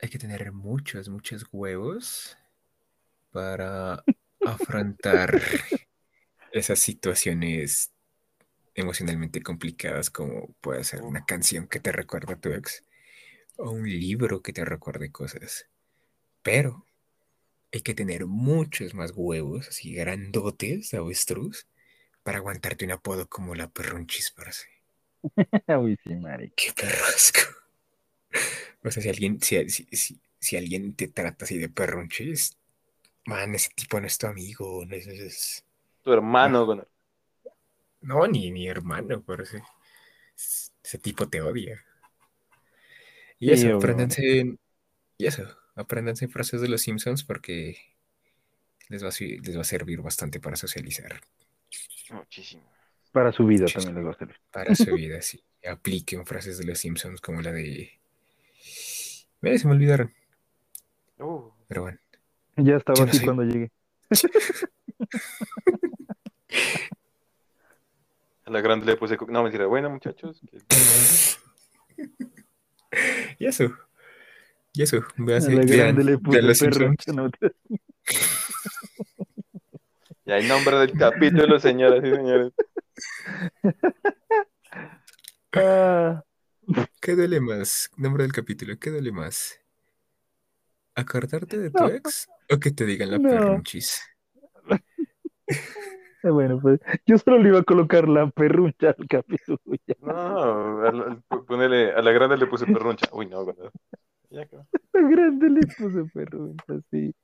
Hay 0.00 0.08
que 0.08 0.18
tener 0.18 0.52
muchos, 0.52 1.08
muchos 1.08 1.46
huevos 1.50 2.36
para 3.32 4.04
afrontar 4.44 5.42
esas 6.52 6.78
situaciones 6.78 7.92
emocionalmente 8.74 9.42
complicadas 9.42 10.08
como 10.08 10.54
puede 10.60 10.84
ser 10.84 11.02
una 11.02 11.24
canción 11.24 11.66
que 11.66 11.80
te 11.80 11.90
recuerda 11.90 12.34
a 12.34 12.40
tu 12.40 12.50
ex 12.50 12.84
o 13.56 13.70
un 13.72 13.88
libro 13.88 14.40
que 14.40 14.52
te 14.52 14.64
recuerde 14.64 15.10
cosas. 15.10 15.68
Pero 16.42 16.86
hay 17.72 17.80
que 17.80 17.94
tener 17.94 18.26
muchos 18.26 18.94
más 18.94 19.12
huevos, 19.14 19.68
así 19.68 19.92
grandotes, 19.94 20.94
avestruz, 20.94 21.66
para 22.22 22.38
aguantarte 22.38 22.84
un 22.84 22.92
apodo 22.92 23.28
como 23.28 23.54
la 23.54 23.68
perrunchis, 23.68 24.30
parce. 24.30 24.68
Uy, 25.82 25.98
sí, 26.04 26.14
marica. 26.14 26.54
Qué 26.56 26.72
perro 26.72 27.04
asco. 27.14 27.40
O 28.84 28.90
sea, 28.90 29.02
si 29.02 29.08
alguien, 29.08 29.40
si, 29.40 29.68
si, 29.70 29.84
si, 29.92 30.20
si 30.40 30.56
alguien 30.56 30.94
te 30.94 31.08
trata 31.08 31.44
así 31.44 31.58
de 31.58 31.68
perrunches, 31.68 32.56
man, 33.26 33.54
ese 33.56 33.70
tipo 33.76 34.00
no 34.00 34.06
es 34.08 34.18
tu 34.18 34.26
amigo, 34.28 34.84
no 34.86 34.96
es, 34.96 35.06
es- 35.08 35.64
Tu 36.02 36.12
hermano, 36.12 36.64
Gunnar. 36.66 36.88
no, 38.00 38.26
ni 38.26 38.50
mi 38.52 38.66
hermano, 38.68 39.22
parece. 39.22 39.62
Ese 40.82 40.98
tipo 40.98 41.28
te 41.28 41.40
odia. 41.42 41.84
Y 43.38 43.50
Sí, 43.50 43.52
eso, 43.52 43.68
apréndanse, 43.68 44.56
y 45.18 45.26
eso, 45.26 45.44
apréndanse 45.76 46.28
frases 46.28 46.60
de 46.62 46.68
los 46.68 46.82
Simpsons 46.82 47.24
porque 47.24 47.78
les 48.94 49.04
va 49.04 49.08
a, 49.12 49.12
les 49.46 49.56
va 49.56 49.62
a 49.62 49.70
servir 49.70 50.02
bastante 50.08 50.40
para 50.40 50.56
socializar, 50.64 51.20
Muchísimo. 52.10 52.64
Para 53.12 53.32
su 53.32 53.46
vida 53.46 53.70
Muchísimo. 53.70 53.72
también 53.72 53.96
les 53.96 54.06
va 54.06 54.10
a 54.10 54.14
servir. 54.18 54.36
para 54.50 54.74
su 54.74 54.92
vida, 54.94 55.22
sí. 55.22 55.44
Apliquen 55.66 56.26
frases 56.26 56.58
de 56.58 56.64
los 56.64 56.78
Simpsons 56.78 57.20
como 57.20 57.42
la 57.42 57.52
de... 57.52 58.00
Eh, 59.42 59.58
se 59.58 59.66
me 59.68 59.74
olvidaron, 59.74 60.12
Uh, 61.18 61.50
pero 61.68 61.82
bueno. 61.82 61.98
Ya 62.56 62.76
estaba 62.76 63.00
no 63.00 63.06
así 63.10 63.18
soy- 63.18 63.24
cuando 63.26 63.42
llegué. 63.44 63.70
a 68.44 68.50
la 68.50 68.60
grande 68.60 68.86
le 68.86 68.96
puse. 68.96 69.16
No, 69.28 69.42
mentira. 69.42 69.66
Bueno, 69.66 69.90
muchachos. 69.90 70.40
que- 70.50 70.58
Y 73.38 73.46
eso. 73.46 73.64
Y 74.72 74.82
eso. 74.82 74.98
A 74.98 75.02
Vean, 75.16 75.54
la 75.56 75.64
grande 75.76 76.04
le 76.04 76.18
puse 76.18 76.42
los 76.42 76.58
perro. 76.58 76.94
No, 77.14 77.30
te- 77.30 77.52
Ya 80.24 80.36
el 80.36 80.46
nombre 80.48 80.76
del 80.78 80.92
capítulo, 80.92 81.58
señoras 81.58 82.04
y 82.04 82.10
señores. 82.14 82.52
Ah, 85.54 86.22
¿Qué 87.00 87.14
duele 87.14 87.40
más? 87.40 87.90
Nombre 87.96 88.24
del 88.24 88.32
capítulo. 88.32 88.78
¿Qué 88.78 88.90
duele 88.90 89.12
más? 89.12 89.58
¿Acordarte 90.94 91.58
de 91.58 91.70
tu 91.70 91.82
No. 91.84 91.88
ex 91.90 92.28
o 92.50 92.58
que 92.58 92.70
te 92.70 92.84
digan 92.84 93.10
la 93.10 93.18
No. 93.18 93.28
perrunchis? 93.30 94.02
eh, 95.48 96.30
bueno, 96.30 96.60
pues 96.60 96.80
yo 97.06 97.18
solo 97.18 97.38
le 97.38 97.48
iba 97.50 97.60
a 97.60 97.62
colocar 97.64 98.08
la 98.08 98.28
perrucha 98.30 98.94
al 98.98 99.06
capítulo. 99.08 99.58
ya. 99.86 99.94
No, 100.02 100.82
al- 100.82 101.22
al- 101.30 101.44
ponele, 101.44 101.92
a 101.92 102.02
la 102.02 102.12
grande 102.12 102.36
le 102.36 102.46
puse 102.46 102.66
perruncha. 102.66 103.08
Uy, 103.12 103.26
no. 103.26 103.46
Ya 104.30 104.42
acabó. 104.42 104.66
La 104.92 105.00
grande 105.08 105.48
le 105.50 105.60
puse 105.78 106.04
perrucha, 106.12 106.74
sí. 106.90 107.14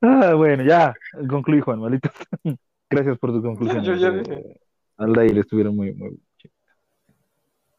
Ah, 0.00 0.34
bueno, 0.34 0.62
ya. 0.64 0.94
Concluí, 1.28 1.60
Juan, 1.60 1.80
malito. 1.80 2.10
Gracias 2.90 3.18
por 3.18 3.32
tu 3.32 3.42
conclusión. 3.42 3.82
yo 3.82 3.94
ya 3.94 4.08
eh, 4.08 4.18
dije. 4.22 4.60
Al 4.96 5.18
aire 5.18 5.40
estuvieron 5.40 5.74
muy, 5.74 5.92
muy. 5.94 6.20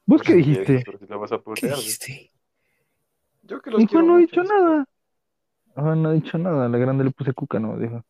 ¿Vos 0.05 0.21
qué 0.21 0.33
dijiste? 0.35 0.83
Pero 0.85 0.99
si 0.99 1.07
la 1.07 1.17
vas 1.17 1.31
a 1.31 1.41
¿Qué 1.55 1.67
dijiste? 1.67 2.31
Yo 3.43 3.61
que 3.61 3.71
los 3.71 3.91
no 3.93 3.99
ha 3.99 4.03
mucho, 4.03 4.17
dicho 4.17 4.43
nada. 4.43 4.85
Juan 5.75 6.01
no 6.01 6.09
ha 6.09 6.13
dicho 6.13 6.37
nada. 6.37 6.65
A 6.65 6.69
la 6.69 6.77
grande 6.77 7.03
le 7.03 7.11
puse 7.11 7.33
cuca, 7.33 7.59
no, 7.59 7.77
dijo. 7.77 8.03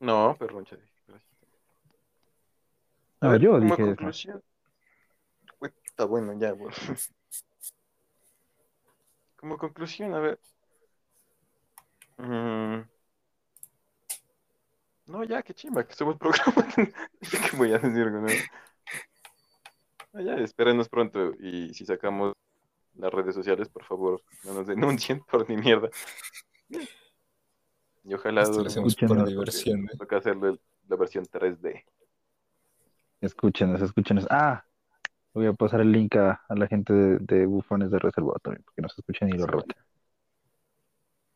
No, 0.00 0.36
perruncha. 0.38 0.76
dije, 0.76 0.88
gracias. 1.06 1.32
A 3.20 3.28
ver, 3.28 3.40
yo 3.40 3.50
como 3.52 3.64
dije 3.64 3.82
eso. 3.82 3.86
conclusión. 3.86 4.42
Está 5.84 6.04
bueno, 6.04 6.32
ya, 6.38 6.52
bueno. 6.52 6.76
Como 9.36 9.58
conclusión, 9.58 10.14
a 10.14 10.20
ver. 10.20 10.40
Mm. 12.18 12.82
No, 15.06 15.24
ya, 15.24 15.42
qué 15.42 15.54
chimba, 15.54 15.86
que 15.86 15.94
somos 15.94 16.16
programa. 16.18 16.66
¿Qué 16.76 17.56
voy 17.56 17.72
a 17.72 17.78
decir, 17.78 18.10
güey? 18.10 18.36
Ah, 18.36 18.67
ya, 20.22 20.34
espérenos 20.36 20.88
pronto. 20.88 21.32
Y 21.40 21.72
si 21.74 21.84
sacamos 21.84 22.34
las 22.96 23.12
redes 23.12 23.34
sociales, 23.34 23.68
por 23.68 23.84
favor, 23.84 24.22
no 24.44 24.54
nos 24.54 24.66
denuncien 24.66 25.20
por 25.30 25.48
ni 25.48 25.56
mierda. 25.56 25.88
Y 28.04 28.14
ojalá 28.14 28.42
Esto 28.42 28.60
lo 28.62 28.66
hacemos 28.66 28.96
por 28.96 29.26
diversión, 29.26 29.82
nos 29.84 29.94
¿eh? 29.94 29.98
Toca 29.98 30.16
hacerle 30.16 30.58
la 30.88 30.96
versión 30.96 31.24
3D. 31.26 31.84
Escúchenos, 33.20 33.82
escúchenos. 33.82 34.26
Ah, 34.30 34.64
voy 35.34 35.46
a 35.46 35.52
pasar 35.52 35.80
el 35.80 35.92
link 35.92 36.16
a, 36.16 36.42
a 36.48 36.54
la 36.54 36.66
gente 36.66 36.92
de, 36.92 37.18
de 37.18 37.46
Bufones 37.46 37.90
de 37.90 37.98
Reservado 37.98 38.38
también, 38.42 38.62
porque 38.64 38.82
no 38.82 38.88
se 38.88 39.00
escuchan 39.00 39.28
ni 39.28 39.36
lo 39.36 39.46
rebote. 39.46 39.74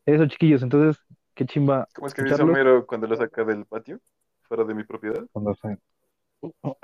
Eso, 0.05 0.25
chiquillos, 0.27 0.63
entonces, 0.63 1.01
qué 1.33 1.45
chimba 1.45 1.87
¿Cómo 1.95 2.07
es 2.07 2.13
que 2.13 2.23
dice 2.23 2.41
Homero 2.41 2.85
cuando 2.85 3.07
lo 3.07 3.15
saca 3.15 3.43
del 3.43 3.65
patio? 3.65 3.99
Fuera 4.41 4.63
de 4.65 4.73
mi 4.73 4.83
propiedad. 4.83 5.25
cuando 5.31 5.55
se- 5.55 5.77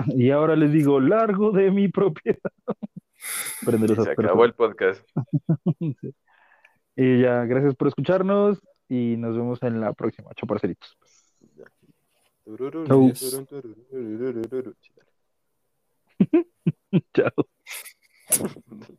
Y 0.08 0.32
ahora 0.32 0.56
les 0.56 0.72
digo, 0.72 1.00
largo 1.00 1.52
de 1.52 1.72
mi 1.72 1.88
propiedad. 1.88 2.40
Se 4.06 4.12
acabó 4.12 4.46
el 4.46 4.54
podcast. 4.54 5.08
Sí. 5.80 6.14
Y 6.96 7.22
ya, 7.22 7.46
gracias 7.46 7.76
por 7.76 7.88
escucharnos 7.88 8.60
y 8.90 9.16
nos 9.18 9.38
vemos 9.38 9.64
en 9.64 9.80
la 9.80 9.94
próxima. 9.94 10.32
Chao, 10.36 10.48
parceritos. 10.48 10.98
Chau. 12.88 13.14
Chao. 17.14 18.96